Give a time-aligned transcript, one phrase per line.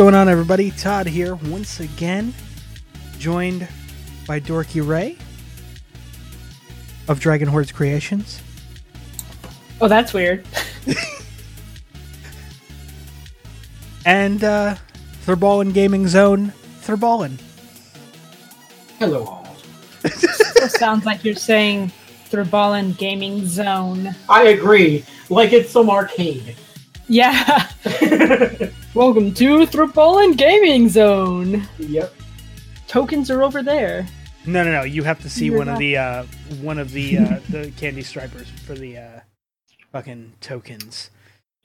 [0.00, 0.70] going on, everybody?
[0.70, 2.32] Todd here once again,
[3.18, 3.68] joined
[4.26, 5.18] by Dorky Ray
[7.06, 8.40] of Dragon Hordes Creations.
[9.78, 10.46] Oh, that's weird.
[14.06, 14.76] And uh,
[15.26, 17.38] Thurballin Gaming Zone, Thurballin.
[18.98, 19.56] Hello, all.
[20.68, 21.92] Sounds like you're saying
[22.30, 24.14] Thurballin Gaming Zone.
[24.30, 25.04] I agree.
[25.28, 26.56] Like it's some arcade.
[27.10, 27.66] Yeah.
[28.94, 31.66] Welcome to Thurballin Gaming Zone.
[31.76, 32.14] yep.
[32.86, 34.06] Tokens are over there.
[34.46, 34.82] No, no, no.
[34.84, 36.22] You have to see You're one of the uh,
[36.60, 39.20] one of the uh, the candy stripers for the uh,
[39.90, 41.10] fucking tokens.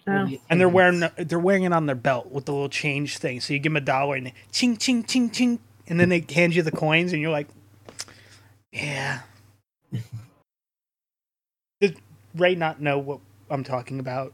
[0.08, 0.31] Oh.
[0.50, 3.39] And they're wearing they're wearing it on their belt with the little change thing.
[3.39, 6.25] So you give them a dollar and they ching ching ching ching, and then they
[6.28, 7.50] hand you the coins, and you're like,
[8.72, 9.19] yeah.
[11.81, 11.91] Does
[12.34, 13.19] Ray not know what
[13.52, 14.34] I'm talking about?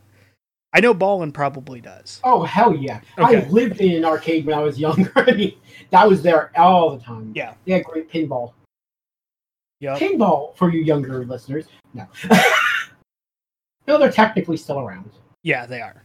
[0.74, 2.22] I know Ballin probably does.
[2.24, 3.02] Oh hell yeah!
[3.18, 3.46] Okay.
[3.46, 5.12] I lived in an arcade when I was younger.
[5.16, 5.54] I mean,
[5.90, 7.34] that was there all the time.
[7.36, 7.54] Yeah.
[7.66, 8.54] They had great pinball.
[9.82, 9.98] Yep.
[9.98, 11.66] Pinball for you younger listeners.
[11.94, 12.08] No.
[13.88, 15.10] no, they're technically still around.
[15.44, 16.04] Yeah, they are.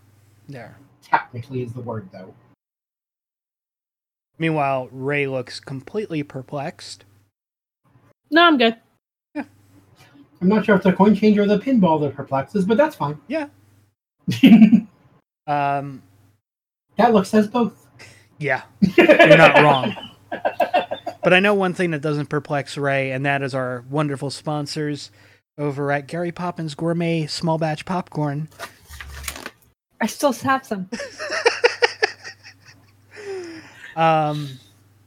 [0.49, 0.77] They are.
[1.03, 2.35] Technically is the word though.
[4.39, 7.05] Meanwhile, Ray looks completely perplexed.
[8.31, 8.77] No, I'm good.
[9.35, 9.45] Yeah.
[10.41, 13.19] I'm not sure if the coin changer or the pinball that perplexes, but that's fine.
[13.29, 13.49] Yeah.
[14.43, 14.87] that
[15.47, 16.03] Um,
[16.99, 17.87] look says both.
[18.39, 18.63] yeah,
[18.97, 19.95] you're not wrong.
[21.23, 25.11] But I know one thing that doesn't perplex Ray, and that is our wonderful sponsors
[25.59, 28.49] over at Gary Poppins Gourmet Small Batch Popcorn.
[30.01, 30.89] I still have some.
[33.97, 34.51] Um,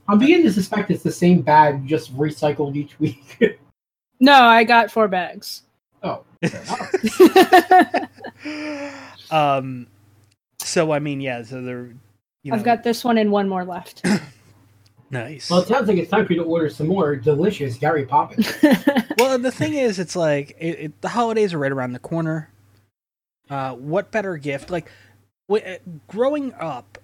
[0.07, 3.59] I'm beginning to suspect it's the same bag, just recycled each week.
[4.19, 5.61] No, I got four bags.
[6.03, 6.23] Oh,
[9.31, 9.87] um,
[10.59, 11.43] so I mean, yeah.
[11.43, 11.93] So they're,
[12.43, 14.05] you know, I've got this one and one more left.
[15.11, 15.49] nice.
[15.49, 18.51] Well, it sounds like it's time for you to order some more delicious Gary Poppins.
[19.19, 22.49] Well, the thing is, it's like it, it, the holidays are right around the corner.
[23.49, 24.69] Uh, what better gift?
[24.69, 24.89] Like,
[25.49, 25.77] w- uh,
[26.07, 26.97] growing up,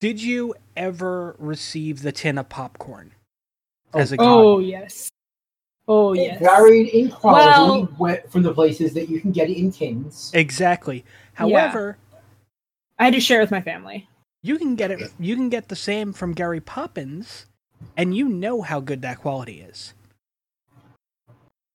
[0.00, 3.10] did you ever receive the tin of popcorn
[3.94, 4.28] as a gift?
[4.28, 5.10] oh yes.
[5.88, 6.38] Oh It yes.
[6.40, 10.30] varied in quality Well- from the places that you can get it in tins.
[10.34, 11.04] Exactly.
[11.34, 11.96] However,
[12.98, 14.08] I had to share with my family.
[14.42, 15.12] you can get it.
[15.18, 17.46] You can get the same from Gary Poppins,
[17.96, 19.92] and you know how good that quality is.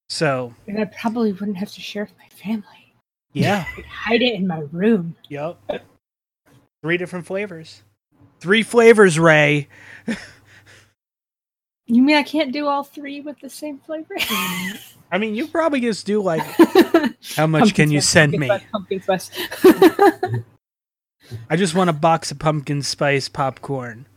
[0.10, 2.96] So, And I probably wouldn't have to share with my family.
[3.34, 3.66] yeah.
[3.78, 5.16] I'd hide it in my room.
[5.30, 5.58] Yep.
[6.84, 7.84] Three different flavors.
[8.40, 9.68] Three flavors, Ray.
[11.92, 14.16] You mean I can't do all three with the same flavor?
[15.12, 16.42] I mean, you probably just do like,
[17.36, 18.48] how much can you send me?
[18.72, 19.30] Pumpkin spice.
[19.62, 20.44] Pumpkin spice.
[21.50, 24.08] I just want a box of pumpkin spice popcorn.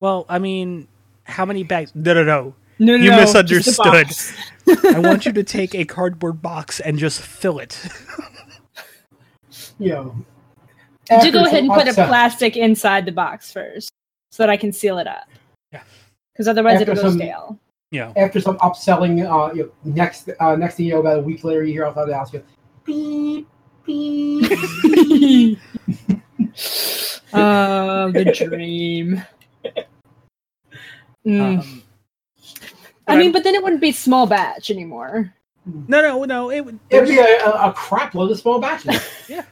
[0.00, 0.88] Well, I mean,
[1.24, 1.92] how many bags?
[1.94, 2.54] No, no, no.
[2.78, 3.64] no, no, You no, misunderstood.
[3.64, 4.94] just a box.
[4.94, 7.78] I want you to take a cardboard box and just fill it.
[9.78, 10.16] You know,
[11.22, 13.88] Do go ahead and put a upsell- plastic inside the box first,
[14.30, 15.28] so that I can seal it up.
[15.72, 15.82] Yeah.
[16.32, 17.58] Because otherwise After it'll go some- stale.
[17.90, 21.18] You know, After some upselling, uh, you know, next uh, next thing you know, about
[21.18, 22.44] a week later, you hear outside the house, you go,
[22.86, 23.48] beep
[23.84, 24.50] beep.
[27.34, 29.22] oh, the dream.
[31.26, 31.60] Mm.
[31.60, 31.82] um,
[33.06, 35.32] I mean, but then it wouldn't be small batch anymore.
[35.66, 36.50] no, no, no.
[36.50, 36.78] It would.
[36.90, 39.00] It'd be a, a, a crap load of small batches.
[39.28, 39.44] Yeah.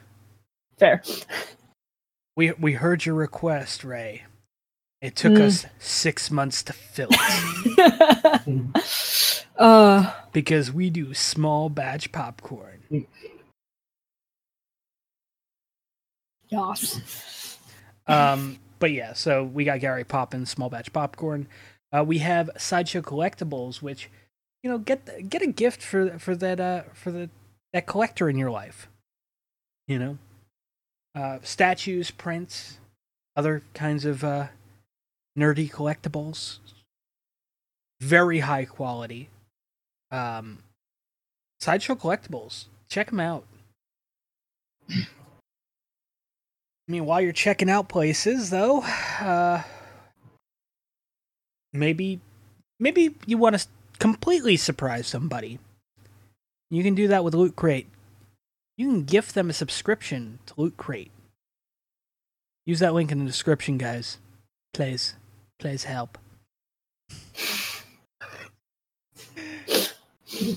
[0.79, 1.03] Fair.
[2.37, 4.23] We we heard your request, Ray.
[5.01, 5.43] It took Mm.
[5.47, 8.75] us six months to fill it
[9.59, 12.83] uh, because we do small batch popcorn.
[16.49, 17.01] yes.
[18.07, 21.47] Um, but yeah, so we got Gary Poppins small batch popcorn.
[21.93, 24.11] Uh, we have sideshow collectibles, which
[24.63, 27.31] you know get get a gift for for that uh for the
[27.73, 28.89] that collector in your life.
[29.89, 30.19] You know,
[31.15, 32.79] uh, statues, prints,
[33.37, 34.49] other kinds of uh,
[35.39, 36.59] nerdy collectibles.
[38.01, 39.29] Very high quality.
[40.11, 40.59] Um,
[41.61, 42.67] sideshow collectibles.
[42.89, 43.45] Check them out.
[44.91, 45.07] I
[46.89, 48.81] mean, while you're checking out places, though,
[49.21, 49.63] uh,
[51.73, 52.21] maybe
[52.81, 53.67] maybe you want to
[53.99, 55.61] completely surprise somebody.
[56.71, 57.87] You can do that with Loot Crate.
[58.77, 61.13] You can gift them a subscription to Loot Crate.
[62.67, 64.19] Use that link in the description, guys.
[64.75, 65.15] Please,
[65.59, 66.19] please help.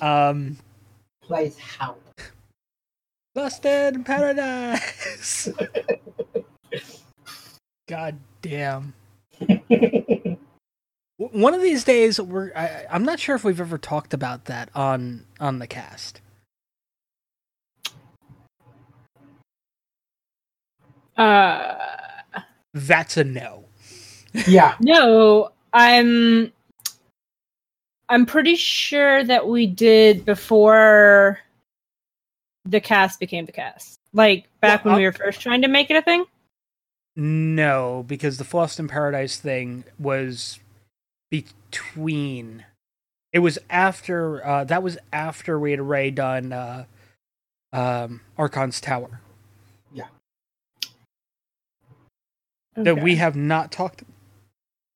[0.02, 0.58] um,
[1.24, 2.02] Plays help.
[3.36, 5.50] Lost in Paradise.
[7.90, 8.94] God damn.
[11.18, 12.52] One of these days, we're.
[12.56, 16.22] I, I'm not sure if we've ever talked about that on on the cast.
[21.18, 21.76] Uh,
[22.74, 23.63] That's a no.
[24.48, 26.52] Yeah, no, I'm.
[28.10, 31.40] I'm pretty sure that we did before
[32.66, 34.00] the cast became the cast.
[34.14, 36.26] Like back Well, when we were first trying to make it a thing.
[37.16, 40.60] No, because the Lost in Paradise thing was
[41.30, 42.66] between.
[43.32, 44.46] It was after.
[44.46, 46.86] Uh, that was after we had already done uh,
[47.72, 49.20] um, Archon's Tower.
[49.92, 50.08] Yeah.
[52.76, 54.04] That we have not talked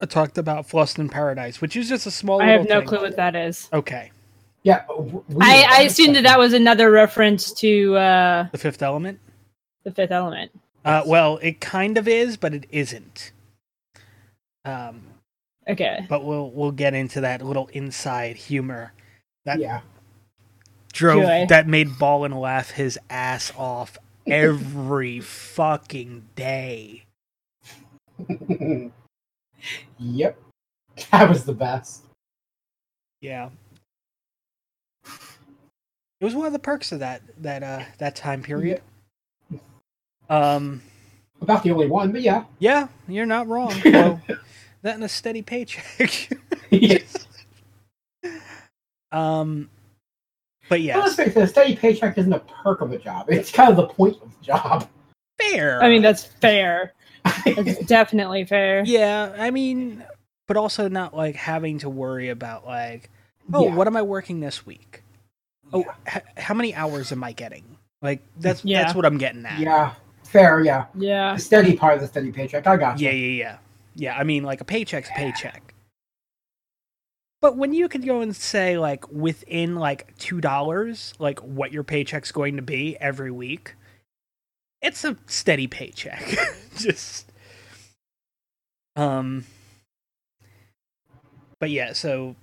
[0.05, 2.41] talked about Lost in Paradise, which is just a small.
[2.41, 2.87] I have no thing.
[2.87, 3.67] clue what that is.
[3.73, 4.11] Okay,
[4.63, 4.83] yeah.
[4.97, 9.19] we- I, I assumed that that was another reference to uh, the Fifth Element.
[9.83, 10.51] the Fifth Element.
[10.85, 13.31] Uh, well, it kind of is, but it isn't.
[14.65, 15.01] Um,
[15.67, 16.05] Okay.
[16.07, 18.93] but we'll we'll get into that little inside humor
[19.45, 19.81] that Yeah.
[20.93, 21.45] drove Joy.
[21.49, 23.97] that made Ballin laugh his ass off
[24.27, 27.03] every fucking day.
[29.99, 30.37] yep.
[31.11, 32.05] That was the best.
[33.21, 33.49] Yeah.
[35.05, 38.81] It was one of the perks of that that uh that time period.
[40.29, 40.81] Um
[41.41, 42.45] About the only one, but yeah.
[42.59, 43.73] yeah, you're not wrong.
[43.85, 44.21] Well,
[44.81, 46.29] that and a steady paycheck.
[46.71, 47.27] yes.
[49.11, 49.69] um
[50.69, 53.27] but Well, let's yes, face it, a steady paycheck isn't a perk of a job.
[53.29, 54.89] It's kind of the point of the job.
[55.39, 55.81] fair.
[55.83, 56.93] I mean, that's fair.
[57.45, 58.83] That's definitely fair.
[58.85, 60.03] Yeah, I mean,
[60.47, 63.09] but also not like having to worry about like,
[63.53, 63.75] oh, Yeah.
[63.75, 65.03] what am I working this week?
[65.73, 65.83] Oh,
[66.13, 67.63] h- how many hours am I getting?
[68.01, 68.83] Like that's Yeah.
[68.83, 69.59] that's what I'm getting at.
[69.59, 69.93] Yeah.
[70.23, 70.85] Fair, yeah.
[70.95, 71.35] Yeah.
[71.35, 72.67] The steady part of the steady paycheck.
[72.67, 73.27] I got yeah, you.
[73.29, 73.57] yeah, yeah,
[73.95, 74.17] yeah.
[74.17, 75.73] I mean, like a paycheck's a paycheck.
[77.39, 81.83] But when you could go and say like within like two dollars, like what your
[81.83, 83.75] paycheck's going to be every week,
[84.81, 86.23] it's a steady paycheck.
[86.77, 87.31] Just
[88.95, 89.45] um
[91.59, 92.35] but yeah, so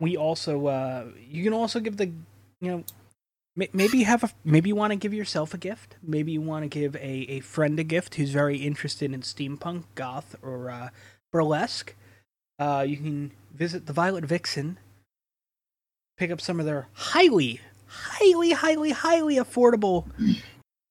[0.00, 2.06] we also uh you can also give the
[2.60, 2.84] you know
[3.72, 6.68] maybe have a maybe you want to give yourself a gift maybe you want to
[6.68, 10.88] give a, a friend a gift who's very interested in steampunk goth or uh,
[11.32, 11.94] burlesque
[12.58, 14.78] uh, you can visit the violet vixen
[16.16, 20.06] pick up some of their highly highly highly highly affordable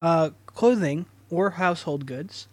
[0.02, 2.48] uh, clothing or household goods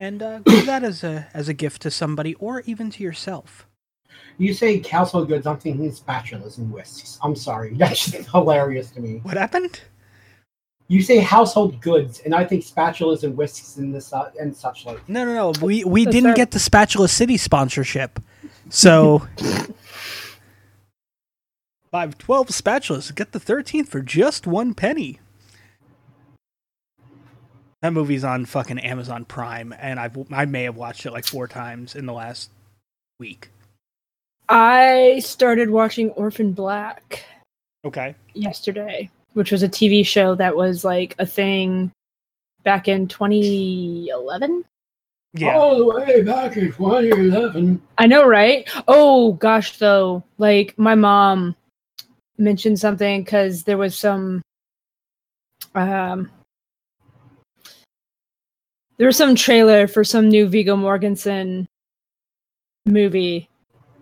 [0.00, 3.66] and uh, give that as a as a gift to somebody or even to yourself
[4.38, 7.18] You say household goods, I'm thinking spatulas and whisks.
[7.22, 7.74] I'm sorry.
[7.80, 9.20] That's just hilarious to me.
[9.22, 9.80] what happened
[10.88, 14.86] You say household goods, and I think spatulas and whisks and this uh, and such
[14.86, 15.08] like.
[15.08, 15.52] No, no, no.
[15.66, 16.36] We we That's didn't fair.
[16.42, 18.20] get the Spatula City sponsorship,
[18.70, 19.26] so
[21.94, 25.20] buy twelve spatulas, get the thirteenth for just one penny.
[27.82, 31.46] That movie's on fucking Amazon Prime, and I've I may have watched it like four
[31.46, 32.50] times in the last
[33.20, 33.48] week.
[34.48, 37.24] I started watching Orphan Black
[37.84, 38.16] Okay.
[38.34, 41.92] yesterday, which was a TV show that was like a thing
[42.64, 44.64] back in 2011.
[45.34, 45.54] Yeah.
[45.56, 47.80] All the way back in 2011.
[47.98, 48.68] I know, right?
[48.88, 51.54] Oh gosh, though, like my mom
[52.38, 54.42] mentioned something because there was some,
[55.74, 56.30] um,
[58.96, 61.66] there was some trailer for some new Viggo Mortensen
[62.86, 63.48] movie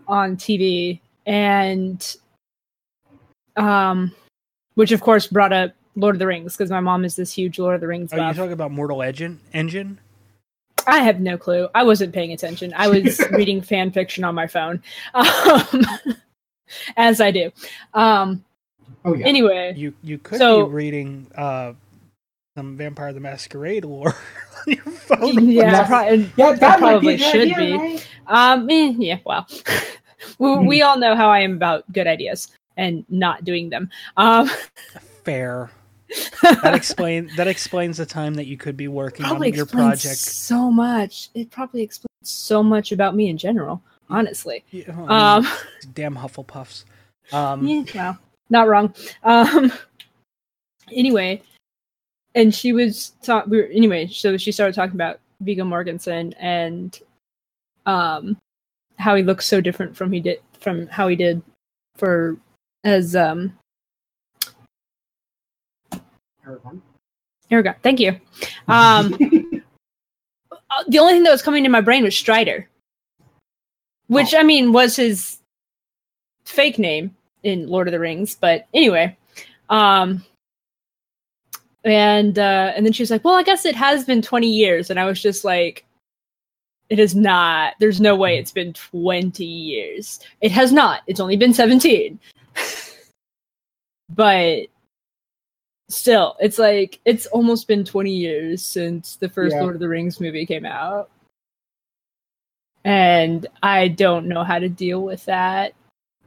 [0.09, 2.17] on TV, and
[3.57, 4.12] um,
[4.75, 7.59] which of course brought up Lord of the Rings because my mom is this huge
[7.59, 8.37] Lord of the Rings Are you buff.
[8.37, 9.41] talking about Mortal Engine?
[9.53, 9.99] Engine?
[10.87, 11.69] I have no clue.
[11.75, 12.73] I wasn't paying attention.
[12.77, 14.83] I was reading fan fiction on my phone,
[15.15, 15.87] um,
[16.97, 17.50] as I do.
[17.95, 18.45] Um,
[19.05, 19.26] Oh yeah.
[19.26, 21.73] anyway, You you could So- be reading uh
[22.57, 24.14] some Vampire the Masquerade lore
[24.67, 25.49] on your phone.
[25.49, 27.73] yeah, That's- pro- yeah, I that might probably be should idea, be.
[27.76, 28.09] right?
[28.26, 29.47] Um, eh, yeah, well,
[30.38, 33.91] we, we all know how I am about good ideas and not doing them.
[34.17, 34.49] Um,
[35.25, 35.71] Fair.
[36.62, 40.19] That explain that explains the time that you could be working on your project.
[40.19, 41.31] so much.
[41.35, 43.83] It probably explains so much about me in general.
[44.11, 45.49] Honestly, Yeah, well, um,
[45.95, 46.85] damn Hufflepuffs.
[47.33, 48.19] Um, yeah, well,
[48.51, 48.93] not wrong.
[49.23, 49.73] Um,
[50.93, 51.41] anyway,
[52.35, 53.47] and she was talk.
[53.47, 56.99] We were, anyway, so she started talking about Viggo Mortensen and
[57.87, 58.37] um
[58.99, 61.41] how he looks so different from he did from how he did
[61.97, 62.37] for
[62.85, 63.57] as um
[66.45, 66.83] Everyone.
[67.51, 67.77] Aragorn.
[67.83, 68.19] Thank you.
[68.67, 69.15] Um,
[70.51, 72.69] uh, the only thing that was coming to my brain was Strider,
[74.12, 75.38] which I mean was his
[76.45, 78.37] fake name in Lord of the Rings.
[78.40, 79.16] But anyway,
[79.71, 80.25] um,
[81.85, 84.90] and uh, and then she was like, "Well, I guess it has been twenty years,"
[84.90, 85.85] and I was just like,
[86.90, 87.75] "It is not.
[87.81, 90.21] There's no way it's been twenty years.
[90.40, 91.02] It has not.
[91.07, 92.21] It's only been seventeen.
[94.11, 94.66] but
[95.88, 99.62] still, it's like it's almost been twenty years since the first Yeah.
[99.62, 101.11] Lord of the Rings movie came out."
[102.85, 105.75] And I don't know how to deal with that.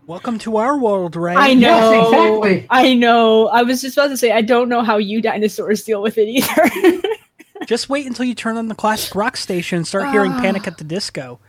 [0.08, 1.36] Welcome to our world, Ray.
[1.36, 2.04] I Yes, know.
[2.44, 2.68] exactly.
[2.70, 3.48] I know.
[3.48, 6.28] I was just about to say I don't know how you dinosaurs deal with it
[6.28, 7.02] either.
[7.66, 10.42] Just wait until you turn on the classic rock station and start hearing Ah.
[10.42, 11.40] Panic at the Disco.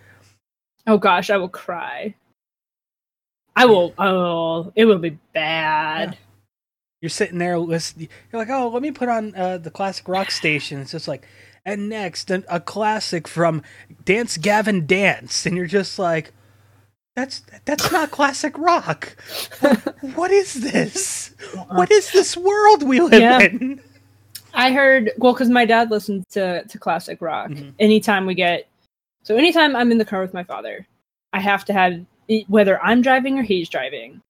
[0.87, 2.15] oh gosh, I will cry.
[3.55, 3.93] I will.
[3.99, 6.17] Oh, it will be bad.
[7.03, 8.09] You're sitting there listening.
[8.33, 10.81] You're like, oh, let me put on uh, the classic rock station.
[10.81, 11.27] It's just like,
[11.67, 13.63] and next, an, a classic from
[14.05, 15.45] Dance Gavin Dance.
[15.45, 16.33] And you're just like,
[17.17, 19.17] that's that's not classic rock.
[19.61, 21.35] What, what is this?
[21.69, 23.41] What is this world we live Yeah.
[23.41, 23.81] in?
[24.55, 27.51] I heard well because my dad listens to to classic rock.
[27.51, 27.73] Mhm.
[27.79, 28.69] Anytime we get,
[29.23, 30.87] so anytime I'm in the car with my father,
[31.33, 32.05] I have to have
[32.49, 34.21] whether I'm driving or he's driving.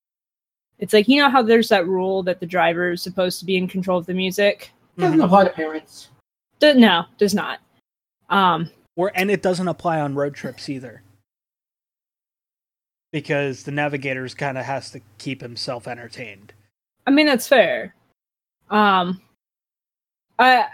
[0.78, 3.56] It's like you know how there's that rule that the driver is supposed to be
[3.56, 4.70] in control of the music.
[4.98, 6.08] Doesn't apply to parents.
[6.58, 7.60] D- no, does not.
[8.30, 11.02] Um, Or and it doesn't apply on road trips either.
[13.12, 16.52] Because the navigator's kind of has to keep himself entertained.
[17.06, 17.94] I mean that's fair.
[18.70, 19.20] Um,
[20.38, 20.66] I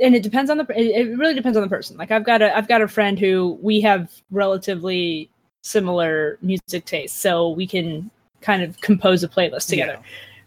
[0.00, 1.96] and it depends on the it, it really depends on the person.
[1.96, 5.30] Like I've got a I've got a friend who we have relatively
[5.62, 9.98] similar music tastes, so we can kind of compose a playlist together.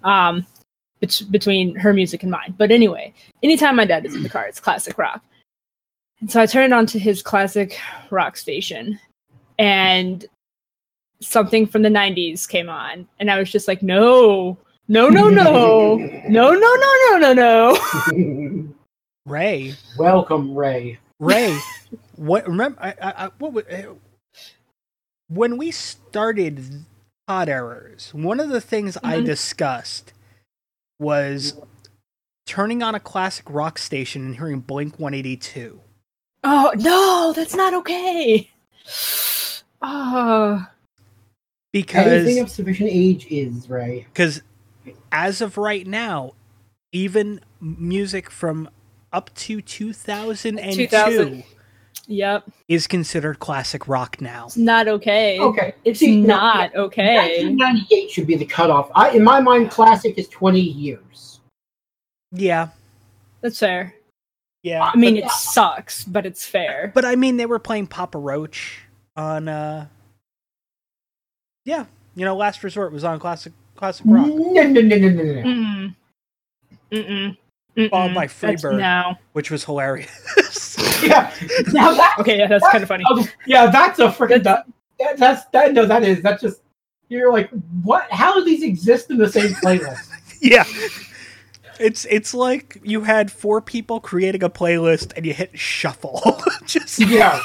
[0.04, 0.46] Um,
[1.06, 2.54] bet- between her music and mine.
[2.58, 5.24] But anyway, anytime my dad is in the car, it's classic rock.
[6.20, 9.00] And so I turned on to his classic rock station,
[9.60, 10.26] and
[11.22, 14.58] something from the 90s came on and i was just like no
[14.90, 18.68] no no no no no no no no no
[19.26, 21.00] Ray, Welcome, Ray.
[21.20, 21.58] Ray,
[22.18, 22.78] what remember?
[22.80, 23.94] I, I, I- what would, uh,
[25.30, 26.86] when we started
[27.28, 29.26] Pod Errors, one of the things I Mhm.
[29.26, 30.14] discussed
[31.00, 31.60] was
[32.46, 35.82] turning on a classic rock station and hearing Blink One Eighty Two.
[36.44, 38.50] oh no that's not okay
[39.82, 40.70] ah.
[40.70, 40.72] oh
[41.74, 44.06] Anything of Because sufficient age is Ray.
[44.14, 44.42] because
[45.12, 46.34] as of right now,
[46.94, 48.70] even music from
[49.12, 51.44] up to two thousand and two 2000.
[52.08, 54.46] Yep is considered classic rock now.
[54.46, 57.16] it's not okay Okay, it's See, no, not okay
[57.48, 58.90] 1998 should be the cutoff.
[58.96, 61.40] I, in my mind, classic is 20 years.
[62.32, 62.70] Yeah,
[63.42, 63.94] that's fair
[64.64, 64.84] yeah.
[64.94, 68.18] i mean But- it sucks but it's fair But I mean, they were playing Papa
[68.18, 68.80] Roach
[69.16, 69.48] on.
[69.48, 69.88] uh
[71.66, 71.86] Yeah,
[72.16, 75.24] you know, Last Resort was on classic classic rock, No, no, no, no, no, no.
[75.24, 75.42] no.
[76.92, 77.38] Mm-mm.
[77.78, 77.90] Mm-mm.
[77.90, 78.40] followed by Mm-mm.
[78.42, 80.76] That's- Freebird, no which was hilarious.
[81.10, 81.32] Yeah,
[81.68, 83.04] now that, okay yeah that's kind of funny
[83.46, 84.66] yeah, that's a freaking that,
[85.00, 85.74] that, that's that.
[85.74, 86.62] No, that is that's just
[87.10, 87.50] you're like
[87.84, 88.10] what?
[88.12, 90.10] How do these exist in the same playlist?
[90.42, 90.64] yeah,
[91.80, 96.22] it's it's like you had four people creating a playlist and you hit shuffle.
[96.66, 97.40] Just yeah,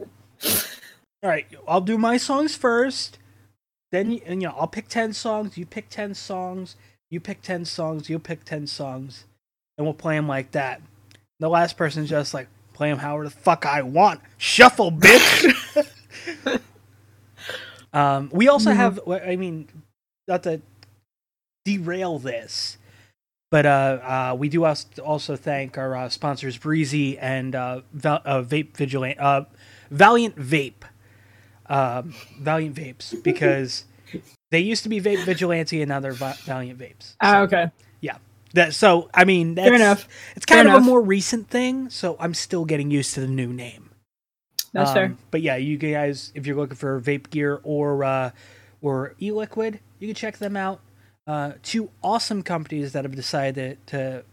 [0.00, 1.46] all right.
[1.66, 3.18] I'll do my songs first.
[3.90, 5.56] Then you, and, you know I'll pick ten songs.
[5.56, 6.76] You pick ten songs.
[7.10, 8.10] You pick ten songs.
[8.10, 9.24] You pick ten songs,
[9.76, 10.82] and we'll play them like that.
[11.40, 12.48] The last person's just like
[12.78, 14.20] play them however the fuck I want.
[14.38, 15.90] Shuffle, bitch.
[17.92, 19.00] um, we also have.
[19.08, 19.68] I mean,
[20.28, 20.62] not to
[21.64, 22.78] derail this,
[23.50, 28.42] but uh, uh, we do also thank our uh, sponsors Breezy and uh, Val- uh,
[28.42, 29.44] Vape Vigilant, uh,
[29.90, 30.84] Valiant Vape,
[31.66, 33.86] um, Valiant Vapes, because
[34.52, 37.16] they used to be Vape Vigilante and now they're Va- Valiant Vapes.
[37.20, 37.72] Ah, okay
[38.54, 40.82] That so I mean that's fair enough it's kind Fair of enough.
[40.82, 43.90] a more recent thing, so I'm still getting used to the new name.
[44.72, 48.30] that's Um, fair But yeah, you guys, if you're looking for vape gear or uh,
[48.82, 50.80] or e-liquid, you can check them out.
[51.26, 54.24] Uh, two awesome companies that have decided to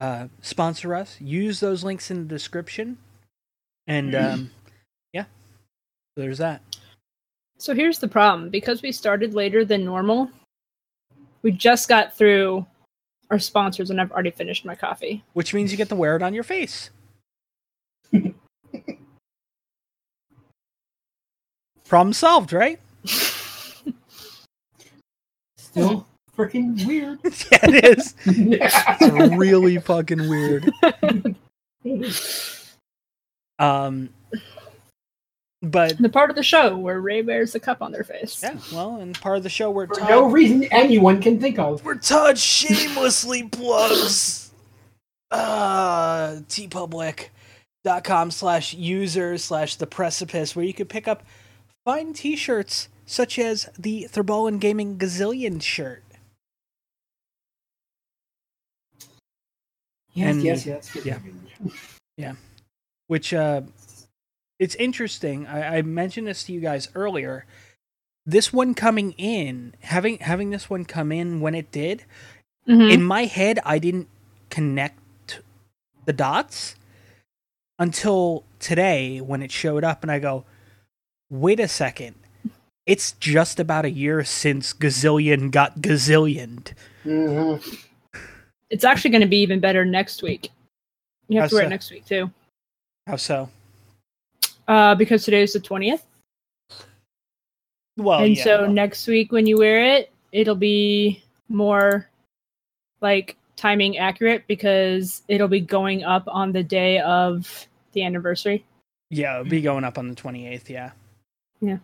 [0.00, 1.16] uh, sponsor us.
[1.20, 2.98] Use those links in the description,
[3.86, 4.50] and um,
[5.12, 6.62] yeah, so there's that.
[7.58, 10.30] So here's the problem because we started later than normal,
[11.42, 12.66] we just got through
[13.30, 15.22] our sponsors and I've already finished my coffee.
[15.34, 16.90] Which means you get to wear it on your face.
[21.88, 22.80] Problem solved, right?
[25.56, 26.06] still
[26.36, 27.18] freaking weird.
[27.24, 28.14] yeah, it is.
[28.26, 28.96] yeah.
[29.00, 30.72] It's really fucking weird.
[33.58, 34.10] Um,
[35.62, 38.40] but The part of the show where Ray wears the cup on their face.
[38.42, 41.58] yeah, well, and part of the show where For Todd, no reason anyone can think
[41.58, 41.84] of.
[41.84, 44.50] where Todd shamelessly plugs
[45.30, 51.22] uh teepublic.com slash user slash the precipice where you can pick up
[51.84, 56.02] fine t-shirts such as the Thurballin Gaming Gazillion shirt.
[60.14, 60.96] Yes, And- yes, yes.
[62.16, 62.34] yeah.
[63.06, 63.62] which uh
[64.58, 67.46] it's interesting I, I mentioned this to you guys earlier
[68.26, 72.04] this one coming in having having this one come in when it did
[72.68, 72.92] Mhm.
[72.92, 74.08] in my head i didn't
[74.50, 75.40] connect
[76.04, 76.74] the dots
[77.78, 80.44] until today when it showed up and i go
[81.30, 82.14] wait a second
[82.86, 86.72] it's just about a year since gazillion got gazillioned
[87.04, 87.84] Mhm.
[88.70, 90.50] It's actually going to be even better next week.
[91.28, 91.66] You have How to wear so?
[91.68, 92.30] it next week too,
[93.06, 93.48] how so
[94.68, 96.04] uh, because today is the twentieth,
[97.96, 98.44] well and yeah.
[98.44, 102.08] so next week when you wear it, it'll be more
[103.00, 108.64] like timing accurate because it'll be going up on the day of the anniversary.
[109.10, 110.92] Yeah, it'll be going up on the 28th, yeah.
[111.60, 111.78] Yeah.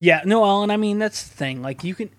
[0.00, 1.62] Yeah, no, Alan, I mean, that's the thing.
[1.62, 2.10] Like, you can,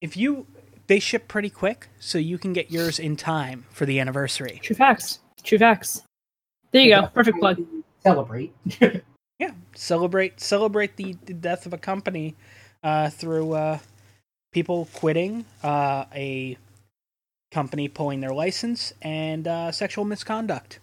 [0.00, 0.46] if you,
[0.88, 4.60] they ship pretty quick, so you can get yours in time for the anniversary.
[4.62, 5.20] True facts.
[5.42, 6.02] True facts.
[6.72, 7.06] There you go.
[7.08, 7.62] Perfect plug.
[8.02, 8.52] Celebrate.
[9.38, 12.36] Yeah, celebrate, celebrate the, the death of a company
[12.84, 13.78] uh, through uh,
[14.52, 16.58] people quitting, uh, a
[17.52, 20.78] company pulling their license, and uh, sexual misconduct.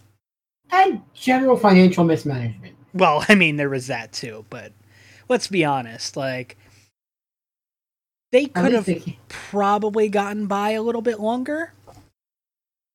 [0.72, 2.76] and general financial mismanagement.
[2.94, 4.74] Well, I mean, there was that too, but
[5.30, 6.18] let's be honest.
[6.18, 6.58] Like,
[8.32, 11.74] they could have they- probably gotten by a little bit longer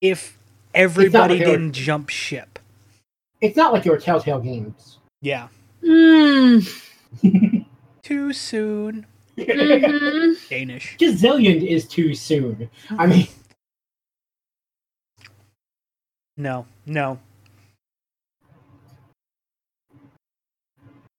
[0.01, 0.39] if
[0.75, 2.59] everybody like didn't jump ship.
[3.41, 4.96] It's not like were Telltale Games.
[5.23, 5.49] Yeah.
[5.83, 6.67] Mm.
[8.03, 9.07] Too soon.
[9.37, 10.49] Mhm.
[10.49, 10.97] Danish.
[10.99, 12.71] Gazillion is too soon.
[12.91, 13.29] I mean,
[16.37, 17.19] No, no.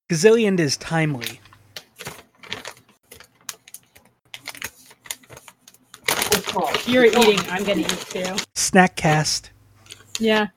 [0.09, 1.39] Gazillion is timely.
[6.85, 7.39] You're eating.
[7.49, 8.35] I'm gonna eat too.
[8.55, 9.51] Snack cast.
[10.19, 10.47] Yeah.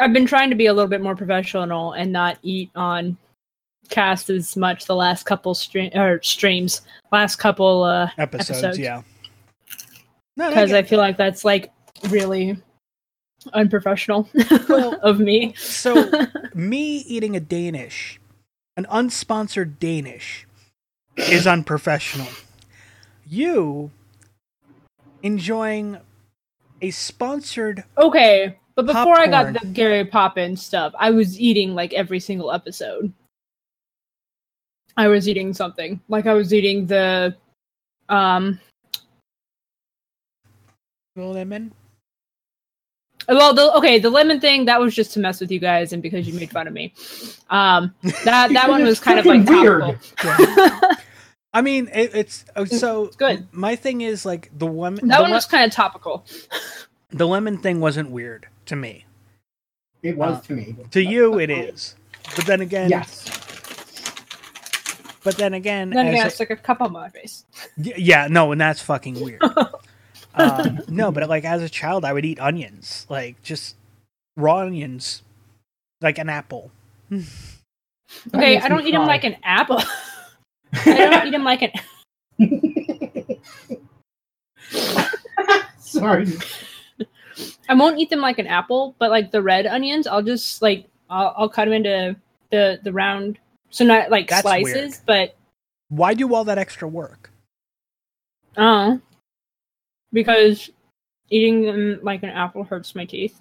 [0.00, 3.16] I've been trying to be a little bit more professional and not eat on
[3.88, 6.80] cast as much the last couple stream or streams,
[7.12, 8.78] last couple uh Episodes, Episodes.
[8.78, 9.02] yeah.
[10.36, 11.70] No, no, because I feel like that's like
[12.08, 12.56] really
[13.52, 14.28] unprofessional
[14.68, 15.52] Well- of me.
[15.56, 16.10] so
[16.54, 18.18] me eating a Danish,
[18.76, 20.46] an unsponsored Danish,
[21.16, 22.28] is unprofessional.
[23.26, 23.90] You
[25.22, 25.98] enjoying
[26.80, 31.92] a sponsored Okay, but before I got the Gary Poppins stuff, I was eating like
[31.92, 33.12] every single episode.
[34.96, 36.00] I was eating something.
[36.08, 37.36] Like I was eating the
[38.08, 38.58] um
[41.16, 41.72] lemon.
[43.28, 46.02] well the okay, the lemon thing that was just to mess with you guys and
[46.02, 46.92] because you made fun of me.
[47.50, 49.98] Um that that one was kind of like weird.
[50.16, 50.88] topical.
[51.54, 53.46] I mean, it, it's oh, so good.
[53.52, 55.06] My thing is like the lemon.
[55.08, 56.24] that the, one le- was kind of topical.
[57.10, 59.04] the lemon thing wasn't weird to me.
[60.02, 60.76] It was Uh, to me.
[60.90, 61.94] To you, it is.
[62.36, 63.28] But then again, Yes.
[65.24, 67.44] But then again, Then as again, it's like a cup on my face.
[67.76, 69.40] Yeah, no, and that's fucking weird.
[70.34, 73.76] um, no, but like as a child, I would eat onions, like just
[74.36, 75.22] raw onions,
[76.00, 76.72] like an apple.
[77.12, 79.80] Okay, I don't eat them like an apple.
[80.72, 81.70] I don't eat them like an
[85.78, 86.26] Sorry.
[87.68, 90.86] I won't eat them like an apple, but like the red onions, I'll just like
[91.10, 92.16] I'll, I'll cut them into
[92.50, 93.38] the the round,
[93.70, 94.94] so not like That's slices, weird.
[95.06, 95.36] but
[95.88, 97.30] Why do all that extra work?
[98.56, 98.96] uh,
[100.12, 100.70] because
[101.30, 103.40] eating them like an apple hurts my teeth.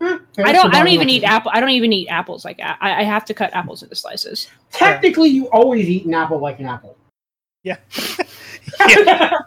[0.00, 0.74] I don't.
[0.74, 1.50] I don't even eat apple.
[1.54, 4.48] I don't even eat apples like I, I have to cut apples into slices.
[4.70, 6.96] Technically, you always eat an apple like an apple.
[7.62, 7.78] Yeah.
[8.88, 9.38] yeah.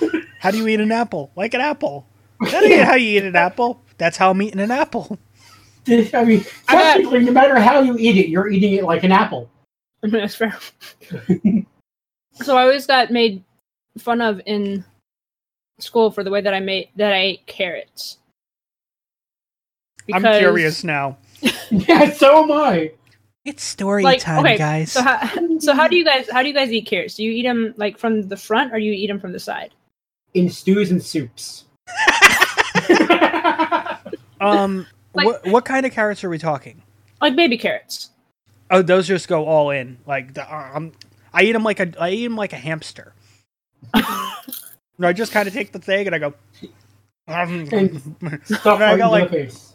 [0.38, 1.30] How do you eat an apple?
[1.36, 2.06] Like an apple.
[2.40, 3.82] That ain't how you eat an apple.
[3.98, 5.18] That's how I'm eating an apple.
[5.88, 9.12] I mean, I technically, no matter how you eat it, you're eating it like an
[9.12, 9.50] apple.
[10.02, 10.56] I mean, That's fair.
[12.34, 13.42] so I always got made
[13.98, 14.84] fun of in
[15.78, 18.18] school for the way that I made that I ate carrots.
[20.12, 21.18] I'm curious now.
[21.70, 22.92] yeah, so am I.
[23.44, 24.92] It's story Like, time, okay, guys.
[24.92, 27.14] So how, so how do you guys how do you guys eat carrots?
[27.14, 29.40] Do you eat them like from the front or do you eat them from the
[29.40, 29.72] side?
[30.34, 31.64] In stews and soups.
[34.40, 36.82] Um, Like- what what kind of carrots are we talking?
[37.20, 38.10] like baby carrots.
[38.70, 39.98] Oh, those just go all in.
[40.06, 40.92] Like the, um,
[41.34, 43.14] I eat them like a I eat them like a hamster.
[45.00, 46.34] No, I just kind of take the thing and I go.
[47.28, 47.66] Um,
[48.44, 49.74] Stuff I got, like- face.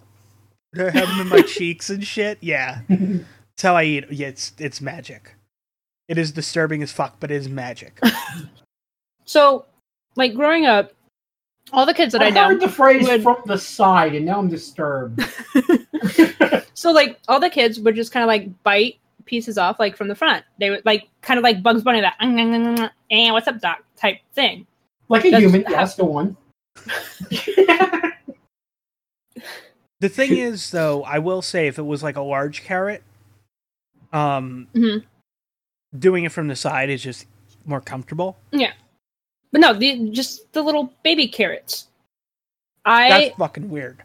[0.78, 2.38] I have them in my cheeks and shit.
[2.42, 4.06] Yeah, that's how I eat.
[4.12, 5.36] Yeah, it's it's magic.
[6.10, 8.02] It is disturbing as fuck, but it is magic.
[9.24, 9.66] So,
[10.16, 10.92] like growing up,
[11.72, 12.48] all the kids that I, I know.
[12.50, 15.22] heard the phrase would- from the side, and now I'm disturbed.
[16.76, 20.08] So like all the kids would just kind of like bite pieces off like from
[20.08, 20.44] the front.
[20.60, 24.18] They would like kind of like Bugs Bunny that and eh, what's up doc type
[24.34, 24.66] thing.
[25.08, 26.36] Like a That's human, how- yes, go on.
[30.00, 33.04] The thing is, though, I will say, if it was like a large carrot,
[34.12, 35.06] um, Mhm.
[35.98, 37.26] doing it from the side is just
[37.66, 38.36] more comfortable.
[39.54, 41.88] But no, the, just the little baby carrots.
[42.86, 44.02] I That's fucking weird.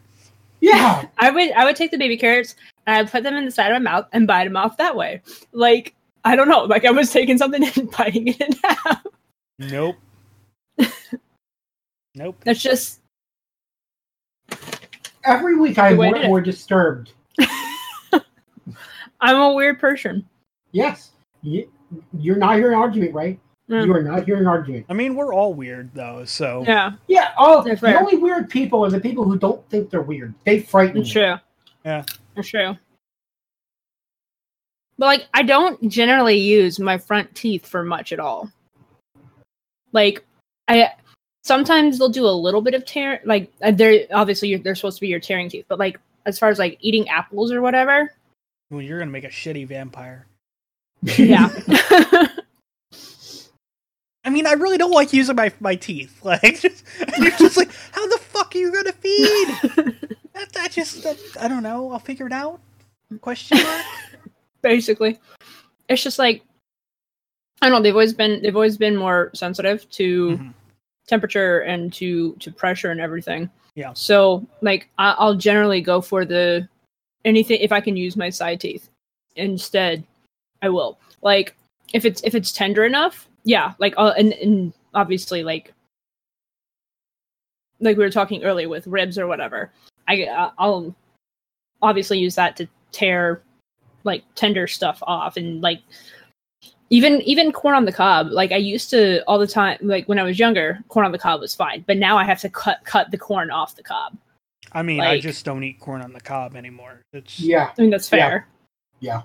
[0.61, 3.51] yeah, I would I would take the baby carrots and I'd put them in the
[3.51, 5.21] side of my mouth and bite them off that way.
[5.51, 9.05] Like I don't know, like I was taking something and biting it in half.
[9.57, 9.95] Nope.
[12.15, 12.37] nope.
[12.45, 13.01] That's just
[15.25, 17.11] every week I'm The way I more and more disturbed.
[19.19, 20.25] I'm a weird person.
[20.71, 21.09] Yes,
[21.41, 21.69] you,
[22.17, 23.39] you're not hearing argument, right?
[23.69, 23.85] Mm.
[23.85, 24.87] You are not hearing argument.
[24.89, 27.99] I mean, we're all weird though, so Yeah, Yeah, All That's the fair.
[27.99, 30.33] only weird people are the people who don't think they're weird.
[30.43, 31.21] They frighten it's me.
[31.21, 31.35] true.
[31.85, 32.03] Yeah.
[32.35, 32.75] It's true.
[34.97, 38.51] But like I don't generally use my front teeth for much at all.
[39.93, 40.25] Like
[40.67, 40.91] I
[41.43, 44.97] sometimes they'll do a little bit of tear like uh, they're obviously you're, they're supposed
[44.97, 48.13] to be your tearing teeth, but like as far as like eating apples or whatever,
[48.71, 50.25] well, you're gonna make a shitty vampire.
[51.03, 51.49] yeah.
[54.29, 56.19] I mean, I really don't like using my my teeth.
[56.23, 56.83] Like, just,
[57.17, 59.47] you're just like, how the fuck are you gonna feed?
[60.33, 61.91] that, that just, that, I don't know.
[61.91, 62.59] I'll figure it out.
[63.21, 63.85] Question mark.
[64.61, 65.19] Basically.
[65.87, 66.43] It's just like
[67.63, 70.53] I don't know, they've always been they've always been more sensitive to Mhm.
[71.07, 73.49] temperature and to to pressure and everything.
[73.73, 73.93] Yeah.
[73.93, 76.69] So like I, I'll generally go for the
[77.25, 78.89] anything if I can use my side teeth
[79.35, 80.03] instead,
[80.61, 80.99] I will.
[81.23, 81.55] Like
[81.93, 83.73] if it's if it's tender enough, yeah.
[83.79, 85.73] Like I'll, and and obviously like
[87.79, 89.71] like we were talking earlier with ribs or whatever.
[90.07, 90.95] I uh, I'll
[91.81, 93.41] obviously use that to tear
[94.03, 95.81] like tender stuff off and like
[96.91, 100.17] even even corn on the cob like i used to all the time like when
[100.17, 102.79] i was younger corn on the cob was fine but now i have to cut
[102.85, 104.17] cut the corn off the cob
[104.71, 107.01] I mean, I just don't eat corn on the cob anymore.
[107.13, 108.29] It's yeah, i mean that's Yeah.
[108.29, 108.47] fair
[108.99, 109.21] yeah.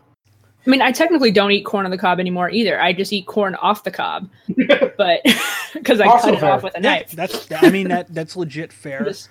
[0.66, 3.26] I mean i technically don't eat corn on the cob anymore either i just eat
[3.26, 4.28] corn off the cob
[4.96, 5.20] but
[5.74, 6.52] because i Also cut it fair.
[6.52, 7.48] off with a yeah, knife that's.
[7.52, 9.04] I mean, that that's legit fair.
[9.04, 9.28] just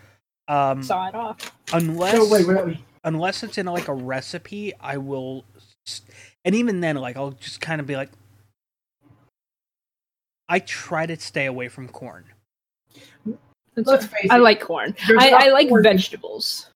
[0.48, 2.78] Um, saw it off unless So wait, wait, wait.
[3.06, 5.46] unless it's in like a recipe, I will.
[6.46, 8.10] And even then, like I'll just kind of be like,
[10.50, 12.26] I try to stay away from corn.
[13.76, 14.20] That's Let's fair.
[14.22, 16.70] face i it, like corn I, I like corn- vegetables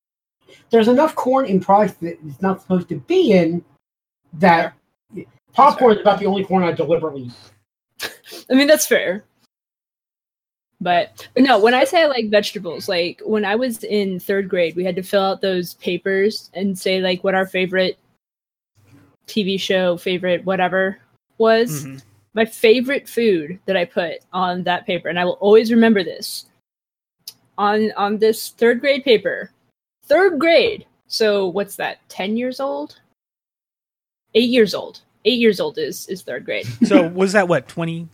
[0.71, 3.63] There's enough corn in products that it's not supposed to be in
[4.33, 4.73] that
[5.53, 8.13] popcorn is about the only corn I deliberately eat.
[8.49, 9.23] I mean, that's fair.
[10.79, 14.47] But, but no, when I say I like vegetables, like when I was in third
[14.47, 17.97] grade, we had to fill out those papers and say like what our favorite
[19.25, 20.99] TV show, favorite whatever
[21.37, 21.85] was.
[21.85, 22.03] Mhm.
[22.33, 26.45] My favorite food that I put on that paper, and I will always remember this
[27.57, 29.51] on on this third grade paper.
[30.05, 30.85] Third grade.
[31.07, 32.07] So what's that?
[32.09, 32.99] Ten years old?
[34.37, 35.01] Eight years old.
[35.25, 36.67] Eight years old is is third grade.
[36.85, 38.07] So was that what 20,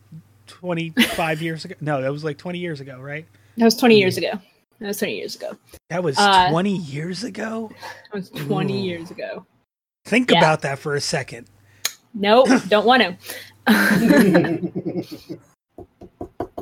[0.48, 1.76] 25 years ago?
[1.82, 3.26] No, that was like twenty years ago, right?
[3.58, 4.32] That was 20 years ago.
[4.80, 5.58] That was 20 years ago.
[5.90, 7.70] That was Uh, twenty years ago.
[8.14, 8.84] That was 20 Ooh.
[8.84, 9.46] years ago.
[10.06, 10.38] Think yeah.
[10.38, 11.48] about that for a second.
[12.14, 13.18] Nope, don't want to.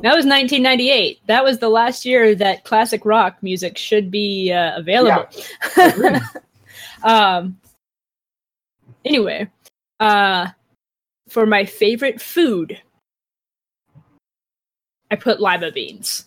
[0.02, 1.20] That was 1998.
[1.28, 5.28] That was the last year that classic rock music should be uh, available.
[5.76, 6.20] Agreed.
[7.04, 7.56] um.
[9.04, 9.48] Anyway,
[10.00, 10.48] uh,
[11.28, 12.80] for my favorite food,
[15.10, 16.26] I put lima beans.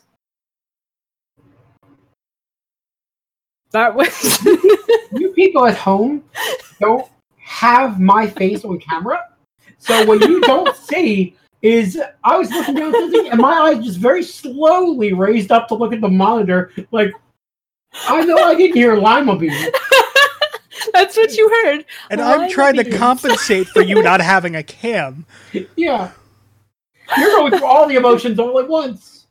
[3.71, 4.45] That was
[5.13, 6.23] you people at home
[6.79, 7.09] don't
[7.39, 9.19] have my face on camera.
[9.79, 13.97] So what you don't see is I was looking down something and my eyes just
[13.97, 16.71] very slowly raised up to look at the monitor.
[16.91, 17.13] Like
[18.07, 19.65] I know I didn't hear lima beans.
[20.93, 21.86] That's what you heard.
[22.10, 22.98] And Lima I'm trying to beans.
[22.98, 25.26] compensate for you not having a cam.
[25.76, 26.12] Yeah.
[27.17, 29.28] You're going through all the emotions all at once.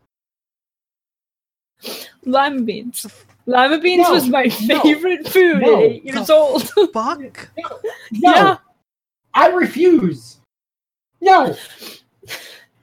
[2.25, 3.07] Lima beans.
[3.47, 5.77] Lima beans No, was my no, favorite food no.
[5.77, 6.69] at eight years old.
[6.93, 7.51] Fuck.
[7.57, 7.81] No,
[8.13, 8.57] Yeah.
[9.35, 10.39] I refuse.
[11.21, 11.55] No,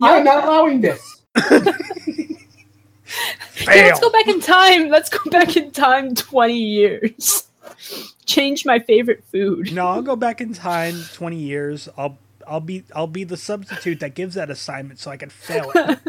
[0.01, 1.21] I'm not allowing this.
[3.67, 4.89] Yeah, let's go back in time.
[4.89, 7.47] Let's go back in time 20 years.
[8.25, 9.73] Change my favorite food.
[9.73, 11.89] No, I'll go back in time twenty years.
[11.97, 15.71] I'll I'll be I'll be the substitute that gives that assignment so I can fail
[15.75, 15.99] it.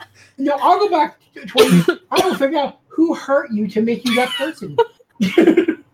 [0.40, 2.00] No, I'll go back to 20.
[2.10, 4.74] I will figure out who hurt you to make you that person.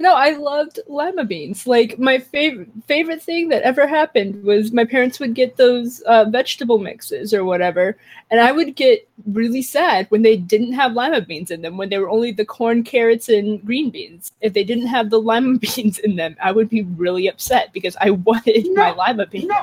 [0.00, 1.66] no, I loved lima beans.
[1.66, 6.24] Like my favorite favorite thing that ever happened was my parents would get those uh,
[6.24, 7.98] vegetable mixes or whatever,
[8.30, 11.76] and I would get really sad when they didn't have lima beans in them.
[11.76, 14.32] When they were only the corn, carrots, and green beans.
[14.40, 17.94] If they didn't have the lima beans in them, I would be really upset because
[18.00, 19.44] I wanted No, my lima beans.
[19.48, 19.62] no.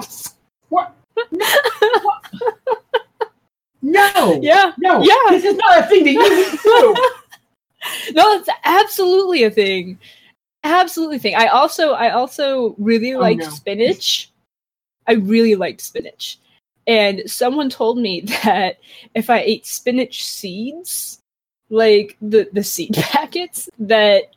[0.69, 0.95] What?
[1.31, 1.47] No.
[2.03, 2.31] what?
[3.81, 4.39] no.
[4.43, 5.01] Yeah, No.
[5.01, 5.15] Yeah.
[5.31, 8.13] This is not a thing that you do.
[8.13, 9.97] no, it's absolutely a thing.
[10.67, 11.35] Absolutely a thing.
[11.35, 13.49] I also I also really Oh, liked no.
[13.49, 14.31] spinach.
[15.07, 16.39] I really liked spinach.
[16.87, 18.77] And someone told me that
[19.15, 21.19] if I ate spinach seeds,
[21.69, 24.35] like the the seed packets, that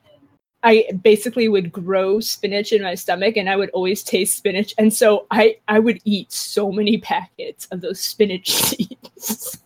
[0.63, 4.73] I basically would grow spinach in my stomach and I would always taste spinach.
[4.79, 9.59] And so I I would eat so many packets of those spinach seeds.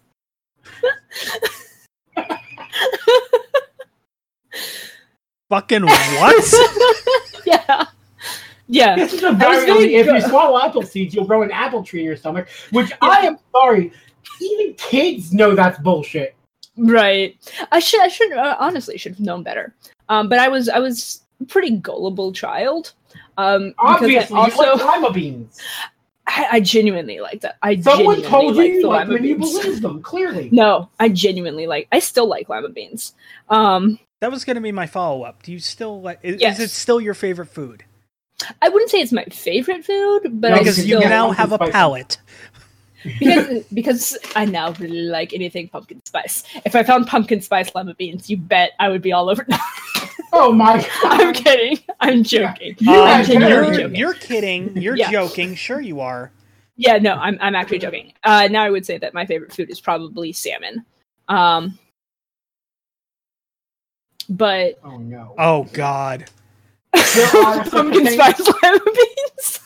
[5.54, 6.54] Fucking what?
[7.46, 7.84] yeah.
[8.66, 8.96] Yeah.
[8.96, 11.52] This is a I was very, very if you swallow apple seeds, you'll grow an
[11.52, 13.92] apple tree in your stomach, which I am sorry.
[14.40, 16.34] Even kids know that's bullshit.
[16.76, 17.36] Right.
[17.70, 18.00] I should.
[18.00, 19.76] I should uh, honestly should have known better.
[20.08, 20.68] Um, but I was.
[20.68, 22.94] I was a pretty gullible child.
[23.36, 25.60] Um, Obviously, I also, you like lima beans.
[26.26, 27.58] I, I genuinely like that.
[27.62, 29.58] I Someone genuinely told you like you the like lima them, you beans.
[29.60, 30.48] believe them, clearly.
[30.50, 31.86] No, I genuinely like.
[31.92, 33.14] I still like lima beans.
[33.50, 35.42] Um, that was gonna be my follow up.
[35.42, 36.18] Do you still like?
[36.22, 36.58] Is, Yes.
[36.58, 37.84] is it still your favorite food?
[38.62, 41.30] I wouldn't say it's my favorite food, but No, I because because you still now
[41.32, 42.16] have a palate.
[43.18, 46.42] because because I now really like anything pumpkin spice.
[46.64, 49.46] If I found pumpkin spice lima beans, you bet I would be all over.
[50.36, 51.20] Oh my god.
[51.20, 51.78] I'm kidding.
[52.00, 52.74] I'm joking.
[52.80, 53.94] You guys genuinely are- you're, joking.
[53.96, 54.76] you're kidding.
[54.76, 55.12] You're Yeah.
[55.12, 55.54] joking.
[55.54, 56.32] Sure, you are.
[56.76, 58.12] Yeah, no, I'm I'm actually joking.
[58.24, 60.84] Uh, now I would say that my favorite food is probably salmon.
[61.28, 61.78] Um,
[64.28, 65.34] but Oh no.
[65.38, 66.26] Oh God.
[66.92, 69.60] There are such pumpkin spice lima beans.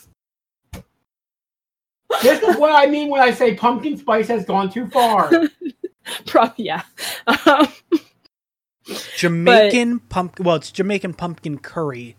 [2.22, 5.30] This is what I mean when I say pumpkin spice has gone too far.
[6.26, 6.82] Probably yeah.
[7.46, 7.68] Um,
[9.16, 10.44] Jamaican pumpkin.
[10.44, 12.16] Well, it's Jamaican pumpkin curry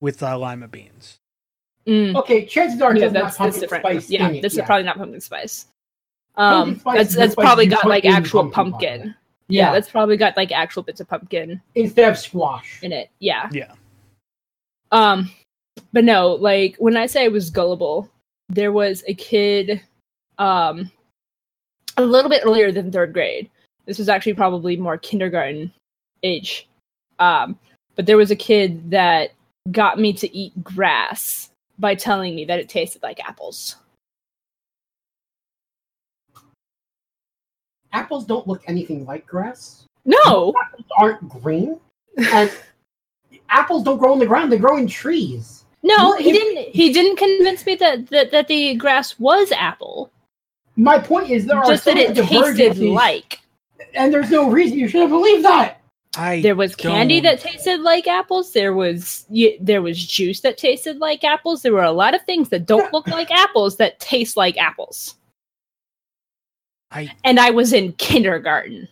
[0.00, 1.18] with uh, lima beans.
[1.86, 3.82] mm, Okay, chances are yeah, it's not that's, that's different.
[3.84, 4.10] spice.
[4.10, 4.62] Yeah, in it, this yeah.
[4.62, 5.66] is probably not pumpkin spice.
[6.36, 9.14] Pumpkin Um, spice that's that's probably got like actual pumpkin pumpkin.
[9.50, 9.54] Pie.
[9.54, 9.66] Yeah.
[9.66, 9.72] Yeah.
[9.72, 12.78] that's probably got like actual bits of pumpkin instead of squash.
[12.82, 13.10] in it.
[13.18, 13.48] Yeah.
[13.52, 13.72] Yeah.
[14.92, 15.30] Um,
[15.92, 18.10] but no, like when I say I was gullible,
[18.48, 19.82] there was a kid,
[20.38, 20.90] um,
[21.96, 23.50] a little bit earlier than third grade.
[23.86, 25.72] This was actually probably more kindergarten
[26.22, 26.68] age.
[27.18, 27.58] Um,
[27.96, 29.30] but there was a kid that
[29.70, 33.76] got me to eat grass by telling me that it tasted like apples.
[37.92, 39.84] Apples don't look anything like grass.
[40.04, 41.78] No, Apples aren't green,
[42.32, 42.50] and
[43.48, 44.50] apples don't grow on the ground.
[44.52, 45.64] They grow in trees.
[45.82, 46.74] no, Well, he if- didn't.
[46.74, 50.10] He didn't convince me that that, that the grass was apple.
[50.76, 53.40] My point is there Just are so that it tasted like.
[53.94, 55.80] and there's no reason you should have believed that.
[56.16, 60.40] I there was candy don't- that tasted like apples there was y- there was juice
[60.40, 63.76] that tasted like apples there were a lot of things that don't look like apples
[63.76, 65.14] that taste like apples
[66.92, 68.88] I and i was in kindergarten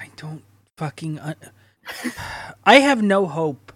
[0.00, 0.42] I don't
[0.76, 1.18] fucking.
[1.20, 1.36] Un-
[2.64, 3.72] I have no hope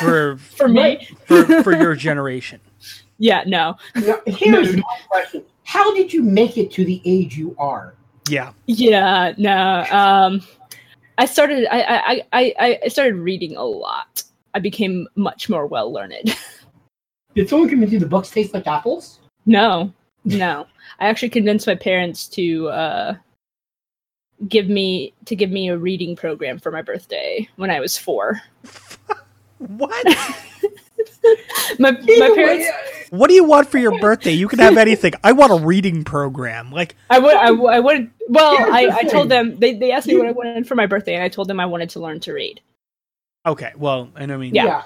[0.00, 2.60] for for me for for your generation.
[3.18, 4.76] yeah no Now, here's Mood.
[4.78, 7.94] my question: How did you make it to the age you are?
[8.28, 8.52] Yeah.
[8.66, 10.42] yeah no um
[11.18, 14.22] i started i i i i started reading a lot
[14.54, 16.36] i became much more well learned
[17.34, 19.20] Did someone convince you the books taste like apples?
[19.46, 19.92] no
[20.36, 20.66] no
[21.00, 23.14] i actually convinced my parents to uh
[24.48, 28.40] give me to give me a reading program for my birthday when i was four
[29.58, 30.06] What?
[31.80, 32.68] my my parents
[33.10, 34.32] what do you want for your birthday?
[34.32, 35.14] You can have anything.
[35.24, 36.70] I want a reading program.
[36.70, 40.16] Like I would I, I would well I, I told them they, they asked me
[40.16, 42.32] what I wanted for my birthday and I told them I wanted to learn to
[42.32, 42.60] read.
[43.46, 44.64] okay, well, and I mean, Yeah.
[44.66, 44.82] yeah.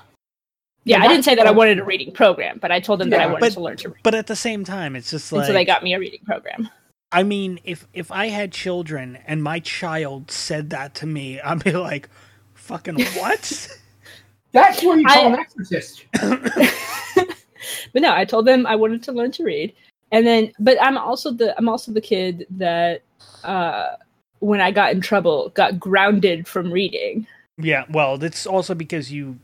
[0.84, 3.10] Yeah, Yeah, I didn't say that I wanted a reading program, but I told them
[3.10, 4.02] that I wanted but- to learn to read.
[4.02, 6.20] but at the same time, it's just and like so they got me a reading
[6.24, 6.68] program.
[7.12, 11.62] I mean, if if I had children and my child said that to me, I'd
[11.62, 12.08] be like,
[12.54, 13.68] "Fucking what?"
[14.52, 16.04] That's where you call I- an exorcist.
[17.92, 19.74] but no, I told them I wanted to learn to read,
[20.10, 23.02] and then but I'm also the I'm also the kid that
[23.44, 23.96] uh,
[24.40, 27.26] when I got in trouble got grounded from reading.
[27.58, 29.38] yeah, well, that's also because you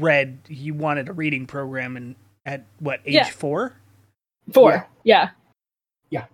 [0.00, 0.38] read.
[0.48, 3.14] You wanted a reading program, and at what age?
[3.14, 3.24] Yeah.
[3.28, 3.76] Four.
[4.52, 5.30] Four, yeah,
[6.10, 6.26] Yeah.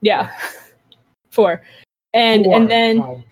[0.00, 0.32] yeah,
[1.30, 1.62] four,
[2.12, 3.24] and Or, and then um,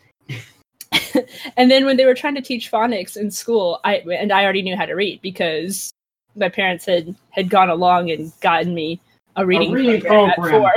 [1.56, 4.62] and then when they were trying to teach phonics in school, I and I already
[4.62, 5.90] knew how to read because
[6.36, 9.00] my parents had had gone along and gotten me
[9.36, 10.72] a reading, reading program, program.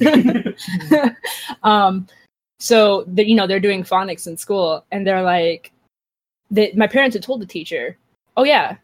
[0.00, 1.16] at four.
[1.62, 2.06] um,
[2.60, 5.70] so that you know they're doing phonics in school, and they're like,
[6.50, 7.98] that my parents had told the teacher,
[8.36, 8.76] "Oh yeah,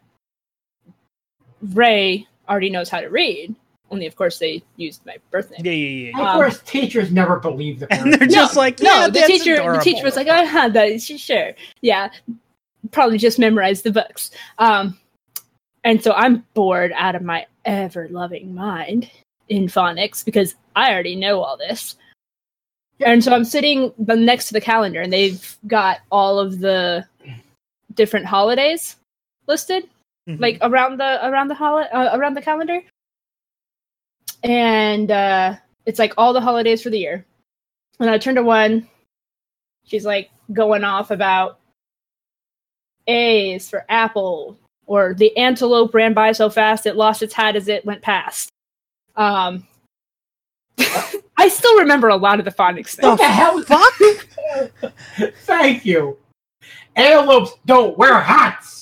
[1.73, 3.55] Ray already knows how to read."
[3.89, 5.61] Only of course they used my birth name.
[5.65, 6.21] Yeah, yeah, yeah.
[6.21, 8.17] of Um, course, teachers never believe the And parents.
[8.19, 9.79] they're just like, no, the that's teacher, adorable.
[9.79, 12.09] the teacher was like, "Oh, huh, that is sure, yeah,
[12.91, 14.97] probably just memorized the books." Um,
[15.83, 19.09] and so I'm bored out of my ever loving mind
[19.49, 21.97] in phonics because I already know all this.
[23.05, 27.05] And so I'm sitting next to the calendar, and they've got all of the
[27.95, 28.95] different holidays
[29.51, 29.83] listed
[30.29, 30.39] Mhm.
[30.39, 32.79] like around the around the hol- uh, around the calendar
[34.43, 37.25] and uh it's like all the holidays for the year
[37.99, 38.87] and i turned to one
[39.83, 41.59] she's like going off about
[43.07, 47.67] a's for apple or the antelope ran by so fast it lost its hat as
[47.67, 48.49] it went past
[49.15, 49.65] um
[51.37, 53.61] i still remember a lot of the phonics What the hell?
[53.63, 54.93] fuck?
[55.43, 56.17] Thank you.
[56.95, 58.80] Antelopes don't wear hats.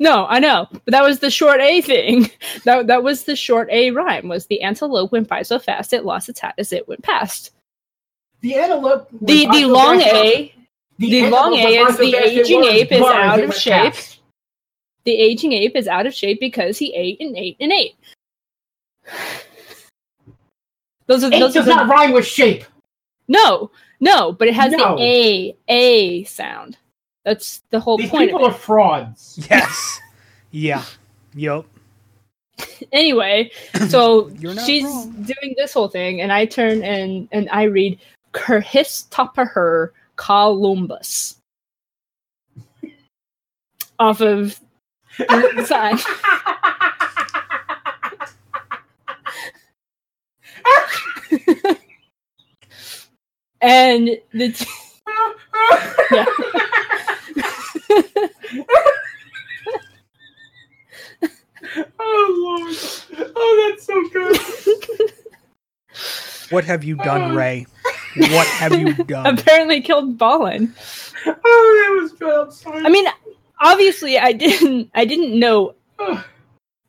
[0.00, 2.30] No i know but that was the short a thing
[2.64, 6.04] that, that was the short a rhyme was the antelope went by so fast it
[6.04, 7.50] lost its hat as it went past
[8.40, 9.08] The antelope.
[9.22, 10.54] the the long a
[10.98, 13.94] the long A is the aging ape is out of shape.
[13.94, 14.20] past.
[15.04, 17.96] the aging ape is out of shape because he ate and ate and ate
[21.06, 22.64] those are Ape those are does the, not rhyme with shape.
[23.28, 24.96] no no but it has No.
[24.96, 26.78] the a a sound
[27.24, 29.38] that's the whole These point people of are frauds.
[29.50, 30.00] Yes.
[30.50, 30.84] yeah.
[31.34, 31.66] Yup.
[32.58, 32.88] it.
[32.92, 33.50] anyway
[33.88, 34.30] so
[34.64, 35.10] she's wrong.
[35.22, 37.98] doing this whole thing and i turn and and i read
[38.32, 41.36] kerhis topper columbus
[43.98, 44.60] off of
[45.18, 45.98] the side
[53.60, 54.66] and the t-
[56.12, 56.26] Yeah.
[61.98, 63.32] Oh lord!
[63.36, 64.38] Oh, that's so good.
[66.50, 67.34] What have you done, oh.
[67.34, 67.66] Ray?
[68.16, 69.38] What have you done?
[69.38, 70.72] apparently killed Ballin.
[71.26, 72.12] Oh, that was.
[72.20, 72.84] I'm sorry.
[72.84, 73.06] I mean,
[73.60, 74.90] obviously, I didn't.
[74.94, 75.74] I didn't know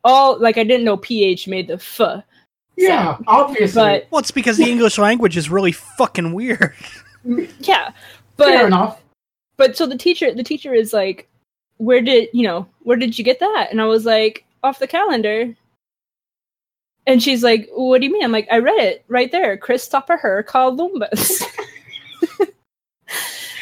[0.03, 0.39] all.
[0.39, 2.01] Like, I didn't know ph made the f.
[2.75, 3.81] yeah, obviously.
[3.81, 6.73] But Well, it's because the English language is really fucking weird.
[7.59, 7.91] yeah,
[8.37, 9.01] but Fair enough.
[9.57, 11.27] But so the teacher, the teacher is like,
[11.77, 12.67] "Where did you know?
[12.83, 15.55] Where did you get that?" And I was like, "Off the calendar."
[17.07, 19.57] And she's like, "What do you mean?" I'm like, "I read it right there.
[19.57, 21.43] Chris Topper her Columbus."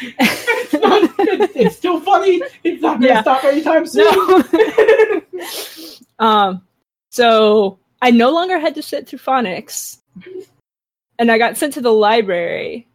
[0.06, 2.42] It's, it's, still funny.
[2.62, 3.22] It's not going to Yeah.
[3.22, 4.04] stop anytime soon.
[5.32, 5.44] no.
[6.18, 6.62] um,
[7.10, 9.98] so I no longer had to sit through phonics,
[11.18, 12.86] and I got sent to the library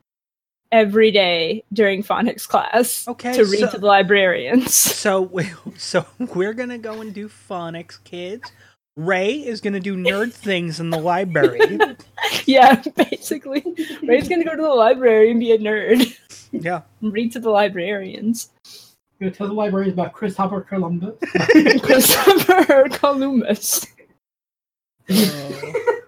[0.71, 4.73] every day during phonics class Okay, to read so- to the librarians.
[4.99, 6.05] So, we, so
[6.35, 8.51] we're gonna go and do phonics, kids.
[8.97, 11.79] Ray is gonna do nerd things in the library.
[12.45, 13.63] yeah, basically,
[14.03, 16.17] Ray's gonna go to the library and be a nerd.
[16.51, 16.81] Yeah.
[17.01, 18.49] and read to the librarians.
[19.21, 21.15] Go tell the librarians about Christopher Columbus.
[21.81, 23.85] Christopher Columbus.
[25.09, 25.99] Oh.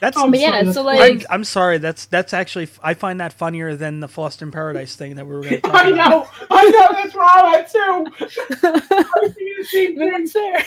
[0.00, 0.16] That's.
[0.16, 1.78] Oh, But yeah, so that's- I'm, like, I'm sorry.
[1.78, 5.34] That's that's actually I find that funnier than the Lost in Paradise thing that we
[5.34, 6.10] were going to talk I about.
[6.10, 6.28] know.
[6.50, 6.88] I know.
[6.92, 8.26] That's where I'm too.
[8.64, 10.64] I see the same But thing.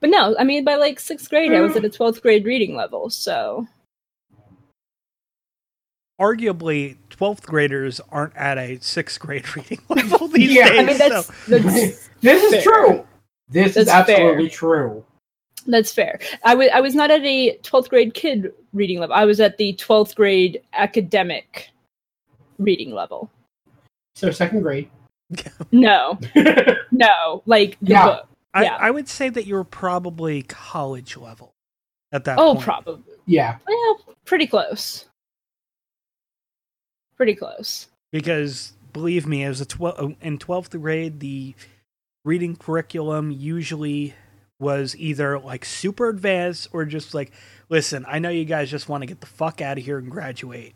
[0.00, 2.74] But no, I mean, by like sixth grade, I was at a 12th grade reading
[2.76, 3.10] level.
[3.10, 3.66] So,
[6.20, 10.78] Arguably, twelfth graders aren't at a sixth grade reading level these Yeah, days.
[10.78, 12.62] I mean, that's, so- that's, This is Fair.
[12.62, 13.06] true.
[13.48, 14.16] This is That's fair.
[14.30, 15.04] absolutely true.
[15.66, 16.18] That's fair.
[16.44, 19.14] I wa- I was not at a 12th grade kid reading level.
[19.14, 21.70] I was at the 12th grade academic
[22.58, 23.30] reading level.
[24.14, 24.90] So second grade.
[25.72, 26.18] No,
[26.90, 28.04] no, like the Yeah.
[28.04, 28.28] book.
[28.52, 28.76] I, Yeah.
[28.78, 31.54] I would say that you're probably college level.
[32.12, 32.64] at that Oh, point.
[32.64, 33.14] probably.
[33.24, 33.56] Yeah.
[33.66, 35.06] Well, pretty close.
[37.16, 37.88] Pretty close.
[38.10, 41.54] because believe me, as a twelve in twelfth grade, the
[42.24, 44.14] reading curriculum usually
[44.62, 47.32] was either like super advanced or just like,
[47.68, 50.10] listen, I know you guys just want to get the fuck out of here and
[50.10, 50.72] graduate,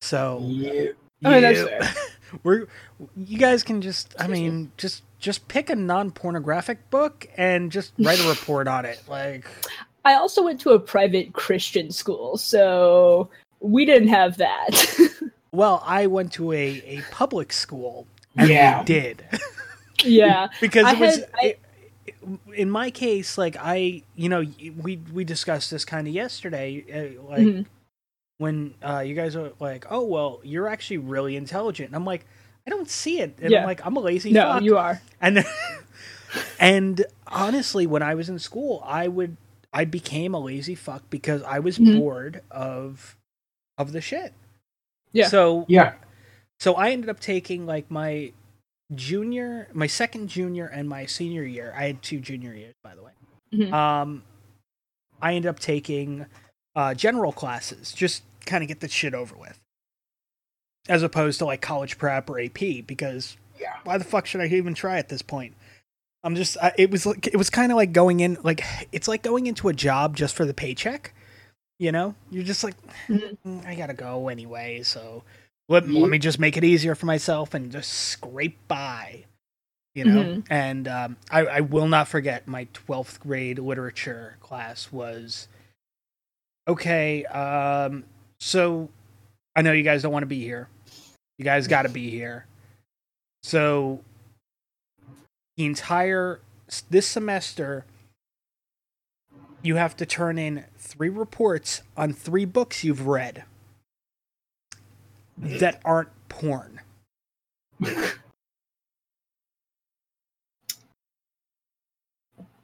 [0.00, 0.90] so Yeah.
[1.24, 2.66] Oh, that's you- we're
[3.16, 7.92] you guys can just, I mean, just just pick a non pornographic book and just
[7.98, 9.46] write a report on it, like.
[10.04, 13.28] I also went to a private Christian school, so
[13.60, 14.70] we didn't have that.
[15.52, 18.06] Well, I went to a, a public school,
[18.36, 18.80] and Yeah.
[18.80, 19.24] we did.
[20.04, 20.48] yeah.
[20.60, 21.60] because I it was had- I- it-
[22.54, 24.44] in my case like i you know
[24.82, 27.66] we we discussed this kind of yesterday uh, like Mhm.
[28.38, 32.24] when uh you guys are like oh well you're actually really intelligent and i'm like
[32.66, 33.60] i don't see it and Yeah.
[33.60, 35.00] i'm like i'm a lazy No, fuck you are.
[35.20, 35.44] and
[36.58, 39.36] and honestly when i was in school i would
[39.72, 41.98] i became a lazy fuck because i was Mhm.
[41.98, 43.16] bored of
[43.78, 44.32] of the shit
[45.12, 45.28] Yeah.
[45.28, 45.94] so Yeah.
[46.58, 48.32] so I ended up taking like my
[48.94, 51.72] junior, my second junior, and my senior year.
[51.76, 53.12] I had two junior years, by the way.
[53.52, 53.72] Mhm.
[53.72, 54.22] Um,
[55.20, 56.26] I ended up taking
[56.74, 59.58] uh, general classes, just kind of get the shit over with,
[60.88, 62.82] as opposed to like college prep or AP.
[62.86, 63.76] Because Yeah.
[63.84, 65.54] why the fuck should I even try at this point?
[66.22, 66.56] I'm just.
[66.58, 68.60] I, it was like it was kind of like going in like
[68.92, 71.14] it's like going into a job just for the paycheck.
[71.78, 72.74] You know, you're just like,
[73.06, 73.36] Mhm.
[73.46, 75.24] "Mm, I gotta go anyway, so
[75.68, 76.00] let, Yeah.
[76.00, 79.24] let me just make it easier for myself and just scrape by.
[79.94, 80.46] You know, Mhm.
[80.50, 85.48] and um, I, I will not forget my 12th grade literature class was
[86.68, 87.24] okay.
[87.24, 88.04] Um,
[88.38, 88.90] so
[89.56, 90.68] I know you guys don't want to be here.
[91.38, 92.44] You guys got to be here.
[93.42, 94.02] So
[95.56, 96.40] the entire
[96.90, 97.86] this semester,
[99.62, 103.44] you have to turn in three reports on three books you've read
[105.38, 106.80] that aren't porn.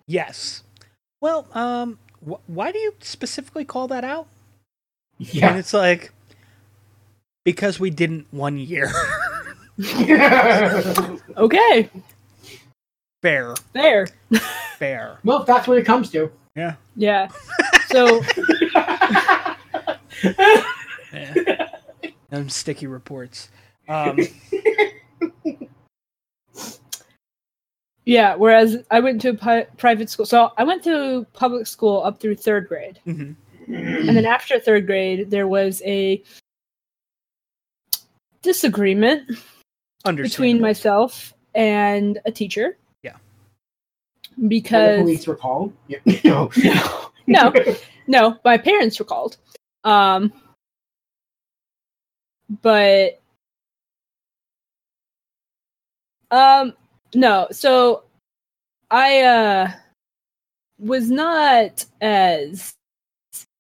[0.06, 0.62] yes.
[1.20, 4.26] Well, um, wh- why do you specifically call that out?
[5.18, 5.56] And Yeah.
[5.56, 6.12] it's like
[7.44, 8.90] because we didn't one year.
[11.36, 11.88] Okay.
[13.22, 14.06] fair, Fair.
[14.78, 15.18] fair.
[15.24, 16.30] well, if that's what it comes to.
[16.54, 16.74] Yeah.
[16.94, 17.28] Yeah.
[17.86, 18.20] So
[20.22, 21.68] yeah.
[22.32, 23.50] Them sticky reports.
[23.88, 24.18] Um,
[28.06, 30.24] yeah, whereas I went to a pi- private school.
[30.24, 32.98] So I went to public school up through third grade.
[33.06, 33.36] mhm.
[33.68, 36.22] And then after third grade, there was a
[38.40, 39.30] disagreement
[40.02, 42.78] between myself and a teacher.
[43.02, 43.16] Yeah.
[44.36, 45.74] When the Because police were called.
[45.86, 45.98] Yeah.
[46.24, 46.50] No.
[47.26, 47.52] no,
[48.06, 49.36] no, my parents were called.
[49.84, 50.32] Um,
[52.62, 53.20] but
[56.30, 56.74] um,
[57.14, 57.46] no.
[57.50, 58.04] So
[58.90, 59.70] I uh
[60.78, 62.74] was not as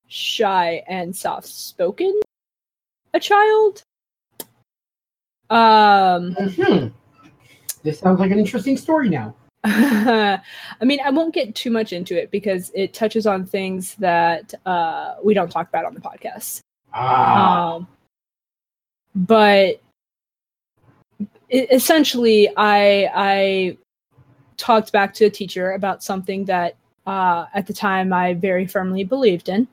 [0.08, 2.20] shy and soft spoken
[3.14, 3.82] a child.
[5.50, 6.32] Um.
[6.34, 6.88] Hmm.
[7.82, 9.34] This sounds like an interesting story now.
[9.64, 10.40] I
[10.82, 15.14] mean, I won't get too much into it because it touches on things that uh,
[15.22, 16.60] we don't talk about on the podcast.
[16.94, 17.74] Ah.
[17.74, 17.88] Um,
[19.14, 19.80] but
[21.50, 23.78] essentially, I I
[24.56, 29.04] talked back to a teacher about something that uh, at the time I very firmly
[29.04, 29.68] believed in,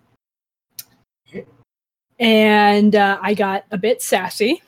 [2.20, 4.62] and uh, I got a bit sassy.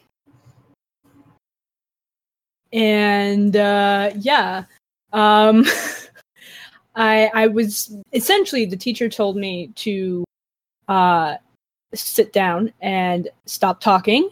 [2.74, 4.64] And uh, yeah,
[5.12, 5.66] um,
[6.96, 10.24] I I was essentially the teacher told me to
[10.88, 11.36] uh,
[11.94, 14.30] sit down and stop talking.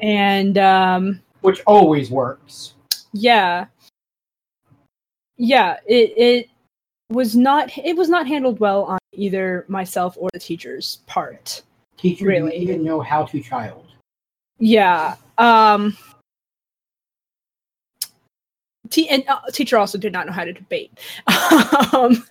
[0.00, 2.74] And um, Which always works.
[3.12, 3.66] yeah,
[5.36, 6.48] yeah, it it
[7.10, 11.62] was not it was not handled well on either myself or the teacher's part.
[11.96, 12.50] Teacher Really?
[12.50, 13.86] didn't even know how to child.
[14.58, 15.16] Yeah.
[15.38, 15.96] Um
[18.90, 20.96] T- and uh, teacher also did not know how to debate.
[21.92, 22.24] um,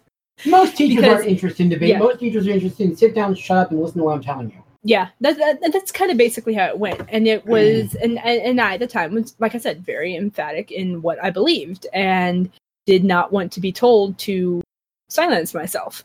[0.45, 1.89] Most teachers Because- aren't interested in debate.
[1.89, 1.99] yeah.
[1.99, 4.49] Most teachers are interested in sit down, shut up, and listen to what I'm telling
[4.51, 4.63] you.
[4.87, 7.01] Yeah, that, that that's kind of basically how it went.
[7.09, 10.15] And it was, and, and and I at the time was, like I said, very
[10.15, 12.51] emphatic in what I believed, and
[12.85, 14.61] did not want to be told to
[15.09, 16.03] silence myself.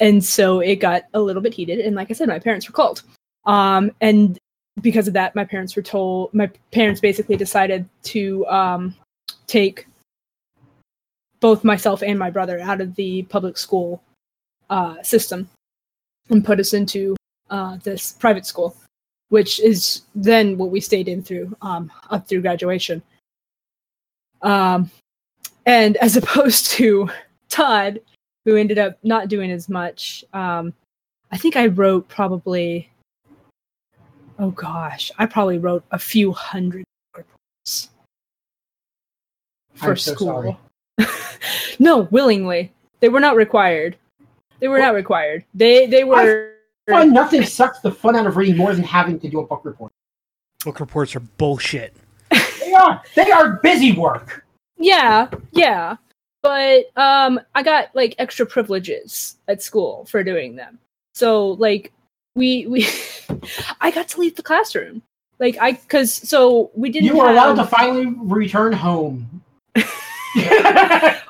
[0.00, 2.72] And so it got a little bit heated, and like I said, my parents were
[2.72, 3.02] called.
[3.44, 4.38] Um, and
[4.80, 6.32] because of that, my parents were told.
[6.32, 8.94] My parents basically decided to um,
[9.46, 9.86] take
[11.40, 14.02] both myself and my brother out of the public school
[14.70, 15.50] uh, system
[16.30, 17.16] and put us into
[17.50, 18.76] uh, this private school,
[19.28, 23.02] which is then what we stayed in through um, up through graduation.
[24.42, 24.90] Um,
[25.66, 27.10] and as opposed to
[27.48, 28.00] Todd,
[28.44, 30.72] who ended up not doing as much, um,
[31.30, 32.90] I think I wrote probably,
[34.38, 36.84] oh gosh, I probably wrote a few hundred
[37.14, 37.90] reports
[39.74, 40.58] for I'm so school.
[41.78, 42.72] no, willingly.
[43.00, 43.96] They were not required.
[44.58, 45.44] They were not required.
[45.54, 46.54] They they were.
[46.92, 49.64] Fun, nothing sucks the fun out of reading more than having to do a book
[49.64, 49.92] report.
[50.64, 51.94] Book reports are bullshit.
[52.30, 53.02] They are.
[53.14, 54.44] They are busy work.
[54.78, 55.96] Yeah, yeah.
[56.42, 60.78] But um I got like extra privileges at school for doing them.
[61.14, 61.92] So like
[62.36, 62.86] we we
[63.80, 65.02] I got to leave the classroom.
[65.38, 69.42] Like I cuz so we didn't You were have, allowed to finally return home.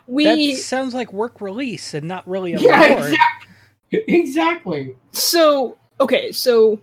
[0.06, 3.12] we That sounds like work release and not really a yeah, reward.
[3.12, 3.48] exactly.
[3.92, 4.96] Exactly.
[5.12, 6.80] so okay, so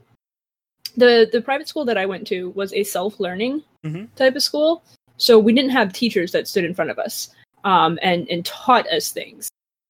[0.95, 4.07] the the private school that I went to was a self-learning Mhm.
[4.15, 4.83] type of school.
[5.17, 7.29] So we didn't have teachers that stood in front of us
[7.63, 9.49] um, and and taught us things.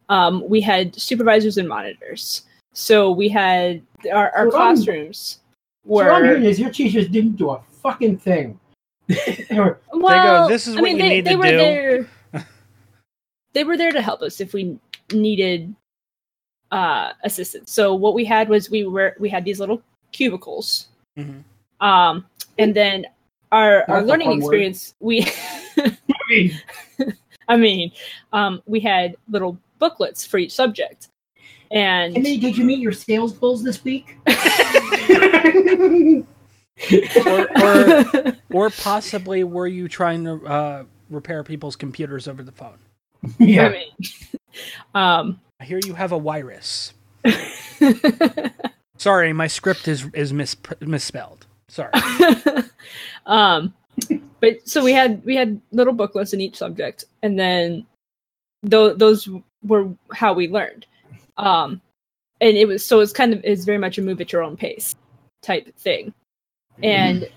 [0.09, 2.43] Um, we had supervisors and monitors.
[2.74, 5.39] So we had our, our So I'm- classrooms
[5.84, 8.59] So what I'm hearing is your teachers didn't do a fucking thing.
[9.07, 10.47] They were- well.
[10.47, 12.07] "This is I what mean, you they, need they to were do." there.
[13.53, 14.78] they were there to help us if we
[15.11, 15.74] needed
[16.72, 17.72] uh, assistance.
[17.72, 20.88] So what we had was we were we had these little cubicles
[21.18, 21.43] Mhm.
[21.82, 22.26] um
[22.59, 23.05] and then
[23.51, 24.61] our our That's a learning fun word.
[24.61, 25.28] experience we
[27.47, 27.91] I mean,
[28.34, 31.09] um we had little booklets for each subject
[31.72, 34.18] and and then did you meet your sales goals this week?
[37.26, 38.05] Or, or,
[38.53, 42.78] or possibly were you trying to uh, repair people's computers over the phone?
[43.39, 43.65] Yeah.
[43.65, 43.70] I yeah.
[43.70, 44.11] mean,
[44.93, 46.93] um I hear you have a virus.
[48.97, 51.45] Sorry, my script is is mis- misspelled.
[51.70, 51.91] Sorry.
[53.26, 53.74] um
[54.39, 57.86] but so we had we had little booklets in each subject and then
[58.70, 59.28] th- those
[59.64, 60.86] were how we learned
[61.38, 61.82] um
[62.41, 64.55] and it was so it's kind of it's very much a move at your own
[64.55, 64.95] pace
[65.41, 66.14] type thing
[66.84, 67.28] and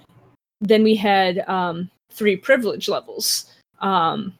[0.61, 3.47] then we had um three privilege levels
[3.81, 4.35] um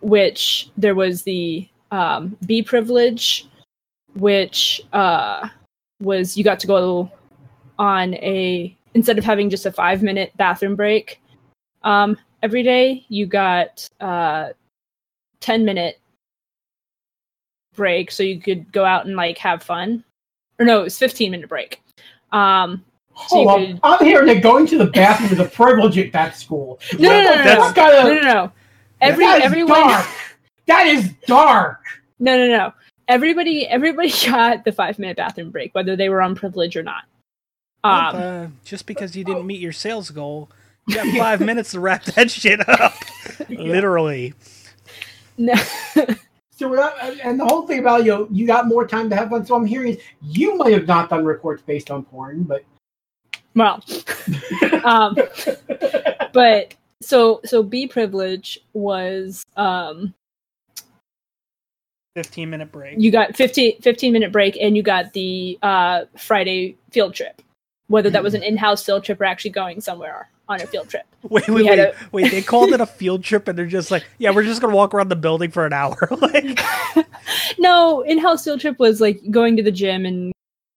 [0.00, 3.46] which there was the um b privilege
[4.14, 5.48] which uh
[6.00, 7.10] was you got to go
[7.78, 11.20] on a instead of having just a five minute bathroom break
[11.86, 14.48] um, every day, you got uh,
[15.40, 16.00] ten minute
[17.74, 20.02] break, so you could go out and like have fun.
[20.58, 21.80] Or no, it was fifteen minute break.
[22.32, 22.84] Um,
[23.28, 23.66] so Hold on.
[23.66, 26.80] could- I'm hearing that going to the bathroom is a privilege at that school.
[26.98, 28.52] No, no, no, no, kind no, of- no, no.
[29.00, 30.02] Every everyone.
[30.66, 31.80] That is dark.
[32.18, 32.72] no, no, no.
[33.08, 37.04] Everybody, everybody got the five minute bathroom break, whether they were on privilege or not.
[37.84, 40.50] Um, uh, just because you didn't meet your sales goal,
[40.88, 42.94] you got five minutes to wrap that shit up.
[43.48, 44.34] Literally.
[45.38, 45.54] no.
[46.50, 49.16] So what I- and the whole thing about you, know, you got more time to
[49.16, 49.46] have fun.
[49.46, 52.64] So I'm hearing is you might have not done reports based on porn, but
[53.54, 53.84] well,
[54.84, 55.16] um,
[56.32, 60.12] but so so B privilege was um
[62.16, 62.94] 15 minute break.
[62.98, 67.42] you got 15, 15 minute break and you got the uh Friday field trip.
[67.88, 71.02] Whether that was an in-house field trip or actually going somewhere on a field trip.
[71.28, 72.30] Wait, wait, wait, a- wait.
[72.32, 74.94] They called it a field trip, and they're just like, "Yeah, we're just gonna walk
[74.94, 76.58] around the building for an hour." like,
[77.58, 80.32] No, in-house field trip was like going to the gym and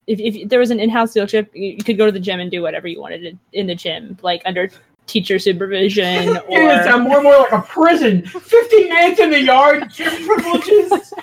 [0.07, 2.49] if, if there was an in-house field trip, you could go to the gym and
[2.51, 4.69] do whatever you wanted in- in the gym, like under
[5.09, 6.05] teacher supervision
[6.37, 8.25] it would or sound more and more like a prison.
[8.25, 11.13] 15 minutes in the yard, gym privileges.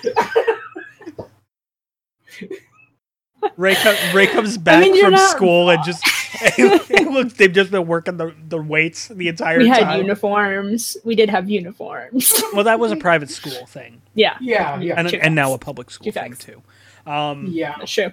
[3.55, 6.03] Ray, co- Ray comes back mean, from not school and just
[6.57, 7.33] it looks.
[7.33, 10.01] They've just been working the, the weights the entire we had time.
[10.01, 10.97] uniforms.
[11.05, 12.33] We did have uniforms.
[12.53, 15.89] well, that was a private school thing, yeah, yeah, yeah, and, and now a public
[15.91, 16.45] school Two thing facts.
[16.45, 16.61] too.
[17.09, 17.75] Um, yeah.
[17.79, 18.11] that's true.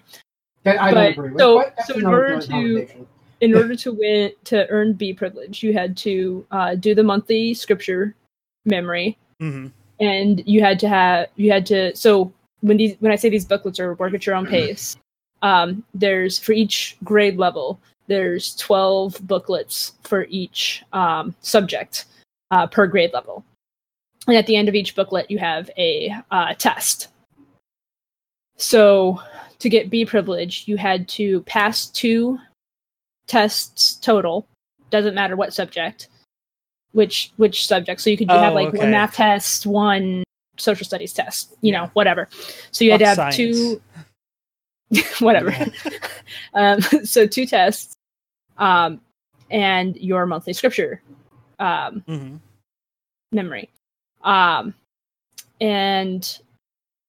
[0.62, 1.40] That I But- don't agree with.
[1.40, 3.06] so- but so in order to- conversation.
[3.40, 7.54] In order to win to earn B privilege, you had to uh, do the monthly
[7.54, 8.14] scripture
[8.64, 9.70] memory, mhm.
[10.00, 11.94] and you had to have you had to.
[11.96, 14.96] So when these when I say these booklets are work at your own pace,
[15.42, 22.06] um, there's for each grade level there's twelve booklets for each um, subject
[22.50, 23.44] uh, per grade level,
[24.26, 27.08] and at the end of each booklet you have a uh, test.
[28.56, 29.20] So
[29.58, 32.38] to get B privilege, you had to pass two
[33.26, 34.46] tests total.
[34.90, 36.08] Doesn't matter what subject,
[36.92, 38.00] which which subject.
[38.00, 38.78] So you could Oh, have like okay.
[38.78, 40.22] one math test, one
[40.56, 42.28] social studies test, you know, whatever.
[42.70, 43.36] So you had to have science.
[43.36, 43.82] two
[45.24, 45.54] whatever.
[46.54, 47.94] um, so two tests,
[48.58, 49.00] um,
[49.50, 51.02] and your monthly scripture
[51.58, 52.36] um, hmm
[53.32, 53.68] memory.
[54.22, 54.74] Um,
[55.60, 56.38] and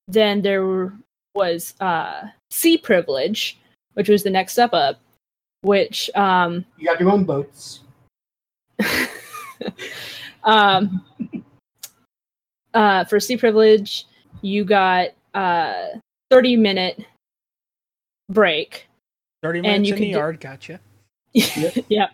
[0.07, 0.91] then there
[1.35, 3.59] was uh, C privilege,
[3.93, 4.99] which was the next step up,
[5.65, 7.79] which um, You got your own boats.
[10.43, 11.03] um,
[12.73, 14.05] uh, for C privilege,
[14.41, 15.87] you got uh,
[16.29, 17.03] 30 minute
[18.29, 18.87] break.
[19.43, 20.39] 30 And minutes you in the could do- yard.
[20.39, 20.79] Gotcha.
[21.89, 22.07] yeah.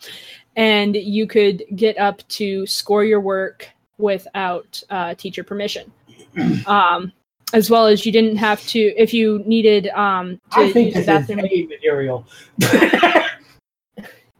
[0.55, 5.91] And you could get up to score your work without uh, teacher permission.
[6.65, 7.11] Um,
[7.53, 11.05] as well as you didn't have to, if you needed um, to I think use
[11.05, 12.25] the bathroom, material.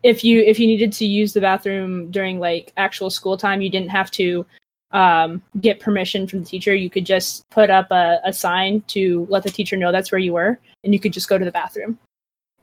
[0.04, 3.70] if you if you needed to use the bathroom during like actual school time, you
[3.70, 4.46] didn't have to
[4.92, 6.76] um, get permission from the teacher.
[6.76, 10.20] You could just put up a, a sign to let the teacher know that's where
[10.20, 11.98] you were, and you could just go to the bathroom.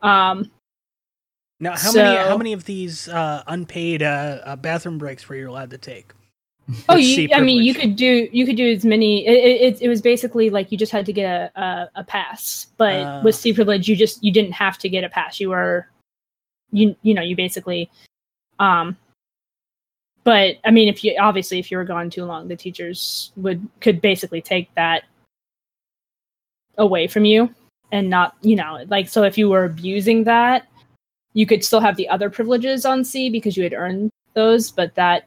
[0.03, 0.51] Um,
[1.61, 5.51] Now, how many how many of these uh, unpaid uh, uh, bathroom breaks were you
[5.51, 6.13] allowed to take?
[6.91, 9.27] Oh, you, I mean, you could do you could do as many.
[9.27, 12.67] It, it, it was basically like you just had to get a a, a pass,
[12.77, 13.23] but Ah.
[13.25, 15.41] with C privilege, you just you didn't have to get a pass.
[15.41, 15.89] You were,
[16.73, 17.91] you you know, you basically,
[18.59, 18.97] um.
[20.25, 23.67] But I mean, if you obviously if you were gone too long, the teachers would
[23.81, 25.05] could basically take that
[26.79, 27.53] away from you
[27.93, 30.67] and not you know like so if you were abusing that
[31.35, 34.95] you could still have the other privileges on c because you had earned those but
[34.95, 35.27] that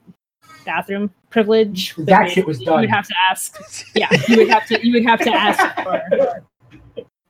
[0.66, 2.76] bathroom privilege That shit was done.
[2.76, 3.60] you would have to ask
[3.96, 6.44] yeah you would have to you would have to ask for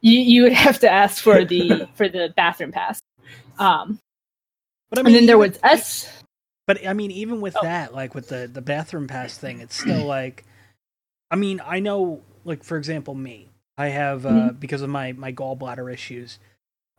[0.02, 3.00] you, you would have to ask for the for the bathroom pass
[3.62, 4.00] um
[4.90, 6.24] But I and then there even- was s
[6.68, 7.64] But I mean, even with Oh.
[7.64, 10.46] that, like with the the bathroom pass thing, it's still like,
[11.30, 14.56] I mean, I know, like for example, me, I have uh, Mm-hmm.
[14.60, 16.40] because of my my gallbladder issues,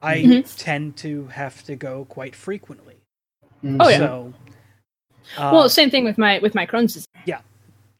[0.01, 0.57] I Mhm.
[0.57, 2.97] tend to have to go quite frequently.
[3.65, 3.99] Oh, yeah.
[3.99, 4.35] So,
[5.39, 7.09] uh, well same thing with my with my crohn's disease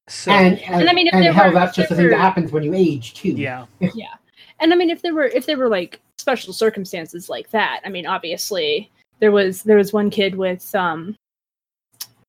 [0.09, 1.95] so And, and, And I mean, if and there hell, were- that's just if a
[2.01, 3.31] thing that happens when you age too.
[3.31, 3.67] Yeah.
[3.95, 4.15] yeah,
[4.59, 7.81] and i mean if there were if there were like special circumstances like that.
[7.85, 11.17] I mean obviously there was there was one kid with um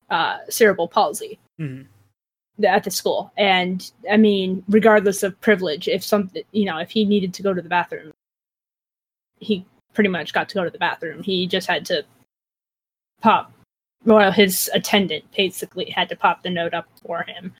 [0.09, 1.85] uh cerebral palsy Mhm.
[2.65, 3.31] at the school.
[3.37, 7.53] And i mean regardless of privilege if something you know if he needed to go
[7.53, 8.11] to the bathroom
[9.39, 11.21] he pretty much got to go to the bathroom.
[11.21, 12.03] He just had to
[13.21, 13.51] pop
[14.05, 17.53] well his attendant basically had to pop the note up for him.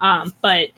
[0.00, 0.70] Um but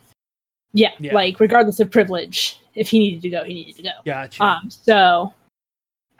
[0.73, 1.15] yeah, Yeah.
[1.15, 4.43] like regardless of privilege if he needed to go he needed to go gotcha.
[4.43, 5.33] um so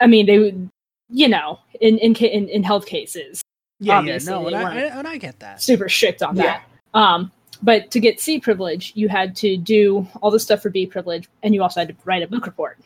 [0.01, 0.69] i mean they would
[1.09, 3.41] you know in in in, in health cases
[3.79, 5.61] yeah, yeah, no, and they I, and I get that.
[5.61, 6.43] super strict on Yeah.
[6.43, 6.63] that
[6.99, 7.31] um
[7.63, 11.29] but to get c privilege you had to do all the stuff for b privilege
[11.43, 12.77] and you also had to write a book report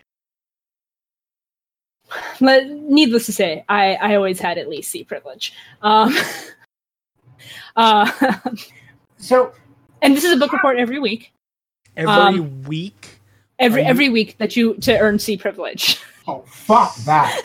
[2.40, 6.16] Let, needless to say i i always had at least c privilege um
[7.76, 8.10] uh
[9.18, 9.52] So
[10.02, 11.32] and this is a book report every week
[11.98, 13.20] Every um, week,
[13.60, 17.42] every you- every week that you to earn c privilege oh fuck that.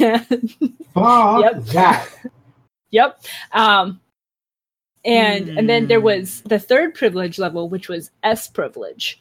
[0.00, 0.54] and,
[0.94, 1.64] Fuck Yep.
[1.66, 2.08] that.
[2.90, 3.20] yep
[3.52, 4.00] um
[5.04, 6.06] and and then there Hmm.
[6.06, 9.20] was the third privilege level which was s privilege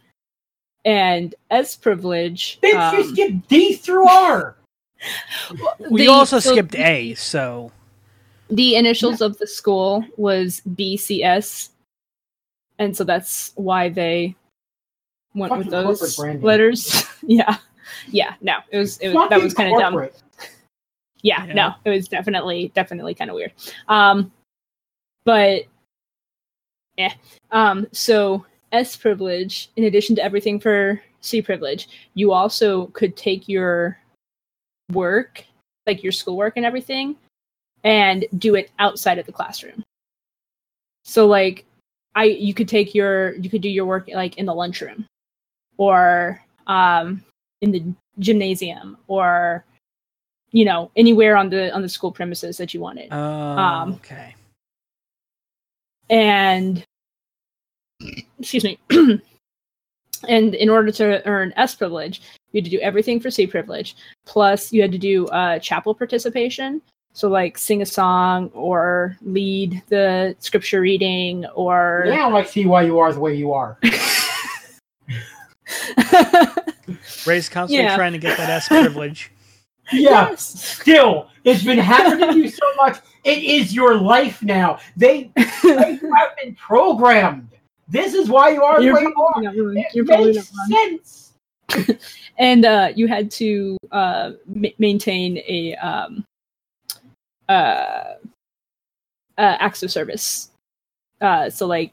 [0.86, 4.56] and s privilege Bitch, um, you skip D through R.
[5.92, 7.14] we the- also so skipped A.
[7.16, 7.72] So
[8.50, 11.70] the initials of the school was bcs
[12.80, 14.36] and so that's why they
[15.36, 17.06] went with Fucking corporate those letters.
[17.22, 17.58] Yeah.
[18.08, 20.10] Yeah no it was it was that was kind of dumb
[21.22, 21.54] yeah, Yeah.
[21.54, 23.52] no it was definitely definitely kind of weird.
[23.88, 24.32] Um
[25.26, 25.64] but
[26.98, 27.14] yeah
[27.52, 33.50] um so s privilege in addition to everything for c privilege you also could take
[33.50, 33.98] your
[34.94, 35.44] work
[35.88, 37.16] like your schoolwork and everything
[37.84, 39.84] and do it outside of the classroom.
[41.04, 41.66] So like
[42.16, 45.06] i you could take your you could do your work like in the lunchroom
[45.78, 47.24] or um
[47.62, 47.84] in the
[48.18, 49.64] gymnasium or
[50.52, 53.12] you know anywhere on the on the school premises that you wanted.
[53.12, 54.36] Um, Um, okay,
[56.10, 56.84] and
[58.40, 58.80] excuse me
[60.28, 62.22] and in order to earn s privilege
[62.52, 65.94] you had to do everything for c privilege plus you had to do uh, chapel
[65.94, 66.82] participation
[67.14, 72.84] so like sing a song or lead the scripture reading or Yeah, like see why
[72.84, 73.78] you are the way you are.
[77.26, 77.96] Ray's constantly Yeah.
[77.96, 79.32] trying to get that S privilege.
[79.92, 80.30] Yeah.
[80.30, 80.44] Yes.
[80.82, 83.00] Still, it's been happening to you so much.
[83.24, 84.78] It is your life now.
[84.96, 85.32] They,
[85.64, 87.50] they have been programmed.
[87.88, 89.42] This is why you are You're the way you are.
[89.42, 89.78] not wrong.
[89.78, 91.34] It You're probably makes not sense.
[92.38, 96.24] and uh, you had to uh, ma- maintain a um,
[97.50, 98.14] uh,
[99.38, 100.52] uh, acts of service.
[101.20, 101.92] Uh, so like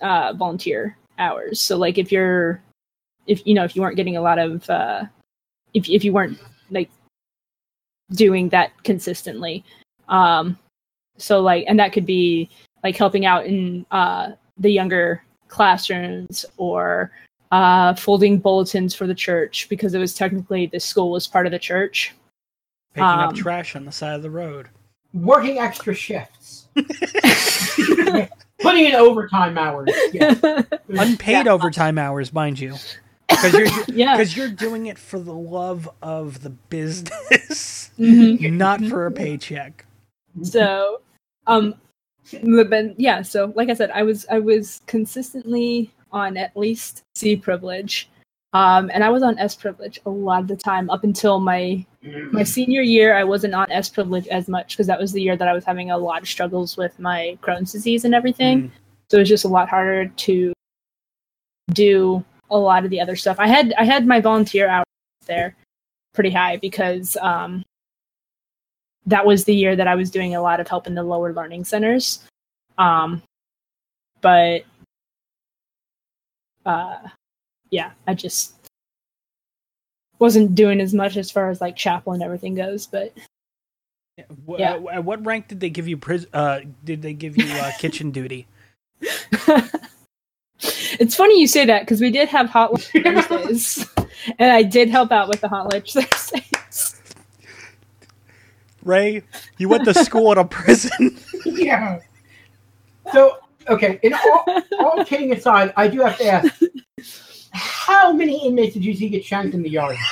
[0.00, 1.60] uh, volunteer hours.
[1.60, 2.62] So like if you're
[3.26, 5.04] if you know if you weren't getting a lot of uh,
[5.74, 6.38] if if you weren't
[6.70, 6.90] like
[8.12, 9.64] doing that consistently,
[10.08, 10.56] um,
[11.16, 12.48] so like and that could be
[12.84, 17.10] like helping out in uh, the younger classrooms or
[17.50, 21.52] uh, folding bulletins for the church because it was technically the school was part of
[21.52, 22.14] the church.
[22.94, 24.68] Picking up Um, trash on the side of the road.
[25.14, 26.68] Working extra shifts.
[28.60, 29.90] Putting in overtime hours.
[30.12, 30.62] Yeah.
[30.88, 32.74] Unpaid overtime hours, mind you.
[33.28, 34.16] Because you're yeah.
[34.16, 38.52] because you're doing it for the love of the business, Mhm.
[38.52, 39.84] not for a paycheck.
[40.42, 41.02] So,
[41.46, 41.74] um,
[42.32, 43.22] but yeah.
[43.22, 48.08] So, like I said, I was I was consistently on at least C privilege,
[48.54, 51.84] um, and I was on S privilege a lot of the time up until my
[52.02, 53.16] my senior year.
[53.16, 55.64] I wasn't on S privilege as much because that was the year that I was
[55.64, 58.62] having a lot of struggles with my Crohn's disease and everything.
[58.62, 58.70] Mm.
[59.10, 60.52] so it was just a lot harder to
[61.72, 63.36] do a lot of the other stuff.
[63.38, 64.86] I had I had my volunteer hours
[65.26, 65.54] there
[66.14, 67.64] pretty high because um,
[69.06, 71.32] that was the year that I was doing a lot of help in the lower
[71.32, 72.24] learning centers.
[72.76, 73.22] Um,
[74.20, 74.64] but
[76.64, 76.98] uh,
[77.70, 78.57] yeah, I just
[80.18, 82.86] wasn't doing as much as far as like chapel and everything goes.
[82.86, 83.12] But
[84.48, 84.78] Wh- Yeah.
[84.92, 85.96] At what rank did they give you?
[85.96, 88.46] Pris- uh, did they give you uh, kitchen duty?
[90.60, 92.88] it's funny you say that because we did have hot lunch
[93.26, 93.86] Thursdays,
[94.38, 96.96] and I did help out with the hot lunch Thursdays.
[98.82, 99.22] Ray,
[99.58, 101.18] you went to school at a prison.
[101.44, 102.00] yeah.
[103.12, 103.38] So,
[103.68, 104.44] okay, in all,
[104.80, 106.62] all kidding aside, I do have to ask
[107.52, 109.96] how many inmates did you see get shanked in the yard?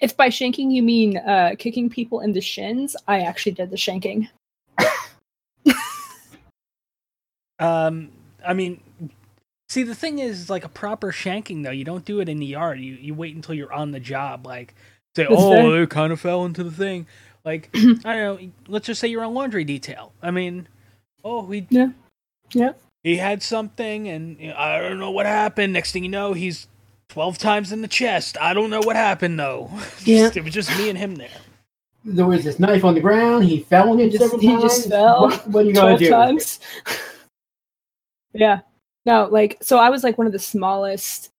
[0.00, 3.76] If by shanking you mean uh, kicking people in the shins, I actually did the
[3.76, 4.28] shanking.
[7.60, 8.10] Um,
[8.46, 8.80] I mean,
[9.68, 12.46] see, the thing is, like a proper shanking though, you don't do it in the
[12.46, 12.78] yard.
[12.78, 14.46] You you wait until you're on the job.
[14.46, 14.74] Like,
[15.16, 15.80] say, That's oh, fair.
[15.80, 17.08] they kind of fell into the thing.
[17.44, 18.38] Like, I don't know.
[18.68, 20.12] Let's just say you're on laundry detail.
[20.22, 20.68] I mean,
[21.24, 21.88] oh, we Yeah.
[22.52, 22.72] Yeah.
[23.02, 25.72] he had something, and you know, I don't know what happened.
[25.72, 26.66] Next thing you know, he's
[27.08, 28.36] twelve times in the chest.
[28.40, 29.70] I don't know what happened though.
[30.04, 30.24] Yeah.
[30.26, 31.28] Just- it was just me and him there.
[32.04, 33.44] There was this knife on the ground.
[33.44, 34.62] He fell on it He just- several he times.
[34.62, 36.08] just fell What, what are you gonna 12 do?
[36.10, 36.60] times.
[38.34, 38.60] yeah.
[39.06, 41.30] No, like, so I was like one of the smallest.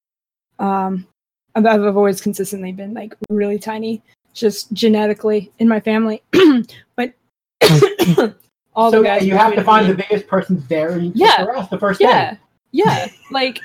[0.58, 1.06] Um,
[1.54, 4.02] I've, I've always consistently been like really tiny,
[4.34, 6.22] just genetically in my family.
[6.96, 7.14] but
[8.74, 11.36] all so the guys you have to find me- the biggest person there and Yeah.
[11.36, 12.38] kick their the first yeah day.
[12.72, 13.60] yeah like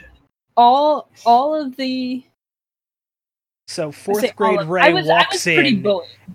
[0.58, 2.24] all all of the
[3.68, 5.86] So fourth grade of- Ray I was, I walks was in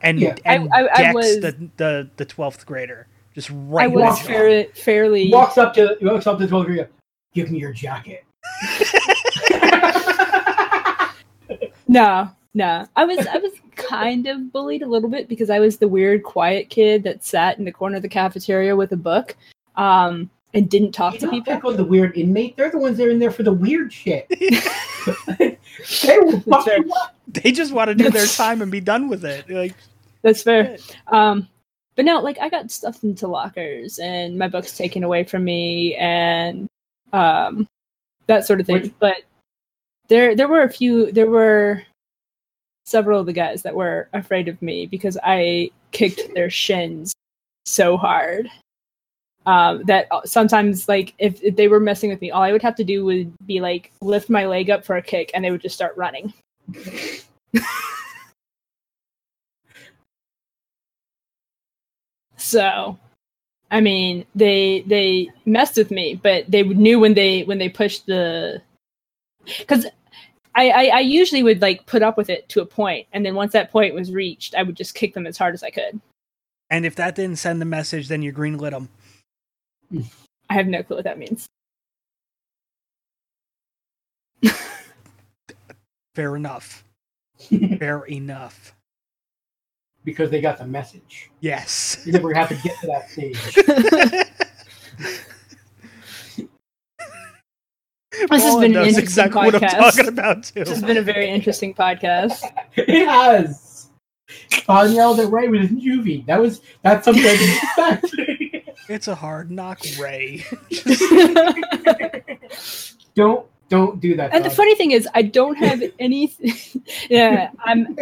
[0.02, 0.34] and Yeah.
[0.44, 3.84] and I- I- I decks was- the the the twelfth grader just right.
[3.84, 6.78] I was the walks fair, fairly walks up to walks up to the 12 year
[6.80, 6.88] old,
[7.32, 8.24] give me your jacket.
[11.88, 12.86] No, no.
[12.96, 16.22] I was I was kind of bullied a little bit because I was the weird
[16.22, 19.36] quiet kid that sat in the corner of the cafeteria with a book
[19.76, 21.54] um and didn't talk You to people.
[21.54, 22.56] pick on the weird inmate.
[22.56, 24.26] They're the ones that are in there for the weird shit.
[25.38, 26.78] they will fuck fair.
[26.84, 27.14] you up.
[27.28, 29.48] They just want to do their time and be done with it.
[29.48, 29.74] Like
[30.22, 30.76] That's fair.
[31.08, 31.48] Um
[31.96, 35.94] but no, like I got stuffed into lockers and my books taken away from me
[35.96, 36.68] and
[37.12, 37.68] um
[38.26, 38.82] that sort of thing.
[38.82, 39.16] Which- But
[40.08, 41.82] there there were a few there were
[42.84, 47.12] several of the guys that were afraid of me because I kicked their shins
[47.64, 48.48] so hard.
[49.46, 52.76] Um, that sometimes like if, if they were messing with me, all I would have
[52.76, 55.62] to do would be like lift my leg up for a kick and they would
[55.62, 56.32] just start running.
[62.40, 62.98] So,
[63.70, 68.06] I mean, they they messed with me, but they knew when they when they pushed
[68.06, 68.62] the
[69.58, 69.86] because
[70.54, 73.34] I, I I usually would like put up with it to a point, and then
[73.34, 76.00] once that point was reached, I would just kick them as hard as I could.
[76.70, 78.88] And if that didn't send the message, then you greenlit them.
[80.50, 81.46] I have no clue what that means.
[86.14, 86.84] Fair enough.
[87.78, 88.74] Fair enough.
[90.04, 91.30] because they got the message.
[91.40, 92.02] Yes.
[92.04, 93.58] You never have to get to that stage.
[98.12, 99.78] This has been an interesting exactly what I'm podcast.
[99.78, 100.64] talking about too.
[100.64, 102.42] This has been a very interesting podcast.
[102.76, 103.88] it has.
[104.50, 106.26] Spawn yelled at Ray with his juvie.
[106.26, 108.14] That was that's something I didn't expect.
[108.88, 110.44] It's a hard knock, Ray.
[113.14, 114.34] don't don't do that.
[114.34, 116.34] and the funny thing is, I don't have any.
[117.08, 117.96] yeah, I'm.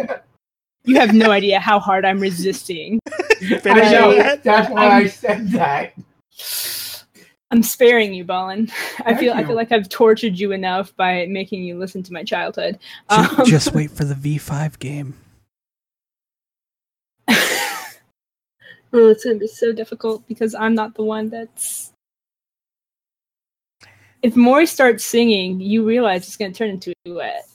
[0.85, 2.99] You have no idea how hard I'm resisting.
[3.37, 4.15] Finish I know.
[4.15, 4.43] that.
[4.43, 5.93] That's why I said that.
[7.51, 8.69] I'm sparing you, Ballin.
[9.05, 12.23] I feel I feel like I've tortured you enough by making you listen to my
[12.23, 12.77] childhood.
[13.09, 15.15] Um, Just wait for the V5 game.
[17.29, 17.35] oh,
[18.93, 21.91] it's gonna be so difficult because I'm not the one that's.
[24.21, 27.47] If Maury starts singing, you realize it's gonna turn into a duet.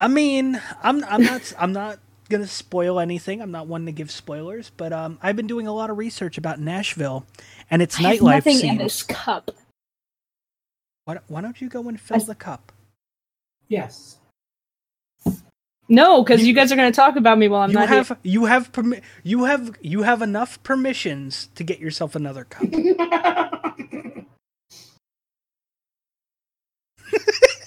[0.00, 1.98] I mean, I'm I'm not I'm not
[2.30, 3.42] gonna spoil anything.
[3.42, 6.38] I'm not one to give spoilers, but um, I've been doing a lot of research
[6.38, 7.26] about Nashville
[7.70, 8.70] and its I have nightlife nothing scene.
[8.72, 9.50] in this cup.
[11.04, 12.72] Why, don't- why don't you go and fill I- the cup?
[13.68, 14.16] Yes.
[15.88, 18.08] No, because You- you, guys are gonna talk about me while I'm you not have
[18.08, 18.16] here.
[18.22, 22.62] you have permi- you have you have enough permissions to get yourself another cup.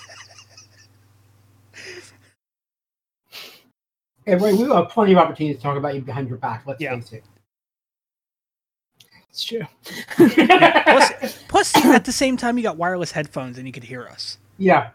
[4.26, 6.64] Hey, Ray, we have plenty of opportunities to talk about you behind your back.
[6.68, 6.96] Let's Yeah.
[6.96, 7.26] face it.
[9.30, 9.64] It's true.
[10.90, 11.12] Plus,
[11.48, 14.38] plus, at the same time, you got wireless headphones and you could hear us.
[14.58, 14.92] yeah.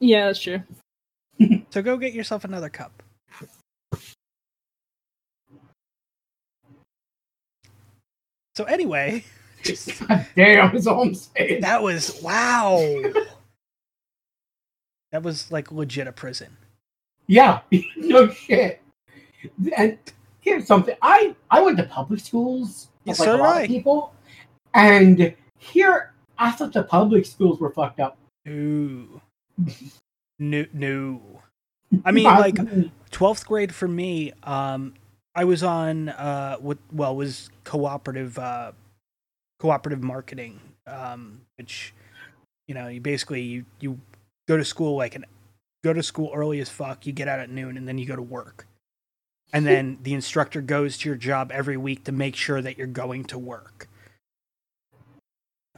[0.00, 0.62] Yeah, that's true.
[1.70, 3.02] So go get yourself another cup.
[8.56, 9.24] So anyway,
[10.08, 11.62] God damn, is all I'm saying.
[11.62, 13.14] that was wow.
[15.12, 16.56] That was like legit a prison.
[17.30, 17.60] Yeah,
[17.96, 18.82] no shit.
[19.76, 19.96] And
[20.40, 20.96] here's something.
[21.00, 24.12] I I went to public schools, like so a lot of people,
[24.74, 28.18] and here I thought the public schools were fucked up.
[28.48, 29.20] Ooh.
[30.40, 31.22] No, no.
[32.04, 32.58] I mean, like
[33.12, 34.32] twelfth grade for me.
[34.42, 34.94] Um,
[35.36, 38.72] I was on uh, what well was cooperative uh,
[39.60, 40.58] cooperative marketing,
[40.88, 41.94] um, which
[42.66, 44.00] you know you basically you you
[44.48, 45.26] go to school like an
[45.82, 47.06] go to school early as fuck.
[47.06, 48.66] You get out at noon and then you go to work,
[49.52, 52.86] and then the instructor goes to your job every week to make sure that you're
[52.86, 53.88] going to work.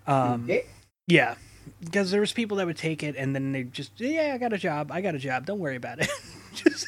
[0.06, 0.66] Um, Okay.
[1.06, 1.36] yeah,
[1.80, 4.52] because there was people that would take it and then they just yeah, I got
[4.52, 6.10] a job, I got a job, don't worry about it.
[6.54, 6.86] just,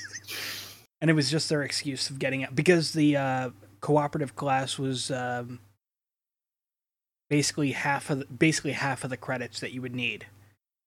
[1.01, 3.51] and it was just their excuse of getting out because the uh,
[3.81, 5.61] cooperative class was um,
[7.31, 10.27] basically half of the, basically half of the credits that you would need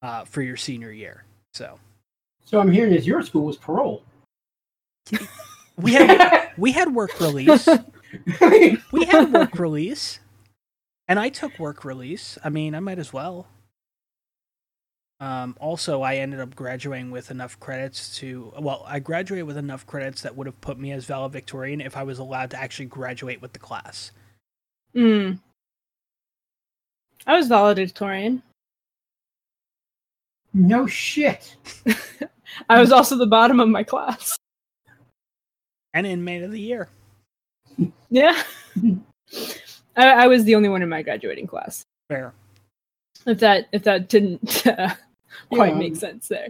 [0.02, 1.24] uh, for your senior year.
[1.54, 1.80] So
[2.48, 4.04] So I'm hearing is your school was parole.
[5.78, 7.68] we had we had work release.
[8.42, 10.20] we had work release
[11.10, 13.48] and i took work release i mean i might as well
[15.20, 19.86] um, also i ended up graduating with enough credits to well i graduated with enough
[19.86, 23.42] credits that would have put me as valedictorian if i was allowed to actually graduate
[23.42, 24.12] with the class
[24.96, 25.40] Mm.
[27.28, 28.42] I was valedictorian.
[30.58, 31.56] No shit.
[32.70, 34.36] I was also the bottom of my class.
[35.94, 36.90] and inmate of the year
[38.10, 38.42] Yeah.
[39.96, 41.84] I, I was the only one in my graduating class.
[42.10, 42.34] fair
[43.26, 44.94] If that if that didn't uh,
[45.52, 45.80] quite Yeah.
[45.80, 46.50] make sense there.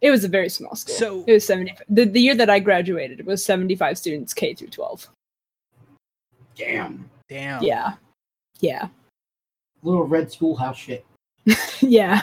[0.00, 0.94] It was a very small school.
[0.96, 1.74] So- it was seventy.
[1.88, 5.08] The, the year that I graduated, it was seventy five students, K through twelve.
[6.56, 7.08] Damn.
[7.28, 7.94] damn Yeah,
[8.60, 8.88] yeah,
[9.82, 11.06] Little red schoolhouse shit.
[11.80, 12.22] yeah,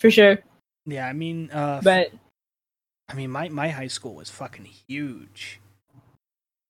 [0.00, 0.38] for sure.
[0.86, 2.10] yeah i mean uh But
[3.08, 5.60] i mean my, my high school was fucking huge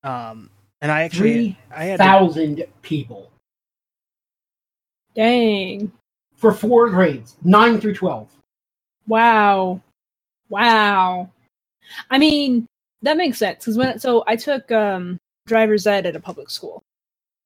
[0.03, 0.49] um
[0.81, 3.31] and i actually Three i had to- thousand people
[5.15, 5.91] dang,
[6.35, 8.29] for four grades, nine through twelve.
[9.07, 9.81] wow,
[10.49, 11.29] wow.
[12.09, 12.65] I mean,
[13.01, 15.17] that makes sense because when so I took um
[15.47, 16.81] driver's ed at a public school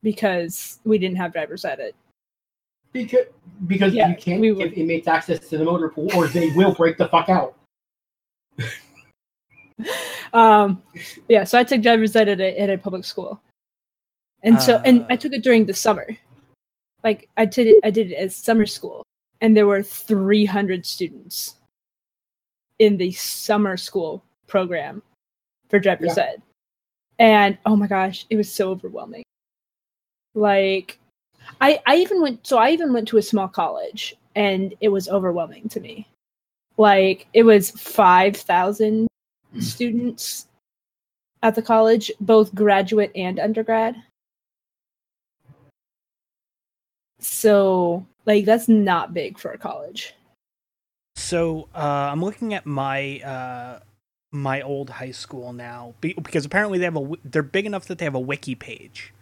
[0.04, 1.94] because we didn't have driver's ed at
[2.96, 3.26] Because
[3.68, 6.98] because Yeah, you can't give inmates access to the motor pool, or they will break
[6.98, 7.58] the fuck out.
[10.34, 10.82] um
[11.28, 13.42] yeah so i took driver's ed at a, at a public school.
[14.44, 15.08] And so and Uh.
[15.10, 16.08] i took it during the summer.
[17.04, 19.04] Like i did it i did it as summer school
[19.42, 21.56] and there were 300 students
[22.80, 25.04] in the summer school program
[25.70, 26.42] for driver's ed.
[27.20, 29.24] And oh my gosh it was so overwhelming.
[30.34, 30.98] Like
[31.62, 35.08] i i even went so i even went to a small college and it was
[35.10, 36.08] overwhelming to me
[36.78, 39.08] like it was 5000
[39.60, 40.48] students
[41.46, 43.96] at the college, both graduate and undergrad.
[47.20, 50.16] So, like, that's not big for a college.
[51.18, 53.80] So uh, I'm looking at my uh,
[54.32, 58.06] my old high school now because apparently they have a they're big enough that they
[58.06, 59.14] have a wiki page.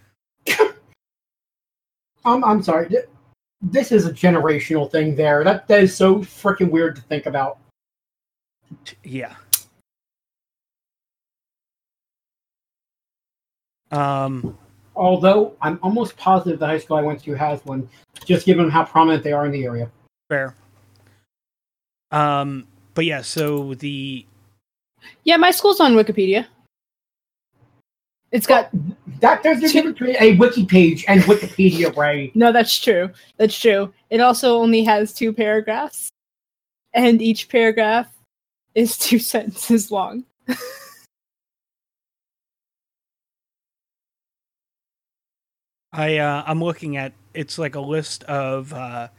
[2.25, 2.89] I'm I'm sorry.
[3.61, 5.15] This is a generational thing.
[5.15, 7.59] There, that that is so freaking weird to think about.
[9.03, 9.35] Yeah.
[13.91, 14.57] Um.
[14.95, 17.87] Although I'm almost positive the high school I went to has one,
[18.25, 19.89] just given how prominent they are in the area.
[20.29, 20.55] Fair.
[22.11, 22.67] Um.
[22.93, 23.21] But yeah.
[23.21, 24.25] So the
[25.23, 26.47] Yeah, my school's on Wikipedia.
[28.33, 28.69] It's got
[29.21, 32.35] That there's a difference between a wiki page and Wikipedia, right?
[32.35, 33.09] no, that's true.
[33.37, 33.93] That's true.
[34.09, 36.09] It also only has two paragraphs,
[36.93, 38.07] and each paragraph
[38.75, 40.25] is two sentences long.
[45.93, 49.09] I uh, I'm looking at it's like a list of uh,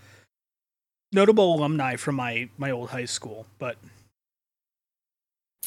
[1.12, 3.76] notable alumni from my my old high school, but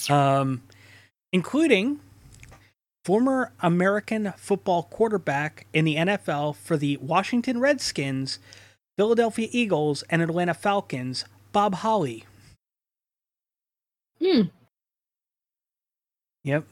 [0.10, 0.62] um,
[1.32, 2.02] including
[3.08, 8.38] former American football quarterback in the NFL for the Washington Redskins,
[8.98, 12.26] Philadelphia Eagles, and Atlanta Falcons, Bob Holly.
[14.22, 14.42] Hmm.
[16.44, 16.66] Yep.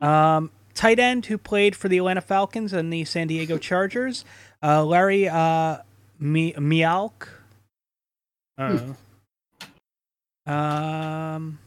[0.00, 4.24] Um, tight end who played for the Atlanta Falcons and the San Diego Chargers,
[4.60, 5.76] uh, Larry uh,
[6.18, 7.28] Mi- Mialik.
[8.58, 8.94] Uh,
[10.50, 11.60] um,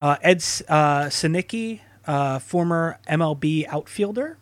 [0.00, 4.38] uh, Ed S- uh, Sinicki, uh, former MLB outfielder.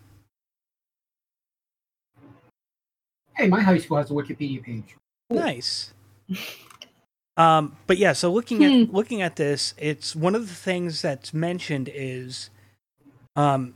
[3.36, 4.96] Hey, my high school has a Wikipedia page.
[5.30, 5.92] Nice.
[7.38, 11.34] Um, but yeah, so looking at looking at this, it's one of the things that's
[11.34, 12.48] mentioned is
[13.36, 13.74] um,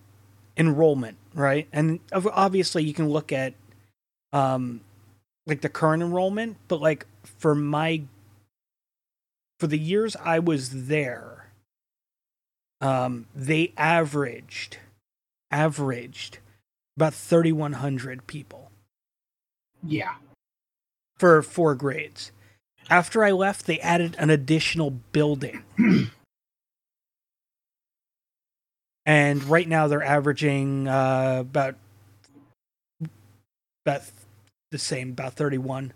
[0.57, 1.69] enrollment, right?
[1.71, 3.53] And obviously, you can look at
[4.33, 4.81] um,
[5.47, 8.03] like the current enrollment, but like for my
[9.59, 11.40] for the years I was there,
[12.81, 14.79] um, they averaged
[15.51, 16.39] averaged
[16.97, 18.71] about thirty one hundred people
[19.83, 20.15] Yeah.
[21.17, 22.33] for four grades.
[22.89, 25.63] After I left, they added an additional building.
[29.07, 31.77] and right now they're averaging uh, about
[33.87, 34.03] about
[34.71, 35.93] the same, about 31.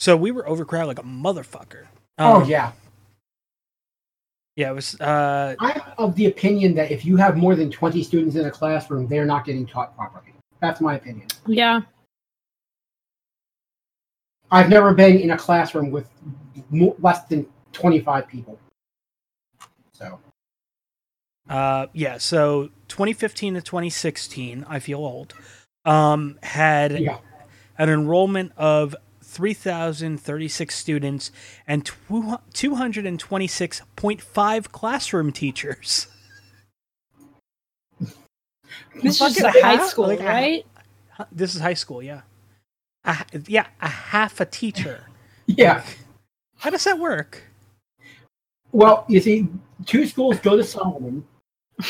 [0.00, 1.86] So we were overcrowded like a motherfucker.
[2.18, 2.72] oh Um, yeah.
[4.56, 8.02] Yeah, it was uh I'm of the opinion that if you have more than 20
[8.02, 10.34] students in a classroom, they're not getting taught properly.
[10.60, 11.28] That's my opinion.
[11.46, 11.80] Yeah.
[14.50, 16.08] I've never been in a classroom with
[16.70, 18.58] mo- less than 25 people.
[19.92, 20.18] So,
[21.48, 25.34] Uh, yeah, so 2015 to 2016, I feel old,
[25.84, 27.18] um, had yeah.
[27.78, 28.96] an enrollment of
[29.30, 31.30] 3,036 students
[31.66, 36.06] and 226.5 classroom teachers.
[39.02, 40.64] This is a high half- school, like a- right?
[41.32, 42.22] This is high school, yeah.
[43.04, 45.06] A, h- yeah, a half a teacher.
[45.46, 45.82] Yeah.
[46.58, 47.42] How does that work?
[48.70, 49.48] Well, you see,
[49.84, 51.24] two schools go to Solomon.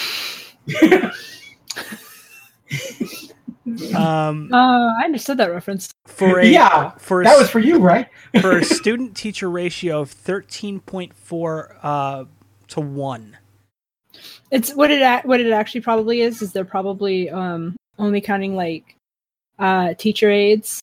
[3.94, 5.90] Um, Uh, I understood that reference.
[6.06, 8.08] for a yeah, for a that was for you, right?
[8.40, 12.24] for a student teacher ratio of 13.4 uh,
[12.68, 13.36] to 1.
[14.50, 16.42] It's what it what it actually probably is.
[16.42, 18.96] Is they're probably um only counting like
[19.58, 20.80] uh teacher aides.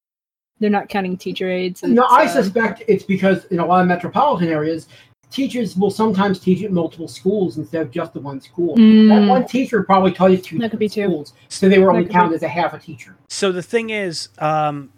[0.60, 1.84] They're not counting teacher aides.
[1.84, 4.88] No, I uh, suspect it's because in a lot of metropolitan areas,
[5.32, 8.76] teachers will sometimes teach at multiple schools instead of just the one school.
[8.76, 9.28] That Mm.
[9.28, 11.14] one teacher probably taught at two That could be different two.
[11.14, 13.16] schools, so they were That only could be- counted as a half a teacher.
[13.30, 14.92] So the thing is, um,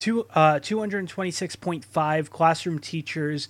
[0.00, 3.48] two, uh, 226.5 classroom teachers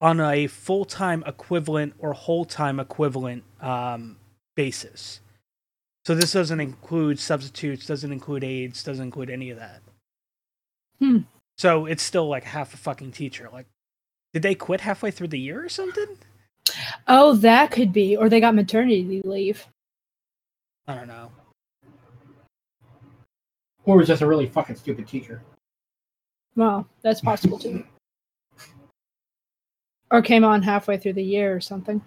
[0.00, 4.16] on a full time equivalent or whole time equivalent um,
[4.56, 5.20] basis.
[6.06, 9.82] So this doesn't include substitutes, doesn't include aides, doesn't include any of that.
[10.98, 11.18] Hmm.
[11.58, 13.48] So it's still like half a fucking teacher.
[13.52, 13.66] Like,
[14.32, 16.06] did they quit halfway through the year or something?
[17.08, 19.66] Oh, that could be, or they got maternity leave.
[20.86, 21.30] I don't know.
[23.84, 25.42] Or was just a really fucking stupid teacher.
[26.56, 27.84] Well, that's possible too.
[30.12, 32.02] Or came on halfway through the year or something.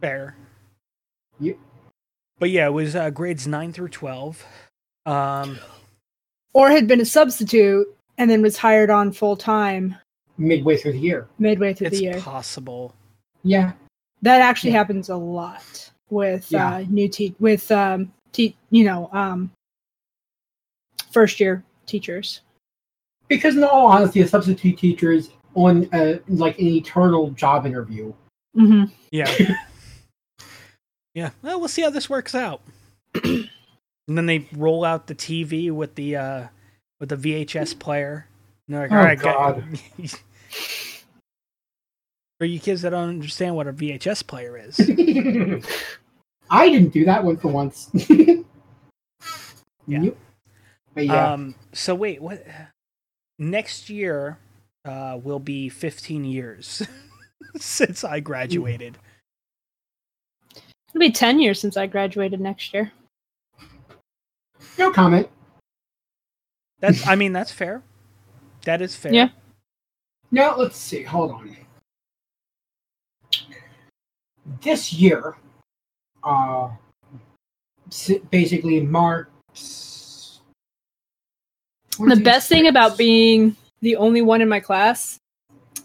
[0.00, 0.36] Fair.
[1.38, 1.56] Yep.
[2.40, 4.44] But yeah, it was uh, grades nine through twelve.
[5.06, 5.60] Um,
[6.52, 7.86] Or had been a substitute
[8.18, 9.94] and then was hired on full time
[10.38, 11.28] Midway through the year.
[11.38, 12.20] midway through it's the year.
[12.20, 12.94] possible.
[13.42, 13.72] Yeah.
[14.22, 14.78] That actually Yeah.
[14.78, 16.76] happens a lot with Yeah.
[16.76, 19.50] uh, new te- with um te- you know um
[21.10, 22.40] first year teachers.
[23.28, 28.12] Because in all honesty, a substitute teacher is on uh, like an eternal job interview.
[28.54, 29.30] hmm Yeah.
[31.14, 31.30] yeah.
[31.42, 32.60] Well, we'll see how this works out.
[33.14, 33.48] and
[34.06, 36.46] then they roll out the TV with the uh
[37.00, 38.26] with the VHS player.
[38.68, 39.64] And they're like, Oh, all right, God.
[39.98, 40.16] guys.
[42.38, 44.78] For you kids that don't understand what a VHS player is.
[46.50, 47.90] I didn't do that one for once.
[49.88, 50.02] Yeah.
[50.02, 50.16] Yep.
[50.94, 51.32] But yeah.
[51.32, 52.44] Um so wait, what
[53.38, 54.36] next year
[54.84, 56.82] uh will be 15 years
[57.56, 58.98] since I graduated.
[60.88, 62.90] It'll be ten years since I graduated next year.
[64.76, 65.28] no comment.
[66.80, 67.82] That's I mean that's fair.
[68.66, 69.12] That is fair.
[69.14, 69.28] Yeah.
[70.32, 71.04] Now let's see.
[71.04, 71.56] Hold on.
[74.60, 75.36] This year,
[76.24, 76.70] uh,
[78.30, 80.40] basically marks.
[81.98, 85.18] The two, best thing about being the only one in my class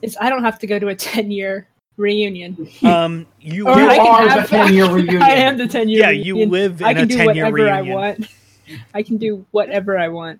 [0.01, 1.67] is I don't have to go to a ten year
[1.97, 2.67] reunion.
[2.83, 5.21] Um you Or I can are have- the 10 year reunion.
[5.21, 5.99] I am the ten year.
[6.01, 8.27] Yeah, you live in I a can do 10 year whatever I want.
[8.95, 10.39] I can do whatever I want.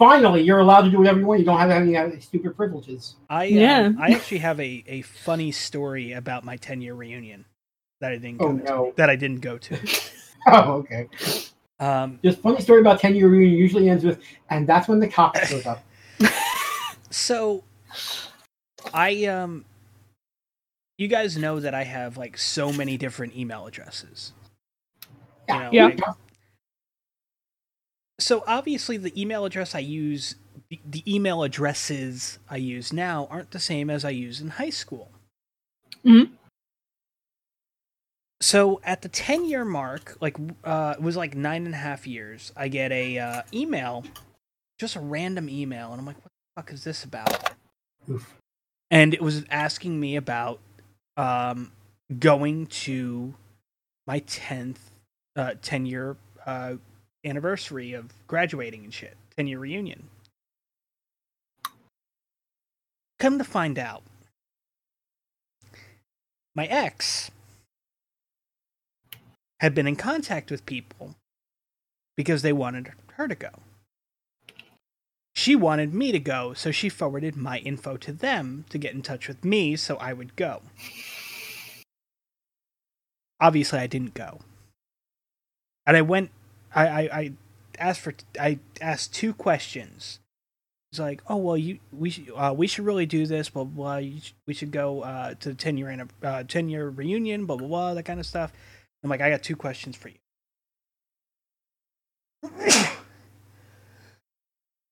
[0.00, 1.40] Finally, you're allowed to do whatever you want.
[1.40, 3.16] You don't have any uh, stupid privileges.
[3.28, 3.80] I Yeah.
[3.88, 7.44] um, I actually have a, a funny story about my 10 year reunion
[8.00, 9.78] that I didn't go Oh to, that I didn't go to.
[10.46, 11.06] Oh, okay.
[11.80, 15.06] Um, Just funny story about 10 year reunion usually ends with, and that's when the
[15.06, 15.84] cop shows up.
[17.10, 17.62] so
[18.94, 19.66] I um
[20.96, 24.32] you guys know that I have like so many different email addresses.
[25.46, 25.84] You know, Yeah.
[25.86, 26.00] like-
[28.20, 30.36] so obviously the email address I use
[30.68, 35.10] the, email addresses I use now aren't the same as I use in high school.
[36.04, 36.30] Mhm.
[38.40, 42.06] So at the 10 year mark, like uh, it was like nine and a half
[42.06, 44.04] years, I get a uh, email,
[44.78, 47.50] just a random email, and I'm like, what the fuck is this about?
[48.08, 48.34] Oof.
[48.90, 50.58] And it was asking me about
[51.16, 51.72] um,
[52.18, 53.34] going to
[54.06, 54.78] my 10th,
[55.36, 56.16] uh, 10 year
[56.46, 56.74] uh,
[57.24, 60.08] anniversary of graduating and shit, 10 year reunion.
[63.18, 64.02] Come to find out,
[66.54, 67.30] my ex
[69.60, 71.14] had been in contact with people
[72.16, 73.50] because they wanted her to go.
[75.34, 79.02] She wanted me to go, so she forwarded my info to them to get in
[79.02, 80.62] touch with me so I would go.
[83.40, 84.40] Obviously, I didn't go.
[85.86, 86.30] And I went,
[86.74, 87.32] I, I, I
[87.78, 90.20] asked for, I asked two questions.
[90.92, 93.84] It's like, oh well, you we should uh, we should really do this, blah blah.
[93.84, 93.96] blah.
[93.98, 97.46] You sh- we should go uh, to the ten year anniv- uh, ten year reunion,
[97.46, 98.52] blah blah blah, that kind of stuff.
[99.04, 100.16] I'm like, I got two questions for you.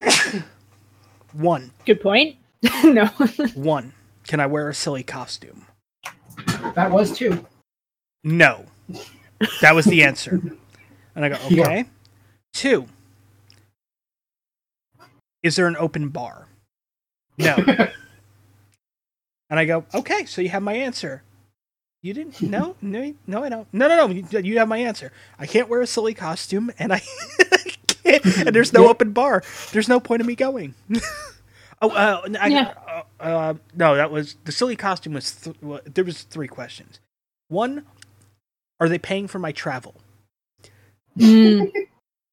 [1.32, 2.36] One, Good point.
[2.84, 3.06] no.
[3.54, 3.92] one.
[4.26, 5.66] Can I wear a silly costume?
[6.74, 7.44] That was two.
[8.24, 8.64] No.
[9.60, 10.40] That was the answer.
[11.18, 11.62] And I go, Yeah.
[11.66, 11.84] okay.
[12.52, 12.86] Two.
[15.42, 16.46] Is there an open bar?
[17.36, 17.56] No.
[19.50, 21.22] And I go, okay, so you have my answer.
[22.02, 22.42] You didn't?
[22.42, 23.66] No, no, no, I don't.
[23.72, 24.12] No, no, no.
[24.12, 25.10] You, you have my answer.
[25.38, 27.00] I can't wear a silly costume, and I
[27.86, 28.90] can't, and there's no Yeah.
[28.90, 29.42] open bar.
[29.72, 30.74] There's no point in me going.
[31.80, 32.74] oh, uh, I, Yeah.
[32.86, 35.32] uh, uh, no, that was the silly costume was.
[35.32, 37.00] Th- well, there was three questions.
[37.48, 37.86] One,
[38.80, 39.94] are they paying for my travel?
[41.18, 41.70] Mm,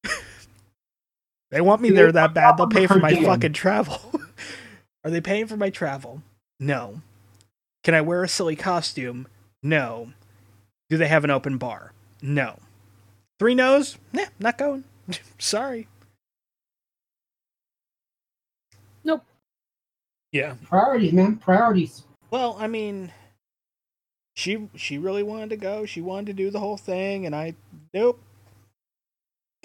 [1.50, 2.56] They want me there that bad.
[2.56, 4.20] They'll pay for my fucking travel.
[5.04, 6.22] Are they paying for my travel?
[6.58, 7.00] No.
[7.84, 9.28] Can I wear a silly costume?
[9.62, 10.12] No.
[10.90, 11.92] Do they have an open bar?
[12.20, 12.58] No.
[13.38, 13.96] Three no's?
[14.12, 14.84] Nah, not going.
[15.38, 15.86] Sorry.
[19.04, 19.24] Nope.
[20.32, 20.54] Yeah.
[20.68, 21.36] Priorities, man.
[21.36, 22.02] Priorities.
[22.30, 23.12] Well, I mean,
[24.34, 25.86] she she really wanted to go.
[25.86, 27.54] She wanted to do the whole thing, and I
[27.94, 28.20] nope.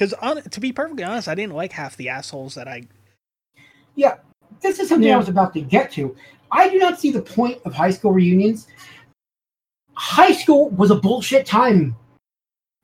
[0.02, 2.88] Because to be perfectly honest, I didn't like half the assholes that I.
[3.94, 4.18] Yeah,
[4.60, 5.14] this is something Yeah.
[5.14, 6.16] I was about to get to.
[6.52, 8.66] I do not see the point of high school reunions.
[9.94, 11.96] High school was a bullshit time.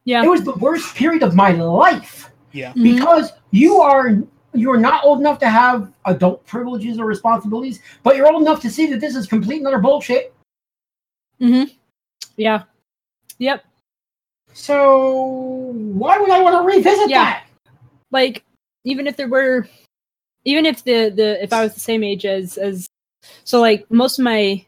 [0.04, 0.24] yeah.
[0.24, 2.72] It was the worst period of my life Yeah.
[2.74, 2.84] Mhm.
[2.84, 4.18] because you are
[4.54, 8.62] you are not old enough to have adult privileges or responsibilities, but you're old enough
[8.62, 10.34] to see that this is complete and utter bullshit.
[11.42, 11.74] Mm-hmm.
[12.38, 12.64] Yeah.
[13.40, 13.66] Yep.
[14.58, 17.24] So why would I want to revisit Yeah.
[17.26, 17.44] that?
[18.10, 18.44] Like
[18.86, 19.68] even if there were,
[20.46, 22.88] even if the the if I was the same age as as,
[23.44, 24.66] so like most of my,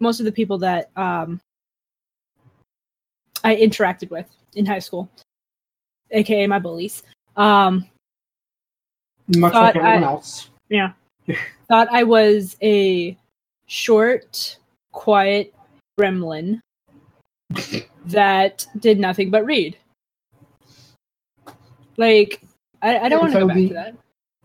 [0.00, 1.40] most of the people that um
[3.44, 5.08] I interacted with in high school,
[6.10, 7.04] aka my bullies,
[7.36, 7.86] um,
[9.36, 10.50] much like everyone I- else.
[10.68, 10.92] Yeah,
[11.68, 13.16] thought I was a
[13.66, 14.58] short,
[14.90, 15.54] quiet
[15.98, 16.60] gremlin
[18.06, 19.76] that did nothing but read.
[21.96, 22.40] Like,
[22.82, 23.94] I, I don't want to So go back the- to that.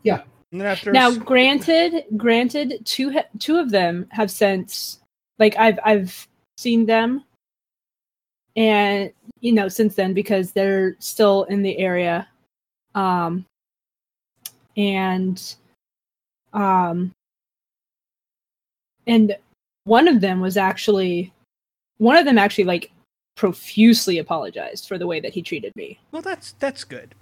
[0.03, 0.21] Yeah.
[0.61, 4.99] after Now, s- granted, granted, two two of them have since,
[5.39, 6.27] like, I've I've
[6.57, 7.23] seen them,
[8.55, 12.27] and you know, since then because they're still in the area,
[12.93, 13.45] um,
[14.77, 15.55] and,
[16.53, 17.11] um,
[19.07, 19.35] and
[19.85, 21.31] one of them was actually,
[21.97, 22.91] one of them actually like
[23.35, 27.13] profusely apologized for the way that he treated me, well, that's that's good.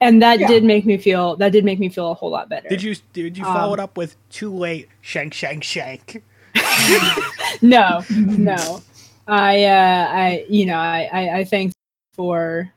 [0.00, 0.48] and that Yeah.
[0.48, 2.68] did make me feel that did make me feel a whole lot better.
[2.68, 4.88] Did you did you follow Um, it up with too late?
[5.00, 6.22] Shank, shank, shank.
[7.62, 8.82] no, no.
[9.28, 11.72] I, uh, I, you know, I, I, I thank
[12.14, 12.70] for,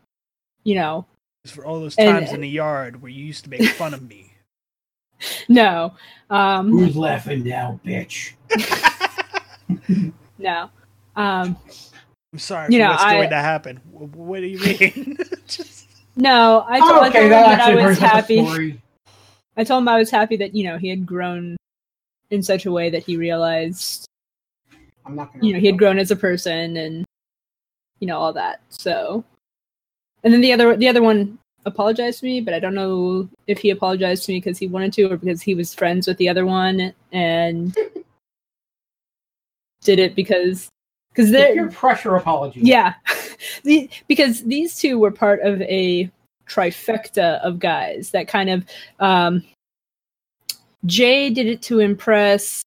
[0.64, 1.06] you know,
[1.48, 4.08] For all those And- times in the yard where you used to make fun of
[4.08, 4.32] me.
[5.50, 5.94] no,
[6.30, 8.34] um, Who's laughing now, bitch?
[10.38, 10.70] no,
[11.16, 11.58] um,
[12.36, 13.78] I'm sorry You know, what's I- going to happen.
[13.94, 15.18] What do you mean?
[15.48, 15.88] Just,
[16.18, 16.66] no.
[16.68, 18.82] I oh, told, I okay, told him that that I was brings up a happy.
[19.56, 21.56] I told him I was happy that you know he had grown
[22.32, 24.06] in such a way that he realized,
[25.06, 25.48] I'm not gonna.
[25.48, 27.06] you know, he had grown as a person and,
[28.02, 28.60] you know, all that.
[28.68, 29.24] So,
[30.26, 33.60] and then the other, the other one apologized to me, but I don't know if
[33.60, 36.28] he apologized to me because he wanted to or because he was friends with the
[36.28, 37.78] other one and
[39.86, 40.68] did it because
[41.16, 42.60] because they're your pressure apology.
[42.62, 42.94] yeah
[43.64, 46.12] the, because these two were part of a
[46.48, 48.66] trifecta of guys that kind of
[49.00, 49.44] um
[50.86, 52.62] jay did it to impress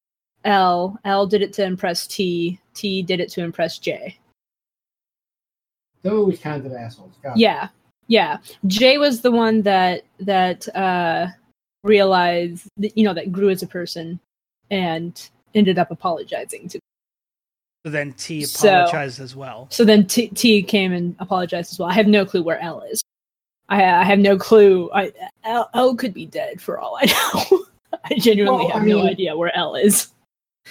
[0.45, 4.17] l l did it to impress t t did it to impress j
[6.03, 7.15] Those kinds of assholes.
[7.23, 7.41] Got it.
[7.41, 7.69] yeah
[8.09, 11.27] yeah jay was the one that that uh
[11.85, 14.19] realized that, you know that grew as a person
[14.71, 16.81] and ended up apologizing to
[17.85, 19.69] so then T So- apologized as well.
[19.71, 21.89] So then T, T came and apologized as well.
[21.89, 23.03] I have no clue where L is.
[23.69, 24.91] I, I have no clue.
[24.95, 25.13] I,
[25.45, 27.65] L, L could be dead for all I know.
[28.05, 30.09] I genuinely Well, have I no idea where L is.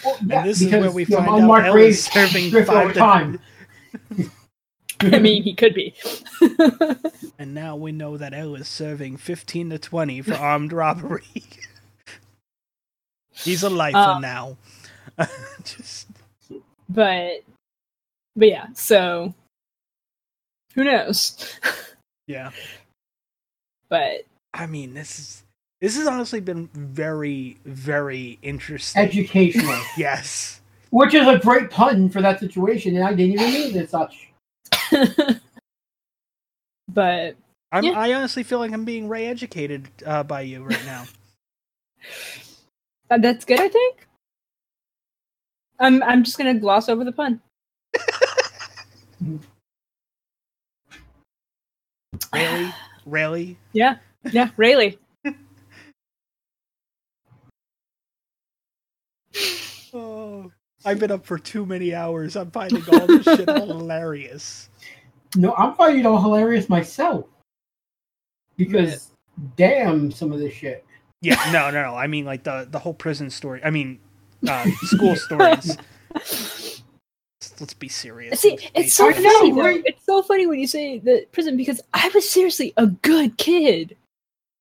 [0.03, 2.05] Well, And yeah, this is where we you know, find out Mark L Graves is
[2.05, 3.39] serving five time.
[4.99, 5.93] I mean, he could be.
[7.39, 11.21] And now we know that L is serving 15 to 20 for armed robbery.
[13.31, 14.57] He's a lifer Uh, now.
[15.63, 16.06] Just
[16.89, 17.43] but,
[18.35, 18.67] but yeah.
[18.73, 19.33] So
[20.77, 21.59] who knows?
[22.27, 22.51] yeah.
[23.89, 24.21] but
[24.53, 25.43] I mean, this is
[25.81, 29.01] this has honestly been very very interesting.
[29.01, 30.61] Educational, yes.
[30.91, 33.89] which is a great pun for that situation, and I didn't even mean it as
[33.89, 34.29] such.
[36.87, 37.35] but
[37.71, 37.99] I'm, Yeah.
[37.99, 41.05] I honestly feel like I'm being re-educated uh, by you right now.
[43.09, 43.59] that's good.
[43.59, 44.06] I think.
[45.79, 47.41] I'm I'm just gonna gloss over the pun.
[52.33, 52.73] really,
[53.05, 53.57] really.
[53.73, 53.97] Yeah,
[54.31, 54.99] yeah, really.
[59.93, 60.51] Oh,
[60.85, 62.35] I've been up for too many hours.
[62.35, 64.69] I'm finding all this shit hilarious.
[65.35, 67.25] No, I'm finding it all hilarious myself.
[68.57, 69.11] Because
[69.55, 70.85] damn, some of this shit.
[71.21, 71.95] Yeah, no, no, no.
[71.95, 73.61] I mean, like the the whole prison story.
[73.63, 73.99] I mean,
[74.47, 75.77] uh, school stories.
[76.13, 76.81] Let's,
[77.59, 78.39] let's be serious.
[78.39, 79.23] See, it's so I serious.
[79.33, 79.51] know, funny.
[79.51, 79.61] though.
[79.61, 79.83] right?
[79.85, 83.95] It's so funny when you say the prison because I was seriously a good kid.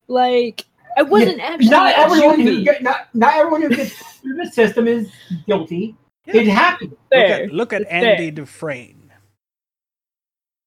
[0.07, 0.65] Like
[0.97, 2.65] I wasn't actually Not everyone who juvie.
[2.65, 5.11] get, not not everyone who gets through the system is
[5.47, 5.95] guilty.
[6.25, 6.41] Yeah.
[6.41, 6.91] It happens.
[7.11, 8.31] Look at, look at Andy fair.
[8.31, 9.11] Dufresne.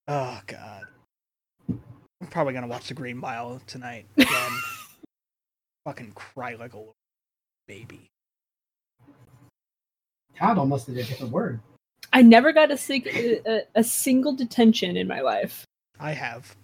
[0.09, 0.85] Oh God,
[1.69, 4.51] I'm probably gonna watch The Green Mile tonight again.
[5.87, 6.95] Fucking cry like a little
[7.69, 8.09] baby.
[10.41, 11.61] Todd almost did a different word.
[12.13, 15.65] I never got a, sig- a a single detention in my life.
[16.01, 16.57] I have.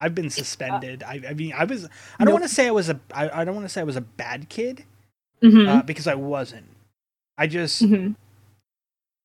[0.00, 1.02] I've been suspended.
[1.02, 1.88] I, I mean, I was.
[2.20, 3.00] I don't want to say I was a.
[3.12, 4.84] I, I don't want to say I was a bad kid
[5.42, 5.68] Mm-hmm.
[5.68, 6.66] uh, because I wasn't.
[7.36, 8.12] I just, hmm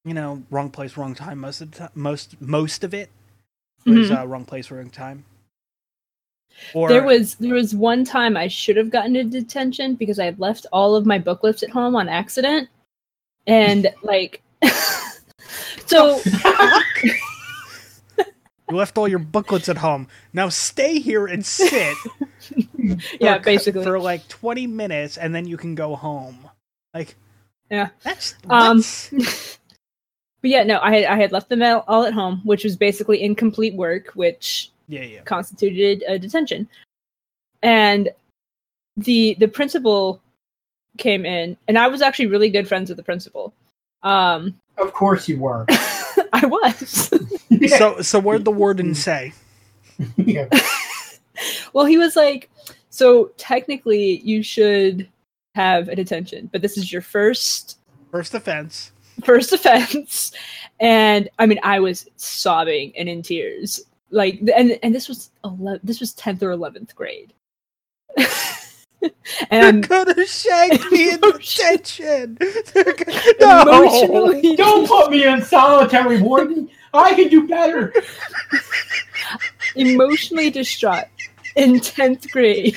[0.06, 1.40] you know, wrong place, wrong time.
[1.40, 3.10] Most of the time, most most of it
[3.86, 4.22] was Mhm.
[4.22, 5.24] uh, wrong place, wrong time.
[6.74, 10.26] Or There was there was one time I should have gotten a detention because I
[10.26, 12.70] had left all of my booklets at home on accident,
[13.48, 14.42] and like,
[15.86, 16.20] so
[18.70, 20.08] You left all your booklets at home.
[20.34, 21.98] Now stay here and sit.
[23.20, 23.84] yeah, for, basically.
[23.84, 26.48] for like twenty minutes, and then you can go home.
[26.94, 27.16] Like,
[27.70, 27.90] Yeah.
[28.04, 28.84] that's Um.
[30.42, 32.78] But yeah, no, I had I had left them all all at home, which was
[32.78, 35.22] basically incomplete work, which yeah, yeah.
[35.24, 36.70] constituted a detention.
[37.62, 38.10] And
[38.96, 40.22] the the principal
[41.00, 43.54] came in, and I was actually really good friends with the principal.
[44.04, 45.66] Um, Of course you were.
[46.34, 47.12] I was.
[47.50, 47.68] Yeah.
[47.80, 49.34] So so what'd the warden say?
[50.18, 50.48] yeah.
[51.74, 52.50] well, he was like,
[52.90, 55.10] so technically you should
[55.56, 57.78] have a detention, but this is your first
[58.12, 58.92] First offense.
[59.24, 60.32] first offense
[60.80, 63.82] and i mean i was sobbing and in tears
[64.12, 67.34] like and and this was 11, this was 10th or 11th grade
[69.52, 72.38] and Could have shanked me in Emotion- detention.
[73.40, 73.62] no.
[73.62, 76.70] emotionally Don't put me in solitary, warden.
[76.94, 77.94] I can do better.
[79.76, 81.06] emotionally distraught
[81.56, 82.76] in 10th grade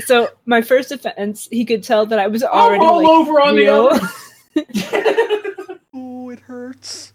[0.00, 3.40] so my first offense he could tell that i was I'm already all like over
[3.40, 3.88] on real.
[3.90, 5.80] the other.
[5.94, 7.12] Oh, it hurts.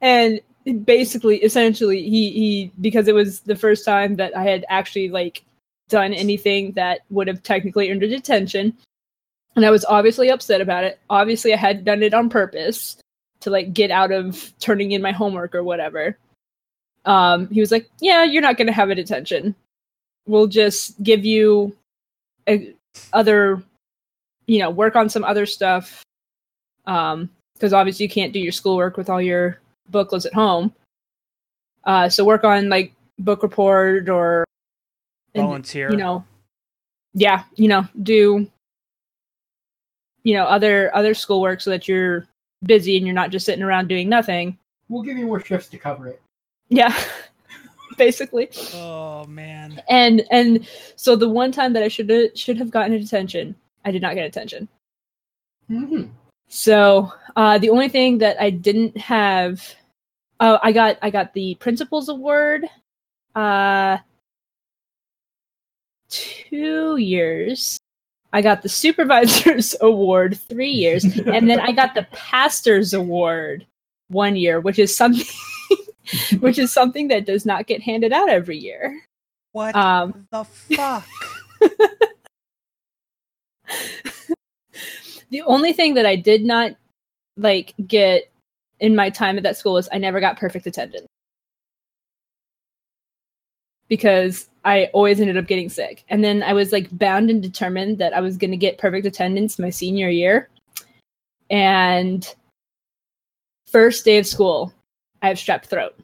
[0.00, 0.40] And
[0.84, 5.42] basically essentially he he because it was the first time that i had actually like
[5.88, 8.76] done anything that would have technically earned a detention.
[9.56, 10.98] And i was obviously upset about it.
[11.10, 12.96] Obviously i had done it on purpose
[13.40, 16.18] to like get out of turning in my homework or whatever.
[17.04, 19.54] Um he was like yeah you're not going to have a detention.
[20.26, 21.74] We'll just give you
[22.46, 22.74] a,
[23.12, 23.62] other
[24.46, 26.02] you know work on some other stuff
[26.86, 30.74] um because obviously you can't do your schoolwork with all your booklets at home.
[31.84, 34.44] Uh, so work on like book report or
[35.34, 35.90] and, Volunteer.
[35.90, 36.24] you know,
[37.14, 38.46] yeah, you know, do
[40.24, 42.26] you know other other schoolwork so that you're
[42.64, 44.58] busy and you're not just sitting around doing nothing.
[44.88, 46.20] We'll give you more shifts to cover it.
[46.68, 46.94] Yeah,
[47.98, 48.50] basically.
[48.74, 49.82] Oh man.
[49.88, 50.66] And and
[50.96, 53.54] so the one time that I should have should have gotten a detention,
[53.84, 54.68] I did not get attention.
[55.68, 56.04] hmm
[56.48, 59.62] So uh, the only thing that I didn't have,
[60.40, 62.66] oh, I got I got the principal's award,
[63.34, 63.98] uh,
[66.10, 67.78] two years.
[68.32, 73.66] I got the supervisor's award three years, and then I got the pastor's award
[74.08, 75.26] one year, which is something,
[76.40, 79.00] which is something that does not get handed out every year.
[79.52, 81.06] What Um, the fuck?
[85.30, 86.72] the only thing that I did not
[87.36, 88.30] like get
[88.80, 91.06] in my time at that school was I never got perfect attendance
[93.88, 96.04] because I always ended up getting sick.
[96.08, 99.06] And then I was like bound and determined that I was going to get perfect
[99.06, 100.48] attendance my senior year.
[101.50, 102.26] And
[103.66, 104.72] first day of school,
[105.22, 105.98] I have strep throat.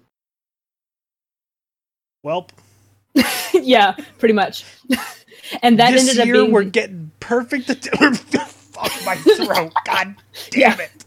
[2.22, 2.48] Well,
[3.54, 4.64] yeah, pretty much.
[5.62, 7.68] and that this ended up being we're getting perfect.
[7.68, 7.84] Att-
[8.48, 9.72] fuck my throat.
[9.84, 10.14] God
[10.50, 10.80] damn Yeah.
[10.80, 11.04] it.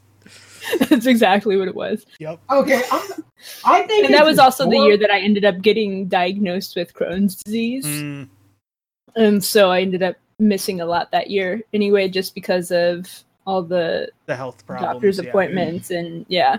[0.89, 2.05] that's exactly what it was.
[2.19, 2.39] Yep.
[2.49, 3.23] Okay, I'm,
[3.65, 4.05] I think.
[4.05, 7.85] And that was also the year that I ended up getting diagnosed with Crohn's disease.
[7.85, 8.29] Mm,
[9.15, 13.07] and so I ended up missing a lot that year anyway, just because of
[13.45, 14.93] all the the health problems.
[14.93, 15.29] doctor's yeah.
[15.29, 16.57] appointments and yeah.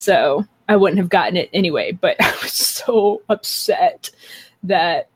[0.00, 4.10] So I wouldn't have gotten it anyway, but I was so upset
[4.62, 5.08] that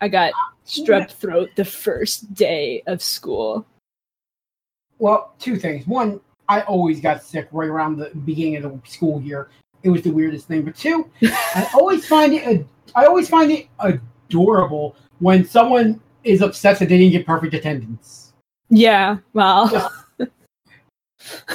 [0.00, 0.32] I got
[0.66, 3.66] strep throat the first day of school.
[4.98, 5.86] Well, two things.
[5.86, 9.48] One, I always got sick right around the beginning of the school year.
[9.82, 10.62] It was the weirdest thing.
[10.62, 16.78] But two, I always find it I always find it adorable when someone is upset
[16.78, 18.32] that they didn't get perfect attendance.
[18.70, 19.92] Yeah, well,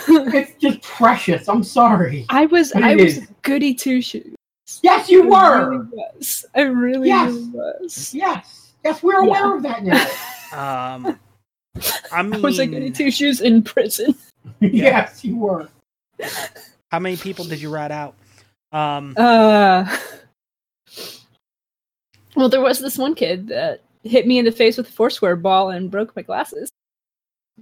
[0.07, 1.47] It's just precious.
[1.47, 2.25] I'm sorry.
[2.29, 3.27] I was But I it was is.
[3.41, 4.35] goody two shoes.
[4.81, 5.69] Yes, you I were.
[5.69, 6.45] really was.
[6.55, 7.31] I really, Yes.
[7.31, 8.13] really was.
[8.13, 8.73] Yes.
[8.83, 10.03] Yes, we're aware of that now.
[10.51, 11.19] Um,
[12.11, 14.15] I mean, I was a goody two shoes in prison.
[14.71, 15.69] yes, you were.
[16.91, 18.15] how many people did you rat out?
[18.71, 19.85] Um, Uh,
[22.35, 25.35] well, there was this one kid that hit me in the face with a foursquare
[25.35, 26.69] ball and broke my glasses.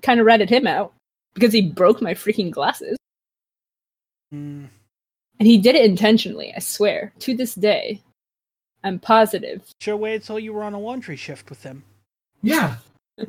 [0.02, 0.94] Kind of ratted him out
[1.34, 2.98] because he broke my freaking glasses.
[4.34, 4.68] mm,
[5.40, 7.12] And he did it intentionally, I swear.
[7.20, 8.02] To this day,
[8.84, 9.64] I'm positive.
[9.82, 11.84] Sure, have waited till you were on a laundry shift with him.
[12.42, 12.78] Yeah.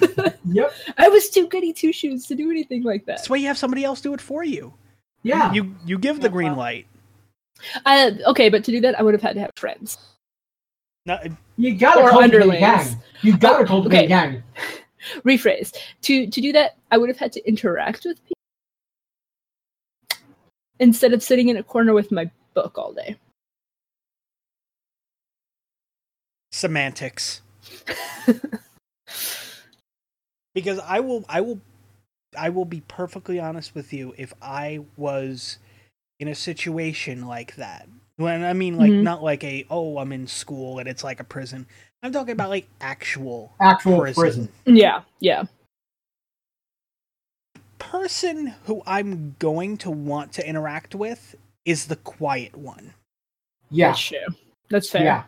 [0.00, 0.72] That's Yep.
[0.98, 3.16] I was too goody two shoes to do anything like that.
[3.18, 4.72] That's why you have somebody else do it for you.
[5.22, 5.52] Yeah.
[5.52, 6.86] You you give the green light.
[7.86, 9.96] I, okay, but to do that, I would have had to have friends.
[11.06, 12.60] No, uh, You gotta Or cultivate a underlings.
[12.60, 13.02] gang.
[13.22, 14.04] You gotta Oh, cultivate okay.
[14.04, 14.42] a gang.
[15.24, 15.72] Rephrase.
[16.02, 18.34] To to do that, I would have had to interact with people
[20.78, 23.16] instead of sitting in a corner with my book all day.
[26.52, 27.42] semantics.
[30.56, 31.60] because I will I will
[32.36, 34.14] I will be perfectly honest with you.
[34.16, 35.58] If I was
[36.18, 39.02] in a situation like that, when I mean like Mhm.
[39.02, 41.66] not like a oh I'm in school and it's like a prison.
[42.02, 44.22] I'm talking about like actual Actual prison.
[44.22, 44.48] prison.
[44.76, 45.44] Yeah, yeah.
[47.78, 52.94] person who I'm going to want to interact with is the quiet one
[53.70, 53.88] Yeah.
[53.88, 54.18] That's true.
[54.70, 55.04] That's fair.
[55.04, 55.22] Yeah.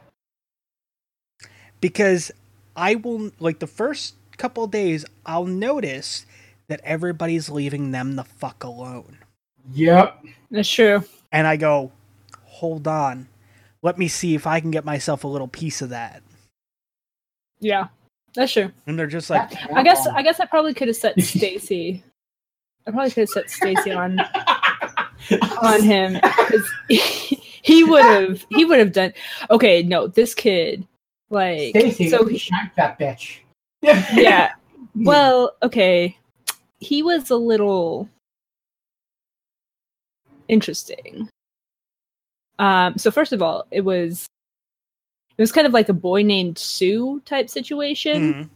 [1.81, 2.33] because
[2.77, 6.25] I will like the first couple days I'll notice
[6.69, 9.19] that everybody's leaving them the fuck alone.
[9.73, 10.25] Yep.
[10.51, 11.05] That's true.
[11.33, 11.93] And I go,
[12.45, 13.29] "Hold on.
[13.83, 16.23] Let me see if I can get myself a little piece of that."
[17.61, 17.89] Yeah.
[18.35, 18.71] That's true.
[18.87, 20.17] And they're just like, That's I guess wrong.
[20.17, 22.03] I guess I probably could have set Stacy.
[22.87, 24.21] I probably could have set Stacy on
[25.63, 26.21] on him
[26.89, 26.97] he,
[27.63, 29.13] he would have he would have done.
[29.51, 30.87] Okay, no, this kid
[31.31, 33.39] like Stacy, so so he- shank that bitch.
[33.83, 34.53] Yeah.
[34.95, 36.17] Well, okay,
[36.81, 38.09] he was a little
[40.49, 41.29] interesting.
[42.59, 44.27] Um, so first of all, it was
[45.37, 48.51] it was kind of like a boy named Sue type situation.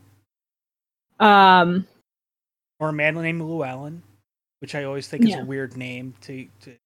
[1.21, 1.87] "Mhm." Um,
[2.81, 4.03] or a man named Llewellyn,
[4.61, 5.43] which I always think is Yeah.
[5.43, 6.77] a weird name to to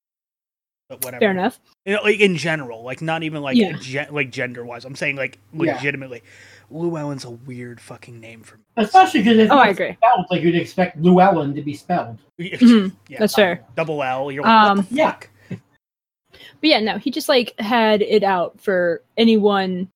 [0.91, 1.21] but whatever.
[1.21, 1.59] fair enough.
[1.87, 3.73] You know, like in general, like not even like Yeah.
[3.81, 4.85] gen- like gender wise.
[4.85, 5.79] I'm saying like Yeah.
[6.71, 8.63] Legitimately, Llewellyn's a weird fucking name for me.
[8.77, 9.95] Especially because it's Oh, I agree.
[9.95, 12.19] spelled like you'd expect Llewellyn to be spelled.
[12.39, 12.95] Mhm.
[13.09, 13.65] Yeah, That's fair.
[13.77, 14.31] Double L.
[14.31, 15.11] You're like, Um, what the yeah.
[15.13, 15.31] fuck?
[16.61, 19.89] But yeah, no, he just like had it out for anyone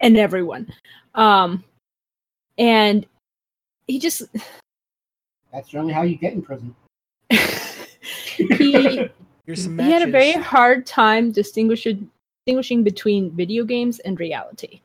[0.00, 0.72] and everyone.
[1.14, 1.64] Um
[2.58, 3.06] and
[3.86, 4.22] he just
[5.52, 6.74] That's generally how you get in prison.
[7.30, 9.08] he
[9.46, 12.10] he had a very hard time distinguishing
[12.48, 14.80] distinguishing between video games and reality.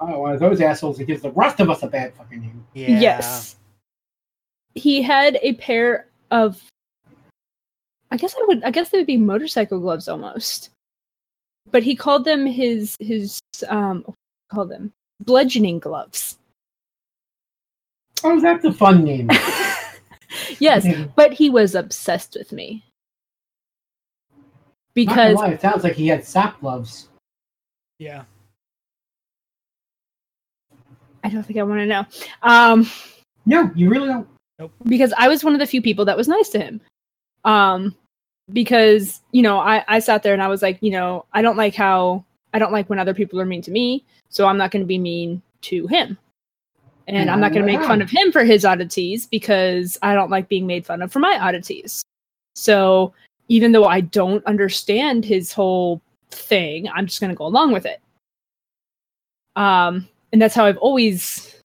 [0.00, 2.64] Oh, one of those assholes that gives the rest of us a bad fucking name.
[2.72, 3.00] Yeah.
[3.00, 3.56] Yes.
[4.76, 6.62] He had a pair of
[8.12, 10.70] I guess I would I guess they would be motorcycle gloves almost.
[11.72, 14.20] But he called them his his um what do
[14.50, 14.92] you call them
[15.24, 16.38] bludgeoning gloves.
[18.22, 19.30] Oh, that's a fun name.
[20.60, 20.86] yes,
[21.16, 22.84] but he was obsessed with me.
[24.96, 27.08] Not gonna Because lie, it sounds like he had sap gloves.
[27.98, 28.24] Yeah.
[31.22, 32.06] I don't think I want to know.
[32.42, 32.86] Um
[33.46, 34.28] No, you really don't.
[34.84, 36.80] because I was one of the few people that was nice to him.
[37.44, 37.94] Um,
[38.52, 41.56] because you know, I I sat there and I was like, you know, I don't
[41.56, 44.70] like how I don't like when other people are mean to me, so I'm not
[44.70, 46.16] going to be mean to him,
[47.08, 50.30] and I'm not going to make fun of him for his oddities because I don't
[50.30, 52.02] like being made fun of for my oddities.
[52.54, 53.12] So
[53.48, 56.00] even though I don't understand his whole
[56.30, 58.00] thing, I'm just going to go along with it.
[59.56, 61.60] Um, and that's how I've always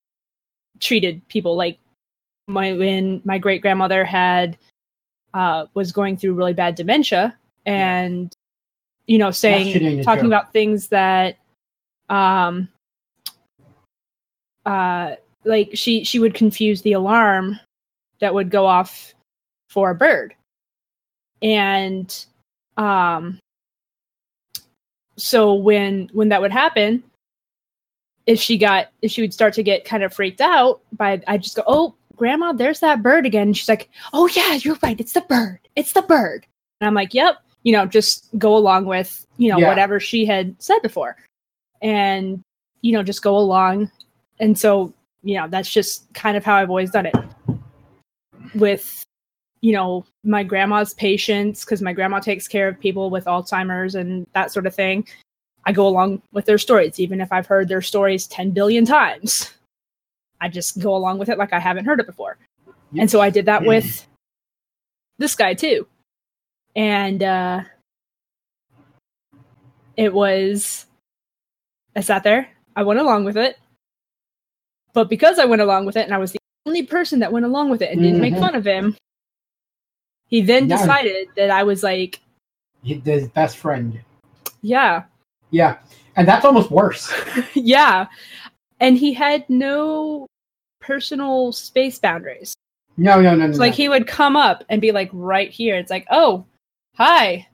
[0.79, 1.55] treated people.
[1.55, 1.79] Like
[2.49, 4.57] my when my great grandmother had
[5.33, 8.33] uh was going through really bad dementia and
[9.05, 11.37] you know saying talking about things that
[12.09, 12.67] um
[14.65, 15.13] uh
[15.45, 17.59] like she she would confuse the alarm
[18.19, 19.13] that would go off
[19.69, 20.33] for a bird
[21.41, 22.25] and
[22.77, 23.39] um
[25.17, 27.03] so when when that would happen
[28.25, 31.37] if she got if she would start to get kind of freaked out by i
[31.37, 33.47] just go oh grandma there's that bird again.
[33.47, 34.99] And she's like oh yeah you're right.
[34.99, 35.59] It's the bird.
[35.75, 36.45] It's the bird.
[36.81, 39.67] And i'm like yep you know just go along with you know Yeah.
[39.69, 41.15] whatever she had said before.
[41.81, 42.41] And
[42.81, 43.89] you know just go along.
[44.39, 44.93] And so
[45.23, 47.15] you know that's just kind of how i've always done it
[48.55, 49.05] with
[49.61, 54.25] you know my grandma's patients because my grandma takes care of people with alzheimer's and
[54.33, 55.05] that sort of thing.
[55.65, 59.51] I go along with their stories even if i've heard their stories 10 billion times.
[60.41, 62.37] I just go along with it like i haven't heard it before.
[62.97, 63.67] And so i did that Yeah.
[63.67, 64.07] with
[65.17, 65.85] this guy too.
[66.75, 67.61] And uh
[69.97, 70.85] it was
[71.95, 73.57] i sat there i went along with it.
[74.93, 77.45] But because i went along with it and i was the only person that went
[77.45, 78.39] along with it and didn't make Mhm.
[78.39, 78.95] fun of him
[80.29, 80.77] he then Yeah.
[80.77, 82.19] decided that i was like
[82.83, 83.99] his best friend.
[84.61, 85.03] yeah
[85.51, 85.77] Yeah,
[86.15, 87.11] and that's almost worse.
[87.53, 88.07] yeah
[88.79, 90.25] and he had no
[90.79, 92.53] personal space boundaries
[92.97, 93.49] No, no, no, no.
[93.49, 93.77] It's like no.
[93.77, 96.45] he would come up and be like right here it's like oh
[96.95, 97.45] hi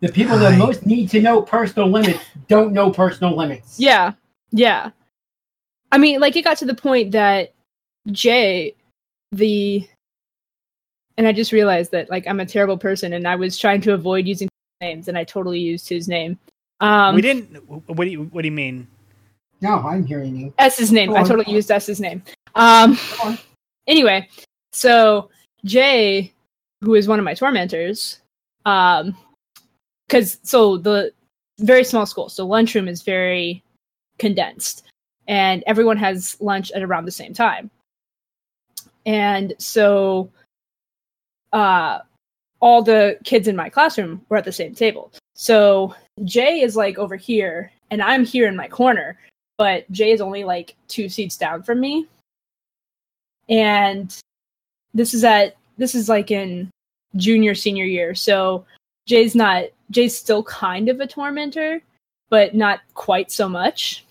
[0.00, 3.80] the people that most need to know personal limits don't know personal limits.
[3.80, 4.12] Yeah.
[4.52, 4.90] Yeah.
[5.90, 7.52] I mean, like it got to the point that
[8.12, 8.76] Jay,
[9.32, 9.84] the
[11.18, 13.92] and I just realized that like I'm a terrible person and I was trying to
[13.92, 14.48] avoid using
[14.80, 16.38] names and I totally used his name.
[16.80, 17.56] Um we didn't.
[17.68, 18.86] What do you What do you mean?
[19.60, 20.54] No, I'm hearing you.
[20.58, 21.14] S's name.
[21.14, 22.22] I totally used S's name.
[22.54, 22.96] Um.
[23.88, 24.28] Anyway,
[24.72, 25.30] so
[25.64, 26.32] Jay,
[26.80, 28.20] who is one of my tormentors,
[28.64, 29.16] um,
[30.06, 31.12] because so the
[31.58, 33.64] very small school, so lunchroom is very
[34.18, 34.84] condensed,
[35.26, 37.68] and everyone has lunch at around the same time,
[39.06, 40.30] and so,
[41.52, 42.00] uh,
[42.60, 45.12] all the kids in my classroom were at the same table.
[45.34, 45.94] So
[46.24, 49.18] Jay is like over here, and I'm here in my corner,
[49.56, 52.06] but Jay is only like two seats down from me
[53.48, 54.20] and
[54.94, 56.70] this is at this is like in
[57.16, 58.64] junior senior year so
[59.06, 61.80] jay's not jay's still kind of a tormentor
[62.28, 64.04] but not quite so much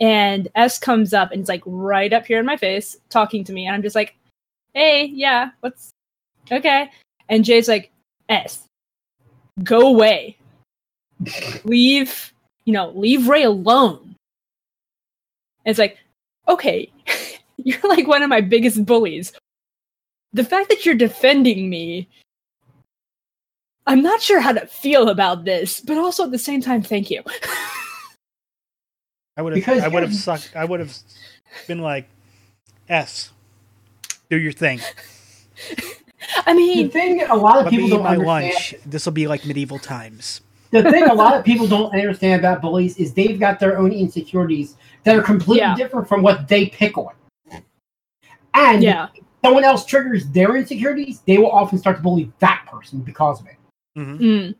[0.00, 3.52] and s comes up and it's like right up here in my face talking to
[3.52, 4.16] me and i'm just like
[4.74, 5.90] hey yeah what's
[6.50, 6.90] okay
[7.28, 7.90] and jay's like
[8.28, 8.64] s
[9.64, 10.36] go away
[11.64, 12.32] leave
[12.64, 13.98] you know leave ray alone
[15.64, 15.98] and it's like
[16.48, 16.90] okay
[17.58, 19.32] you're like one of my biggest bullies.
[20.32, 22.08] The fact that you're defending me,
[23.86, 27.10] I'm not sure how to feel about this, but also at the same time, thank
[27.10, 27.22] you.
[29.36, 29.92] I would Because have.
[29.92, 30.52] I would have sucked.
[30.56, 30.96] I would have
[31.66, 32.08] been like,
[32.88, 33.30] S,
[34.30, 34.80] do your thing.
[36.46, 38.44] I mean, The mean, thing a lot of people don't my understand.
[38.54, 38.74] lunch.
[38.86, 40.40] This will be like medieval times.
[40.70, 43.92] The thing a lot of people don't understand about bullies is they've got their own
[43.92, 45.74] insecurities that are completely Yeah.
[45.76, 47.12] different from what they pick on.
[48.54, 49.08] And yeah,
[49.44, 53.46] someone else triggers their insecurities, they will often start to bully that person because of
[53.46, 53.56] it.
[53.94, 54.54] hmm mm,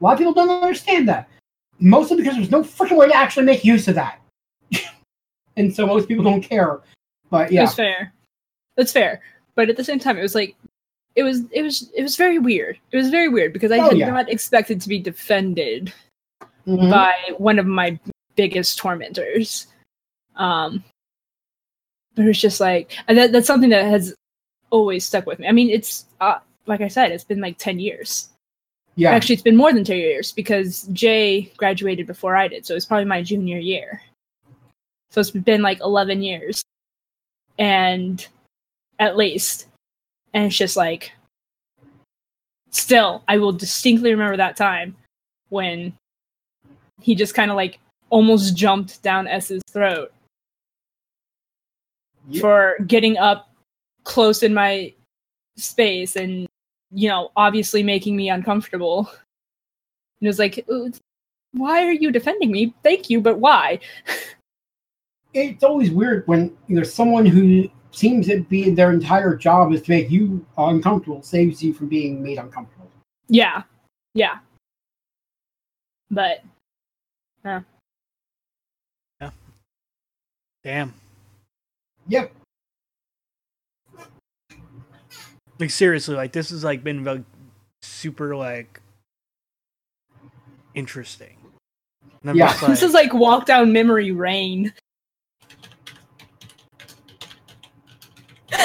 [0.00, 1.28] A lot of people don't understand that.
[1.78, 4.20] Mostly because there's no freaking way to actually make use of that.
[5.56, 6.80] and so most people don't care.
[7.30, 7.62] But yeah.
[7.64, 8.12] that's fair.
[8.76, 9.22] That's fair.
[9.54, 10.56] But at the same time, it was like,
[11.14, 12.78] it was, it was, it was very weird.
[12.90, 14.10] It was very weird because I Oh, had yeah.
[14.10, 15.92] not expected to be defended
[16.66, 16.90] Mhm.
[16.90, 17.98] by one of my
[18.36, 19.66] biggest tormentors.
[20.36, 20.82] Um,
[22.14, 24.14] but it was just like, and that, that's something that has
[24.70, 25.46] always stuck with me.
[25.48, 28.28] I mean, it's uh, like I said, it's been like ten years.
[28.96, 29.10] yeah.
[29.10, 32.86] Actually, it's been more than two years because Jay graduated before I did, so it's
[32.86, 34.00] probably my junior year.
[35.10, 36.62] So it's been like eleven years,
[37.58, 38.26] and
[38.98, 39.66] at least,
[40.34, 41.12] and it's just like,
[42.70, 44.96] still, I will distinctly remember that time
[45.48, 45.92] when
[47.00, 47.78] he just kind of like
[48.10, 50.12] almost jumped down S's throat
[52.40, 53.50] for getting up
[54.04, 54.92] close in my
[55.56, 56.46] space and
[56.92, 59.08] you know obviously making me uncomfortable.
[60.20, 60.90] And it was like "Uh,
[61.52, 62.74] why are you defending me?
[62.82, 63.80] Thank you but why?
[65.34, 69.90] It's always weird when there's someone who seems to be their entire job is to
[69.90, 72.88] make you uncomfortable, saves you from being made uncomfortable.
[73.28, 73.62] yeah
[74.14, 74.38] yeah
[76.10, 76.44] but
[77.44, 77.60] yeah.
[79.20, 79.30] Yeah.
[80.62, 80.94] Damn.
[82.08, 82.32] Yep.
[85.58, 87.22] Like seriously, like this has like been like
[87.82, 88.80] super like
[90.74, 91.36] interesting.
[92.20, 92.48] And I'm Yeah.
[92.48, 94.72] just like, this is like walk down memory lane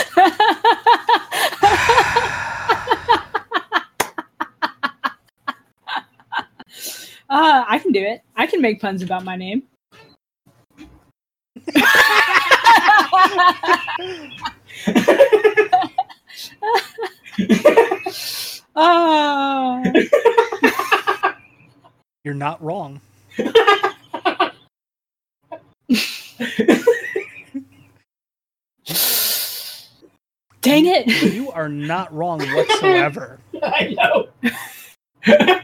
[7.30, 8.22] Uh, I can do it.
[8.38, 9.64] I can make puns about my name.
[18.80, 19.82] Ah.
[22.24, 23.02] you're not wrong.
[30.68, 31.08] Dang it.
[31.34, 33.40] You are not wrong whatsoever.
[33.64, 34.28] I know.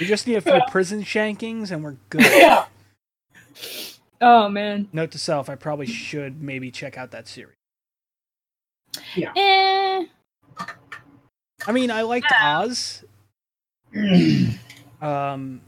[0.00, 2.22] We just need a few prison shankings and we're good.
[2.22, 2.64] yeah.
[4.20, 4.88] Oh man.
[4.92, 7.54] Note to self: I probably should maybe check out that series.
[9.16, 10.06] Eh.
[11.66, 13.04] I mean, I liked Oz.
[15.02, 15.60] Um,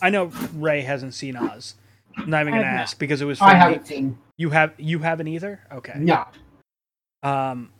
[0.00, 1.74] I know Ray hasn't seen Oz.
[2.16, 3.38] I'm not even gonna ask because it was.
[3.42, 4.16] I haven't seen.
[4.38, 5.60] You have you haven't either.
[5.72, 5.94] Okay.
[5.96, 6.26] No.
[7.22, 7.70] Um,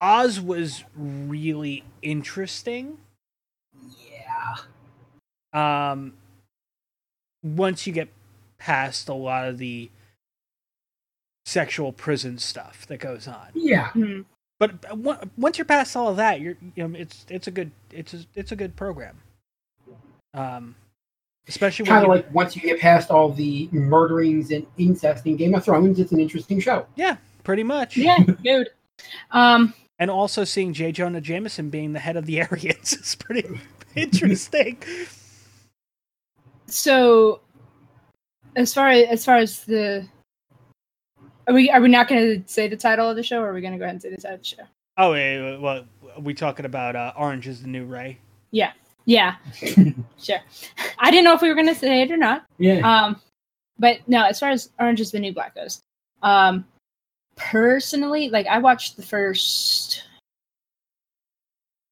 [0.00, 2.98] Oz was really interesting.
[4.10, 4.56] Yeah.
[5.92, 6.14] Um,
[7.42, 8.08] once you get
[8.58, 9.90] past a lot of the
[11.44, 13.88] sexual prison stuff that goes on, Yeah.
[13.90, 14.22] Hmm.
[14.58, 17.70] but on- once you're past all of that, you're you know it's it's a good
[17.90, 19.20] it's a, it's a good program.
[20.34, 20.74] Um,
[21.48, 25.36] especially when Kind of like once you get past all the murderings and incest in
[25.36, 26.86] Game of Thrones, it's an interesting show.
[26.96, 27.96] yeah, pretty much.
[27.96, 28.68] Yeah, dude.
[29.30, 30.92] Um, and also seeing J.
[30.92, 33.60] Jonah Jameson being the head of the Aryans is pretty
[33.94, 34.78] interesting.
[36.66, 37.40] so
[38.56, 40.06] as far as as far as the
[41.46, 43.54] are we are we not going to say the title of the show or are
[43.54, 44.62] we going to go ahead and say the title of the show
[44.98, 45.84] Oh, wait, well,
[46.16, 48.18] are we talking about uh, Orange is the New Ray?
[48.50, 48.72] yeah
[49.06, 49.36] yeah.
[50.18, 50.38] Sure.
[50.98, 52.44] I didn't know if we were going to say it or not.
[52.58, 52.80] Yeah.
[52.84, 53.20] um
[53.78, 55.80] but no as far as orange is the new black goes
[56.22, 56.64] um
[57.36, 60.02] personally like i watched the first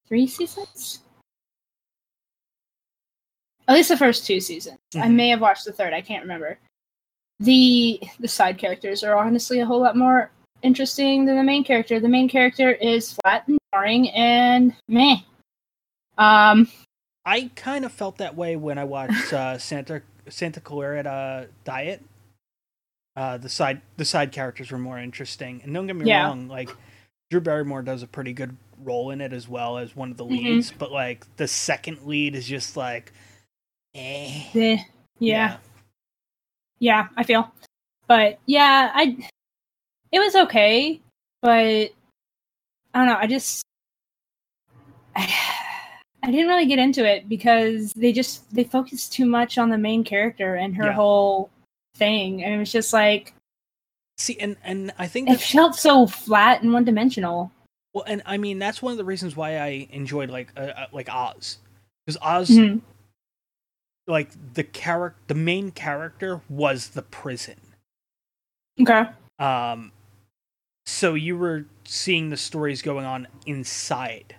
[0.09, 1.01] three seasons?
[3.69, 4.78] At least the first two seasons.
[4.95, 5.15] I Mhm.
[5.15, 6.59] may have watched the third i can't remember.
[7.41, 10.31] The the side characters are honestly a whole lot more
[10.62, 12.01] interesting than the main character.
[12.01, 15.16] The main character is flat and boring and meh.
[16.19, 16.69] Um
[17.27, 22.03] I kind of felt that way when I watched uh, Santa Santa Clarita Diet.
[23.17, 26.27] Uh, the side the side characters were more interesting, and don't get me Yeah.
[26.27, 26.77] wrong, like
[27.31, 30.25] Drew Barrymore does a pretty good role in it as well as one of the
[30.29, 30.33] Mhm.
[30.45, 30.73] leads.
[30.73, 33.13] But like the second lead is just like,
[33.95, 34.45] eh.
[34.55, 34.79] eh,
[35.21, 35.59] yeah
[36.81, 37.51] yeah i feel
[38.09, 39.17] but yeah i
[40.13, 41.01] it was okay
[41.41, 41.91] but i
[42.95, 43.63] don't know i just
[45.17, 45.33] I,
[46.25, 49.77] I didn't really get into it because they just they focused too much on the
[49.77, 50.93] main character and her Yeah.
[50.95, 51.51] whole
[51.97, 53.35] thing and it was just like
[54.17, 57.53] See, and and I think it felt so flat and one dimensional
[57.93, 60.87] well, and I mean that's one of the reasons why I enjoyed like uh, uh,
[60.93, 61.59] like Oz,
[62.07, 62.81] because Oz Mhm.
[64.07, 67.57] like the character the main character was the prison
[68.81, 69.93] okay um
[70.87, 74.37] so you were seeing the stories going on inside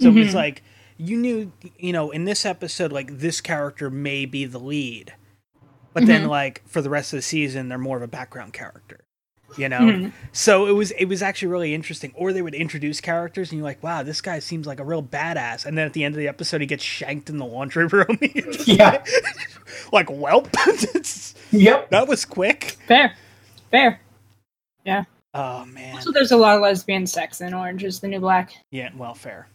[0.00, 0.34] so it was Mhm.
[0.34, 0.62] like
[0.98, 5.12] you knew you know in this episode like this character may be the lead
[5.92, 6.28] but then Mhm.
[6.28, 9.00] like for the rest of the season they're more of a background character
[9.56, 9.78] you know?
[9.80, 10.12] Mhm.
[10.32, 12.12] so it was it was actually really interesting.
[12.16, 15.02] Or they would introduce characters and you're like wow this guy seems like a real
[15.02, 15.64] badass.
[15.64, 18.18] And then at the end of the episode he gets shanked in the laundry room.
[18.66, 19.02] Yeah.
[19.92, 20.52] like welp.
[20.94, 21.90] It's- Yep.
[21.90, 22.76] that was quick.
[22.88, 23.14] Fair.
[23.70, 24.00] Fair.
[24.84, 25.04] Yeah.
[25.32, 26.00] oh man.
[26.02, 28.52] So there's a lot of lesbian sex in orange is the new black.
[28.70, 29.46] Yeah well fair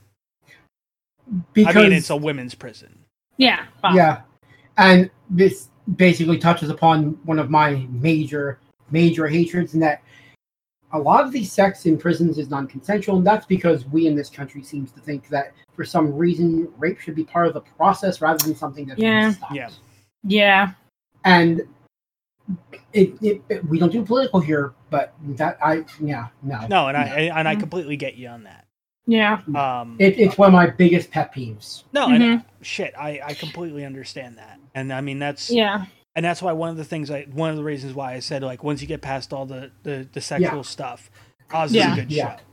[1.54, 2.98] Because i mean it's a women's prison.
[3.38, 4.22] Yeah well, yeah,
[4.78, 8.60] and this basically touches upon one of my major
[8.92, 10.02] major hatreds in that
[10.94, 14.30] a lot of the sex in prisons is non-consensual, and that's because we in this
[14.30, 18.20] country seems to think that for some reason rape should be part of the process
[18.22, 19.32] rather than something that Yeah.
[19.32, 19.56] stopped.
[19.56, 19.70] Yeah.
[20.24, 20.72] yeah.
[21.24, 21.62] And
[22.92, 26.68] it, it, it- we don't do political here, but that I yeah no.
[26.68, 28.66] No and i and i completely get you on that
[29.12, 31.84] yeah um it, it's one of my biggest pet peeves.
[31.92, 32.46] no and Mhm.
[32.62, 35.86] shit i i completely understand that and i mean that's yeah
[36.16, 38.44] and that's why one of the things I one of the reasons why I said
[38.44, 41.10] like once you get past all the the, the sexual stuff,
[41.54, 41.88] Oz Yeah.
[41.88, 42.36] is a good Yeah.
[42.36, 42.44] show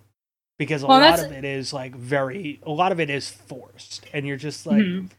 [0.60, 4.06] because a Well, lot of it is like very a lot of it is forced,
[4.12, 5.10] and you're just like Mhm.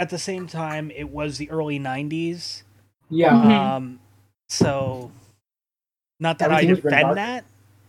[0.00, 2.64] at the same time it was the early '90s,
[3.08, 3.50] Yeah, Mhm.
[3.76, 4.00] um,
[4.48, 5.12] so
[6.18, 7.44] not that I Everything was grim defend that.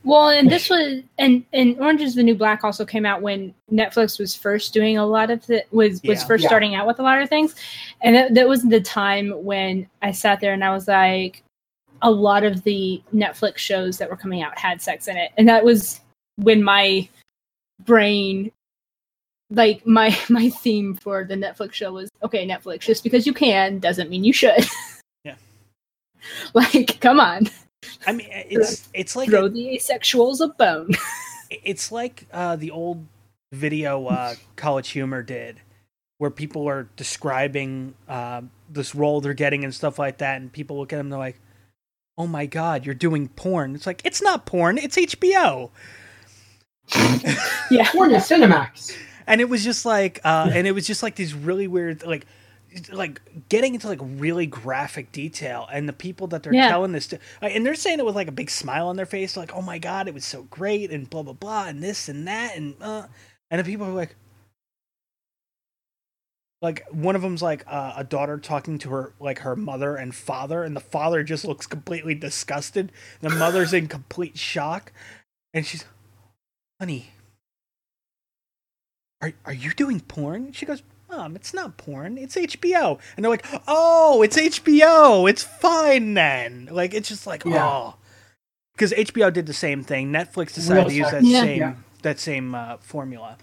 [0.05, 3.53] Well, and this was and and Orange is the New Black also came out when
[3.71, 6.27] Netflix was first doing a lot of the was was Yeah.
[6.27, 6.49] first Yeah.
[6.49, 7.55] starting out with a lot of things,
[8.01, 11.43] and that, that was the time when I sat there and I was like,
[12.01, 15.47] a lot of the Netflix shows that were coming out had sex in it, and
[15.47, 16.01] that was
[16.35, 17.07] when my
[17.85, 18.51] brain
[19.51, 23.79] like my my theme for the Netflix show was okay Netflix just because you can
[23.79, 24.65] doesn't mean you should
[25.23, 25.35] Yeah.
[26.53, 27.47] like come on
[28.07, 30.91] I mean, it's it's like throw the asexuals a bone
[31.63, 33.05] it's like uh, the old
[33.51, 35.61] video uh, College Humor did,
[36.17, 40.77] where people are describing uh, this role they're getting and stuff like that, and people
[40.77, 41.39] look at them, and they're like,
[42.17, 45.69] "Oh my god, you're doing porn!" It's like it's not porn, it's HBO,
[47.71, 48.95] yeah porn is Cinemax.
[49.27, 52.25] and it was just like, uh, and it was just like these really weird, like.
[52.91, 56.69] Like getting into like really graphic detail, and the people that they're Yeah.
[56.69, 59.05] telling this to, like, and they're saying it with like a big smile on their
[59.05, 62.09] face, like, "Oh my god, it was so great," and blah blah blah, and this
[62.09, 63.07] and that, and uh,
[63.51, 64.15] and the people are like,
[66.61, 70.15] like one of them's like uh, a daughter talking to her like her mother and
[70.15, 72.91] father and the father just looks completely disgusted
[73.21, 74.93] the mother's in complete shock
[75.55, 75.85] and she's
[76.79, 77.11] honey
[79.21, 83.29] are, are you doing porn she goes mom it's not porn it's hbo and they're
[83.31, 87.65] like oh it's hbo it's fine then like it's just like Yeah.
[87.67, 87.95] oh
[88.73, 91.23] because hbo did the same thing netflix decided Real to use that.
[91.23, 91.41] Yeah.
[91.41, 91.75] same Yeah.
[92.01, 93.37] that same uh, formula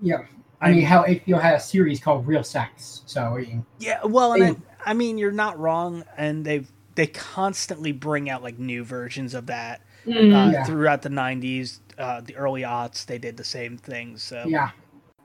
[0.00, 0.22] Yeah,
[0.60, 3.02] I mean how HBO had a series called Real Sex.
[3.06, 4.62] So I mean, Yeah, well, and Hey.
[4.86, 9.34] I, I mean, you're not wrong, and they've they constantly bring out like new versions
[9.34, 10.64] of that uh, Mm, Yeah.
[10.64, 13.06] throughout the '90s, uh, the early aughts.
[13.06, 14.16] They did the same thing.
[14.18, 14.70] So, yeah.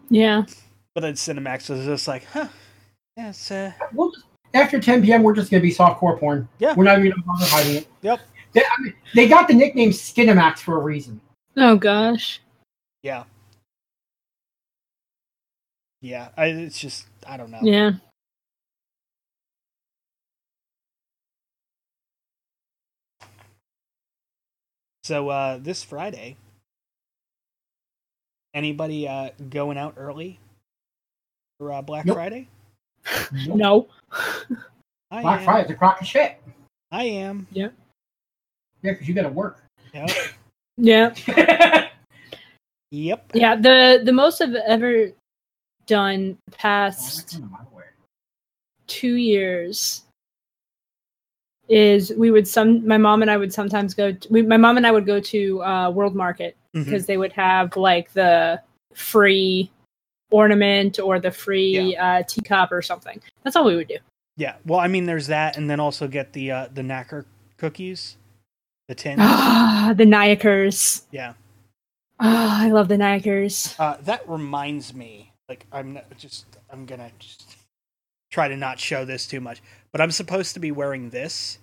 [0.10, 0.44] yeah
[0.96, 2.48] but then Cinemax was just like, huh,
[3.18, 4.12] yeah, it's uh, Well,
[4.54, 6.48] after 10 p.m., we're just gonna be softcore porn.
[6.60, 6.76] Yeah.
[6.76, 7.88] We're not even gonna bother hiding it.
[8.02, 8.20] Yep.
[8.54, 11.20] They, I mean, they got the nickname Skinamax for a reason.
[11.58, 12.40] Oh gosh.
[13.02, 13.24] Yeah.
[16.02, 17.60] Yeah, I, it's just I don't know.
[17.64, 17.94] Yeah.
[25.04, 26.38] So uh this Friday,
[28.54, 30.40] anybody uh going out early
[31.64, 32.16] for uh, Black Nope.
[32.16, 32.48] Friday?
[33.48, 33.88] No.
[35.12, 35.46] I Black am.
[35.46, 36.42] Friday's a crock of shit.
[36.92, 37.48] I am.
[37.52, 37.70] Yeah,
[38.82, 39.64] Yeah, because you gotta work.
[39.94, 40.10] Yep.
[40.76, 41.14] Yeah.
[42.90, 43.32] yep.
[43.36, 43.56] Yeah.
[43.56, 45.12] The the most I've ever
[45.86, 47.40] done past
[48.88, 50.02] two years
[51.70, 54.78] is we would some my mom and I would sometimes go to, we, my mom
[54.78, 58.60] and I would go to uh, World Market because they would have like the
[58.96, 59.70] free
[60.34, 63.22] ornament or the free uh, teacup or something.
[63.44, 63.98] That's all we would do.
[64.36, 64.56] Yeah.
[64.66, 67.26] Well, I mean, there's that, and then also get the uh the knacker
[67.58, 68.18] cookies,
[68.88, 69.18] the tin.
[69.20, 71.04] Ah, the Nyakers.
[71.12, 71.34] yeah.
[72.20, 73.76] Ah, I love the Nyakers.
[73.80, 77.56] Uh, that reminds me, like I'm not, just I'm gonna just
[78.32, 79.62] try to not show this too much,
[79.92, 81.60] but I'm supposed to be wearing this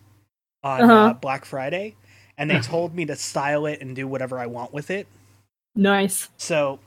[0.63, 1.13] on uh Uh-huh.
[1.15, 1.97] Black Friday,
[2.39, 5.09] and they told me to style it and do whatever I want with it.
[5.75, 6.29] Nice.
[6.37, 6.79] So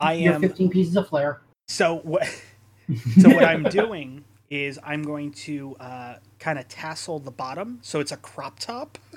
[0.00, 1.40] I am 15 pieces of flair.
[1.68, 2.26] so what
[3.20, 8.00] so what I'm doing is I'm going to uh, kind of tassel the bottom so
[8.00, 8.98] it's a crop top.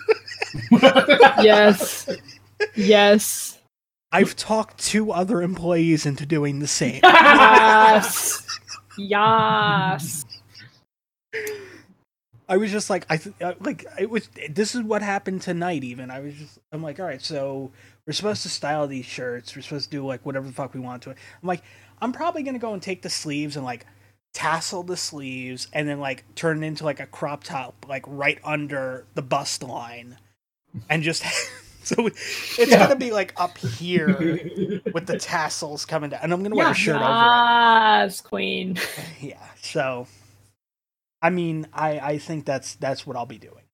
[1.41, 2.10] Yes.
[2.76, 3.60] yes.
[4.11, 7.01] I've talked two other employees into doing the same.
[7.03, 8.43] Yes.
[8.97, 10.26] yes.
[12.47, 14.27] I was just like, I th- uh, like it was.
[14.49, 15.84] This is what happened tonight.
[15.84, 17.69] Even I was just, I'm like, all right, so
[18.10, 19.56] we're supposed to style these shirts.
[19.56, 21.18] We're supposed to do like whatever the fuck we want to it.
[21.44, 21.61] I'm like,
[22.02, 23.86] I'm probably gonna go and take the sleeves and like
[24.34, 28.40] tassel the sleeves and then like turn it into like a crop top, like right
[28.44, 30.18] under the bust line,
[30.90, 31.23] and just
[31.84, 32.10] so
[32.57, 32.80] it's Yeah.
[32.80, 34.41] gonna be like up here
[34.91, 37.45] with the tassels coming down, and I'm gonna wear a shirt over it.
[38.02, 38.77] Yes, queen.
[39.22, 39.44] Yeah.
[39.61, 40.07] So,
[41.22, 43.65] I mean, I I think that's that's what I'll be doing.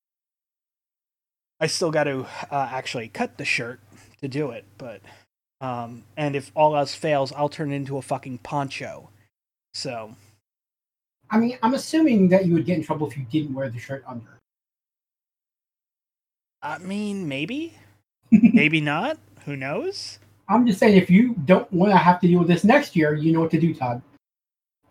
[1.60, 3.80] I still got to uh, actually cut the shirt
[4.26, 5.02] to do it, but
[5.62, 9.10] um, and if all else fails, I'll turn it into a fucking poncho.
[9.74, 10.16] So,
[11.30, 13.80] I mean, I'm assuming that you would get in trouble if you didn't wear the
[13.80, 14.40] shirt under.
[16.62, 17.74] I mean, maybe,
[18.32, 19.18] maybe not.
[19.46, 20.20] Who knows?
[20.50, 23.14] I'm just saying, if you don't want to have to deal with this next year,
[23.14, 24.02] you know what to do, Todd.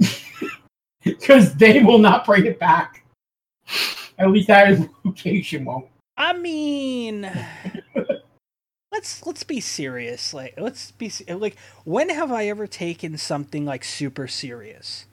[1.05, 3.05] Because they will not bring it back.
[4.19, 5.86] At least that location won't.
[6.16, 7.31] I mean,
[8.95, 10.33] let's let's be serious.
[10.33, 15.07] Like, let's be like, when have I ever taken something like super serious?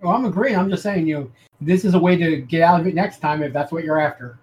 [0.00, 0.56] Well, I'm agreeing.
[0.56, 1.30] I'm just saying, you know,
[1.60, 4.00] this is a way to get out of it next time if that's what you're
[4.00, 4.38] after.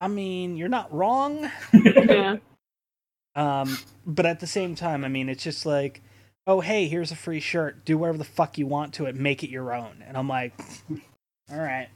[0.00, 1.50] I mean, you're not wrong.
[1.72, 2.36] Yeah.
[3.36, 6.02] Um, but at the same time, I mean, it's just like,
[6.48, 7.84] oh, hey, here's a free shirt.
[7.84, 9.14] Do whatever the fuck you want to it.
[9.14, 10.02] Make it your own.
[10.04, 10.54] And I'm like,
[11.48, 11.88] all right,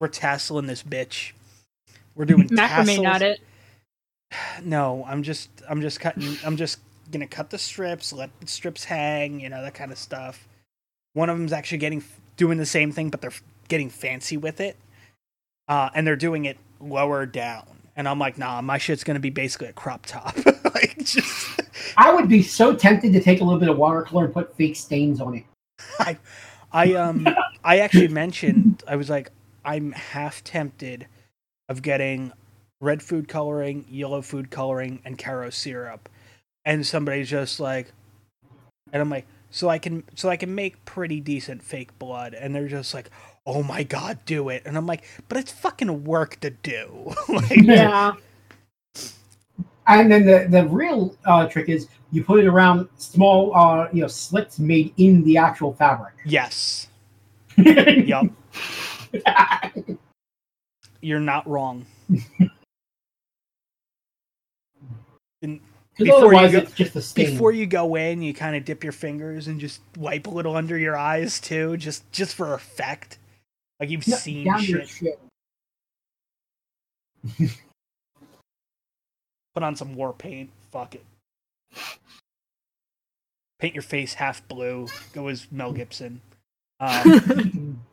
[0.00, 1.32] we're tasseling this bitch.
[2.14, 3.40] We're doing Macrame, not it.
[4.64, 6.36] No, I'm just, I'm just cutting.
[6.44, 6.78] I'm just
[7.10, 10.48] gonna cut the strips, let the strips hang, you know, that kind of stuff.
[11.12, 12.02] One of them's actually getting
[12.36, 13.32] doing the same thing, but they're
[13.68, 14.76] getting fancy with it,
[15.68, 17.66] uh, and they're doing it lower down.
[17.94, 20.34] And I'm like, nah, my shit's gonna be basically a crop top.
[20.74, 21.60] like, just
[21.96, 24.76] I would be so tempted to take a little bit of watercolor and put fake
[24.76, 25.44] stains on it.
[25.98, 26.18] I,
[26.72, 27.28] I um,
[27.64, 29.30] I actually mentioned I was like,
[29.64, 31.06] I'm half tempted
[31.72, 32.32] of getting
[32.80, 36.08] red food coloring, yellow food coloring, and Karo syrup,
[36.64, 37.92] and somebody's just like,
[38.92, 42.54] and I'm like, so I can, so I can make pretty decent fake blood, and
[42.54, 43.10] they're just like,
[43.46, 47.64] oh my god, do it, and I'm like, but it's fucking work to do, like,
[47.64, 48.12] Yeah.
[49.86, 54.02] And then the, the real uh, trick is you put it around small, uh, you
[54.02, 56.14] know, slits made in the actual fabric.
[56.24, 56.88] yes,
[57.56, 58.28] Because yup,
[61.02, 61.84] you're not wrong.
[65.42, 65.60] And
[65.98, 67.30] Before you go- it's just a stain.
[67.32, 70.56] before you go in, you kind of dip your fingers and just wipe a little
[70.56, 73.18] under your eyes too, just just for effect.
[73.80, 75.18] Like you've No, seen down your shit.
[77.38, 77.50] shit.
[79.54, 80.50] Put on some war paint.
[80.70, 81.04] Fuck it.
[83.58, 84.86] Paint your face half blue.
[85.12, 86.20] Go as Mel Gibson.
[86.80, 87.80] Um,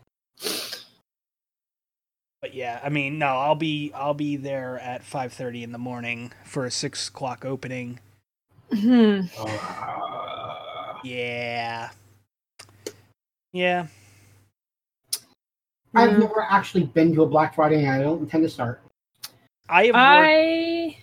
[2.41, 5.77] but yeah, I mean, no, I'll be I'll be there at five thirty in the
[5.79, 7.99] morning for a six o'clock opening.
[8.73, 9.21] Hmm.
[11.03, 11.89] Yeah,
[13.53, 13.87] Yeah.
[15.95, 16.19] I've Yeah.
[16.19, 18.81] never actually been to a Black Friday, and I don't intend to start.
[19.69, 20.97] I have worked, I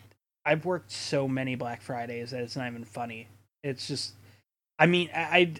[0.44, 3.28] I've worked so many Black Fridays that it's not even funny.
[3.64, 4.14] It's just,
[4.78, 5.54] I mean, I, I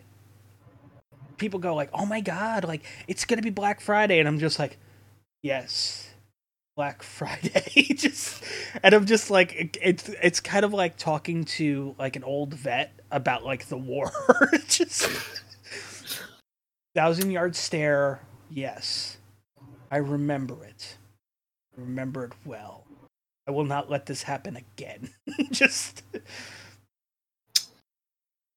[1.39, 4.59] people go like, "Oh my god, like it's gonna be Black Friday," and I'm just
[4.59, 4.79] like,
[5.47, 6.11] "Yes,
[6.75, 8.43] Black Friday." just,
[8.83, 12.99] and I'm just like, it's it's kind of like talking to like an old vet
[13.13, 14.11] about like the war.
[14.69, 15.09] just
[16.97, 18.21] thousand yard stare.
[18.51, 19.19] Yes,
[19.91, 20.97] I remember it.
[21.79, 22.85] I remember it well.
[23.47, 25.11] I will not let this happen again.
[25.53, 26.03] just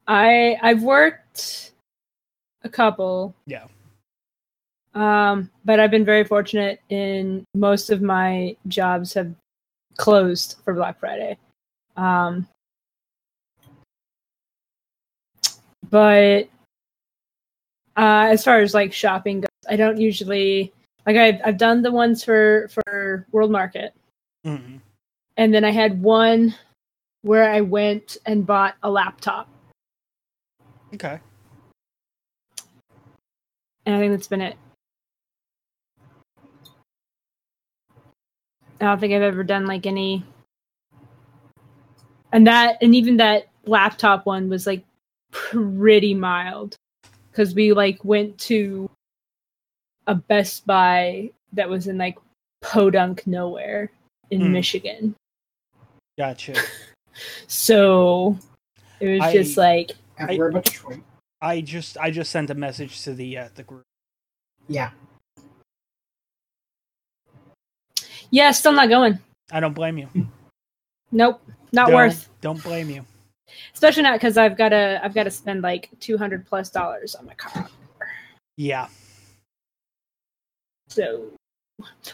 [0.08, 1.72] I I've worked
[2.64, 3.36] a couple.
[3.46, 3.66] Yeah.
[4.96, 9.34] Um, but I've been very fortunate in most of my jobs have
[9.98, 11.38] closed for Black Friday.
[11.96, 12.48] Um,
[15.90, 16.50] but
[17.98, 20.74] uh, as far as like shopping goes, I don't usually
[21.06, 23.94] like I've I've done the ones for for World Market,
[24.46, 24.80] mm,
[25.38, 26.56] and then I had one
[27.22, 29.50] where I went and bought a laptop,
[30.94, 31.20] okay.
[33.86, 34.56] and I think that's been it.
[38.82, 40.24] I don't think I've ever done like any,
[42.32, 44.84] and that and even that laptop one was like
[45.32, 46.76] pretty mild
[47.32, 48.90] because we like went to
[50.08, 52.18] a Best Buy that was in like
[52.62, 53.92] podunk nowhere
[54.32, 54.54] in Hmm.
[54.54, 55.16] Michigan.
[56.18, 56.56] Gotcha.
[57.48, 58.38] So
[59.02, 61.00] it was I- just like Everywhere but Detroit.
[61.42, 63.84] I just I just sent a message to the uh, the group.
[64.70, 64.92] Yeah.
[68.32, 69.20] Yeah, still not going.
[69.52, 70.08] I don't blame you.
[71.12, 71.42] Nope,
[71.72, 72.30] not Don't- worth.
[72.42, 73.06] Don't blame you.
[73.74, 77.16] Especially not because I've got to I've got to spend like two hundred plus dollars
[77.16, 77.68] on my car.
[78.58, 78.88] Yeah.
[80.90, 81.26] So,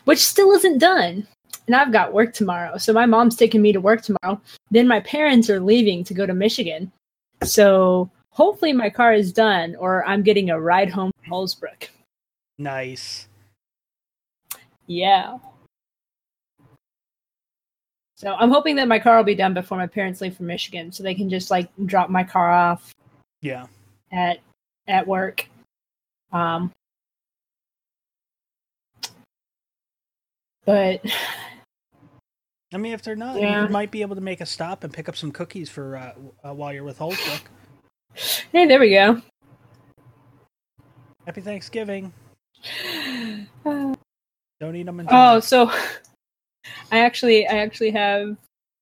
[0.06, 1.28] which still isn't done.
[1.68, 2.78] And I've got work tomorrow.
[2.78, 4.40] So my mom's taking me to work tomorrow.
[4.70, 6.92] Then my parents are leaving to go to Michigan.
[7.44, 11.90] So hopefully my car is done or I'm getting a ride home from Holbrook.
[12.60, 13.28] Nice.
[14.88, 15.40] Yeah.
[18.16, 20.92] So I'm hoping that my car will be done before my parents leave for Michigan
[20.92, 22.94] so they can just like drop my car off
[23.42, 23.66] Yeah.
[24.12, 24.40] at
[24.88, 25.48] at work.
[26.32, 26.72] Um
[30.66, 31.02] but
[32.74, 33.64] I mean, if they're not, Yeah.
[33.64, 36.14] you might be able to make a stop and pick up some cookies for uh,
[36.50, 37.42] uh, while you're with Holbrook.
[38.52, 39.22] hey, there we go.
[41.26, 42.12] Happy Thanksgiving.
[43.66, 43.94] Uh,
[44.60, 45.72] Don't eat them in Oh, so
[46.92, 48.38] I actually I actually have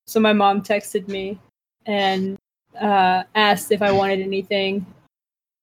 [0.07, 1.39] so my mom texted me
[1.85, 2.37] and
[2.79, 4.85] uh asked if I wanted anything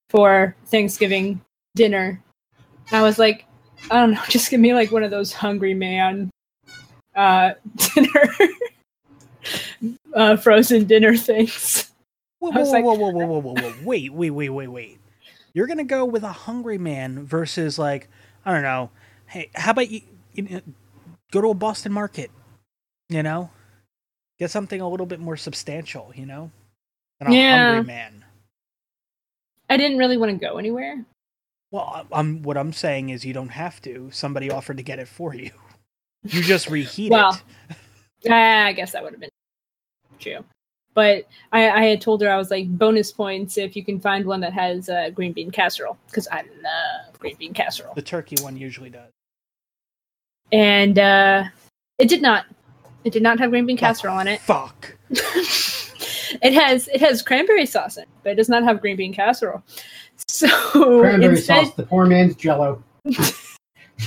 [0.08, 1.40] for Thanksgiving
[1.74, 2.20] dinner.
[2.92, 3.46] I was like,
[3.90, 6.30] I don't know, just give me like one of those hungry man
[7.16, 7.52] uh
[7.94, 8.24] dinner
[10.14, 11.90] uh frozen dinner things.
[12.38, 13.74] Whoa, whoa, whoa, like- whoa, whoa, whoa, whoa, whoa, whoa!
[13.84, 15.00] Wait, wait, wait, wait, wait!
[15.52, 18.08] You're gonna go with a hungry man versus like
[18.46, 18.90] I don't know.
[19.26, 20.00] Hey, how about you,
[20.32, 20.60] you know,
[21.30, 22.30] go to a Boston market?
[23.08, 23.50] You know,
[24.38, 26.12] get something a little bit more substantial.
[26.14, 26.50] You know,
[27.18, 27.58] than a Yeah.
[27.66, 28.24] hungry man.
[29.68, 31.04] I didn't really want to go anywhere.
[31.70, 34.10] Well, I'm what I'm saying is you don't have to.
[34.12, 35.50] Somebody offered to get it for you.
[36.24, 37.40] You just reheat Well,
[38.24, 38.30] it.
[38.32, 39.30] I guess that would have been
[40.18, 40.44] true.
[40.92, 44.26] But I, I had told her I was like bonus points if you can find
[44.26, 47.94] one that has uh, green bean casserole because I love green bean casserole.
[47.94, 49.10] The turkey one usually does.
[50.52, 51.44] And uh,
[51.98, 52.46] it did not.
[53.04, 54.40] It did not have green bean casserole on it.
[54.42, 54.94] Fuck.
[55.10, 59.14] it has it has cranberry sauce in it, but it does not have green bean
[59.14, 59.62] casserole.
[60.28, 62.84] So Cranberry instead, sauce, the poor man's jello.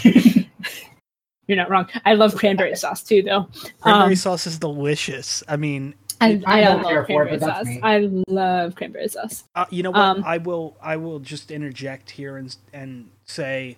[0.03, 1.89] you're not wrong.
[2.05, 3.49] I love cranberry sauce too, though.
[3.81, 5.43] Cranberry Um, sauce is delicious.
[5.47, 7.65] I mean, I, I I, love care for it, cranberry sauce.
[7.65, 7.79] me.
[7.81, 7.97] I
[8.27, 9.43] love cranberry sauce.
[9.55, 9.99] Uh, you know what?
[9.99, 10.77] Um, I will.
[10.81, 13.77] I will just interject here and and say,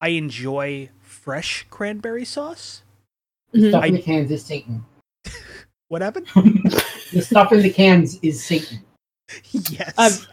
[0.00, 0.88] I enjoy
[1.26, 2.82] fresh cranberry sauce.
[3.52, 4.84] The stuff in the cans is Satan.
[5.88, 6.26] What happened?
[7.12, 8.80] The stuff in the cans is Satan.
[9.52, 9.92] yes.
[9.98, 10.26] I've-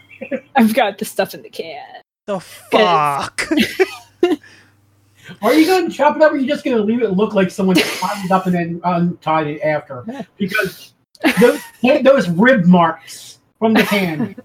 [0.56, 2.02] I've got the stuff in the can.
[2.26, 3.48] the fuck.
[5.42, 7.12] Are you going to chop it up, or are you just going to leave it
[7.12, 10.04] look like someone tied it up and then untied it after?
[10.38, 10.94] Because
[11.40, 11.60] those,
[12.04, 14.36] those rib marks from the can.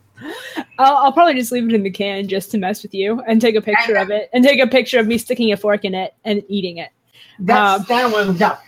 [0.78, 3.40] I'll, I'll probably just leave it in the can just to mess with you and
[3.40, 5.94] take a picture of it and take a picture of me sticking a fork in
[5.94, 6.90] it and eating it.
[7.38, 8.36] That's Um, that one.
[8.38, 8.60] That,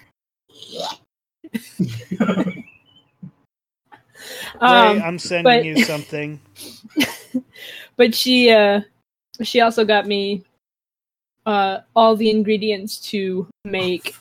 [4.61, 6.41] Um, Ray, I'm sending but- you something.
[7.97, 8.81] but she uh
[9.43, 10.43] she also got me
[11.45, 14.17] uh, all the ingredients to make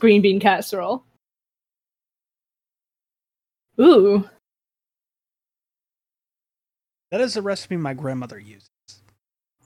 [0.00, 1.04] green bean casserole.
[3.80, 4.28] Ooh,
[7.10, 8.68] That is a recipe my grandmother uses.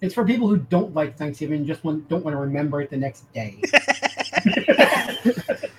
[0.01, 2.91] It's for people who don't like Thanksgiving and just want, don't want to remember it
[2.91, 3.61] the next day.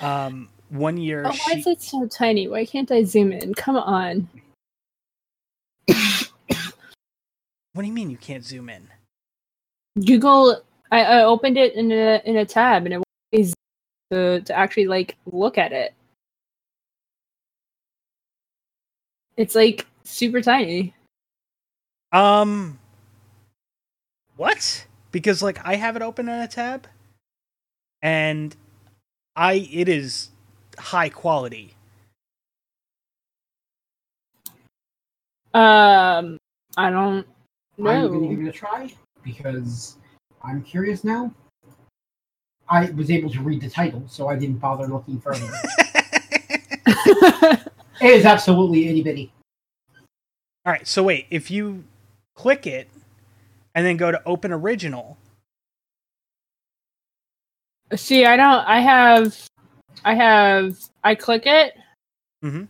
[0.00, 2.48] Um, one year oh, why is it so tiny?
[2.48, 3.54] Why can't I zoom in?
[3.54, 4.28] Come on.
[7.72, 8.88] What do you mean you can't zoom in?
[10.04, 10.62] Google.
[10.90, 13.54] I, I opened it in a in a tab, and it is
[14.10, 15.94] to to actually like look at it.
[19.36, 20.94] It's like super tiny.
[22.12, 22.78] Um
[24.36, 24.86] What?
[25.12, 26.86] Because like I have it open in a tab
[28.02, 28.54] and
[29.34, 30.30] I it is
[30.78, 31.74] high quality.
[35.54, 36.38] Um,
[36.76, 37.26] I don't
[37.78, 37.90] know.
[37.90, 38.46] I'm going to give know.
[38.46, 38.92] it a try
[39.24, 39.96] because
[40.44, 41.32] I'm curious now.
[42.68, 45.46] I was able to read the title, so I didn't bother looking further.
[46.86, 47.62] it
[48.02, 49.32] is absolutely itty bitty.
[50.66, 51.84] All right, so wait, if you
[52.34, 52.88] click it
[53.74, 55.16] and then go to open original,
[57.94, 58.66] See, I don't.
[58.66, 59.48] I have.
[60.04, 60.76] I have.
[61.04, 61.72] I click it,
[62.42, 62.66] Mhm.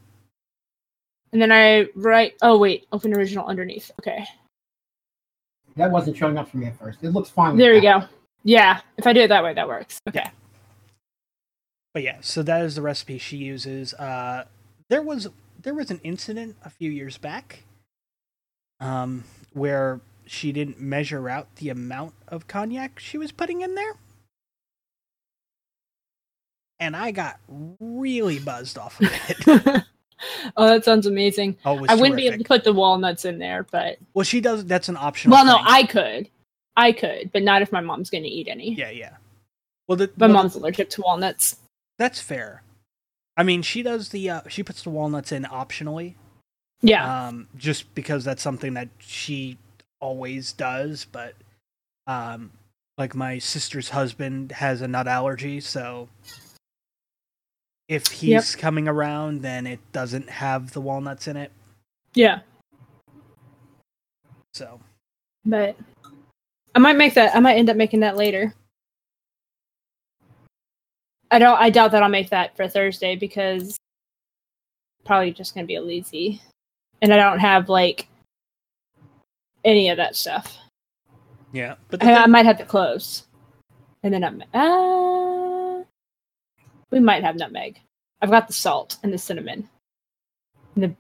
[1.33, 2.35] and then I write.
[2.43, 3.91] Oh wait, open original underneath.
[3.99, 4.27] Okay,
[5.77, 7.03] That wasn't showing up for me at first.
[7.03, 7.57] It looks fine.
[7.57, 8.01] there we that.
[8.03, 8.09] go.
[8.45, 10.01] Yeah, if I do it that way, that works.
[10.07, 10.31] Okay.
[11.95, 13.95] but yeah, so that is the recipe she uses.
[13.95, 14.45] Uh
[14.91, 15.29] there was
[15.63, 17.65] there was an incident a few years back
[18.81, 23.95] um where she didn't measure out the amount of cognac she was putting in there.
[26.79, 27.39] And I got
[27.81, 29.85] really buzzed off of it.
[30.57, 31.57] oh, that sounds amazing.
[31.65, 34.65] Oh, I wouldn't be able to put the walnuts in there, but Well, she does.
[34.67, 35.37] That's an optional.
[35.37, 35.65] well, no, thing.
[35.67, 36.29] I could,
[36.77, 38.75] I could, but not if my mom's going to eat any.
[38.75, 39.15] Yeah, yeah.
[39.89, 41.57] Well, the, My well, mom's allergic to walnuts.
[41.99, 42.63] That's fair.
[43.39, 44.29] I mean, she does the.
[44.29, 46.15] Uh, she puts the walnuts in optionally,
[46.83, 49.59] Yeah, um, just because that's something that she
[50.01, 51.07] always does.
[51.11, 51.35] But,
[52.07, 52.53] um,
[52.99, 56.09] like my sister's husband has a nut allergy, so
[57.89, 58.61] if he's Yep.
[58.61, 61.53] coming around, then it doesn't have the walnuts in it.
[62.15, 62.41] yeah,
[64.55, 64.81] So
[65.45, 65.77] but
[66.75, 67.35] I might make that.
[67.37, 68.55] I might end up making that later.
[71.31, 71.61] I don't.
[71.61, 73.77] I doubt that I'll make that for Thursday because
[75.05, 76.43] probably just going to be a lazy,
[77.07, 78.09] and I don't have like
[79.65, 80.59] any of that stuff.
[81.53, 83.29] yeah, but the I, I might have the cloves,
[84.03, 84.43] and then I'm.
[84.53, 85.85] Uh,
[86.91, 87.81] we might have nutmeg.
[88.21, 89.69] I've got the salt and the cinnamon,
[90.75, 90.97] and the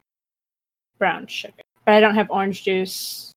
[1.00, 1.54] brown sugar,
[1.84, 3.32] but I don't have orange juice,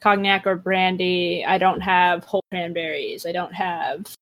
[0.00, 1.44] cognac or brandy.
[1.44, 3.26] I don't have whole cranberries.
[3.26, 4.14] I don't have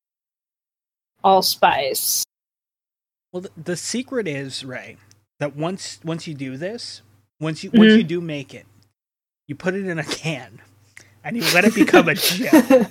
[1.22, 2.24] allspice.
[3.32, 4.96] Well, the, the secret is Ray
[5.38, 7.02] that once once you do this,
[7.40, 7.98] once you once Mhm.
[7.98, 8.66] you do make it,
[9.46, 10.60] you put it in a can,
[11.24, 12.52] and you let it become a gel,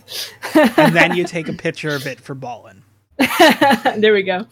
[0.78, 2.84] and then you take a picture of it for Bowen.
[3.98, 4.46] there we go.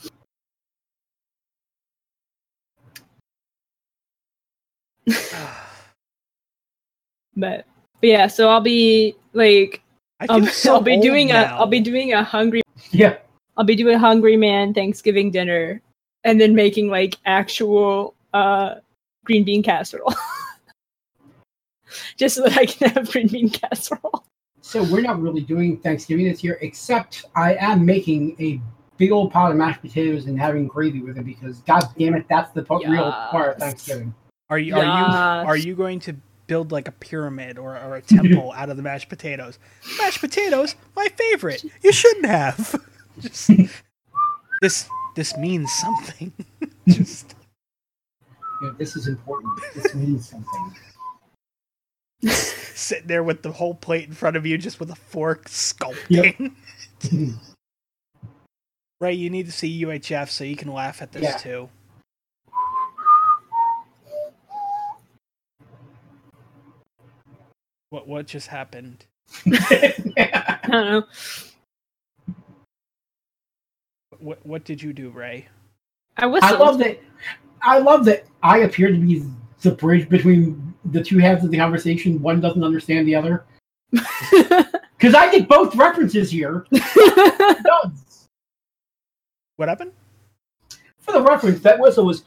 [7.35, 7.65] But,
[7.99, 9.81] but yeah, so I'll be like
[10.19, 11.57] I I'll, so I'll be doing a now.
[11.57, 12.61] I'll be doing a hungry
[12.91, 13.17] Yeah.
[13.57, 15.81] I'll be doing a hungry man Thanksgiving dinner
[16.23, 18.75] and then making like actual uh
[19.23, 20.13] green bean casserole.
[22.17, 24.25] Just so that I can have green bean casserole.
[24.61, 28.61] So we're not really doing Thanksgiving this year, except I am making a
[28.97, 32.25] big old pot of mashed potatoes and having gravy with it because, god damn it,
[32.29, 34.15] that's the po- real part of Thanksgiving.
[34.49, 36.15] Are you are you are you going to
[36.47, 39.59] build like a pyramid or, or a temple out of the mashed potatoes?
[39.97, 41.65] Mashed potatoes, my favorite.
[41.81, 42.81] You shouldn't have.
[43.19, 43.51] Just
[44.61, 46.31] this this means something.
[46.87, 47.35] Just
[48.63, 49.59] You know, this is important.
[49.75, 50.75] This means something.
[52.29, 56.53] sitting there with the whole plate in front of you, just with a fork sculpting.
[59.01, 61.37] Right, you need to see UHF so you can laugh at this Yeah.
[61.37, 61.69] too.
[67.89, 69.05] What what just happened?
[69.45, 71.03] I don't know.
[74.19, 75.47] What what did you do, Ray?
[76.17, 76.59] I I whistled.
[76.59, 76.99] love that.
[77.63, 79.23] I love that I appear to be
[79.61, 82.21] the bridge between the two halves of the conversation.
[82.21, 83.45] One doesn't understand the other.
[84.97, 86.65] Because I get both references here.
[89.57, 89.91] What happened?
[90.99, 92.23] For the reference, that whistle was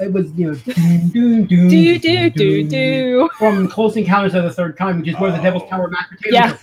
[0.00, 3.30] It was you know doom, doom, doom, Do do do do.
[3.38, 6.32] from Close Encounters of the Third Kind, which is where the Devil's Tower mashed potatoes.
[6.32, 6.56] Yeah.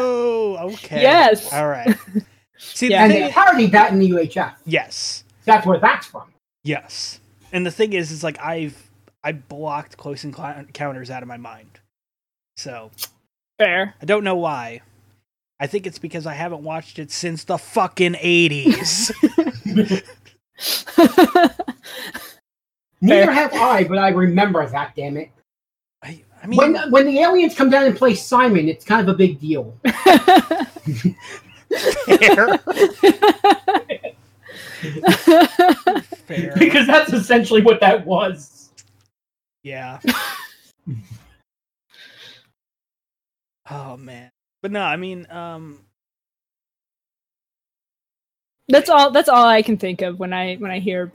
[0.00, 1.02] oh, okay.
[1.02, 1.52] Yes.
[1.52, 1.96] All right.
[2.58, 3.02] See, Yeah.
[3.02, 4.54] and the they thing, parodied that in the UHF.
[4.64, 6.24] yes, That's where that's from.
[6.64, 7.20] yes.
[7.52, 8.90] And the thing is, is like I've
[9.24, 11.80] I blocked Close Encounters out of my mind,
[12.56, 12.90] so
[13.58, 13.94] Fair.
[14.02, 14.82] I don't know why.
[15.58, 19.10] I think it's because I haven't watched it since the fucking eighties.
[23.00, 24.94] Neither have I, but I remember that.
[24.96, 25.30] Damn it!
[26.02, 29.14] I, I mean, When when the aliens come down and play Simon, it's kind of
[29.14, 29.74] a big deal.
[34.80, 36.54] fair, fair.
[36.58, 38.70] because that's essentially what that was.
[39.62, 40.00] Yeah.
[43.70, 44.30] oh man.
[44.62, 45.80] But no, I mean, um
[48.68, 49.10] that's all.
[49.12, 51.12] That's all I can think of when I when I hear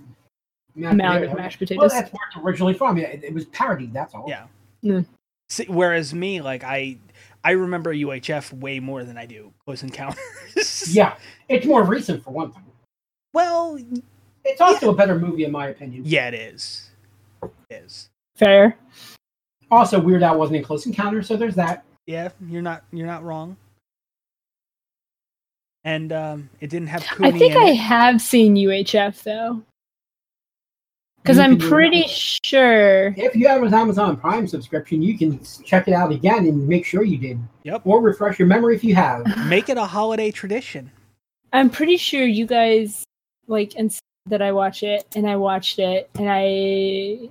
[0.75, 1.31] Yeah, mound yeah.
[1.31, 1.91] of mashed Well, potatoes.
[1.91, 2.97] that's where it's originally from.
[2.97, 3.93] Yeah, it, it was parodied.
[3.93, 4.25] That's all.
[4.27, 4.45] yeah.
[4.83, 5.05] Mm.
[5.49, 6.97] See, whereas me, like I
[7.43, 10.95] I remember UHF way more than I do Close Encounters.
[10.95, 11.15] Yeah,
[11.49, 12.63] it's more recent for one thing.
[13.33, 13.79] Well,
[14.43, 16.03] It's also a better movie in my opinion.
[16.05, 16.89] yeah, it is.
[17.43, 17.51] It
[17.85, 18.09] is.
[18.35, 18.75] Fair.
[19.69, 21.85] Also, Weird Al wasn't in Close Encounters, so there's that.
[22.07, 23.55] Yeah, you're not you're not wrong.
[25.83, 27.75] And um it didn't have I think in I it.
[27.77, 29.61] have seen UHF though,
[31.23, 33.13] because I'm pretty sure.
[33.17, 36.85] If you have an Amazon Prime subscription, you can check it out again and make
[36.85, 37.81] sure you did, Yep.
[37.85, 39.23] or refresh your memory if you have.
[39.47, 40.91] Make it a holiday tradition.
[41.53, 43.03] I'm pretty sure you guys
[43.51, 43.95] like and
[44.27, 47.29] that I watch it, and I watched it, and I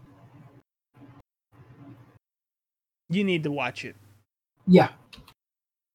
[3.08, 3.96] You need to watch it.
[4.68, 4.90] Yeah,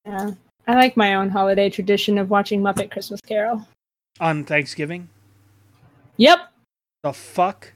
[0.04, 0.32] yeah,
[0.66, 3.66] I like my own holiday tradition of watching Muppet Christmas Carol.
[4.20, 5.08] On Thanksgiving.
[6.16, 6.52] Yep.
[7.02, 7.72] The fuck?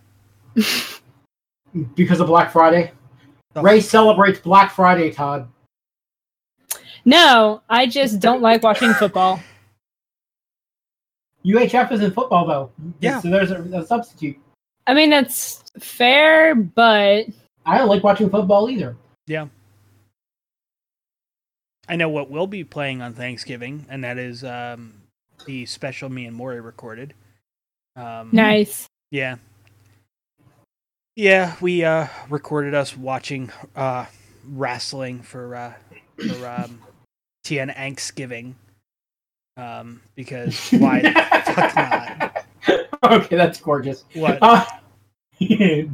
[1.95, 2.93] because of Black Friday.
[3.55, 5.49] The Ray celebrates Black Friday, Todd.
[7.05, 9.41] No, I just don't like watching football.
[11.45, 12.71] UHF is in football, though.
[13.01, 13.21] Yeah.
[13.21, 14.39] So there's a, a substitute.
[14.87, 17.27] I mean that's fair, but
[17.67, 18.97] I don't like watching football either.
[19.27, 19.47] Yeah.
[21.89, 24.95] I know what we'll be playing on Thanksgiving, and that is um,
[25.47, 27.15] the special me and Maury recorded.
[27.97, 28.87] Um, nice.
[29.11, 29.37] Yeah.
[31.17, 34.07] Yeah, we uh, recorded us watching uh,
[34.49, 35.73] wrestling for uh,
[36.17, 36.81] for um,
[37.45, 38.55] TN Thanksgiving.
[39.61, 41.13] Um, because why the
[41.55, 42.47] fuck not?
[43.13, 44.05] okay, that's gorgeous.
[44.15, 44.39] What?
[44.41, 44.65] Uh,
[45.39, 45.85] yeah,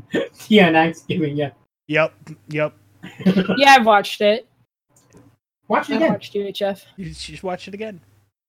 [0.72, 1.50] Thanksgiving, yeah.
[1.88, 2.14] Yep,
[2.48, 2.74] yep.
[3.56, 4.46] Yeah, I've watched it.
[5.68, 6.12] Watch it I've again.
[6.12, 6.84] watched UHF.
[6.96, 8.00] You should watch it again,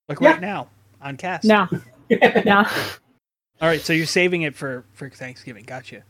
[0.08, 0.32] like Yeah.
[0.32, 0.70] right now
[1.02, 1.46] on cast.
[1.46, 1.68] No,
[2.46, 2.66] no.
[3.60, 5.64] All right, so you're saving it for for Thanksgiving.
[5.66, 6.04] Gotcha.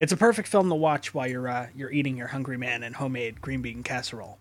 [0.00, 2.94] It's a perfect film to watch while you're uh, you're eating your Hungry Man and
[2.96, 4.38] homemade green bean casserole.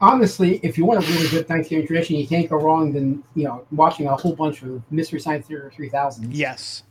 [0.00, 3.44] Honestly, if you want a really good Thanksgiving tradition, you can't go wrong than you
[3.44, 6.34] know watching a whole bunch of Mystery Science Theater 3000.
[6.34, 6.82] Yes,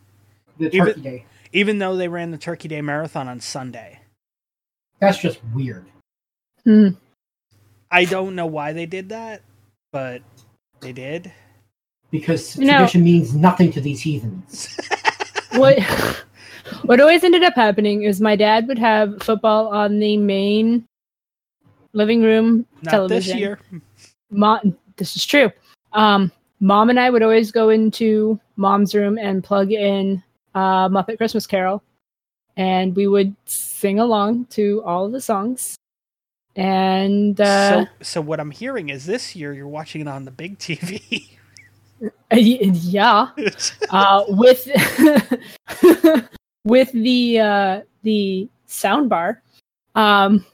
[0.58, 1.24] The Even- Turkey Day.
[1.52, 4.00] even though they ran the Turkey Day Marathon on Sunday.
[5.00, 5.86] That's just weird.
[6.64, 6.88] Hmm.
[7.90, 9.42] I don't know why they did that,
[9.92, 10.22] but
[10.80, 11.30] they did.
[12.10, 12.78] Because No.
[12.78, 14.76] tradition means nothing to these heathens.
[15.52, 15.78] What
[16.84, 20.84] what always ended up happening is my dad would have football on the main
[21.94, 23.36] living room Not television.
[23.36, 23.60] this year.
[24.30, 25.50] Mom, this is true.
[25.92, 26.30] Um,
[26.60, 30.22] mom and I would always go into mom's room and plug in
[30.54, 31.82] uh, Muppet Christmas Carol,
[32.56, 35.76] and we would sing along to all of the songs.
[36.56, 40.30] And uh, so, so what I'm hearing is this year you're watching it on the
[40.30, 41.36] big TV.
[42.32, 43.28] yeah,
[43.90, 44.68] uh, with
[46.64, 49.42] with the uh, the sound bar,
[49.94, 50.44] um,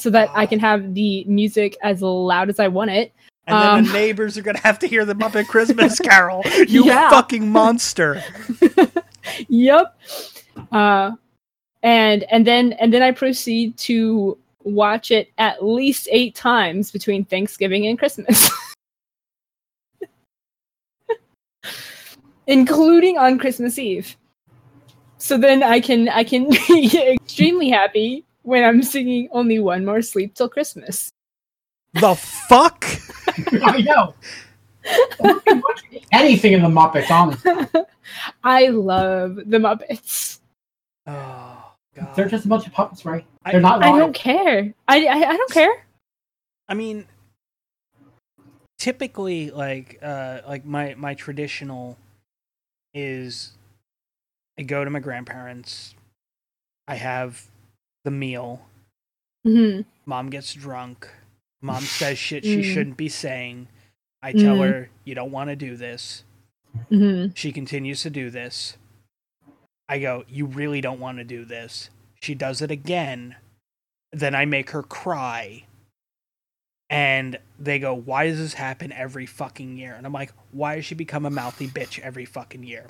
[0.00, 3.12] so that I can have the music as loud as I want it.
[3.46, 6.42] And then the um, neighbors are gonna have to hear the Muppet Christmas Carol.
[6.68, 7.10] You Yeah.
[7.10, 8.22] fucking monster.
[9.48, 9.98] yep.
[10.72, 11.12] Uh,
[11.82, 17.24] and and then and then I proceed to watch it at least eight times between
[17.24, 18.50] Thanksgiving and Christmas,
[22.46, 24.16] including on Christmas Eve.
[25.18, 30.02] So then I can I can be extremely happy when I'm singing only one more
[30.02, 31.12] sleep till Christmas.
[31.94, 32.84] The fuck?
[33.62, 34.14] I know.
[36.12, 37.52] Anything in the Muppets, honestly.
[38.44, 40.38] I love the Muppets.
[41.06, 42.14] Oh god.
[42.14, 43.24] They're just a bunch of puppets, right?
[43.50, 44.72] They're not I don't care.
[44.88, 45.86] I, I I don't care.
[46.68, 47.06] I mean,
[48.78, 51.96] typically, like, uh, like my my traditional
[52.94, 53.52] is
[54.58, 55.94] I go to my grandparents.
[56.86, 57.46] I have
[58.10, 58.66] the meal.
[59.46, 59.84] Mhm.
[60.04, 61.08] Mom gets drunk.
[61.62, 62.74] Mom says shit she Mm.
[62.74, 63.68] shouldn't be saying.
[64.22, 64.68] I tell Mhm.
[64.70, 66.24] her, you don't want to do this.
[66.90, 67.36] Mhm.
[67.36, 68.76] She continues to do this.
[69.88, 71.90] I go, you really don't want to do this.
[72.20, 73.36] She does it again.
[74.12, 75.64] Then I make her cry.
[76.88, 79.94] And they go, why does this happen every fucking year?
[79.94, 82.88] And I'm like, why does she become a mouthy bitch every fucking year?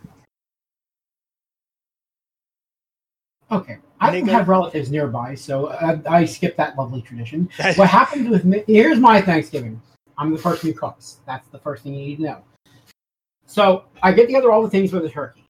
[3.50, 3.78] Okay.
[4.00, 7.48] I don't have relatives nearby, so I, I skip that lovely tradition.
[7.74, 8.64] what happens with me?
[8.66, 9.80] Here's my Thanksgiving.
[10.16, 11.18] I'm the person who cooks.
[11.26, 12.44] That's the first thing you need to know.
[13.46, 15.44] So I get together all the things for the turkey.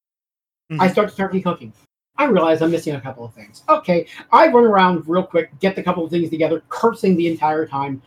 [0.78, 0.92] I Mhm.
[0.92, 1.72] start the turkey cooking.
[2.16, 3.62] I realize I'm missing a couple of things.
[3.68, 7.66] Okay, I run around real quick, get the couple of things together, cursing the entire
[7.66, 8.02] time.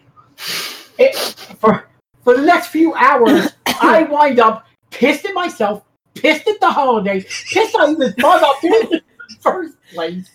[0.98, 1.16] It,
[1.60, 1.90] for
[2.24, 5.84] for the next few hours, I wind up pissed at myself,
[6.14, 10.30] pissed at the holidays, pissed at even thought about doing it in the first place.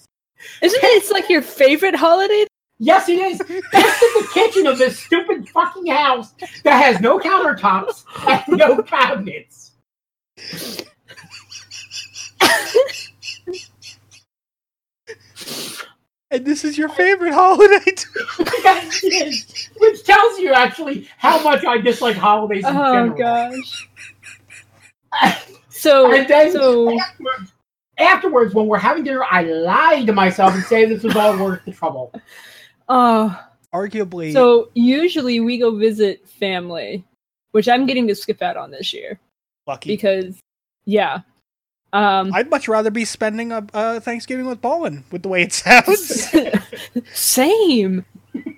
[0.63, 0.87] Isn't it?
[0.87, 2.47] It's like your favorite holiday.
[2.79, 3.39] Yes, it is.
[3.39, 6.33] Pissed at the kitchen of this stupid fucking house
[6.63, 9.73] that has no countertops and no cabinets.
[16.31, 17.79] And this is your favorite holiday.
[17.85, 18.25] too.
[18.65, 19.71] Yes, it is.
[19.79, 23.17] Which tells you actually how much I dislike holidays in Oh general.
[23.17, 23.89] gosh.
[25.71, 26.99] So And then so
[27.99, 31.37] afterwards, afterwards, when we're having dinner, I lie to myself and say this was all
[31.45, 32.13] worth the trouble.
[32.89, 33.45] oh
[33.75, 37.05] Arguably, so usually we go visit family,
[37.53, 39.21] which I'm getting to skip out on this year
[39.67, 39.91] lucky.
[39.91, 40.41] because
[40.87, 41.21] yeah.
[41.93, 45.53] Um I'd much rather be spending a uh, Thanksgiving with Bowen, with the way it
[45.53, 46.35] sounds.
[47.13, 48.05] same.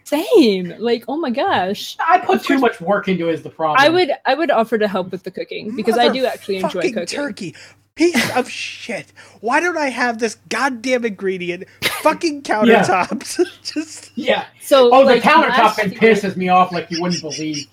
[0.05, 0.75] Same.
[0.79, 1.97] Like, oh my gosh.
[2.01, 3.79] I put too much work into it is the problem.
[3.81, 6.83] I would I would offer to help with the cooking because I do actually enjoy
[6.83, 7.07] cooking.
[7.07, 7.55] turkey.
[7.95, 9.13] Piece of shit.
[9.41, 11.65] Why don't I have this goddamn ingredient?
[12.03, 13.39] Fucking countertops.
[13.63, 14.47] Just Yeah.
[14.63, 17.67] So Oh, like, the countertop thing year- pisses me off like you wouldn't believe.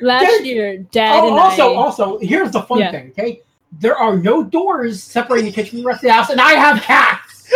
[0.00, 1.76] Last There's- year, Dad Oh, and also, I.
[1.76, 2.90] also, here's the fun Yeah.
[2.92, 3.40] thing, okay?
[3.80, 6.52] There are no doors separating the kitchen from the rest of the house, and I
[6.52, 7.52] have cats.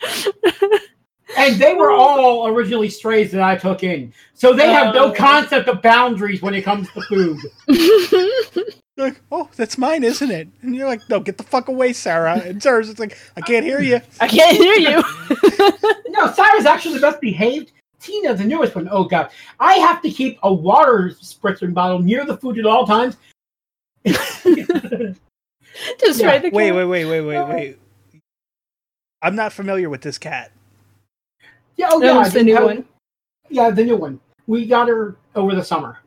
[1.36, 4.12] And they were all originally strays that I took in.
[4.34, 5.12] So they have no Oh.
[5.12, 7.38] concept of boundaries when it comes to food.
[8.96, 10.48] like, oh, that's mine, isn't it?
[10.62, 12.38] And you're like, no, get the fuck away, Sarah.
[12.44, 14.00] And Sarah's just like, I can't hear you.
[14.20, 15.02] I can't hear you.
[16.10, 17.70] No, Sarah's actually the best behaved.
[18.00, 19.30] Tina, the newest one, oh god.
[19.60, 23.16] I have to keep a water spritzer bottle near the food at all times.
[24.04, 24.44] Just
[26.20, 26.26] Yeah.
[26.26, 27.78] right the Wait, wait, wait, wait, wait, wait.
[29.22, 30.50] I'm not familiar with this cat.
[31.76, 32.84] Yeah, oh That yeah, was the new how- one.
[33.48, 34.20] Yeah, the new one.
[34.46, 35.98] We got her over the summer.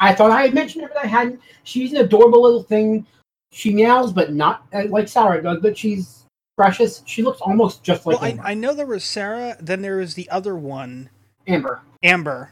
[0.00, 1.40] I thought I had mentioned her, but I hadn't.
[1.64, 3.06] She's an adorable little thing.
[3.52, 5.60] She meows, but not uh, like Sarah does.
[5.62, 6.24] But she's
[6.56, 7.02] precious.
[7.06, 8.42] She looks almost just like well, I, Amber.
[8.44, 11.08] I know there was Sarah, then there was the other one,
[11.46, 11.80] Amber.
[12.02, 12.50] Amber,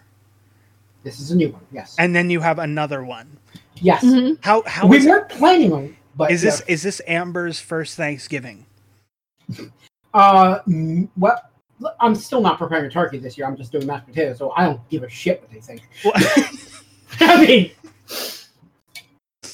[1.03, 1.63] This is a new one.
[1.73, 1.97] Yes.
[1.99, 3.37] and then you have another one.
[3.77, 4.03] yes.
[4.05, 4.39] Mhm.
[4.43, 5.97] How how we weren't planning on.
[6.17, 6.73] But is this yeah.
[6.75, 8.67] is this Amber's first Thanksgiving?
[10.15, 11.39] Uh, well, look,
[12.01, 13.47] I'm still not preparing a turkey this year.
[13.47, 15.83] I'm just doing mashed potatoes, so I don't give a shit what they think.
[16.05, 16.15] Well,
[17.21, 17.71] I mean,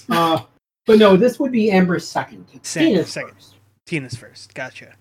[0.08, 0.42] uh,
[0.86, 2.46] but no, this would be Amber's second.
[2.62, 3.34] Second, Tina's second.
[3.34, 3.54] first.
[3.86, 4.54] Tina's first.
[4.54, 4.94] Gotcha.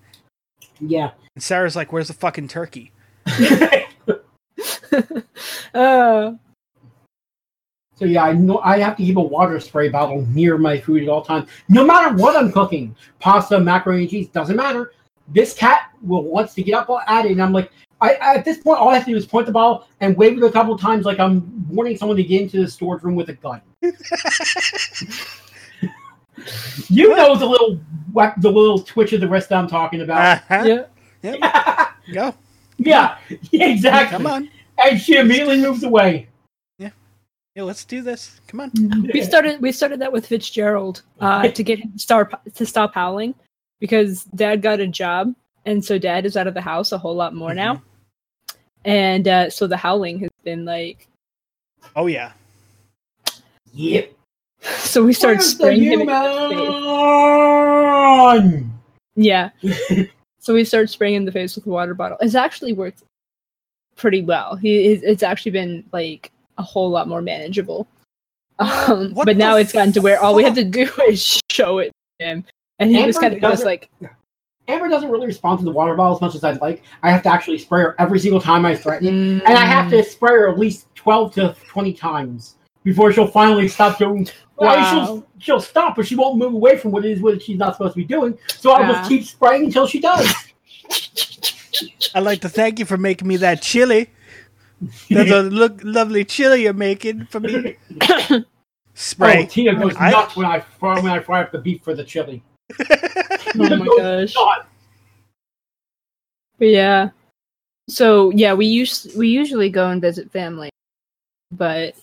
[0.80, 1.11] Yeah.
[1.35, 2.91] And Sarah's like, "Where's the fucking turkey?"
[5.73, 6.34] uh,
[7.95, 11.03] So yeah, I know I have to keep a water spray bottle near my food
[11.03, 12.95] at all times, no matter what I'm cooking.
[13.19, 14.93] Pasta, macaroni and cheese doesn't matter.
[15.31, 18.57] This cat will wants to get up at it, and I'm like, I at this
[18.57, 20.77] point all I have to do is point the ball and wave it a couple
[20.77, 23.61] times, like I'm warning someone to get into the storage room with a gun.
[26.88, 27.80] you know the little
[28.14, 30.41] whack, the little twitch of the wrist that I'm talking about.
[30.49, 30.85] Uh-huh.
[31.22, 31.91] yeah.
[32.14, 32.34] Go.
[32.77, 33.18] yeah,
[33.51, 34.18] exactly.
[34.18, 34.49] Come on.
[34.84, 36.30] And she immediately moves away.
[37.60, 38.39] Yeah, let's do this.
[38.47, 38.72] Come on.
[39.14, 42.93] We started we started that with Fitzgerald uh, to get him to start to stop
[42.93, 43.35] howling
[43.80, 45.34] because Dad got a job
[45.65, 47.81] and so Dad is out of the house a whole lot more now,
[48.85, 51.07] and uh, so the howling has been like.
[51.95, 52.31] Oh yeah.
[53.73, 54.14] Yep.
[54.80, 56.01] So we started spraying him.
[56.01, 56.11] in the
[58.51, 58.64] face.
[59.15, 59.49] Yeah.
[60.39, 62.18] so we started spraying him in the face with a water bottle.
[62.19, 63.03] It's actually worked
[63.95, 64.56] pretty well.
[64.57, 67.88] He it's- it's actually been like a whole lot more manageable.
[68.60, 71.93] Um, but now it's gotten to where all we have to do is show it
[72.19, 72.43] to him,
[72.80, 73.89] and he Amber just kind of goes doesn't- like,
[74.68, 76.84] Amber doesn't really respond to the water bottle as much as I'd like.
[77.01, 79.89] I have to actually spray her every single time I threaten, mm, and I have
[79.89, 84.27] to spray her at least twelve to twenty times before she'll finally stop doing.
[84.57, 84.91] Well, Wow.
[85.06, 87.76] she'll she'll stop, but she won't move away from what it is what she's not
[87.76, 88.38] supposed to be doing.
[88.57, 88.91] So I'll Yeah.
[88.93, 90.31] just keep spraying until she does.
[92.14, 94.10] I'd like to thank you for making me that chili.
[95.10, 97.76] That's a look lovely chili you're making for me.
[99.01, 99.45] Oh, Spray.
[99.45, 102.03] Tina goes I- nuts when I fry when I fry up the beef for the
[102.03, 102.43] chili.
[102.79, 104.33] Oh my gosh.
[106.57, 107.09] But yeah.
[107.87, 110.69] So yeah, we use we usually go and visit family,
[111.51, 111.95] but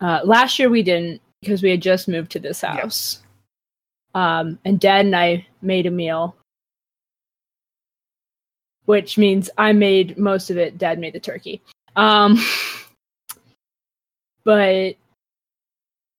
[0.00, 2.80] uh, last year we didn't because we had just moved to this Yeah.
[2.80, 3.22] house.
[4.14, 6.36] Um, and Dad and I made a meal,
[8.84, 10.78] which means I made most of it.
[10.78, 11.62] Dad made the turkey.
[11.96, 12.38] Um,
[14.44, 14.94] but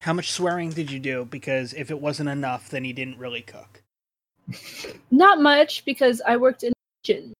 [0.03, 1.23] How much swearing did you do?
[1.23, 3.81] Because if it wasn't enough, then he didn't really cook.
[5.11, 6.73] not much because I worked in
[7.05, 7.31] kitchen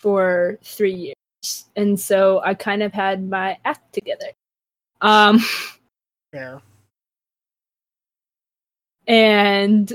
[0.00, 4.28] for three years, and so I kind of had my act together.
[5.02, 5.40] Um,
[6.32, 6.62] Fair.
[9.06, 9.92] and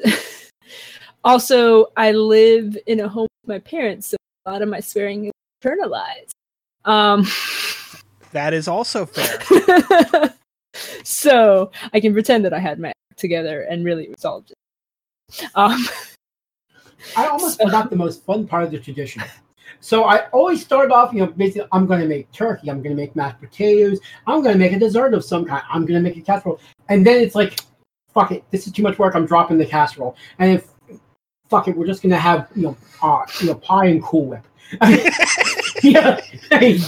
[1.23, 5.25] also I live in a home with my parents, so a lot of my swearing
[5.25, 5.31] is
[5.63, 6.35] internalized.
[6.85, 7.25] Um,
[8.31, 10.35] That is also fair.
[11.03, 14.57] so I can pretend that I had my act together and really it resolved it.
[15.55, 15.85] Um,
[17.15, 19.23] I almost forgot the most fun part of the tradition.
[19.81, 22.95] So I always start off, you know, basically, I'm going to make turkey, I'm going
[22.95, 26.01] to make mashed potatoes, I'm going to make a dessert of some kind, I'm going
[26.01, 26.59] to make a casserole,
[26.89, 27.61] and then it's like,
[28.13, 29.15] fuck it, this is too much work.
[29.15, 30.67] I'm dropping the casserole, and if
[31.49, 34.25] fuck it, we're just going to have you know, uh, you know, pie and Cool
[34.25, 34.45] Whip.
[35.83, 36.19] yeah,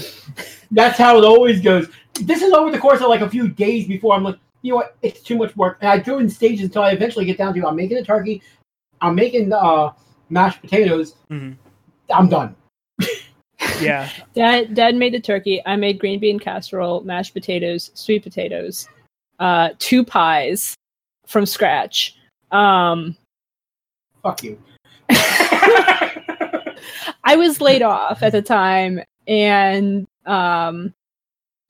[0.71, 1.87] that's how it always goes.
[2.15, 4.77] This is over the course of like a few days before I'm like, you know
[4.77, 7.37] what, it's too much work, and I do it in stages until I eventually get
[7.37, 8.41] down to I'm making a turkey,
[9.01, 9.91] I'm making uh
[10.29, 11.15] mashed potatoes.
[11.29, 11.55] Mhm.
[12.13, 12.55] I'm done.
[13.79, 14.09] Yeah.
[14.33, 15.61] Dad, Dad made the turkey.
[15.65, 18.87] I made green bean casserole, mashed potatoes, sweet potatoes,
[19.39, 20.75] uh, two pies
[21.27, 22.17] from scratch.
[22.51, 23.15] Um,
[24.23, 24.59] Fuck you.
[27.23, 30.93] I was laid off at the time, and um,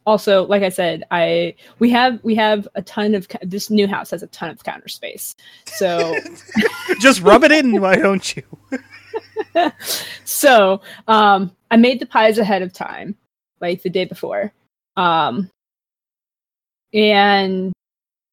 [0.05, 4.11] also, like I said, I we have we have a ton of this new house
[4.11, 5.35] has a ton of counter space.
[5.65, 6.15] So
[6.99, 8.43] Just rub it in, why don't you?
[10.23, 13.15] so um i made the pies ahead of time
[13.59, 14.51] like the day before
[14.97, 15.49] um
[16.93, 17.73] and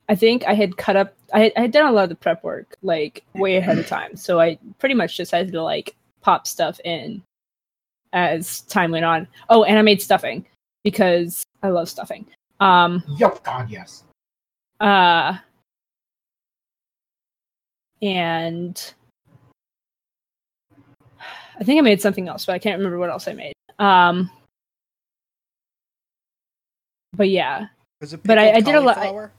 [0.08, 2.14] i think i had cut up i had, I had done a lot of the
[2.14, 5.96] prep work like way ahead of time so i pretty much just had to like
[6.20, 7.22] pop stuff in
[8.12, 10.46] as time went on oh and i made stuffing
[10.88, 12.24] because i love stuffing
[12.60, 14.04] um Yo, God, yes.
[14.80, 15.36] uh
[18.00, 18.94] and
[21.60, 23.52] I think I made something else, but I can't remember what else I made.
[23.80, 24.30] Um
[27.16, 27.66] but yeah,
[28.00, 29.32] Was it But I- I did a lot- cauliflower?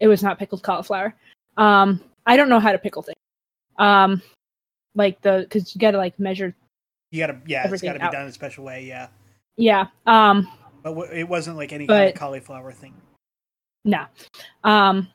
[0.00, 1.14] it was not pickled cauliflower.
[1.56, 3.16] Um I don't know how to pickle things.
[3.78, 4.22] Um
[4.94, 6.54] like the cuz you got to like measure
[7.10, 8.12] You gotta, yeah, it's gotta be out.
[8.12, 9.08] done in a special way, yeah.
[9.56, 9.86] yeah.
[10.06, 10.48] Um
[10.82, 12.94] But w- it wasn't like any kind of But- cauliflower thing.
[13.84, 14.04] no.
[14.64, 15.08] Um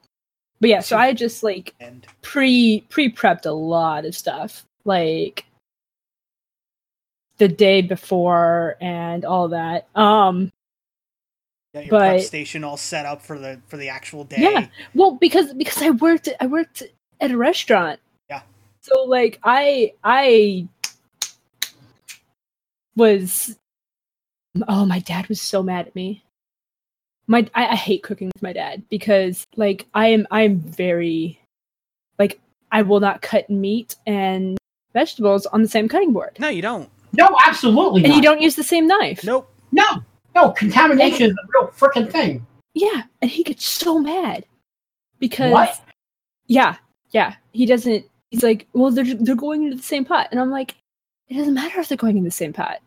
[0.59, 1.75] but yeah, so I just like
[2.21, 5.45] pre pre prepped a lot of stuff like
[7.37, 10.51] the day before and all that um
[11.75, 14.37] got your prep station all set up for the for the actual day.
[14.39, 14.67] Yeah.
[14.95, 16.81] well because because i worked i worked
[17.21, 17.99] at a restaurant
[18.29, 18.41] Yeah.
[18.81, 20.67] so like i i
[22.95, 23.55] was
[24.67, 26.23] oh my dad was so mad at me
[27.27, 31.39] my I, I hate cooking with my dad because like i am i am very
[32.19, 32.39] like
[32.71, 34.57] i will not cut meat and
[34.93, 36.89] vegetables on the same cutting board No, you don't.
[37.13, 38.15] No, absolutely and not.
[38.15, 39.49] you don't use the same knife Nope.
[39.71, 39.83] No,
[40.35, 42.45] no, contamination is a real freaking thing.
[42.73, 44.45] yeah and he gets so mad
[45.19, 45.81] because What?
[46.47, 46.75] yeah
[47.11, 50.51] yeah he doesn't he's like well they're they're going into the same pot and i'm
[50.51, 50.75] like
[51.27, 52.79] it doesn't matter if they're going in the same pot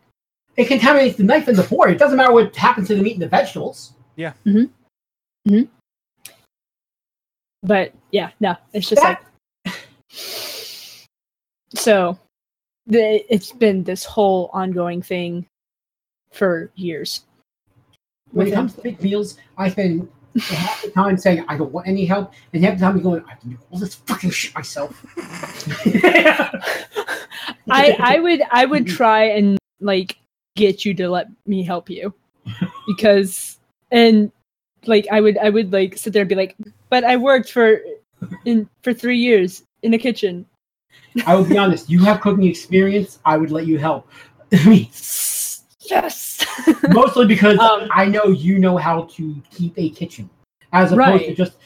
[0.57, 1.89] It contaminates the knife and the fork.
[1.91, 3.93] It doesn't matter what happens to the meat and the vegetables.
[4.15, 4.33] Yeah.
[4.45, 5.51] Mm-hmm.
[5.53, 6.31] Mm-hmm.
[7.63, 9.23] But yeah no it's just That-
[9.65, 9.75] like
[11.73, 12.17] so
[12.87, 15.45] the, it's been this whole ongoing thing
[16.31, 17.21] for years
[18.31, 18.55] When with it him.
[18.57, 20.09] comes to big meals, I spend
[20.41, 23.29] half the time saying I don't want any help, and half the time going, I
[23.29, 25.05] have to do all this fucking shit myself.
[27.69, 30.17] I I would I would try and like
[30.55, 32.13] get you to let me help you
[32.87, 33.59] because
[33.91, 34.31] and
[34.85, 36.55] like I would I would like sit there and be like,
[36.89, 37.81] but I worked for
[38.45, 40.45] in for three years in a kitchen.
[41.25, 41.89] I will be honest.
[41.89, 43.19] You have cooking experience.
[43.25, 44.07] I would let you help.
[44.53, 44.89] I mean,
[45.81, 46.45] yes.
[46.89, 50.29] Mostly because Um, I know you know how to keep a kitchen,
[50.73, 51.57] as opposed to just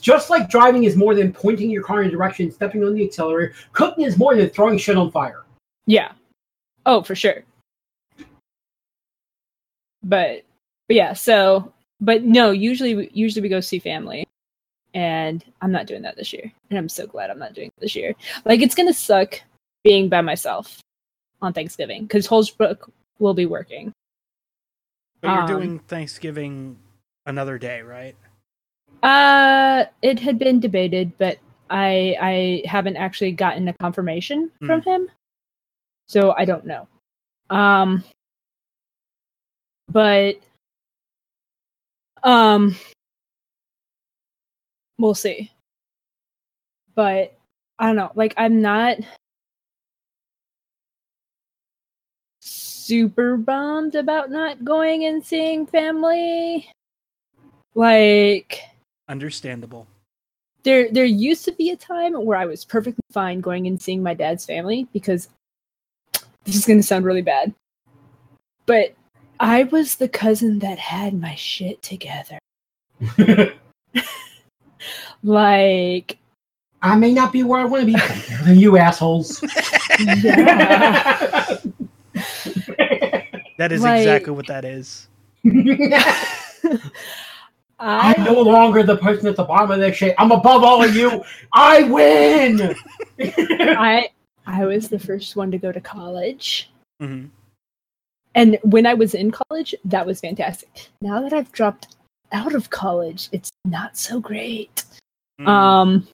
[0.00, 3.04] just like driving is more than pointing your car in a direction, stepping on the
[3.04, 3.54] accelerator.
[3.72, 5.44] Cooking is more than throwing shit on fire.
[5.86, 6.12] yeah.
[6.84, 7.42] Oh, for sure.
[10.06, 10.44] But
[10.88, 14.24] but yeah, so but no, usually usually we go see family.
[14.94, 16.50] And I'm not doing that this year.
[16.70, 18.14] And I'm so glad I'm not doing it this year.
[18.46, 19.40] Like it's gonna suck
[19.84, 20.80] being by myself
[21.42, 23.92] on Thanksgiving because Holbrook will be working.
[25.20, 26.78] But you're Um, doing Thanksgiving
[27.26, 28.16] another day, right?
[29.02, 31.38] Uh, it had been debated, but
[31.68, 35.10] I I haven't actually gotten a confirmation from him,
[36.06, 36.88] so I don't know.
[37.50, 38.02] Um,
[39.96, 40.36] but
[42.22, 42.76] um,
[44.98, 45.50] we'll see.
[46.94, 47.34] But
[47.78, 48.12] I don't know.
[48.14, 48.98] Like, I'm not
[52.42, 56.70] super bummed about not going and seeing family.
[57.74, 58.60] Like
[59.08, 59.86] Understandable.
[60.62, 64.02] there there used to be a time where I was perfectly fine going and seeing
[64.02, 65.30] my dad's family because
[66.44, 67.54] this is going to sound really bad.
[68.66, 68.94] But
[69.40, 72.38] I was the cousin that had my shit together.
[75.22, 76.18] Like
[76.82, 79.42] I may not be where I want to be, better than you assholes.
[79.98, 81.56] yeah.
[83.58, 85.08] That is Like- exactly what that is.
[87.78, 90.14] I I'm no longer the person at the bottom of this shit.
[90.18, 91.22] I'm above all of you.
[91.52, 92.74] I win.
[93.18, 94.08] I
[94.46, 96.70] I was the first one to go to college.
[97.00, 97.26] hmm
[98.36, 100.90] And when I was in college, that was fantastic.
[101.00, 101.96] Now that I've dropped
[102.32, 104.84] out of college, it's not so great.
[105.40, 105.48] Mm.
[105.48, 106.08] Um,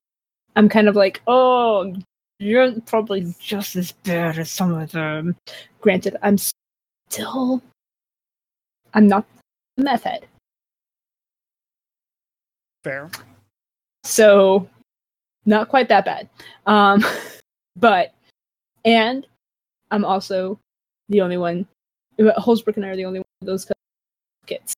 [0.55, 1.93] I'm kind of like, oh,
[2.39, 5.35] you're probably just as bad as some of them.
[5.81, 7.61] Granted, I'm still,
[8.95, 9.27] I'm not
[9.79, 10.27] a meth head,
[12.85, 13.11] Fair.
[14.05, 14.69] so
[15.45, 16.29] not quite that bad.
[16.67, 17.05] Um,
[17.77, 18.15] but
[18.85, 19.27] and
[19.91, 20.61] I'm also
[21.09, 21.67] the only one.
[22.37, 23.67] Holbrook and I are the only one of those
[24.47, 24.75] kids.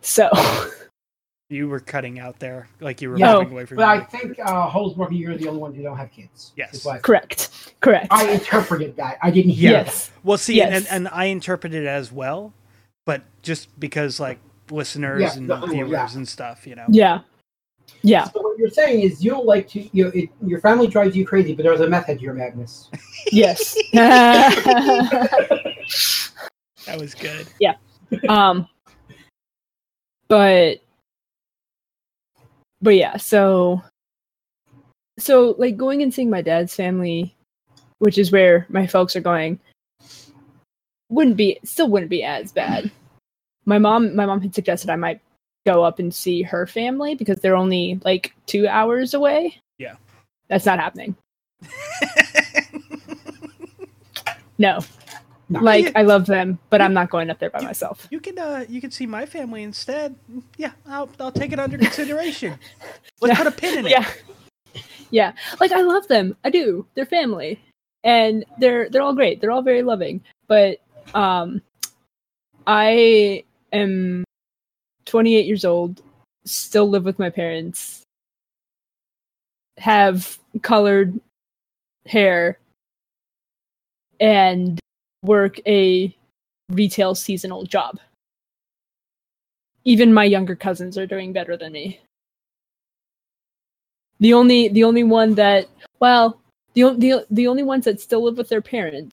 [0.00, 0.28] So
[1.50, 3.32] You were cutting out there, like you were Yeah.
[3.36, 4.04] moving away from But I me.
[4.10, 6.52] think uh, Holbrook, you're the only one who don't have kids.
[6.56, 6.86] Yes.
[7.02, 8.08] Correct, correct.
[8.10, 9.16] I interpreted that.
[9.22, 10.72] I didn't hear yes, Well, see, Yes.
[10.74, 12.52] and, and I interpreted it as well,
[13.06, 14.38] but just because like
[14.70, 16.10] listeners Yeah, and the whole- viewers yeah.
[16.16, 16.84] and stuff, you know.
[16.90, 17.20] yeah,
[18.02, 18.24] yeah.
[18.24, 18.34] that.
[18.34, 21.16] So what you're saying is you don't like to, you know, it, your family drives
[21.16, 22.90] you crazy, but there's a method to your madness.
[23.32, 23.74] Yes.
[26.88, 27.46] That was good.
[27.60, 27.74] Yeah.
[28.26, 28.66] Um
[30.28, 30.78] but
[32.80, 33.82] but yeah, so
[35.18, 37.34] so like going and seeing my dad's family,
[37.98, 39.60] which is where my folks are going,
[41.10, 42.90] wouldn't be still wouldn't be as bad.
[43.66, 45.20] My mom my mom had suggested I might
[45.66, 49.60] go up and see her family because they're only like 2 hours away.
[49.76, 49.96] Yeah.
[50.48, 51.14] That's not happening.
[54.58, 54.80] No.
[55.50, 55.60] No.
[55.60, 58.06] Like I love them, but I'm not going up there by myself.
[58.10, 60.14] you can uh you can see my family instead.
[60.58, 62.58] Yeah, I'll I'll take it under consideration.
[63.20, 63.44] Let's Yeah.
[63.44, 63.90] put a pin in it.
[63.90, 64.10] yeah
[65.10, 67.58] yeah like i love them i do they're family
[68.04, 70.80] and they're they're all great they're all very loving but
[71.14, 71.62] um
[72.66, 73.42] i
[73.72, 74.22] am
[75.06, 76.02] 28 years old
[76.44, 78.02] still live with my parents
[79.78, 81.18] have colored
[82.06, 82.58] hair
[84.20, 84.78] and
[85.28, 86.14] work a
[86.70, 88.00] retail seasonal job
[89.84, 92.00] even my younger cousins are doing better than me
[94.20, 95.68] the only the only one that
[96.00, 96.40] well
[96.74, 99.12] the on- the the only ones that still live with their parents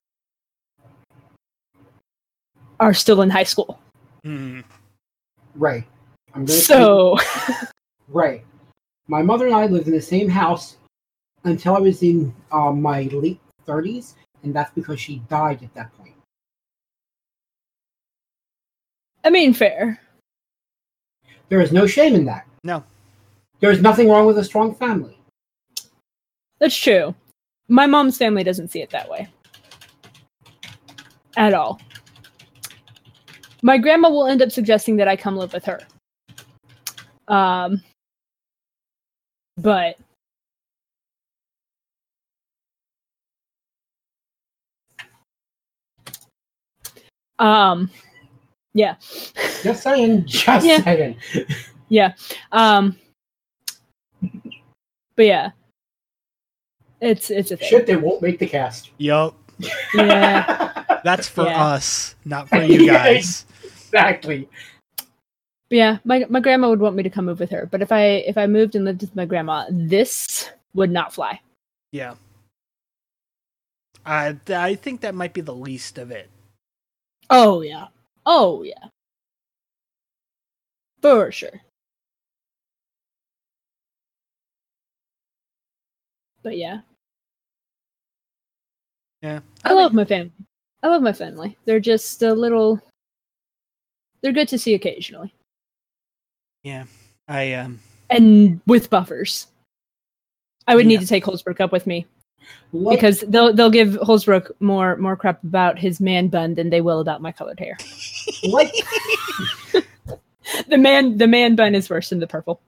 [2.80, 3.80] are still in high school.
[4.26, 4.64] Mhm.
[5.56, 5.86] Right.
[6.34, 7.18] I'm gonna So
[8.10, 8.44] Right.
[9.08, 10.78] My mother and I lived in the same house
[11.44, 14.16] until I was in um, my late 30s,
[14.46, 16.14] and that's because she died at that point.
[19.24, 20.00] I mean fair.
[21.50, 22.48] There is no shame in that.
[22.64, 22.84] No.
[23.60, 25.18] There's nothing wrong with a strong family.
[26.60, 27.14] That's true.
[27.68, 29.28] My mom's family doesn't see it that way.
[31.36, 31.82] At all.
[33.64, 35.80] My grandma will end up suggesting that I come live with her.
[37.28, 37.82] Um
[39.58, 39.98] but
[47.40, 47.90] um
[48.74, 48.95] yeah.
[49.64, 50.26] Just saying.
[50.26, 50.84] Just Yeah.
[50.84, 51.16] saying.
[51.90, 52.14] Yeah.
[52.52, 52.98] Um
[55.16, 55.52] but yeah.
[57.02, 57.70] It's it's a thing.
[57.70, 58.91] Shit, they won't make the cast.
[58.98, 59.36] Yup.
[59.94, 60.72] Yeah.
[61.03, 61.64] That's for Yeah.
[61.66, 63.45] us, not for you guys.
[63.64, 64.49] exactly.
[64.98, 67.91] But yeah, my my grandma would want me to come move with her, but if
[67.91, 71.40] I if I moved and lived with my grandma, this would not fly.
[71.91, 72.16] Yeah.
[74.06, 76.30] I I think that might be the least of it.
[77.30, 77.88] Oh yeah.
[78.26, 78.88] Oh yeah.
[81.02, 81.61] For sure.
[86.43, 86.81] But yeah,
[89.22, 89.39] Yeah.
[89.64, 90.31] I love my family.
[90.84, 91.57] I love my family.
[91.65, 92.80] They're just a little.
[94.22, 95.34] They're good to see occasionally,
[96.64, 96.85] Yeah.
[97.27, 97.80] I um
[98.10, 99.47] and with buffers.
[100.68, 100.89] I would Yeah.
[100.89, 102.06] need to take Holbrook up with me
[102.74, 106.82] Like, because they'll they'll give Holbrook more more crap about his man bun than they
[106.82, 107.78] will about my colored hair.
[108.44, 108.74] like
[110.70, 112.62] The man the man bun is worse than the purple.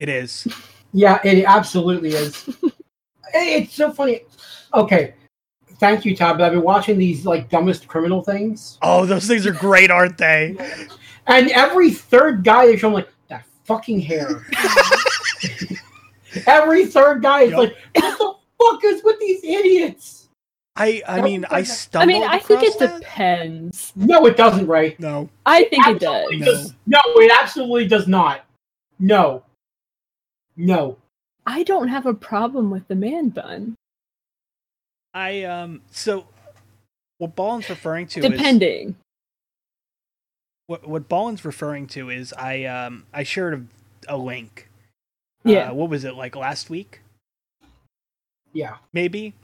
[0.00, 0.48] it is.
[0.92, 2.48] Yeah, it absolutely is.
[3.34, 4.22] it's so funny.
[4.72, 5.14] Okay,
[5.78, 6.38] thank you, Todd.
[6.38, 10.18] But I've been watching these like dumbest criminal things, Oh, those things are great, aren't
[10.18, 10.56] they?
[11.26, 14.44] and every third guy they show, I'm like that fucking hair.
[16.46, 17.58] every third guy is Yup.
[17.60, 20.28] like, what the fuck is with these idiots?
[20.76, 21.62] I I mean I stumbled.
[21.62, 22.08] I stumbled.
[22.08, 23.00] mean, I think it that.
[23.00, 23.92] depends.
[23.94, 24.96] No, it doesn't, Ray.
[24.98, 25.28] No.
[25.46, 26.24] I think it does.
[26.24, 26.44] Absolutely No.
[26.46, 28.44] does- No, it absolutely does not.
[28.98, 29.44] No,
[30.56, 30.96] no.
[31.46, 33.76] I don't have a problem with the man bun,
[35.12, 36.26] I um so
[37.18, 38.96] what Ballin's referring to is depending.
[40.66, 43.68] what what Ballin's referring to is I um I shared
[44.08, 44.68] a, a link.
[45.44, 45.70] Yeah.
[45.70, 47.00] Uh, what was it like last week?
[48.54, 49.34] Yeah, Maybe.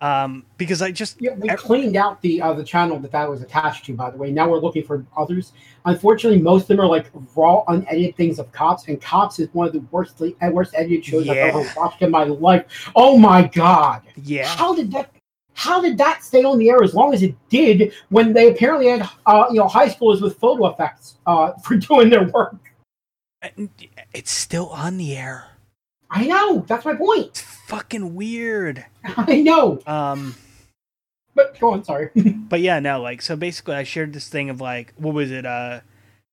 [0.00, 1.34] Um because I just yeah.
[1.34, 3.94] We cleaned out the uh, the channel that that was attached to.
[3.94, 5.52] By the way, now we're looking for others.
[5.86, 9.68] Unfortunately, most of them are like raw, unedited things of cops, and cops is one
[9.68, 12.90] of the worst uh, worst edited shows I've ever watched in my life.
[12.94, 14.02] Oh my god!
[14.22, 14.46] yeah.
[14.46, 15.10] How did that?
[15.54, 18.88] How did that stay on the air as long as it did when they apparently
[18.88, 22.56] had uh, you know high schoolers with photo effects uh, for doing their work?
[24.12, 25.55] It's still on the air.
[26.16, 26.64] I know.
[26.66, 27.26] That's my point.
[27.28, 28.84] It's fucking weird.
[29.04, 29.80] I know.
[29.86, 30.34] Um
[31.34, 31.84] But go on.
[31.84, 32.10] Sorry.
[32.14, 35.44] but yeah, no, like so basically I shared this thing of like what was it,
[35.46, 35.80] uh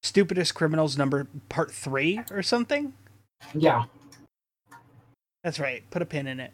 [0.03, 2.93] stupidest criminals number part three or something?
[3.53, 3.83] yeah.
[5.43, 5.83] That's right.
[5.91, 6.51] Put a pin in it.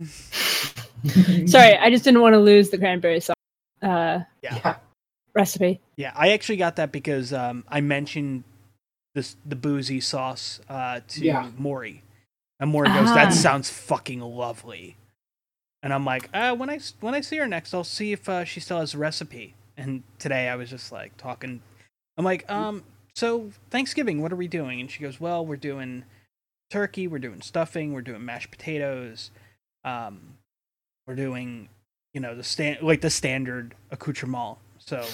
[1.46, 3.34] Sorry, I just didn't want to lose the cranberry sauce
[3.82, 4.76] uh, Yeah.
[5.34, 5.80] recipe.
[5.96, 8.44] Yeah, I actually got that because um, I mentioned
[9.14, 11.50] this the boozy sauce uh, to Yeah.
[11.58, 12.02] Maury,
[12.60, 13.30] and Maury goes, "That Ah.
[13.30, 14.96] sounds fucking lovely,"
[15.82, 18.44] and I'm like, uh, "When I when I see her next, I'll see if uh,
[18.44, 21.62] she still has the recipe." And today I was just like talking.
[22.16, 22.82] I'm like, um,
[23.14, 24.80] so Thanksgiving, what are we doing?
[24.80, 26.04] And she goes, "Well, we're doing
[26.70, 29.30] turkey, we're doing stuffing, we're doing mashed potatoes,
[29.84, 30.36] um,
[31.06, 31.68] we're doing,
[32.12, 35.06] you know, the stand like the standard accoutrement." So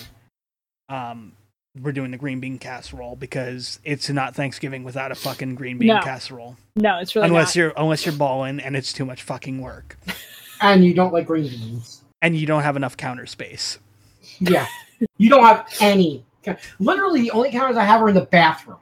[0.88, 1.32] um
[1.80, 5.88] we're doing the green bean casserole because it's not Thanksgiving without a fucking green bean
[5.88, 6.00] No.
[6.00, 6.56] casserole.
[6.76, 7.56] No, it's really unless not.
[7.56, 9.98] you're unless you're Ballin and it's too much fucking work.
[10.60, 12.02] And you don't like green beans.
[12.22, 13.78] And you don't have enough counter space.
[14.38, 14.66] Yeah.
[15.18, 16.24] you don't have any.
[16.78, 18.78] Literally, the only counters I have are in the bathroom,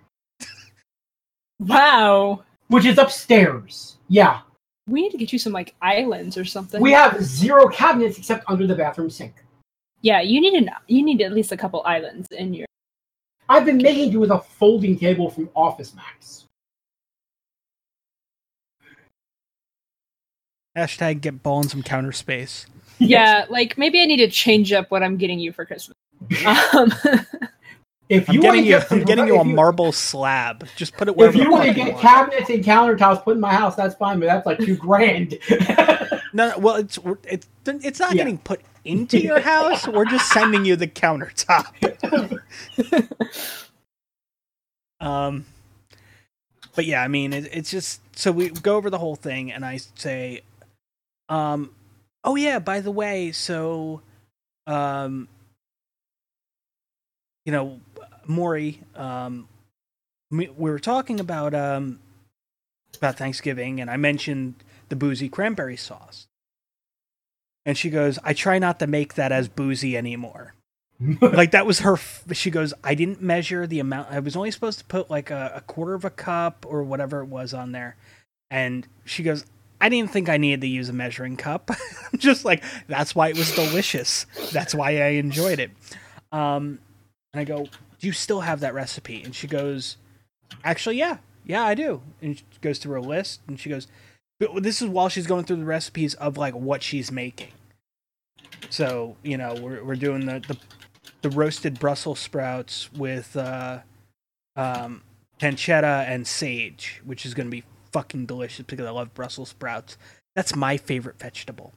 [1.58, 2.42] Wow.
[2.68, 3.96] which is upstairs.
[4.08, 4.40] Yeah.
[4.86, 6.80] We need to get you some like islands or something.
[6.80, 9.42] We have zero cabinets except under the bathroom sink.
[10.02, 12.66] yeah, you need an you need at least a couple islands in your.
[13.48, 16.46] I've been making do with a folding table from Office Max.
[20.76, 22.66] Hashtag get Ballin some counter space.
[22.98, 25.96] Yeah, like maybe I need to change up what I'm getting you for Christmas.
[26.46, 26.92] Um,
[28.08, 30.66] If I'm you want getting to you get, I'm getting you a you- marble slab.
[30.76, 33.54] Just put it If wherever you want to get cabinets and countertops put in my
[33.54, 35.38] house, that's fine, but that's like two grand.
[36.34, 38.18] No, no, well, it's it's it's not Yeah.
[38.24, 39.86] getting put into your house.
[39.86, 41.72] We're just sending you the countertop.
[45.00, 45.44] um,
[46.74, 49.64] but yeah, I mean, it, it's just so we go over the whole thing, and
[49.64, 50.42] I say,
[51.28, 51.70] um,
[52.24, 54.00] oh yeah, by the way, so,
[54.66, 55.28] um,
[57.44, 57.80] you know,
[58.26, 59.48] Maury, um,
[60.30, 61.98] we, we were talking about um
[62.96, 64.54] about Thanksgiving, and I mentioned
[64.88, 66.26] the boozy cranberry sauce.
[67.64, 70.54] And she goes, I try not to make that as boozy anymore.
[71.20, 71.94] like that was her.
[71.94, 74.10] F- she goes, I didn't measure the amount.
[74.10, 77.20] I was only supposed to put like a, a quarter of a cup or whatever
[77.20, 77.96] it was on there.
[78.50, 79.44] And she goes,
[79.80, 81.70] I didn't think I needed to use a measuring cup.
[82.12, 84.26] I'm just like, that's why it was delicious.
[84.52, 85.72] That's why I enjoyed it.
[86.30, 86.78] Um,
[87.32, 87.64] and I go,
[87.98, 89.22] Do you still have that recipe?
[89.24, 89.96] And she goes,
[90.62, 92.02] Actually, yeah, yeah, I do.
[92.20, 93.88] And she goes through her list, and she goes,
[94.60, 97.52] this is while she's going through the recipes of like what she's making.
[98.70, 100.58] So you know we're we're doing the the,
[101.22, 103.80] the roasted Brussels sprouts with uh,
[104.56, 105.02] um,
[105.40, 109.96] pancetta and sage, which is going to be fucking delicious because I love Brussels sprouts.
[110.36, 111.74] That's my favorite vegetable.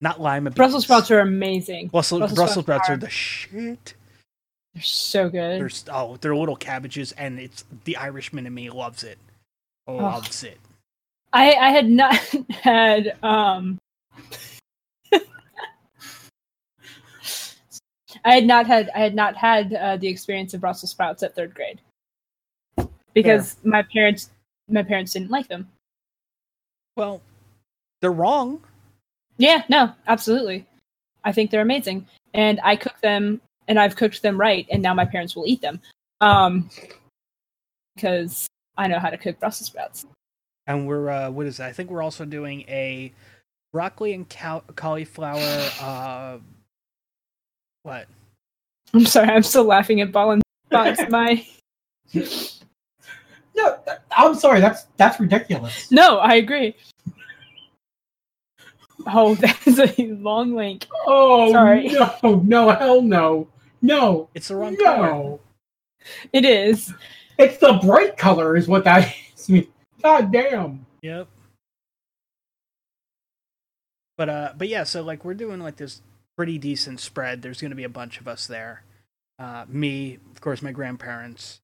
[0.00, 0.56] Not lima beans.
[0.56, 1.88] Brussels sprouts are amazing.
[1.88, 3.94] Brussels, Brussels Brussels sprouts sprouts are are- the shit.
[4.74, 5.60] They're so good.
[5.60, 9.18] They're oh, they're little cabbages, and it's the Irishman in me loves it.
[9.88, 10.58] Loves it.
[11.32, 12.14] I I had not
[12.50, 13.78] had um
[18.24, 21.34] I had not had I had not had uh, the experience of Brussels sprouts at
[21.34, 21.80] third grade
[23.14, 24.30] because my parents
[24.68, 25.68] my parents didn't like them.
[26.96, 27.20] Well,
[28.00, 28.62] they're wrong.
[29.38, 30.66] Yeah, no, absolutely.
[31.24, 34.94] I think they're amazing, and I cook them, and I've cooked them right, and now
[34.94, 35.80] my parents will eat them,
[36.20, 36.70] um,
[37.94, 38.46] because
[38.78, 40.06] I know how to cook Brussels sprouts.
[40.66, 41.68] And we're uh, what is that?
[41.68, 43.12] I think we're also doing a
[43.72, 45.70] broccoli and cal- cauliflower.
[45.80, 46.38] Uh,
[47.84, 48.06] what?
[48.94, 51.00] I'm sorry, I'm still laughing at Ball and Box.
[51.08, 51.46] My
[53.56, 53.78] No,
[54.10, 54.60] I'm sorry.
[54.60, 55.90] That's that's ridiculous.
[55.92, 56.74] no, I agree.
[59.06, 60.86] Oh, that's a long link.
[61.06, 61.88] Oh Sorry.
[61.88, 63.46] no, no, hell no,
[63.82, 65.06] no, It's the wrong color.
[65.06, 65.40] no.
[66.32, 66.92] It is.
[67.38, 69.14] It's the bright color, is what that
[69.48, 69.66] is.
[70.04, 70.86] I mean, God damn.
[71.02, 71.28] Yep.
[74.18, 74.84] But uh, but yeah.
[74.84, 76.02] So like we're doing like this
[76.36, 77.42] pretty decent spread.
[77.42, 78.84] There's going to be a bunch of us there.
[79.38, 81.60] Uh, me, of course, my grandparents,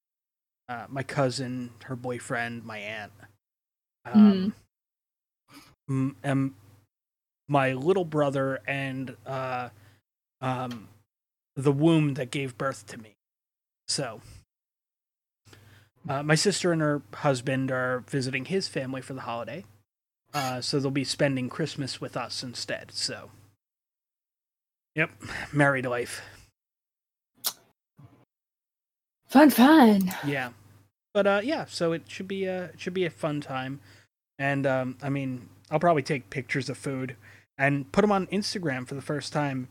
[0.69, 3.13] uh, my cousin, her boyfriend, my aunt,
[4.07, 4.55] um,
[5.89, 6.53] m- and
[7.49, 9.71] my little brother, and uh,
[10.41, 10.89] um,
[11.57, 13.17] the womb that gave birth to me.
[13.89, 14.21] So,
[16.09, 19.65] uh, my sister and her husband are visiting his family for the holiday.
[20.35, 22.91] Uh, so they'll be spending Christmas with us instead.
[22.93, 23.31] So,
[24.95, 25.11] yep,
[25.53, 26.23] married life.
[29.27, 30.15] Fun, fun.
[30.27, 30.51] Yeah,
[31.15, 31.67] but uh, yeah.
[31.67, 33.81] So it should be a it should be a fun time,
[34.39, 37.17] and um, I mean, I'll probably take pictures of food
[37.59, 39.69] and put them on Instagram for the first time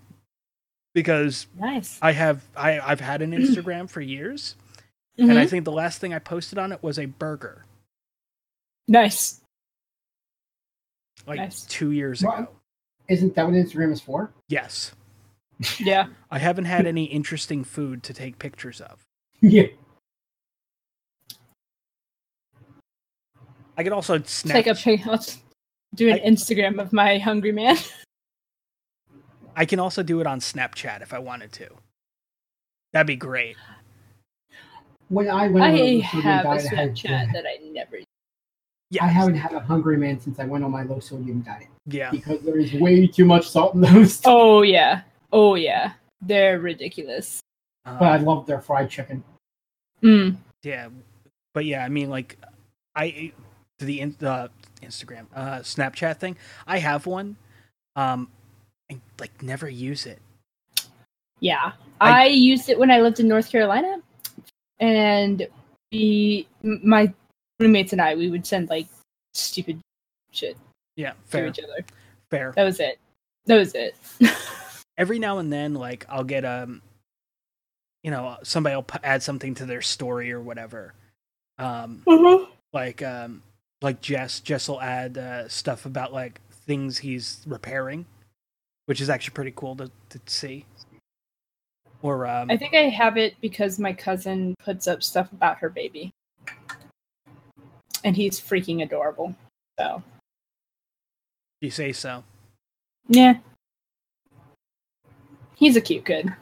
[0.93, 1.97] because Nice.
[2.01, 4.55] I have I I've had an Instagram for years,
[5.17, 5.49] and I Mhm.
[5.49, 7.65] think the last thing I posted on it was a burger,
[8.87, 9.41] Nice.
[11.27, 11.65] like Nice.
[11.65, 12.55] two years Well, ago.
[13.09, 14.33] Isn't that what Instagram is for?
[14.47, 14.93] Yes,
[15.79, 16.07] Yeah.
[16.31, 19.05] I haven't had any interesting food to take pictures of.
[19.41, 19.67] yeah.
[23.77, 24.53] I could also snap.
[24.53, 25.05] Take a pic.
[25.05, 25.39] Let's
[25.95, 27.77] do an I- Instagram of my hungry man.
[29.55, 31.69] I can also do it on Snapchat if I wanted to.
[32.93, 33.57] That'd be great.
[35.11, 37.57] When I went on I a low sodium a diet, I, had, Snapchat that I
[37.69, 37.97] never.
[38.91, 41.67] Yeah, I haven't had a hungry man since I went on my low sodium diet
[41.85, 42.11] yeah.
[42.11, 44.21] because there is way too much salt in those.
[44.25, 45.01] Oh yeah.
[45.33, 45.93] Oh yeah.
[46.21, 47.41] They're ridiculous.
[47.83, 49.21] But I Um, love their fried chicken.
[50.01, 50.37] Mm.
[50.63, 50.87] yeah,
[51.53, 52.37] but yeah, I mean, like,
[52.95, 53.33] I
[53.79, 54.47] to the in, uh,
[54.81, 56.37] Instagram, uh, Snapchat thing.
[56.65, 57.35] I have one.
[57.97, 58.29] Um,
[58.89, 60.19] and like never use it.
[61.41, 61.73] Yeah.
[61.99, 63.97] I- I, used it when I lived in North Carolina,
[64.81, 65.47] and
[65.93, 67.13] we, my
[67.59, 68.87] roommates and I, we would send like
[69.33, 69.79] stupid
[70.31, 70.57] shit
[70.97, 71.45] Yeah, fair.
[71.49, 71.85] to fair, each other.
[72.29, 72.53] fair.
[72.57, 72.99] That was it.
[73.45, 73.95] That was it.
[74.97, 76.81] Every now and then, like, I'll get um,
[78.03, 80.93] you know, somebody will pu- add something to their story or whatever.
[81.57, 82.03] Um,
[82.73, 83.43] like um
[83.81, 88.05] like Jess Jess will add uh, stuff about like things he's repairing,
[88.87, 90.65] which is actually pretty cool to to see.
[92.03, 95.69] Or um I think I have it because my cousin puts up stuff about her
[95.69, 96.11] baby,
[98.03, 99.35] and he's freaking adorable.
[99.79, 100.01] So
[101.61, 102.23] you say so.
[103.07, 103.35] yeah,
[105.55, 106.33] he's a cute kid.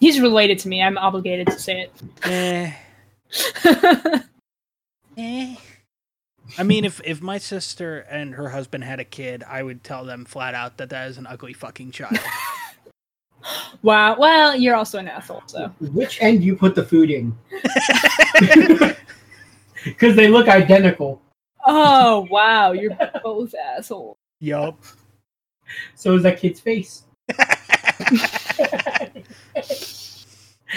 [0.00, 0.82] he's related to me.
[0.82, 1.92] I'm obligated to say it.
[2.24, 2.72] Eh,
[5.16, 5.56] eh.
[6.58, 10.04] I mean, if if my sister and her husband had a kid, I would tell
[10.04, 12.18] them flat out that that is an ugly fucking child.
[13.82, 14.16] wow.
[14.18, 15.42] Well, you're also an asshole.
[15.46, 17.36] So Which end you put the food in?
[19.84, 21.20] Because they look identical.
[21.66, 24.16] oh wow, you're both assholes.
[24.40, 24.82] yup.
[25.94, 27.04] So is that kid's face.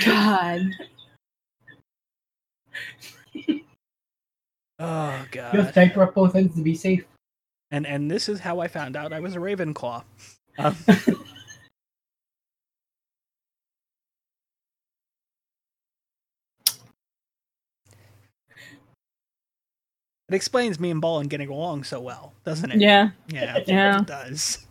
[0.06, 0.62] God.
[4.84, 5.76] Oh You have to god.
[5.76, 7.06] diaper up both ends to be safe.
[7.72, 10.04] And and this is how I found out I was a Ravenclaw.
[10.60, 10.78] Um,
[20.30, 22.82] It explains me and Ballin getting along so well, doesn't it?
[22.82, 23.12] Yeah.
[23.28, 24.00] Yeah, Yeah.
[24.00, 24.66] it does.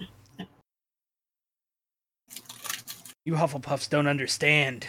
[3.25, 4.87] You Hufflepuffs don't understand.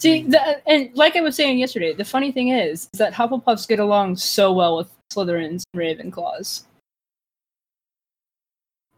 [0.00, 3.68] See, the, and like I was saying yesterday, the funny thing is, is that Hufflepuffs
[3.68, 5.76] get along so well with Slytherins and
[6.12, 6.62] Ravenclaws.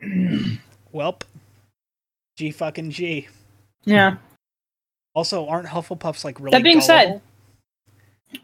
[0.94, 1.22] Welp.
[2.36, 3.26] G fucking G.
[3.84, 4.16] Yeah.
[5.14, 7.20] Also, aren't Hufflepuffs like really That being said-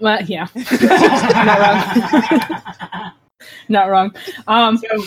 [0.00, 0.48] Well, yeah.
[0.82, 3.12] Not wrong.
[3.68, 4.14] Not wrong.
[4.48, 5.04] Um, so,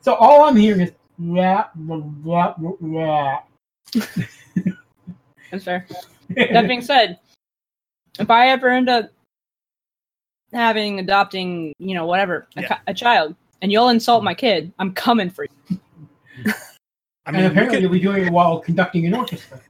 [0.00, 3.40] so all I'm hearing is blah, blah, blah, blah, blah.
[6.28, 6.52] That's fair.
[6.52, 7.18] That being said,
[8.18, 9.10] if I ever end up
[10.52, 12.78] having, adopting, you know, whatever, a, Yeah.
[12.86, 15.50] a child, and you'll insult my kid, I'm coming for you.
[17.26, 19.60] I mean, we apparently could- you'll be doing it while conducting an orchestra.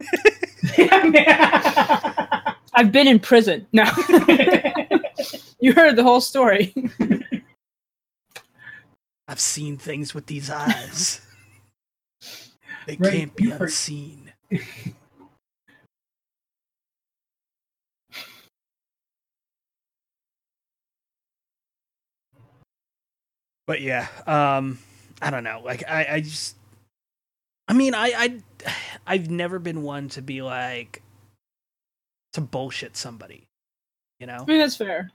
[2.75, 3.67] I've been in prison.
[3.73, 3.85] No.
[5.60, 6.75] you heard the whole story.
[9.28, 11.20] I've seen things with these eyes.
[12.86, 14.33] They Right, can't be you unseen.
[23.67, 24.78] But yeah, um,
[25.23, 25.62] I don't know.
[25.65, 26.57] Like I, I just,
[27.69, 28.75] I mean, I, I,
[29.07, 31.03] I've never been one to be like
[32.35, 33.45] to bullshit somebody.
[34.20, 35.11] You know, I mean, that's fair.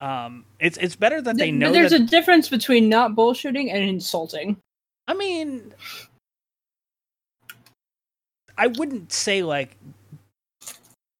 [0.00, 2.02] um, it's it's better that they know There's that.
[2.02, 4.58] a difference between not bullshitting and insulting.
[5.08, 5.74] I mean,
[8.58, 9.76] I wouldn't say like,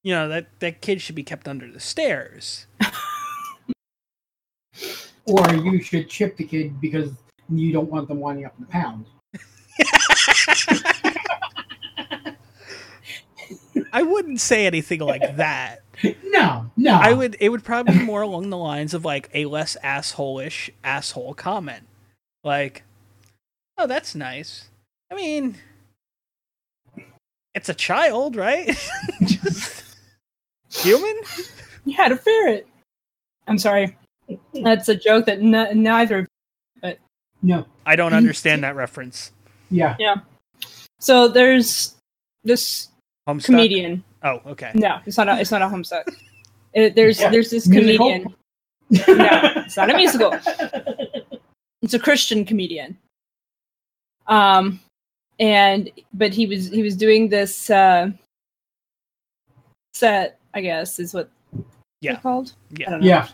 [0.04, 2.66] you know, that that kid should be kept under the stairs.
[5.26, 7.10] or you should chip the kid because
[7.48, 9.06] you don't want them winding up in the pound.
[13.92, 15.80] I wouldn't say anything like that.
[16.24, 16.94] No, no.
[16.94, 17.36] I would.
[17.38, 21.86] It would probably be more along the lines of like a less asshole-ish asshole comment,
[22.42, 22.82] like,
[23.78, 24.68] "Oh, that's nice."
[25.12, 25.58] I mean,
[27.54, 28.66] it's a child, right?
[29.24, 29.84] Just
[30.70, 31.20] human.
[31.84, 32.66] You had a ferret.
[33.46, 33.96] I'm sorry.
[34.62, 36.28] That's a joke that n- neither.
[37.44, 37.66] No.
[37.84, 39.32] I don't understand that reference.
[39.70, 39.96] Yeah.
[39.98, 40.16] Yeah.
[41.00, 41.96] So there's
[42.44, 42.88] this
[43.28, 43.46] Homestuck?
[43.46, 44.04] comedian.
[44.22, 44.70] Oh, okay.
[44.74, 45.28] No, it's not.
[45.28, 46.04] A, it's not a homestuck.
[46.72, 47.30] It, there's Yeah.
[47.30, 48.10] there's this Musical?
[48.10, 48.34] comedian.
[49.18, 50.32] No, it's not a musical.
[51.82, 52.96] It's a Christian comedian.
[54.28, 54.78] Um,
[55.40, 58.10] and but he was he was doing this uh,
[59.94, 60.38] set.
[60.54, 61.28] I guess is what
[62.00, 62.12] Yeah.
[62.12, 62.52] they're called.
[62.70, 62.90] I Yeah.
[62.90, 63.06] don't know.
[63.06, 63.28] Yeah.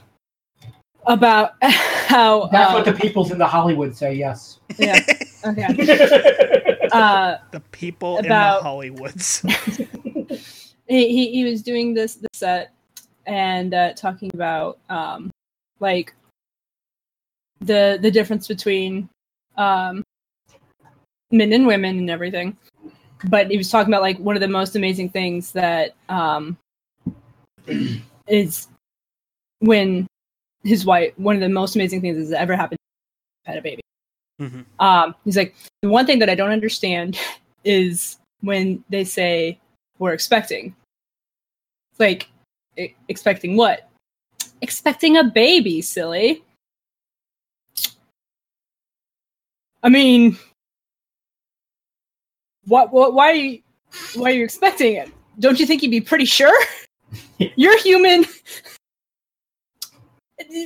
[1.08, 4.60] About how That's uh, what the peoples in the Hollywood say, yes.
[4.78, 5.00] yeah
[5.44, 5.66] okay
[6.92, 10.28] uh The people About- in the Hollywoods.
[10.88, 12.72] he, he he was doing this the set
[13.26, 15.30] and uh, talking about um
[15.80, 16.14] like
[17.60, 19.08] the the difference between
[19.56, 20.04] um
[21.30, 22.56] men and women and everything
[23.28, 26.56] but he was talking about like one of the most amazing things that um
[28.28, 28.68] is
[29.60, 30.06] when
[30.64, 32.78] his wife one of the most amazing things that's ever happened
[33.44, 33.82] had a baby.
[34.40, 34.64] Mhm.
[34.78, 37.18] um he's like the one thing that i don't understand
[37.64, 39.58] is when they say
[39.98, 40.74] we're expecting.
[41.98, 42.28] Like
[42.76, 43.88] e- expecting what?
[44.62, 46.44] Expecting a baby silly.
[49.82, 50.38] I mean
[52.66, 53.62] what what why are you
[54.14, 55.10] why are you expecting it?
[55.40, 56.56] Don't you think you'd be pretty sure?
[57.38, 58.24] You're human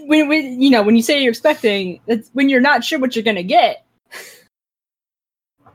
[0.06, 3.16] when, when you know when you say you're expecting it's when you're not sure what
[3.16, 3.84] you're gonna get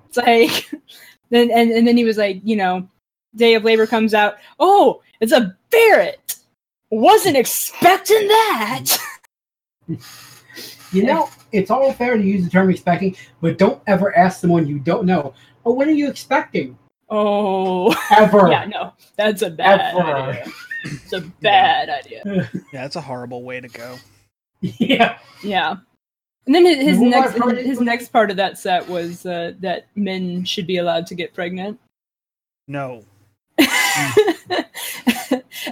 [0.07, 0.69] it's like
[1.29, 2.87] then and, and then he was like you know
[3.35, 6.35] day of labor comes out oh it's a ferret
[6.91, 8.97] wasn't expecting that
[10.93, 14.67] You know, it's all fair to use the term expecting, but don't ever ask someone
[14.67, 15.33] you don't know,
[15.65, 16.77] oh, when are you expecting?
[17.09, 18.49] oh Ever.
[18.49, 20.03] yeah no that's a bad Ever.
[20.03, 20.45] idea
[20.83, 22.21] it's a bad idea
[22.53, 23.97] yeah, that's a horrible way to go.
[24.61, 25.17] yeah.
[25.43, 25.75] yeah
[26.45, 28.87] and then his, his Well, next I've heard it- his next part of that set
[28.87, 31.79] was uh, that men should be allowed to get pregnant
[32.67, 33.03] No.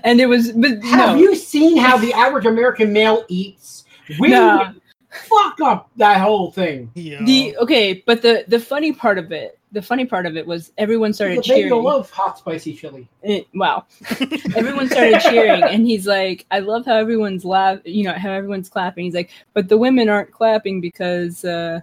[0.04, 3.86] and it was but Have no you seen how the average American male eats?
[4.20, 4.74] We No.
[5.12, 6.92] fuck up that whole thing.
[6.96, 7.24] Yeah.
[7.24, 10.72] the okay but the the funny part of it the funny part of it was
[10.78, 13.08] everyone started The baby cheering love hot spicy chili.
[13.24, 13.86] it, wow
[14.56, 18.70] everyone started cheering and he's like i love how everyone's laugh you know how everyone's
[18.70, 21.80] clapping he's like but the women aren't clapping because uh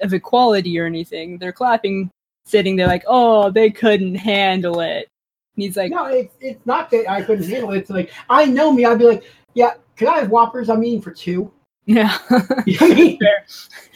[0.00, 2.08] of equality or anything they're clapping
[2.46, 5.08] sitting there like oh they couldn't handle it
[5.56, 7.78] he's like, No, it's it's not that I couldn't handle it.
[7.78, 8.84] It's like I know me.
[8.84, 9.24] I'd be like,
[9.54, 10.68] yeah, can I have Whoppers?
[10.68, 11.50] I'm eating for two.
[11.86, 12.16] yeah.
[12.66, 13.18] You know what I mean?
[13.18, 13.46] Fair.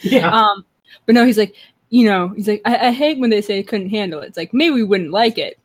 [0.01, 0.29] Yeah.
[0.31, 0.65] Um,
[1.05, 1.55] but no, he's like,
[1.91, 4.27] you know, he's like, I, I hate when they say couldn't handle it.
[4.29, 5.59] It's like maybe we wouldn't like it,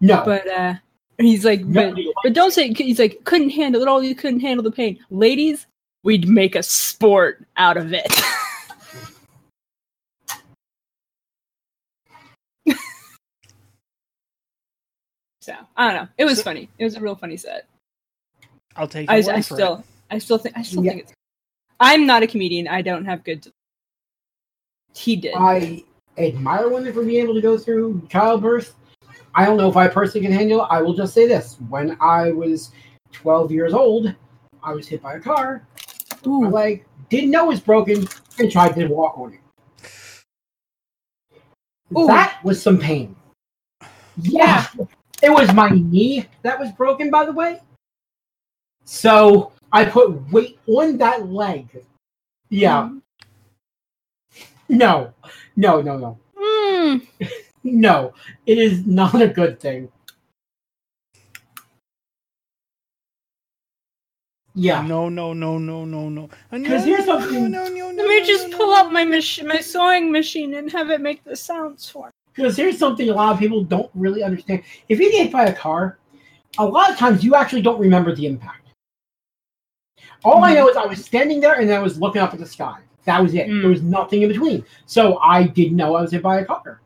[0.00, 0.22] No.
[0.24, 0.74] but uh,
[1.18, 2.72] he's like, but, but don't say.
[2.72, 3.88] He's like, couldn't handle it.
[3.88, 4.02] all.
[4.02, 5.66] you couldn't handle the pain, ladies.
[6.04, 8.06] We'd make a sport out of it.
[15.40, 16.08] so I don't know.
[16.18, 16.68] It was So- funny.
[16.78, 17.66] It was a real funny set.
[18.76, 19.08] I'll take.
[19.08, 19.42] I, I word it.
[19.44, 20.90] still, I still think, I still Yeah.
[20.92, 21.12] think it's.
[21.80, 22.68] I'm not a comedian.
[22.68, 23.46] I don't have good.
[24.96, 25.34] He did.
[25.36, 25.84] I
[26.16, 28.74] admire women for being able to go through childbirth.
[29.34, 30.68] I don't know if I personally can handle it.
[30.70, 32.70] I will just say this: when I was
[33.12, 34.14] 12 years old,
[34.62, 35.66] I was hit by a car.
[36.24, 36.48] My Ooh.
[36.48, 38.08] leg didn't know it was broken
[38.38, 39.40] and tried to walk on it.
[41.96, 42.06] Ooh.
[42.06, 43.14] That was some pain.
[44.16, 44.66] Yeah,
[45.22, 47.60] it was my knee that was broken, by the way.
[48.84, 51.84] So I put weight on that leg.
[52.48, 52.84] Yeah.
[52.84, 52.98] Mm-hmm.
[54.68, 55.12] No,
[55.56, 56.18] no, no, no.
[56.38, 57.06] Mm.
[57.64, 58.14] No,
[58.46, 59.88] it is not a good thing.
[64.54, 64.80] Yeah.
[64.86, 66.30] No, no, no, no, no, no.
[66.50, 69.04] Uh, no, 'Cause here's something- No, no, no, no, Let me just pull up my
[69.04, 69.16] no.
[69.16, 72.12] mach- my sewing machine and have it make the sounds for me.
[72.34, 74.62] Because here's something a lot of people don't really understand.
[74.88, 75.98] If you get hit by a car,
[76.58, 78.68] a lot of times you actually don't remember the impact.
[80.24, 82.46] All I know is I was standing there and I was looking up at the
[82.46, 82.78] sky.
[83.06, 83.48] That was it.
[83.48, 83.62] Mm.
[83.62, 84.64] There was nothing in between.
[84.84, 86.82] So I didn't know I was hit by a car.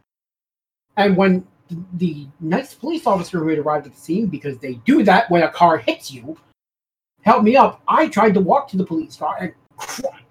[0.97, 1.47] And when
[1.95, 5.43] the nice police officer who had arrived at the scene, because they do that when
[5.43, 6.37] a car hits you,
[7.23, 9.55] helped me up, I tried to walk to the police car and,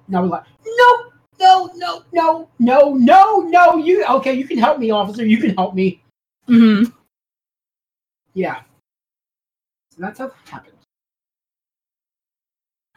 [0.08, 4.58] and I was like, no, no, no, no, no, no, no, you okay, you can
[4.58, 6.04] help me, officer, you can help me.
[6.48, 6.92] Mm-hmm.
[8.34, 8.62] Yeah.
[9.92, 10.76] So that's how that happened.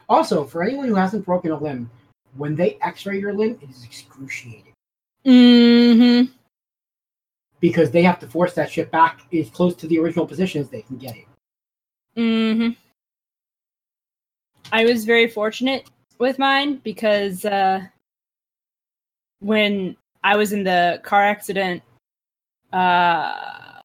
[0.08, 1.90] Also, for anyone who hasn't broken a limb,
[2.36, 4.72] when they x-ray your limb, it is excruciating.
[5.26, 6.32] Mm-hmm.
[7.60, 10.68] Because they have to force that shit back as close to the original position as
[10.68, 11.26] they can get it.
[12.16, 12.70] Mm-hmm.
[14.72, 15.88] I was very fortunate
[16.18, 17.82] with mine because uh,
[19.40, 21.82] when I was in the car accident
[22.72, 23.80] uh,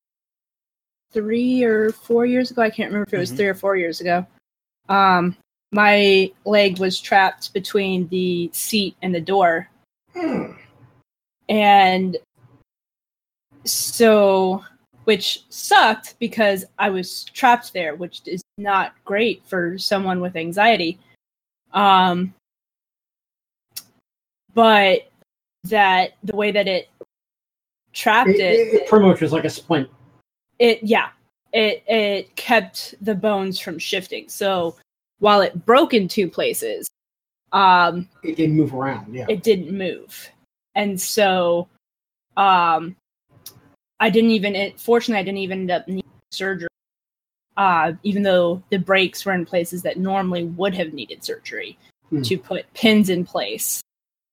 [1.11, 3.37] three or four years ago, I can't remember if it was Mhm.
[3.37, 4.25] three or four years ago.
[4.87, 5.35] Um,
[5.71, 9.69] my leg was trapped between the seat and the door,
[10.13, 10.53] Hmm.
[11.49, 12.17] and
[13.65, 14.63] so
[15.03, 20.97] which sucked because i was trapped there which is not great for someone with anxiety
[21.73, 22.33] um
[24.53, 25.09] but
[25.65, 26.89] that the way that it
[27.93, 29.89] trapped It, it it, it promotes as like a splint.
[30.59, 31.09] it yeah
[31.53, 34.75] it it kept the bones from shifting so
[35.19, 36.87] while it broke in two places
[37.53, 39.13] um It didn't move around.
[39.13, 39.25] Yeah.
[39.29, 40.29] it didn't move
[40.75, 41.67] and so
[42.35, 42.95] um
[43.99, 46.67] i didn't even it, fortunately i didn't even end up needing surgery
[47.55, 51.77] uh even though the breaks were in places that normally would have needed surgery
[52.09, 52.21] Hmm.
[52.21, 53.81] to put pins in place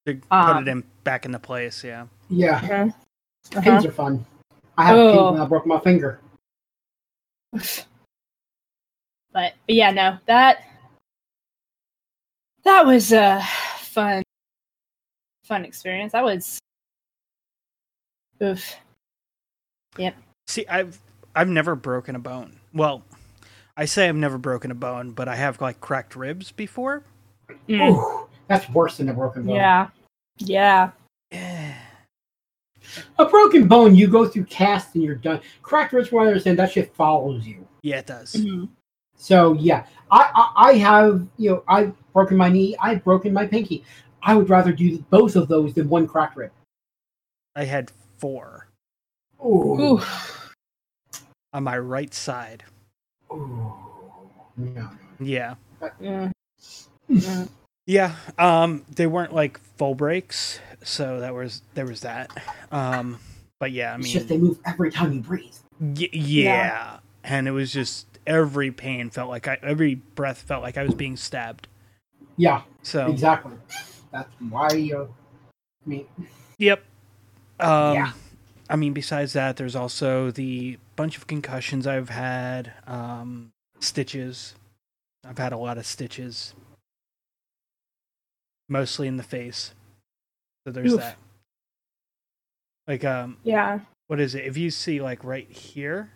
[0.07, 1.83] To put Um, it in back into place.
[1.83, 2.07] Yeah.
[2.31, 2.61] yeah.
[2.63, 3.61] uh-huh.
[3.63, 4.25] Pins are fun.
[4.79, 5.11] I have Oh.
[5.11, 6.21] pins when I broke my finger.
[7.53, 7.85] but,
[9.33, 10.65] but yeah no that
[12.65, 13.43] that was a
[13.79, 14.23] fun
[15.45, 16.59] fun experience that was
[18.43, 18.75] oof
[19.99, 20.17] yep.
[20.47, 20.99] See, I've
[21.35, 22.57] I've never broken a bone.
[22.73, 23.03] Well,
[23.77, 27.03] I say I've never broken a bone, but I have like cracked ribs before.
[27.69, 27.91] Mm.
[27.93, 29.57] Ooh, that's worse than a broken bone.
[29.57, 29.89] yeah
[30.39, 30.91] yeah.
[33.19, 35.41] A broken bone, you go through cast and you're done.
[35.63, 37.67] Cracked ribs, from what I understand, that shit follows you.
[37.83, 38.35] Yeah, it does.
[38.35, 38.69] Mhm.
[39.17, 43.47] So yeah, I, I I have you know I've broken my knee, I've broken my
[43.47, 43.85] pinky.
[44.23, 46.51] I would rather do both of those than one cracked rib.
[47.57, 48.69] I had four
[49.45, 49.81] Ooh.
[49.81, 50.03] Ooh.
[51.53, 52.65] on my right side.
[53.33, 53.73] Ooh.
[54.57, 54.89] No.
[55.21, 55.55] Yeah.
[56.01, 56.33] Mm.
[57.11, 57.49] Mm.
[57.87, 58.15] Yeah.
[58.39, 62.31] Um they weren't like full breaks, so that was there was that.
[62.73, 63.19] Um
[63.61, 65.55] but yeah, I It's mean just they move every time you breathe.
[65.79, 66.99] y- yeah.
[67.23, 70.95] And it was just every pain felt like I every breath felt like I was
[70.95, 71.69] being stabbed.
[72.37, 73.55] Yeah, So exactly.
[74.11, 76.07] That's why uh, I mean
[76.59, 76.83] Yep.
[77.61, 78.13] Um, Yeah.
[78.69, 84.55] I mean, besides that, there's also the bunch of concussions I've had, um, stitches.
[85.27, 86.55] I've had a lot of stitches,
[88.69, 89.75] mostly in the face.
[90.67, 91.01] So there's Oof.
[91.01, 91.17] that.
[92.89, 93.81] Like, um, Yeah.
[94.07, 94.45] what is it?
[94.47, 96.11] If you see like right here,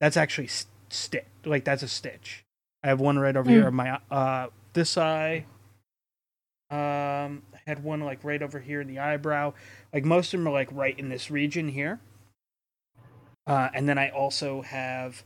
[0.00, 1.24] That's actually st- stitch.
[1.44, 2.44] Like that's a stitch.
[2.84, 3.54] I have one right over Mm.
[3.54, 5.46] here on my uh this eye.
[6.70, 9.52] Um, I had one like right over here in the eyebrow.
[9.92, 12.00] Like most of them are like right in this region here.
[13.46, 15.22] Uh, and then I also have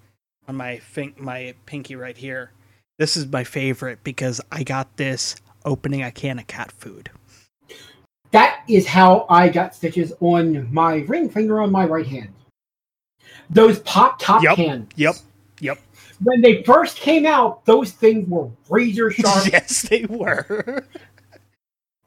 [0.49, 2.51] on my fin- my pinky right here.
[2.99, 7.11] This is my favorite because I got this opening a can of cat food.
[8.33, 12.31] That is how I got stitches on my ring finger on my right hand.
[13.51, 14.91] Those pop top Yep, cans.
[14.97, 15.17] yep,
[15.61, 15.79] yep.
[16.23, 19.47] When they first came out, those things were razor sharp.
[19.53, 20.85] yes, they were.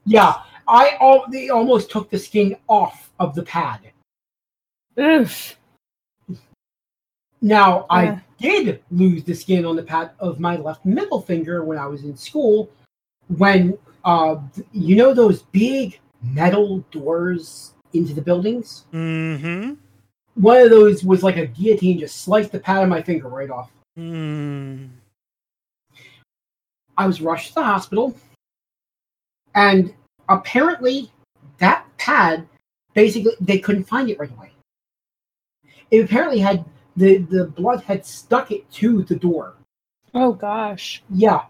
[0.06, 0.34] yeah,
[0.68, 3.80] I all they almost took the skin off of the pad.
[5.00, 5.56] Oof.
[7.42, 7.86] Now Yeah.
[7.90, 11.86] I did lose the skin on the pad of my left middle finger when I
[11.88, 12.70] was in school.
[13.38, 14.38] When uh,
[14.72, 18.86] you know those big metal doors into the buildings.
[18.94, 19.74] mm-hmm.
[20.40, 23.50] One of those was like a guillotine, just sliced the pad of my finger right
[23.50, 23.72] off.
[23.98, 24.90] Mm.
[26.98, 28.16] I was rushed to the hospital,
[29.54, 29.94] and
[30.30, 31.12] apparently
[31.58, 32.48] that pad
[32.94, 34.52] basically they couldn't find it right away.
[35.92, 36.64] It apparently had
[36.96, 39.56] the the blood had stuck it to the door.
[40.14, 41.04] Oh gosh.
[41.10, 41.44] Yeah,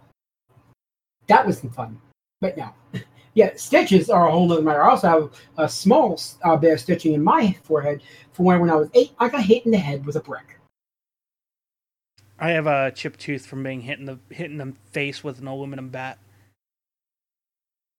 [1.27, 2.01] that wasn't fun.
[2.41, 2.69] But no,
[3.39, 4.83] yeah, stitches are a whole nother matter.
[4.83, 8.03] I also have a small uh, bit of stitching in my forehead
[8.33, 9.11] from when when I was eight.
[9.17, 10.59] I got hit in the head with a brick.
[12.37, 15.39] I have a chipped tooth from being hit in the hit in the face with
[15.39, 16.19] an aluminum bat.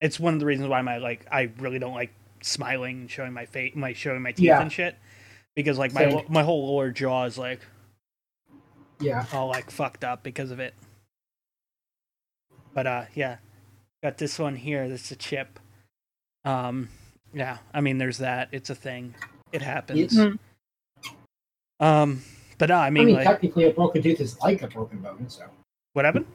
[0.02, 2.12] It's one of the reasons why my like I really don't like
[2.42, 4.60] smiling, and showing my face, my showing my teeth Yeah.
[4.60, 4.96] and shit,
[5.56, 6.24] because like my Same.
[6.28, 7.60] my whole lower jaw is like
[9.00, 10.74] Yeah, all like fucked up because of it.
[12.74, 13.38] But uh, yeah,
[14.02, 14.88] got this one here.
[14.88, 15.58] This is a chip.
[16.44, 16.88] Um,
[17.34, 18.48] yeah, I mean, there's that.
[18.52, 19.14] It's a thing.
[19.52, 20.14] It happens.
[20.16, 20.38] Mhm.
[21.80, 22.22] Um,
[22.58, 24.98] but no, I I mean, mean, like, technically a broken tooth is like a broken
[24.98, 25.28] bone.
[25.28, 25.44] So
[25.94, 26.26] what happened?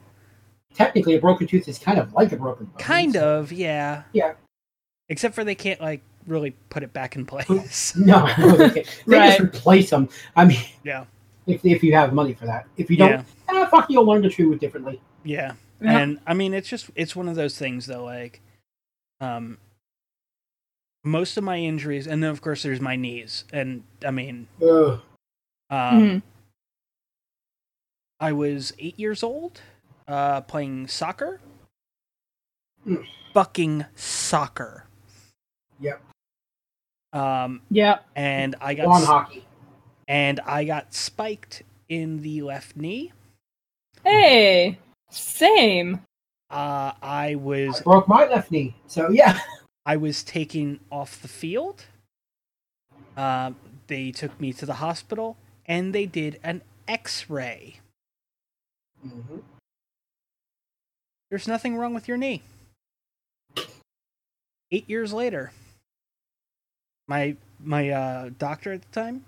[0.74, 2.76] technically a broken tooth is kind of like a broken bone.
[2.78, 4.02] Kind so- of, yeah.
[4.12, 4.34] Yeah.
[5.08, 7.96] Except for they can't like really put it back in place.
[7.96, 9.02] No, no, they, can't.
[9.06, 9.38] they Right.
[9.38, 10.08] just replace them.
[10.34, 11.04] I mean, Yeah.
[11.46, 12.66] if if you have money for that.
[12.76, 13.62] If you don't, Yeah.
[13.62, 15.00] eh, fuck, you'll learn to chew it differently.
[15.24, 15.54] Yeah.
[15.80, 15.98] Yeah.
[15.98, 18.04] And I mean, it's just it's one of those things though.
[18.04, 18.40] Like,
[19.20, 19.58] um,
[21.04, 25.00] most of my injuries, and then of course there's my knees, and I mean, Ugh.
[25.70, 26.22] um, Mhm.
[28.20, 29.60] I was eight years old,
[30.08, 31.40] uh, playing soccer.
[32.86, 33.06] Mm.
[33.34, 34.86] Fucking soccer.
[35.80, 36.00] Yep.
[37.12, 37.98] Um, Yeah.
[38.14, 39.44] and I got On s- hockey.
[40.08, 43.12] and I got spiked in the left knee.
[44.02, 44.78] Hey.
[45.10, 46.00] Same.
[46.50, 48.74] Uh, I I was broke my left knee.
[48.86, 49.40] So yeah.
[49.84, 51.84] I was taken off the field.
[53.16, 55.36] Um, they took me to the hospital
[55.66, 57.80] and they did an X-ray.
[59.04, 59.42] Mhm.
[61.30, 62.42] There's nothing wrong with your knee.
[64.70, 65.52] Eight years later,
[67.08, 69.24] my my uh, doctor at the time,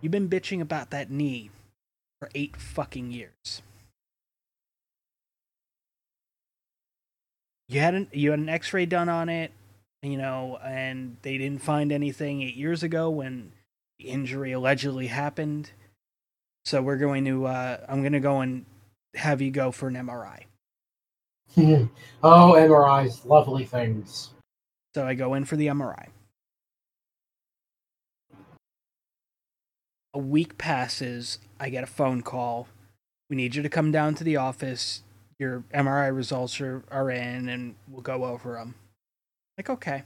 [0.00, 1.50] you've been bitching about that knee
[2.18, 3.62] for eight fucking years.
[7.68, 9.52] You had an you had an X-ray done on it,
[10.02, 13.52] you know, and they didn't find anything eight years ago when
[13.98, 15.70] the injury allegedly happened.
[16.64, 18.64] So we're going to uh, I'm going to go and
[19.14, 20.44] have you go for an MRI.
[22.22, 24.30] oh, MRIs, lovely things.
[24.94, 26.08] So I go in for the MRI.
[30.14, 31.38] A week passes.
[31.60, 32.68] I get a phone call.
[33.28, 35.02] We need you to come down to the office.
[35.38, 38.74] Your MRI results are, are in, and we'll go over them.
[39.56, 40.02] Like, okay.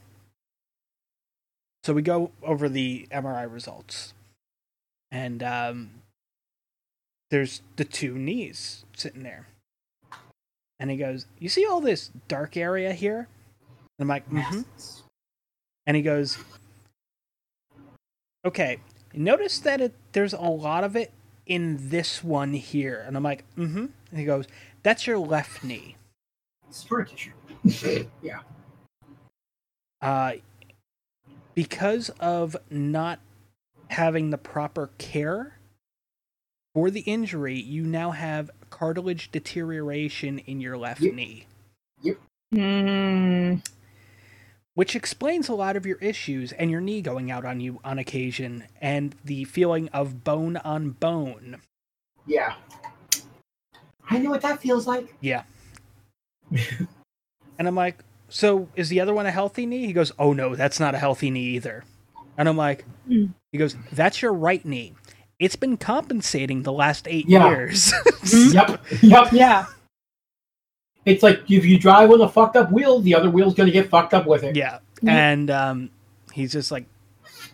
[1.84, 4.14] So we go over the MRI results.
[5.10, 5.90] And um,
[7.30, 9.46] there's the two knees sitting there.
[10.78, 13.28] And he goes, You see all this dark area here?
[13.98, 14.62] And I'm like, mm-hmm.
[15.86, 16.38] And he goes,
[18.44, 18.78] Okay,
[19.14, 21.12] notice that it, there's a lot of it
[21.46, 23.04] in this one here.
[23.06, 23.86] And I'm like, mm hmm.
[24.10, 24.46] And he goes,
[24.82, 25.96] That's your left knee.
[26.70, 27.32] Scar tissue.
[28.22, 28.40] yeah.
[30.00, 30.32] Uh,
[31.54, 33.20] because of not
[33.88, 35.58] having the proper care
[36.74, 41.14] for the injury, you now have cartilage deterioration in your left Yep.
[41.14, 41.46] knee.
[42.54, 43.66] Mm.
[44.74, 47.98] which explains a lot of your issues and your knee going out on you on
[47.98, 51.62] occasion and the feeling of bone on bone.
[52.26, 52.56] Yeah.
[54.14, 55.14] I know what that feels like.
[55.20, 55.42] Yeah.
[57.58, 59.86] and I'm like, so is the other one a healthy knee?
[59.86, 61.84] He goes, oh no, that's not a healthy knee either.
[62.36, 63.32] And I'm like, Mm.
[63.50, 64.94] he goes, that's your right knee.
[65.38, 67.48] it's been compensating the last eight Yeah.
[67.48, 67.92] years.
[68.54, 69.32] yep, yep.
[69.32, 69.66] Yeah.
[71.04, 73.88] It's like if you drive with a fucked up wheel, the other wheel's gonna get
[73.90, 74.54] fucked up with it.
[74.54, 74.78] yeah.
[75.02, 75.30] Yeah.
[75.32, 75.90] And um,
[76.32, 76.84] he's just like,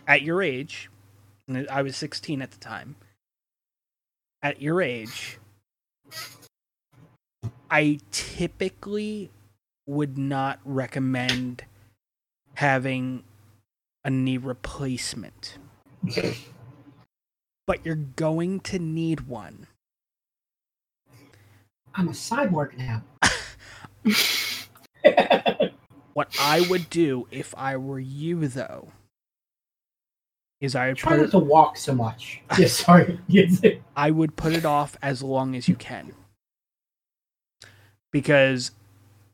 [0.07, 0.91] at your age,
[1.47, 2.97] and I was 16 at the time.
[4.43, 5.39] At your age,
[7.71, 9.31] I typically
[9.87, 11.65] would not recommend
[12.55, 13.25] having
[14.05, 15.59] a knee replacement.
[17.67, 19.67] but you're going to need one.
[21.95, 23.03] I'm a cyborg now.
[26.19, 28.91] What I would do if I were you, though,
[30.61, 32.41] is I would Try not it, to walk so much.
[32.59, 33.21] Yeah, sorry.
[33.95, 36.13] I would put it off as long as you can,
[38.12, 38.70] because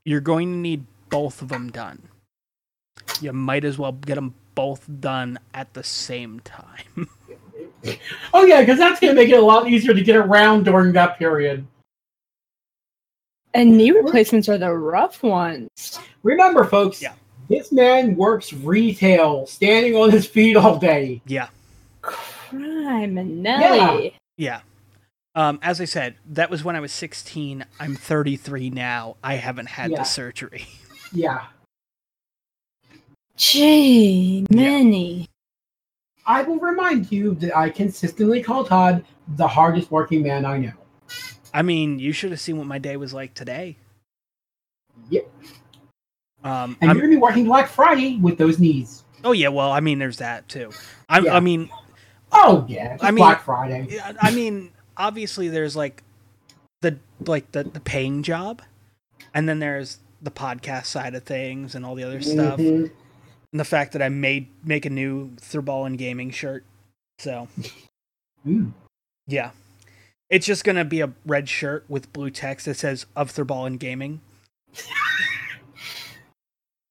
[0.04, 2.02] you're going to need both of them done.
[3.20, 7.08] You might as well get them both done at the same time.
[8.32, 11.18] Oh yeah, because that's gonna make it a lot easier to get around during that
[11.18, 11.66] period.
[13.52, 15.98] And knee replacements are the rough ones.
[16.22, 17.02] Remember, folks.
[17.02, 17.12] Yeah.
[17.50, 21.20] This man works retail, standing on his feet all day.
[21.26, 21.48] yeah,
[22.00, 24.14] Crime and Criminelli.
[24.38, 24.60] yeah.
[25.36, 27.64] Um, as I said, that was when I was 16.
[27.80, 29.16] I'm 33 now.
[29.22, 29.98] I haven't had Yeah.
[29.98, 30.66] the surgery.
[31.12, 31.46] Yeah.
[33.36, 35.28] Gee, many.
[36.26, 39.04] I will remind you that I consistently call Todd
[39.36, 40.72] the hardest working man I know.
[41.52, 43.76] I mean, you should have seen what my day was like today.
[45.10, 45.28] Yep.
[46.44, 49.02] Um, And I'm- you're gonna be working Black Friday with those knees.
[49.24, 50.70] oh yeah, well, I mean, there's that too.
[51.08, 51.34] I'm, Yeah.
[51.36, 51.70] I mean,
[52.32, 53.86] Oh yeah, it's I mean- Black Friday.
[53.90, 56.02] yeah, I mean, obviously, there's like
[56.82, 58.62] the like the the paying job,
[59.32, 62.90] and then there's the podcast side of things and all the other stuff, Mhm.
[63.52, 66.64] and the fact that I made make a new Thurballin Gaming shirt.
[67.18, 67.48] So
[68.48, 68.72] Ooh.
[69.26, 69.50] yeah,
[70.30, 74.20] it's just gonna be a red shirt with blue text that says "of Thurballin Gaming."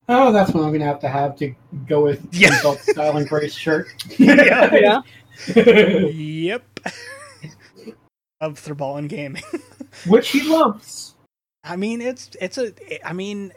[0.10, 1.56] Oh, that's what I'm gonna have to have to
[1.88, 2.60] go with Yeah.
[2.60, 3.88] Adult Style and Grace shirt.
[4.20, 4.70] Yeah.
[5.56, 6.08] Yeah.
[6.10, 6.64] yep,
[8.44, 9.44] of Thurball and Gaming.
[10.08, 11.16] Which he loves.
[11.64, 12.74] I mean, it's it's a.
[13.08, 13.54] I mean,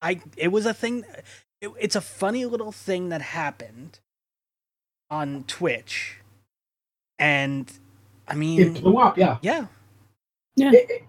[0.00, 1.04] I it was a thing.
[1.60, 3.98] It, it's a funny little thing that happened
[5.10, 6.16] on Twitch,
[7.18, 7.70] and
[8.26, 9.36] I mean, It blew up, yeah.
[9.42, 9.66] yeah,
[10.56, 11.02] It- it-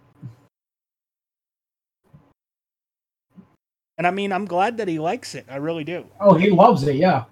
[3.97, 5.45] and I mean, I'm glad that he likes it.
[5.49, 6.07] I really do.
[6.19, 7.25] oh, he loves it, yeah.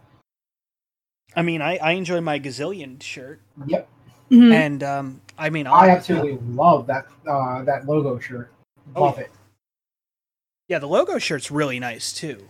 [1.36, 3.90] I mean, I I enjoy my gazillion shirt, Yep.
[4.32, 4.54] Mhm.
[4.54, 8.52] and um, I mean, I absolutely love that uh, that logo shirt.
[8.96, 9.24] Oh, Love yeah.
[9.26, 9.32] it.
[10.70, 12.48] yeah, the logo shirt's really nice too.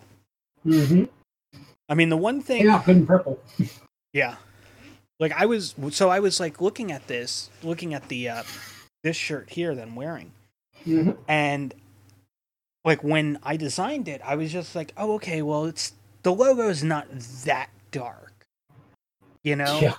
[0.66, 1.06] Mm-hmm.
[1.90, 3.40] I mean, the one thing, Yeah, good and purple.
[4.14, 4.36] Yeah.
[5.20, 8.44] Like I was so I was like looking at this, looking at the uh
[9.04, 10.32] this shirt here that I'm wearing.
[10.86, 11.18] Mhm.
[11.28, 11.74] And
[12.84, 15.94] like when I designed it, I was just like, "Oh, okay, well, it's
[16.24, 17.08] the logo's not
[17.46, 18.34] that dark."
[19.44, 19.80] You know?
[19.80, 19.96] Yeah.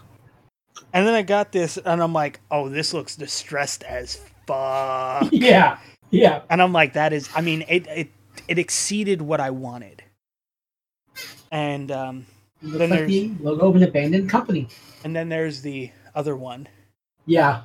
[0.93, 5.79] And then I got this and I'm like, "Oh, this looks distressed as fuck." Yeah.
[6.11, 6.43] Yeah.
[6.51, 8.09] and I'm like, "That is I mean, it it
[8.49, 10.03] it exceeded what I wanted."
[11.51, 12.27] And um
[12.63, 14.69] Then like there's- the logo of an abandoned company.
[15.05, 16.69] and then there's the other one.
[17.27, 17.63] Yeah.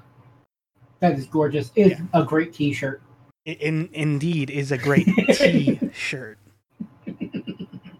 [0.99, 1.71] That is gorgeous.
[1.75, 2.05] It's Yeah.
[2.13, 3.01] a great t-shirt.
[3.45, 6.37] It in, indeed is a great t-shirt.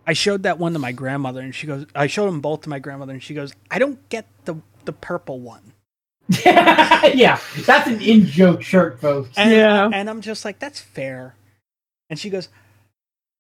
[0.06, 1.86] I showed that one to my grandmother, and she goes.
[1.94, 4.56] I showed them both to my grandmother, and she goes, "I don't get the
[4.88, 5.74] the purple one."
[6.46, 7.40] yeah.
[7.66, 9.30] That's an in-joke shirt, folks.
[9.38, 9.90] And, Yeah.
[9.94, 11.36] and I'm just like, "That's fair."
[12.10, 12.50] And she goes,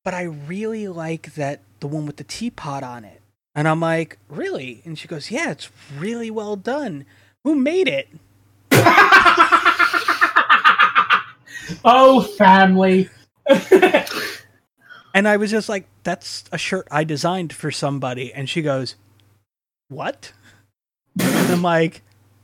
[0.05, 3.21] "But I really like that the one with the teapot on it."
[3.55, 7.05] And I'm like, "Really?" And she goes, "Yeah, it's really well done.
[7.43, 8.07] Who made it?"
[11.83, 13.09] oh, family.
[15.13, 18.93] And I was just like, "That's a shirt I designed for somebody." And she goes,
[19.87, 20.31] "What?"
[21.19, 22.01] And I'm like,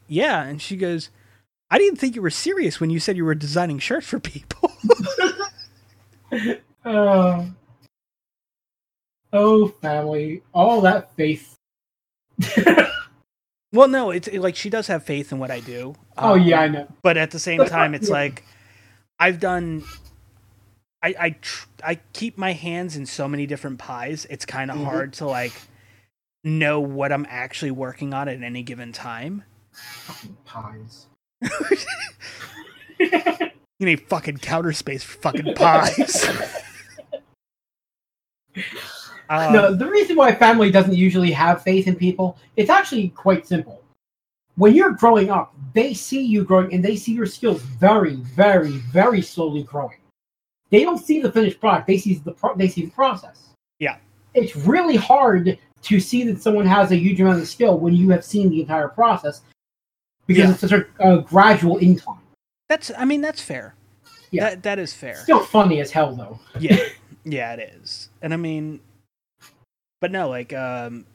[0.08, 1.10] "Yeah." And she goes,
[1.69, 4.72] "I didn't think you were serious when you said you were designing shirts for people."
[6.84, 7.45] Uh,
[9.32, 10.42] oh, family.
[10.53, 11.56] All that faith.
[13.72, 15.95] well, no, it's it, like she does have faith in what I do.
[16.18, 16.88] oh, Um, yeah, I know.
[17.03, 18.16] But at the same time, it's Yeah.
[18.16, 18.43] like
[19.19, 19.84] I've done.
[21.03, 24.26] I I tr- I keep my hands in so many different pies.
[24.30, 24.85] It's kind of Mhm.
[24.85, 25.53] hard to like
[26.44, 29.44] know what I'm actually working on at any given time.
[29.72, 31.08] Fucking pies.
[33.80, 36.26] You need fucking counter space for fucking pies.
[39.30, 43.48] Um, no, the reason why family doesn't usually have faith in people, it's actually quite
[43.48, 43.82] simple.
[44.56, 48.70] when you're growing up, they see you growing and they see your skills very, very,
[48.92, 49.98] very slowly growing.
[50.70, 53.50] They don't see the finished product; they see the pro- they see the process.
[53.80, 53.98] Yeah.
[54.34, 58.10] it's really hard to see that someone has a huge amount of skill when you
[58.10, 59.42] have seen the entire process
[60.28, 60.52] because Yeah.
[60.52, 62.20] it's such a, a gradual incline.
[62.70, 63.76] That's I mean that's fair.
[64.32, 64.50] Yeah.
[64.52, 65.16] That that is fair.
[65.16, 66.40] Still funny as hell though.
[66.60, 66.78] yeah
[67.26, 68.82] yeah it is and i mean
[70.02, 71.06] but no like um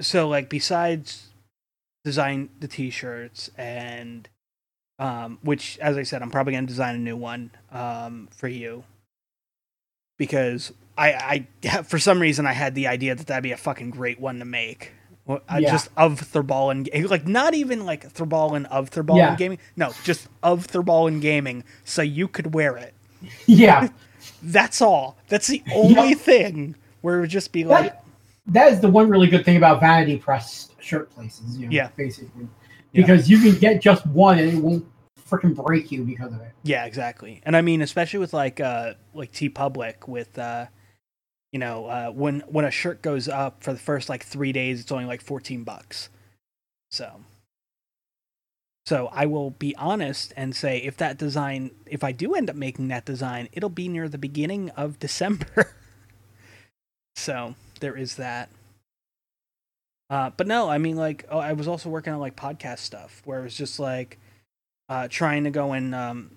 [0.00, 1.30] so like besides
[2.04, 4.28] design the t-shirts and
[5.00, 8.46] um which as i said i'm probably going to design a new one um for
[8.46, 8.84] you
[10.16, 13.90] because i i for some reason i had the idea that that'd be a fucking
[13.90, 14.92] great one to make
[15.26, 15.72] Well, uh, Yeah.
[15.72, 19.34] just of Thurballin, like not even like Thurballin of Thurballin Yeah.
[19.36, 19.58] gaming.
[19.74, 22.94] No, just of Thurballin gaming, so you could wear it.
[23.46, 23.88] Yeah,
[24.42, 25.16] That's all.
[25.28, 28.04] That's the only thing where it would just be like, that,
[28.46, 31.58] that is the one really good thing about Vanity Press shirt places.
[31.58, 31.88] You know, Yeah.
[31.96, 32.46] basically,
[32.92, 33.00] Yeah.
[33.02, 34.84] because you can get just one and it won't
[35.28, 36.52] freaking break you because of it.
[36.62, 37.40] yeah, exactly.
[37.44, 40.66] And I mean, especially with like uh like TeePublic with uh
[41.56, 44.82] you know uh when when a shirt goes up for the first like three days,
[44.82, 46.10] it's only like fourteen bucks.
[46.90, 47.22] So.
[48.84, 52.56] So I will be honest and say if that design, if I do end up
[52.56, 55.74] making that design, it'll be near the beginning of December.
[57.16, 58.50] so there is that.
[60.10, 63.22] Uh, but no, I mean, like, oh, I was also working on like podcast stuff
[63.24, 64.18] where it was just like
[64.90, 66.30] uh, trying to go and um,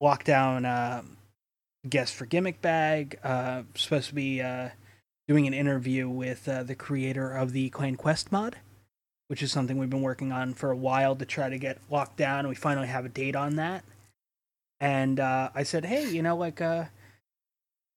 [0.00, 1.02] lock down uh,
[1.88, 3.18] guest for Gimmick Bag.
[3.22, 4.70] Uh, supposed to be uh,
[5.28, 8.56] doing an interview with uh, the creator of the Clan Quest mod,
[9.28, 12.16] which is something we've been working on for a while to try to get locked
[12.16, 12.40] down.
[12.40, 13.84] And we finally have a date on that.
[14.80, 16.86] And uh, I said, hey, you know, like, uh,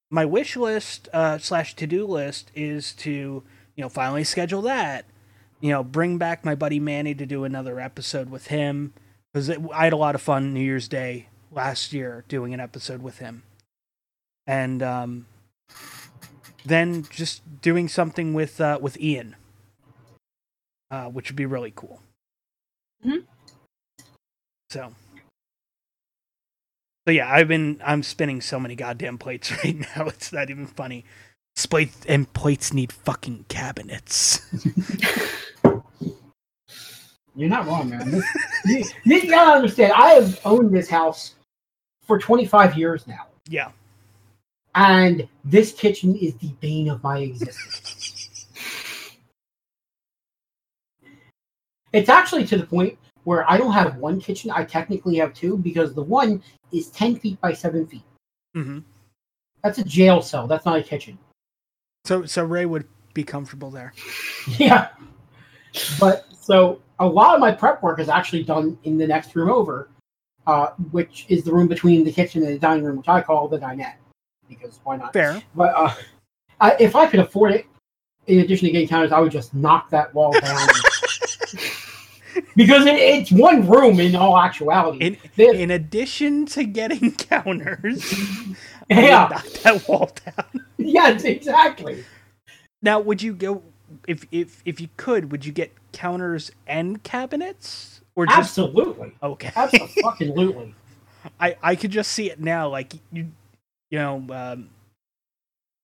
[0.09, 3.43] my wish list uh, slash to do list is to
[3.75, 5.05] you know finally schedule that
[5.59, 8.93] you know bring back my buddy manny to do another episode with him
[9.33, 13.01] because i had a lot of fun new year's day last year doing an episode
[13.01, 13.43] with him
[14.47, 15.25] and um,
[16.65, 19.35] then just doing something with uh, with ian
[20.89, 22.01] uh, which would be really cool
[23.05, 23.23] Mhm.
[24.71, 24.93] so
[27.05, 30.65] so yeah i've been i'm spinning so many goddamn plates right now it's not even
[30.65, 31.05] funny
[31.69, 34.45] Plates and plates need fucking cabinets.
[37.35, 38.11] You're not wrong, man.
[38.11, 38.25] This,
[38.65, 39.91] you, you gotta understand.
[39.93, 41.33] I have owned this house
[42.03, 43.71] for 25 years now, yeah.
[44.77, 48.47] And this kitchen is the bane of my existence.
[51.93, 54.51] it's actually to the point where I don't have one kitchen.
[54.51, 58.03] I technically have two because the one is 10 feet by 7 feet.
[58.53, 58.79] hmm
[59.63, 60.45] That's a jail cell.
[60.45, 61.17] That's not a kitchen.
[62.05, 63.93] So so Ray would be comfortable there.
[64.47, 64.89] Yeah.
[65.99, 69.49] But so a lot of my prep work is actually done in the next room
[69.49, 69.89] over,
[70.45, 73.49] uh, which is the room between the kitchen and the dining room, which I call
[73.49, 73.95] the dinette.
[74.49, 75.13] Because why not?
[75.13, 75.41] Fair.
[75.55, 75.93] But uh,
[76.59, 77.65] I, if I could afford it,
[78.27, 80.67] in addition to getting counters, I would just knock that wall down.
[82.55, 85.17] because it, it's one room in all actuality.
[85.37, 88.13] In in addition to getting counters,
[88.89, 90.65] I would yeah, knock that wall down.
[90.77, 92.03] yes, exactly.
[92.81, 93.63] Now, would you go
[94.07, 95.31] if if if you could?
[95.31, 99.13] Would you get counters and cabinets, or just Absolutely.
[99.23, 99.51] okay?
[99.55, 100.75] Absolutely.
[101.39, 102.69] I I could just see it now.
[102.69, 103.31] Like you,
[103.89, 104.69] you know, um,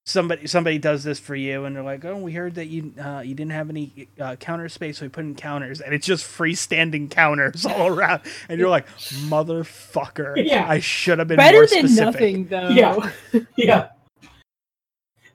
[0.05, 3.21] somebody somebody does this for you, and they're like, "Oh, we heard that you uh,
[3.21, 6.25] you didn't have any uh, counter space, so we put in counters, and it's just
[6.25, 10.33] freestanding counters all around." And you're like, "Motherfucker!
[10.43, 10.67] Yeah.
[10.67, 12.69] I should have been Better more than specific." nothing, though.
[12.69, 13.11] Yeah.
[13.55, 13.89] yeah.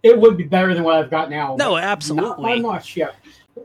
[0.02, 1.56] It would be better than what I've got now.
[1.58, 2.44] No, but Not absolutely.
[2.44, 3.10] by much, yeah.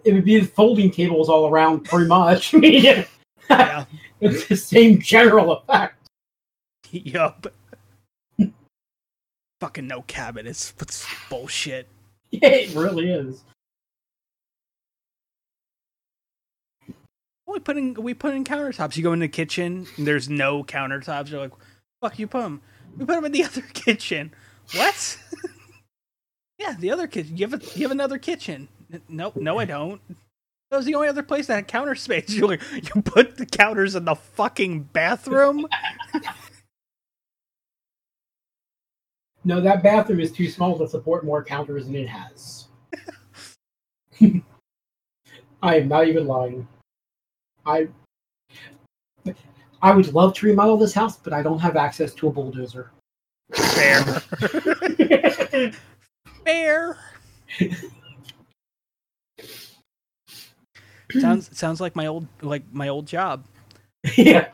[0.03, 2.53] It would be folding tables all around, pretty much.
[2.53, 3.05] Yeah.
[3.49, 3.85] Yeah.
[4.21, 5.95] it's the same general effect.
[6.89, 7.47] yup.
[9.63, 10.71] Fucking no cabinets.
[10.71, 11.87] That's bullshit.
[12.31, 13.43] Yeah, it really is.
[17.47, 18.97] We put in we put in countertops.
[18.97, 21.29] You go in the kitchen, and there's no countertops.
[21.29, 21.51] You're like,
[22.01, 22.61] "Fuck, you put them."
[22.97, 24.33] We put them in the other kitchen.
[24.73, 25.19] What?
[26.57, 27.37] yeah, the other kitchen.
[27.37, 28.67] You have a, you have another kitchen.
[29.07, 30.01] No, no, I don't.
[30.71, 32.33] That was the only other place that had counter space.
[32.33, 35.67] You're like, you put the counters in the fucking bathroom.
[39.45, 42.67] No, that bathroom is too small to support more counters than it has.
[45.61, 46.67] I am not even lying.
[47.65, 47.87] I
[49.81, 52.91] I would love to remodel this house, but I don't have access to a bulldozer.
[53.53, 54.01] Fair,
[56.45, 56.97] fair.
[61.19, 63.43] sounds sounds like my old like my old job.
[64.17, 64.47] yeah.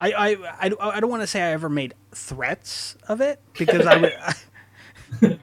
[0.00, 3.40] I I I, don't- I don't want to say I ever made threats of it
[3.58, 4.12] because I would.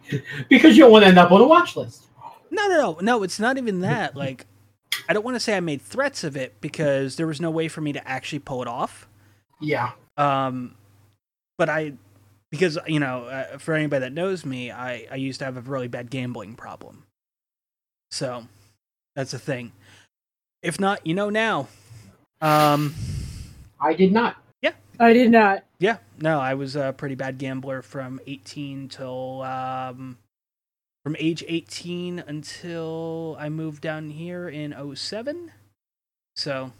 [0.50, 2.06] Because you don't want to end up on a watch list.
[2.52, 3.24] No, no, no, no.
[3.24, 4.16] It's not even that.
[4.16, 4.46] Like,
[5.08, 7.68] I don't want to say I made threats of it because there was no way
[7.70, 9.08] for me to actually pull it off.
[9.62, 9.92] Yeah.
[10.18, 10.76] Um,
[11.58, 11.94] but I,
[12.52, 15.62] because you know, uh, for anybody that knows me, I I used to have a
[15.62, 17.06] really bad gambling problem.
[18.12, 18.46] So,
[19.16, 19.72] that's the thing.
[20.62, 21.68] If not, you know now.
[22.42, 22.94] Um,
[23.80, 24.36] I did not.
[25.00, 25.64] I did not.
[25.80, 30.18] yeah, no, I was a pretty bad gambler from 18 till um,
[31.04, 35.52] from age 18 until I moved down here in 07.
[36.36, 36.72] So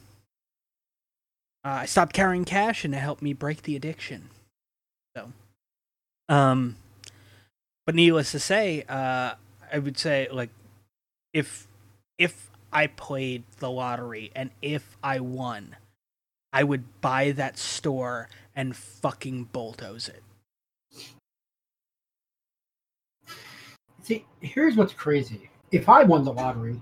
[1.66, 4.30] uh, I stopped carrying cash and it helped me break the addiction.
[5.16, 5.32] So,
[6.30, 6.78] um,
[7.86, 9.34] but needless to say, uh,
[9.72, 10.50] I would say like
[11.34, 11.68] if
[12.18, 15.76] if I played the lottery and if I won,
[16.54, 20.24] I would buy that store and fucking bulldoze it.
[24.04, 25.50] See, here's what's crazy.
[25.72, 26.80] If I won the lottery,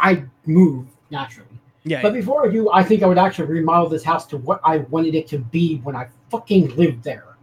[0.00, 1.48] I'd move naturally.
[1.84, 4.60] Yeah, But before I do, I think I would actually remodel this house to what
[4.64, 7.36] I wanted it to be when I fucking lived there.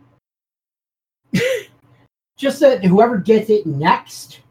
[2.37, 4.41] Just that whoever gets it next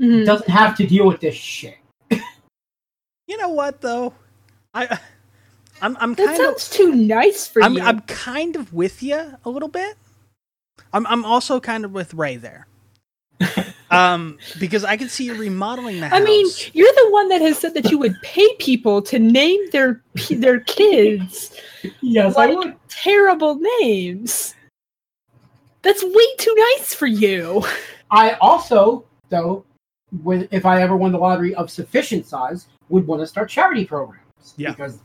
[0.00, 0.24] Mhm.
[0.24, 1.78] doesn't have to deal with this shit.
[2.10, 4.14] you know what though,
[4.72, 4.98] I
[5.82, 7.82] I'm I'm That kind of sounds too nice for I'm you.
[7.82, 9.96] I'm kind of with you a little bit.
[10.92, 12.66] I'm I'm also kind of with Ray there.
[13.90, 16.20] um, because I can see you remodeling the house.
[16.20, 19.60] I mean, you're the one that has said that you would pay people to name
[19.72, 21.52] their their kids
[22.00, 22.76] Yes, Like- I would.
[22.88, 24.54] terrible names.
[25.82, 27.62] That's way too nice for you.
[28.10, 29.64] I also, though,
[30.22, 33.84] with if I ever won the lottery of sufficient size, would want to start charity
[33.84, 34.54] programs.
[34.56, 34.70] Yeah.
[34.70, 35.00] Because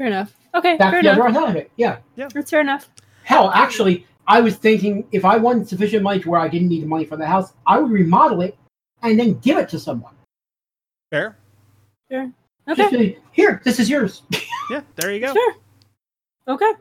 [0.00, 0.34] Fair enough.
[0.54, 1.42] Okay, that's fair the other enough.
[1.42, 1.70] side of it.
[1.76, 1.98] Yeah.
[2.16, 2.28] Yeah.
[2.32, 2.88] That's fair enough.
[3.24, 6.84] Hell, actually, I was thinking if I won sufficient money to where I didn't need
[6.84, 8.56] the money for the house, I would remodel it
[9.02, 10.14] and then give it to someone.
[11.10, 11.36] fair.
[12.08, 12.32] Fair.
[12.66, 12.82] Okay.
[12.82, 14.22] Just say, here, this is yours.
[14.70, 15.32] Yeah, there you go.
[15.32, 15.54] Sure.
[16.46, 16.72] Okay.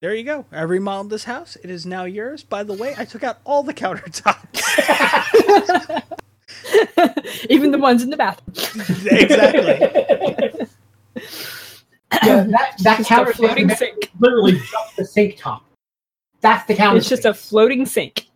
[0.00, 0.44] There you go.
[0.52, 1.56] I remodeled this house.
[1.56, 2.44] It is now yours.
[2.44, 4.62] By the way, I took out all the countertops.
[7.50, 8.84] Even the ones in the bathroom.
[9.10, 10.66] exactly.
[12.12, 14.10] Yeah, that that Just counter floating sink.
[14.18, 15.64] literally just the sink top.
[16.40, 16.98] That's the counter.
[16.98, 18.26] It's just a floating sink.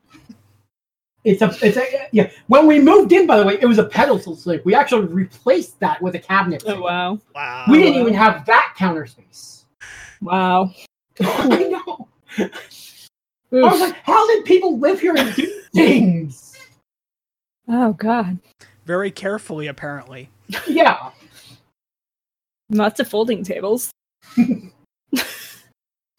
[1.24, 1.55] It's a.
[1.62, 2.08] It's a.
[2.12, 2.31] Yeah.
[2.47, 4.65] When we moved in, by the way, it was a pedestal sink.
[4.65, 6.65] We actually replaced that with a cabinet.
[6.66, 7.18] Oh wow.
[7.34, 7.66] Wow.
[7.68, 9.66] We didn't even have that counter space.
[10.23, 10.73] Wow.
[11.20, 12.08] I know.
[12.39, 12.50] I
[13.52, 16.57] was like, how did people live here and do things?
[17.68, 18.39] oh god.
[18.86, 20.31] Very carefully, apparently.
[20.66, 21.10] Yeah.
[22.70, 23.90] Lots of folding tables.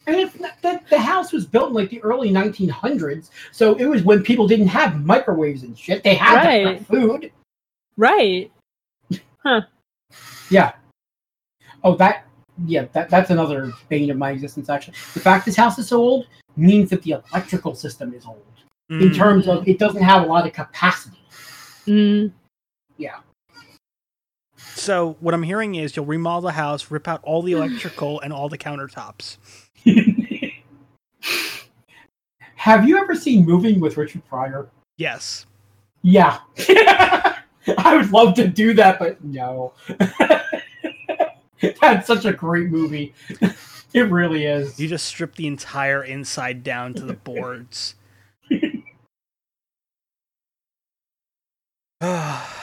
[0.04, 4.02] And it's the, the house was built in like the early 1900s, so it was
[4.02, 6.02] when people didn't have microwaves and shit.
[6.02, 6.78] They had to Right.
[6.78, 7.32] cook food.
[7.96, 8.50] Right.
[9.44, 9.60] Huh.
[10.50, 10.72] yeah.
[11.84, 12.26] Oh, that.
[12.66, 14.68] Yeah, that, that's another bane of my existence.
[14.68, 18.42] Actually, the fact this house is so old means that the electrical system is old
[18.90, 19.16] in Mm.
[19.16, 21.16] terms of it doesn't have a lot of capacity.
[21.86, 22.32] Mm.
[24.74, 28.32] So what I'm hearing is you'll remodel the house, rip out all the electrical and
[28.32, 29.36] all the countertops.
[32.56, 34.68] have you ever seen Moving with Richard Pryor?
[34.96, 35.46] Yes.
[36.02, 36.38] Yeah.
[37.78, 39.72] I would love to do that, but no.
[41.80, 43.14] That's such a great movie.
[43.94, 44.80] It really is.
[44.80, 47.94] You just strip the entire inside down to the boards.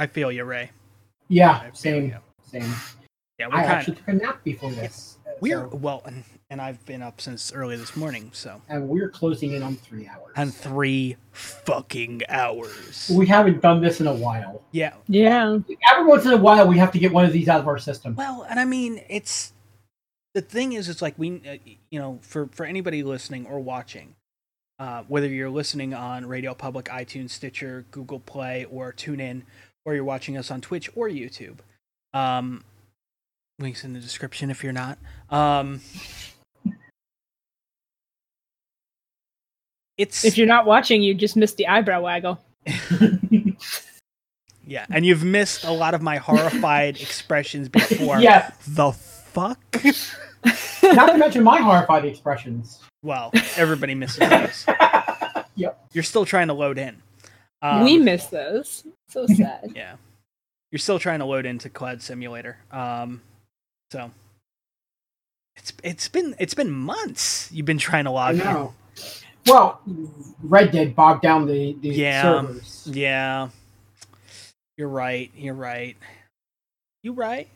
[0.00, 0.70] I feel you, Ray.
[1.28, 2.16] Yeah, I feel same, you.
[2.42, 2.74] same.
[3.38, 5.18] Yeah, we're I kind actually of took a nap before this.
[5.26, 8.88] uh, we're so- well, and, and I've been up since early this morning, so and
[8.88, 10.32] we're closing in on three hours.
[10.36, 13.10] and three fucking hours.
[13.14, 14.62] we haven't done this in a while.
[14.72, 15.58] Yeah, Yeah.
[15.92, 17.78] Every once in a while, we have to get one of these out of our
[17.78, 18.14] system.
[18.16, 19.52] Well, and I mean, it's
[20.32, 21.56] the thing is, it's like we, uh,
[21.90, 24.14] you know, for for anybody listening or watching,
[24.78, 29.42] uh, whether you're listening on Radio Public, iTunes, Stitcher, Google Play, or TuneIn,
[29.84, 31.58] or you're watching us on Twitch or YouTube,
[32.12, 32.64] um,
[33.58, 34.98] links in the description if you're not.
[35.30, 35.80] Um,
[39.96, 42.40] it's If you're not watching, you just missed the eyebrow waggle.
[44.66, 48.18] yeah, and you've missed a lot of my horrified expressions before.
[48.18, 49.58] yeah, The fuck.
[50.82, 52.80] not to mention my horrified expressions.
[53.02, 54.66] Well, everybody misses those.
[55.56, 55.88] Yep.
[55.92, 57.02] You're still trying to load in.
[57.62, 58.84] Um, we miss those.
[59.08, 59.72] So sad.
[59.74, 59.96] Yeah.
[60.72, 62.56] You're still trying to load into Cloud Simulator.
[62.70, 63.22] Um,
[63.90, 64.10] so
[65.56, 68.68] it's it's been it's been months you've been trying to I log in.
[69.46, 69.80] Well,
[70.42, 72.22] Red Dead bogged down the, the Yeah.
[72.22, 72.88] servers.
[72.90, 73.48] Yeah.
[74.76, 75.30] You're right.
[75.34, 75.96] You're right.
[77.02, 77.48] You right.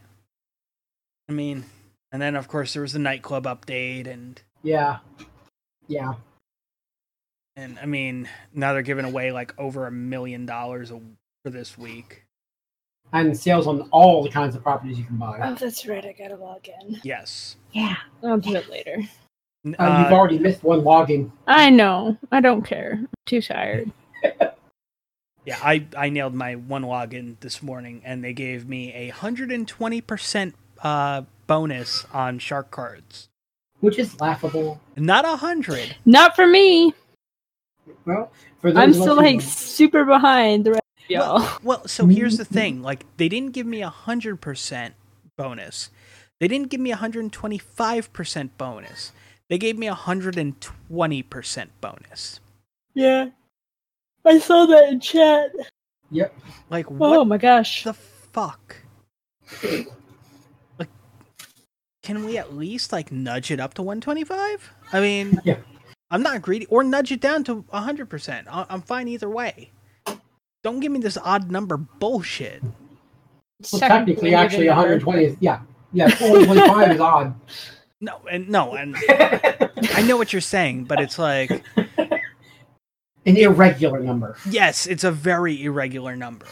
[1.29, 1.65] I mean,
[2.11, 4.99] and then of course there was the nightclub update and Yeah.
[5.87, 6.15] Yeah.
[7.57, 10.91] And I mean, now they're giving away like over a million dollars
[11.43, 12.25] for this week.
[13.13, 15.39] And sales on all the kinds of properties you can buy.
[15.43, 16.05] Oh, that's right.
[16.05, 17.01] I gotta log in.
[17.05, 17.57] Yes.
[17.73, 17.97] Yeah.
[18.25, 18.97] I'll do it later.
[19.65, 21.31] N- Uh, you've uh, already missed one login.
[21.47, 22.17] I know.
[22.33, 22.95] I don't care.
[22.95, 23.91] I'm too tired.
[25.47, 29.53] Yeah, I, I nailed my one login this morning, and they gave me a hundred
[29.53, 33.29] and twenty percent uh bonus on shark cards.
[33.81, 34.81] which is laughable.
[34.97, 35.97] Not a hundred.
[36.07, 36.95] Not for me.
[38.07, 41.39] Well, for those I'm still who- like super behind the rest of y'all.
[41.39, 42.55] Well, well, so here's the mm-hmm.
[42.55, 44.95] thing: like they didn't give me a hundred percent
[45.37, 45.91] bonus.
[46.41, 49.13] They didn't give me a hundred and twenty-five percent bonus.
[49.49, 52.41] They gave me a hundred and twenty percent bonus.
[52.95, 53.31] Yeah.
[54.25, 55.51] I saw that in chat.
[56.11, 56.35] Yep.
[56.71, 57.85] Like Oh my gosh.
[57.85, 58.77] the fuck?
[60.79, 60.89] Like,
[62.03, 64.73] can we at least like nudge it up to one twenty-five?
[64.93, 65.57] I mean, Yeah.
[66.15, 68.47] I'm not greedy, or nudge it down to hundred percent.
[68.49, 69.73] I'm fine either way.
[70.63, 72.63] Don't give me this odd number bullshit.
[73.73, 75.63] Well, technically, actually, 120 is yeah,
[75.93, 76.05] yeah.
[76.05, 77.35] 125 is odd.
[78.01, 81.51] No, and no, and I know what you're saying, but it's like,
[83.27, 86.47] An irregular number, yes, it's a very irregular number.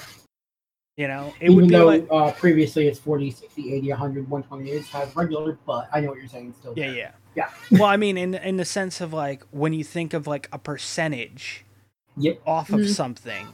[0.96, 4.28] You know, it even would be though like, uh, previously it's 40, 60, 80, 100,
[4.28, 5.56] 120 is has regular.
[5.64, 6.52] But I know what you're saying.
[6.58, 6.96] Still yeah, there.
[6.96, 7.48] yeah, Yeah.
[7.70, 10.58] Well, I mean, in in the sense of like when you think of like a
[10.58, 11.64] percentage
[12.18, 12.40] Yep.
[12.46, 12.88] off of Mhm.
[12.88, 13.48] something,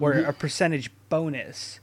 [0.00, 0.28] or Mhm.
[0.28, 1.80] a percentage bonus,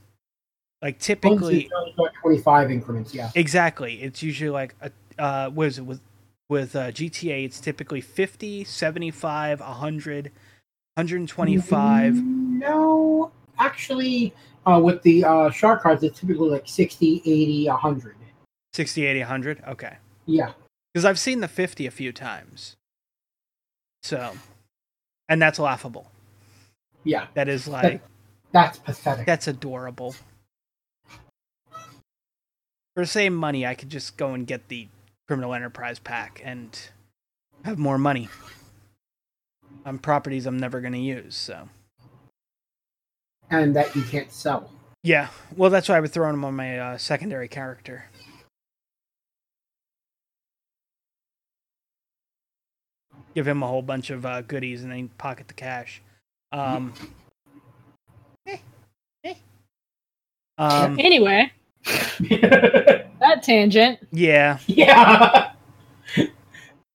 [0.82, 3.14] like typically, only go at 25 increments.
[3.14, 3.30] Yeah.
[3.36, 6.00] exactly, it's usually like a uh, what is it with
[6.48, 7.44] with uh, GTA?
[7.44, 10.32] It's typically 50, 75, 100,
[10.96, 12.16] 125.
[12.16, 14.34] No, actually,
[14.66, 18.16] uh, with the uh, shark cards, it's typically like 60, 80, 100.
[18.74, 19.62] 60, 80, 100.
[19.68, 19.96] Okay.
[20.26, 20.52] Yeah.
[20.92, 22.76] Because I've seen the 50 a few times.
[24.02, 24.32] So,
[25.28, 26.10] and that's laughable.
[27.04, 27.26] Yeah.
[27.34, 28.02] That is like,
[28.52, 29.26] That's pathetic.
[29.26, 30.14] that's adorable.
[32.94, 34.88] For the same money, I could just go and get the
[35.28, 36.78] Criminal Enterprise pack and
[37.64, 38.28] have more money
[39.86, 41.34] on properties I'm never going to use.
[41.34, 41.68] So,
[43.50, 44.70] and that you can't sell.
[45.02, 45.28] yeah.
[45.56, 48.04] Well, that's why I was throwing them on my uh, secondary character.
[53.34, 56.02] Give him a whole bunch of uh, goodies and then pocket the cash.
[56.52, 56.92] Um,
[58.46, 58.58] eh,
[59.24, 59.34] eh.
[60.58, 61.50] Um, Anyway,
[61.84, 64.00] that tangent.
[64.12, 65.52] yeah, yeah.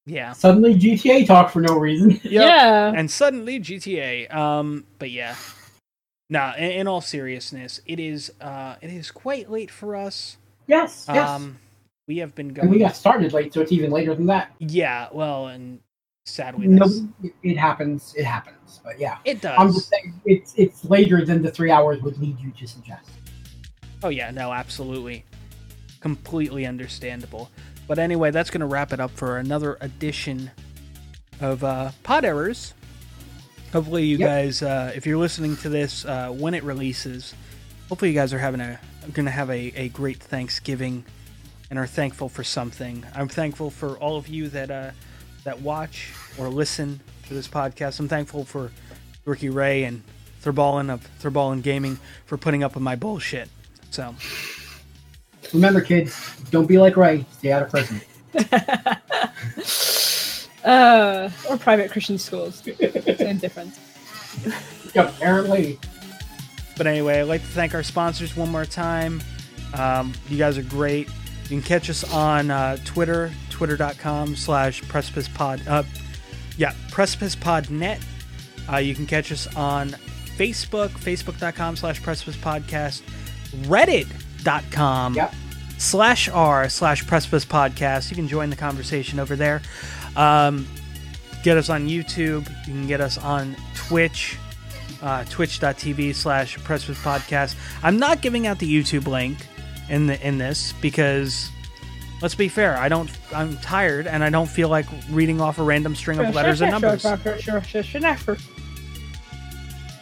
[0.06, 0.32] yeah.
[0.34, 2.12] Suddenly GTA talk for no reason.
[2.24, 2.32] Yep.
[2.32, 2.94] Yeah.
[2.96, 4.34] and suddenly GTA.
[4.34, 5.36] Um, but yeah,
[6.30, 6.54] nah.
[6.56, 10.38] In, in all seriousness, it is uh, it is quite late for us.
[10.68, 11.08] Yes.
[11.10, 11.28] Yes.
[11.28, 11.58] Um,
[12.08, 12.70] we have been and going.
[12.70, 14.52] we got started late, so it's even later than that.
[14.60, 15.80] yeah, well, and
[16.28, 16.86] sadly, No,
[17.24, 18.14] it- it happens.
[18.18, 18.82] It happens.
[18.84, 19.56] But yeah, it does.
[19.58, 23.10] I'm just saying it's it's later than the three hours would lead you to suggest.
[24.04, 25.26] Oh yeah, no, absolutely,
[26.02, 27.50] completely understandable.
[27.88, 30.52] But anyway, that's gonna wrap it up for another edition
[31.42, 32.74] of uh, Pod Errors.
[33.74, 34.28] Hopefully, you Yep.
[34.30, 37.34] guys, uh, if you're listening to this uh, when it releases,
[37.90, 38.80] hopefully you guys are having a
[39.14, 41.06] gonna have a, a great Thanksgiving
[41.70, 43.06] and are thankful for something.
[43.16, 44.92] I'm thankful for all of you that uh,
[45.48, 48.02] that watch or listen to this podcast.
[48.02, 48.70] I'm thankful for
[49.24, 50.04] Ricky Ray and
[50.44, 53.48] Thurballin of Thurballin Gaming for putting up with my bullshit.
[53.90, 54.14] So.
[55.54, 57.26] Remember, kids, don't be like Ray.
[57.32, 58.02] Stay out of prison.
[60.66, 62.62] uh, or private Christian schools.
[63.18, 63.80] Same difference.
[64.96, 65.80] Apparently,
[66.76, 69.22] But anyway, I'd like to thank our sponsors one more time.
[69.74, 71.08] Um, you guys are great.
[71.44, 75.68] You can catch us on uh, Twitter, twitter.com slash precipicepod.
[75.68, 75.82] Uh,
[76.58, 78.00] yeah, precipicepodnet.
[78.72, 79.90] Uh, you can catch us on
[80.38, 83.02] Facebook, facebook.com slash precipicepodcast,
[83.66, 85.34] reddit.com Yep.
[85.80, 88.12] slash r slash precipicepodcast.
[88.12, 89.64] You can join the conversation over there.
[90.16, 90.68] Um,
[91.44, 92.48] get us on YouTube.
[92.68, 94.38] You can get us on Twitch,
[95.02, 97.56] uh, twitch.tv slash precipice podcast.
[97.82, 99.40] I'm not giving out the YouTube link
[99.90, 101.50] in the in this because
[102.22, 105.64] let's be fair, I don't I'm tired and I don't feel like reading off a
[105.64, 107.04] random string of letters and numbers.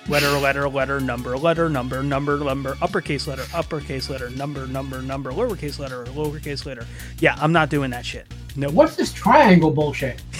[0.07, 5.31] letter, letter, letter, number, letter, number, number, number, uppercase letter, uppercase letter, number, number, number,
[5.31, 6.85] lowercase letter, lowercase letter.
[7.19, 8.27] Yeah, I'm not doing that shit.
[8.55, 8.69] No.
[8.69, 10.21] What's this triangle bullshit?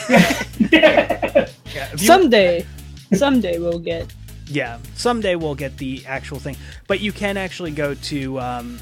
[1.75, 2.65] Yeah, you- Someday,
[3.13, 4.13] someday we'll get.
[4.47, 6.55] yeah, someday we'll get the actual thing.
[6.87, 8.79] But you can actually go to um,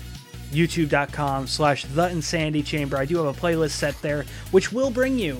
[0.53, 2.98] youtube.com slash the insanity chamber.
[2.98, 5.40] I do have a playlist set there, which will bring you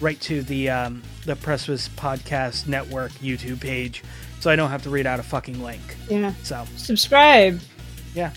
[0.00, 4.02] right to the um, the Precipice Podcast Network YouTube page.
[4.40, 5.82] So I don't have to read out a fucking link.
[6.08, 7.60] Yeah, So subscribe
[8.14, 8.30] yeah.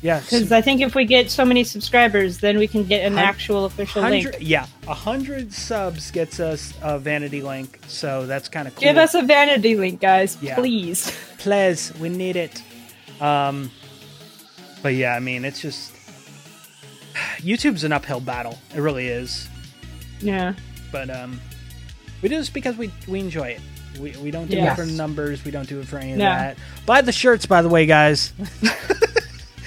[0.00, 0.20] Yeah.
[0.20, 3.24] because I think if we get so many subscribers, then we can get an Hun-
[3.24, 4.36] actual official hundred, link.
[4.40, 8.82] yeah, a hundred subs gets us a vanity link, so that's kind of cool.
[8.82, 10.54] Give us a vanity link, guys, Yeah.
[10.56, 11.10] please.
[11.38, 12.62] Please, we need it.
[13.20, 13.70] Um,
[14.82, 15.92] but yeah, I mean, it's just
[17.38, 18.58] YouTube's an uphill battle.
[18.74, 19.48] It really is.
[20.20, 20.54] Yeah.
[20.90, 21.40] But um,
[22.20, 23.60] we do this because we we enjoy it.
[24.00, 24.78] We, we don't do Yes.
[24.78, 25.44] it for numbers.
[25.44, 26.24] We don't do it for any of No.
[26.24, 26.56] that.
[26.86, 28.32] Buy the shirts, by the way, guys.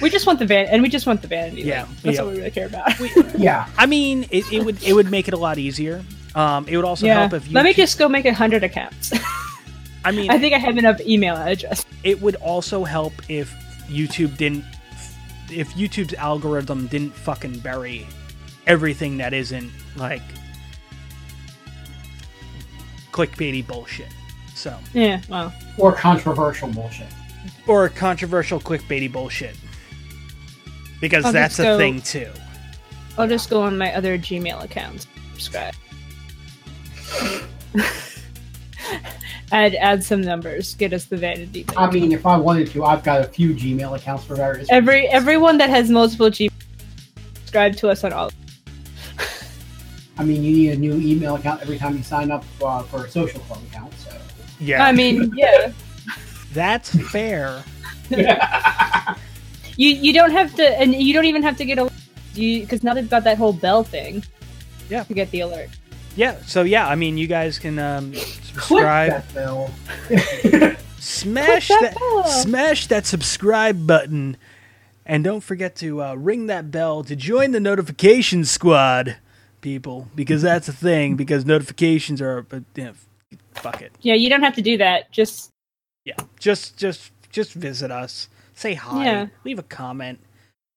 [0.00, 1.62] We just want the van, and we just want the vanity.
[1.62, 2.02] Yeah, link.
[2.02, 2.22] that's yeah.
[2.22, 2.92] what we really care about.
[3.38, 3.66] yeah.
[3.78, 6.04] I mean, it, it would it would make it a lot easier.
[6.34, 7.20] Um, it would also yeah.
[7.20, 7.54] help if you.
[7.54, 9.12] Let me just go make a hundred accounts.
[10.04, 11.84] I mean, I think I have enough email address.
[12.04, 13.50] it would also help if
[13.88, 14.64] YouTube didn't
[15.50, 18.06] if YouTube's algorithm didn't fucking bury
[18.66, 20.22] everything that isn't like
[23.12, 24.08] clickbaity bullshit.
[24.54, 25.20] So Yeah.
[25.28, 25.52] Well.
[25.78, 27.08] Or controversial bullshit.
[27.66, 29.56] or controversial clickbaity bullshit.
[31.00, 32.30] Because I'll that's just a go- thing too.
[33.18, 35.06] I'll just go on my other Gmail accounts.
[35.34, 35.74] Subscribe.
[39.52, 40.74] add add some numbers.
[40.74, 41.64] Get us the vanity.
[41.64, 41.78] link.
[41.78, 44.68] I mean, if I wanted to, I've got a few Gmail accounts for various.
[44.70, 46.52] Every everyone that has multiple Gmail,
[47.34, 48.30] subscribe to us on all.
[50.18, 53.04] I mean, you need a new email account every time you sign up uh, for
[53.04, 53.92] a social club account.
[53.98, 54.16] So.
[54.60, 54.82] Yeah.
[54.82, 55.72] I mean, yeah.
[56.52, 57.62] that's fair.
[59.76, 61.90] You you don't have to, and you don't even have to get a
[62.34, 64.24] you because now they've got that whole bell thing.
[64.88, 65.04] Yeah.
[65.04, 65.68] To get the alert.
[66.16, 69.70] Yeah, so yeah, I mean you guys can um Click subscribe that bell.
[70.98, 72.24] smash Click that, that bell.
[72.24, 74.36] smash that subscribe button
[75.04, 79.16] and don't forget to uh, ring that bell to join the notification squad
[79.60, 82.92] people because that's a thing because notifications are but yeah,
[83.54, 85.10] fuck it Yeah, you don't have to do that.
[85.12, 85.50] Just
[86.04, 89.26] yeah just just just visit us say hi Yeah.
[89.44, 90.18] leave a comment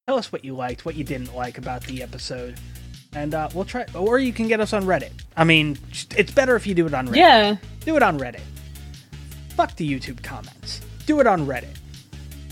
[0.08, 2.60] tell us what you liked what you didn't like about the episode
[3.14, 5.78] and uh, we'll try or you can get us on reddit i mean
[6.16, 7.56] it's better if you do it on reddit yeah.
[7.86, 8.42] do it on Reddit.
[9.56, 10.80] Fuck the YouTube comments.
[11.06, 11.76] Do it on Reddit.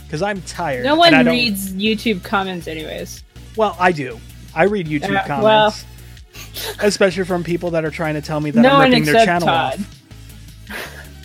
[0.04, 0.84] Because I'm tired.
[0.84, 3.24] No and one I don't- reads YouTube comments anyways.
[3.56, 4.20] Well, I do.
[4.54, 5.86] I read YouTube Yeah, comments.
[6.82, 9.48] Especially from people that are trying to tell me that no I'm ripping their channel
[9.48, 9.80] Todd.
[9.80, 10.02] off.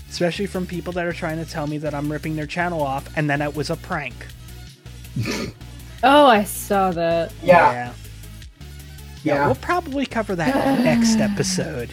[0.08, 3.08] Especially from people that are trying to tell me that I'm ripping their channel off
[3.16, 4.14] and then it was a prank.
[6.04, 7.32] Oh, I saw that.
[7.44, 7.72] Yeah.
[7.72, 7.92] Yeah.
[9.24, 9.46] Yeah.
[9.46, 11.90] We'll probably cover that next episode.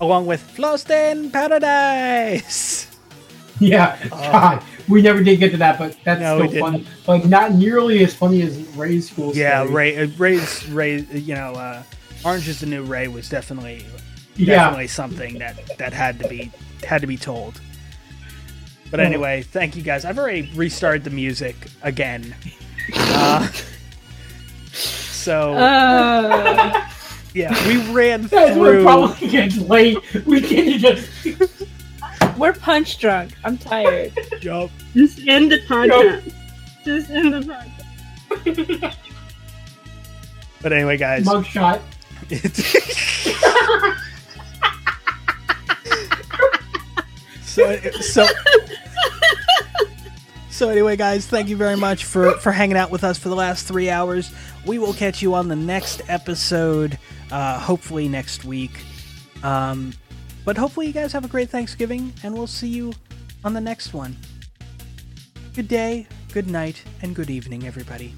[0.00, 2.88] Along with Flost in Paradise.
[3.60, 3.96] Yeah.
[4.08, 6.86] God, we never did get to that, but that's No, still funny.
[7.06, 9.32] But not nearly as funny as Ray's school.
[9.34, 9.74] Yeah, story.
[9.94, 11.82] Ray, uh, Ray's, Ray, you know, uh,
[12.24, 13.84] Orange is the New Ray was definitely
[14.36, 14.56] Yeah.
[14.56, 16.50] definitely something that that had to be
[16.84, 17.60] had to be told.
[18.90, 20.04] But anyway, thank you guys.
[20.04, 22.34] I've already restarted the music again.
[22.94, 23.48] Uh,
[25.22, 26.88] so Uh,
[27.34, 28.82] yeah, we ran Guys, we're through.
[28.84, 29.98] probably getting late.
[30.26, 31.08] We can just.
[32.38, 33.32] we're punch drunk.
[33.44, 34.12] I'm tired.
[34.40, 34.70] Yup.
[34.94, 36.32] Just end the podcast.
[36.84, 38.96] Just end the podcast.
[40.60, 41.24] But anyway, guys.
[41.24, 41.80] Mugshot.
[47.42, 48.26] so so
[50.50, 53.34] so anyway guys thank you very much for for hanging out with us for the
[53.34, 54.32] last three hours
[54.66, 56.98] we will catch you on the next episode
[57.30, 58.84] uh hopefully next week.
[59.42, 59.92] Um
[60.44, 62.92] but hopefully you guys have a great thanksgiving and we'll see you
[63.44, 64.16] on the next one.
[65.54, 68.14] Good day good night and good evening everybody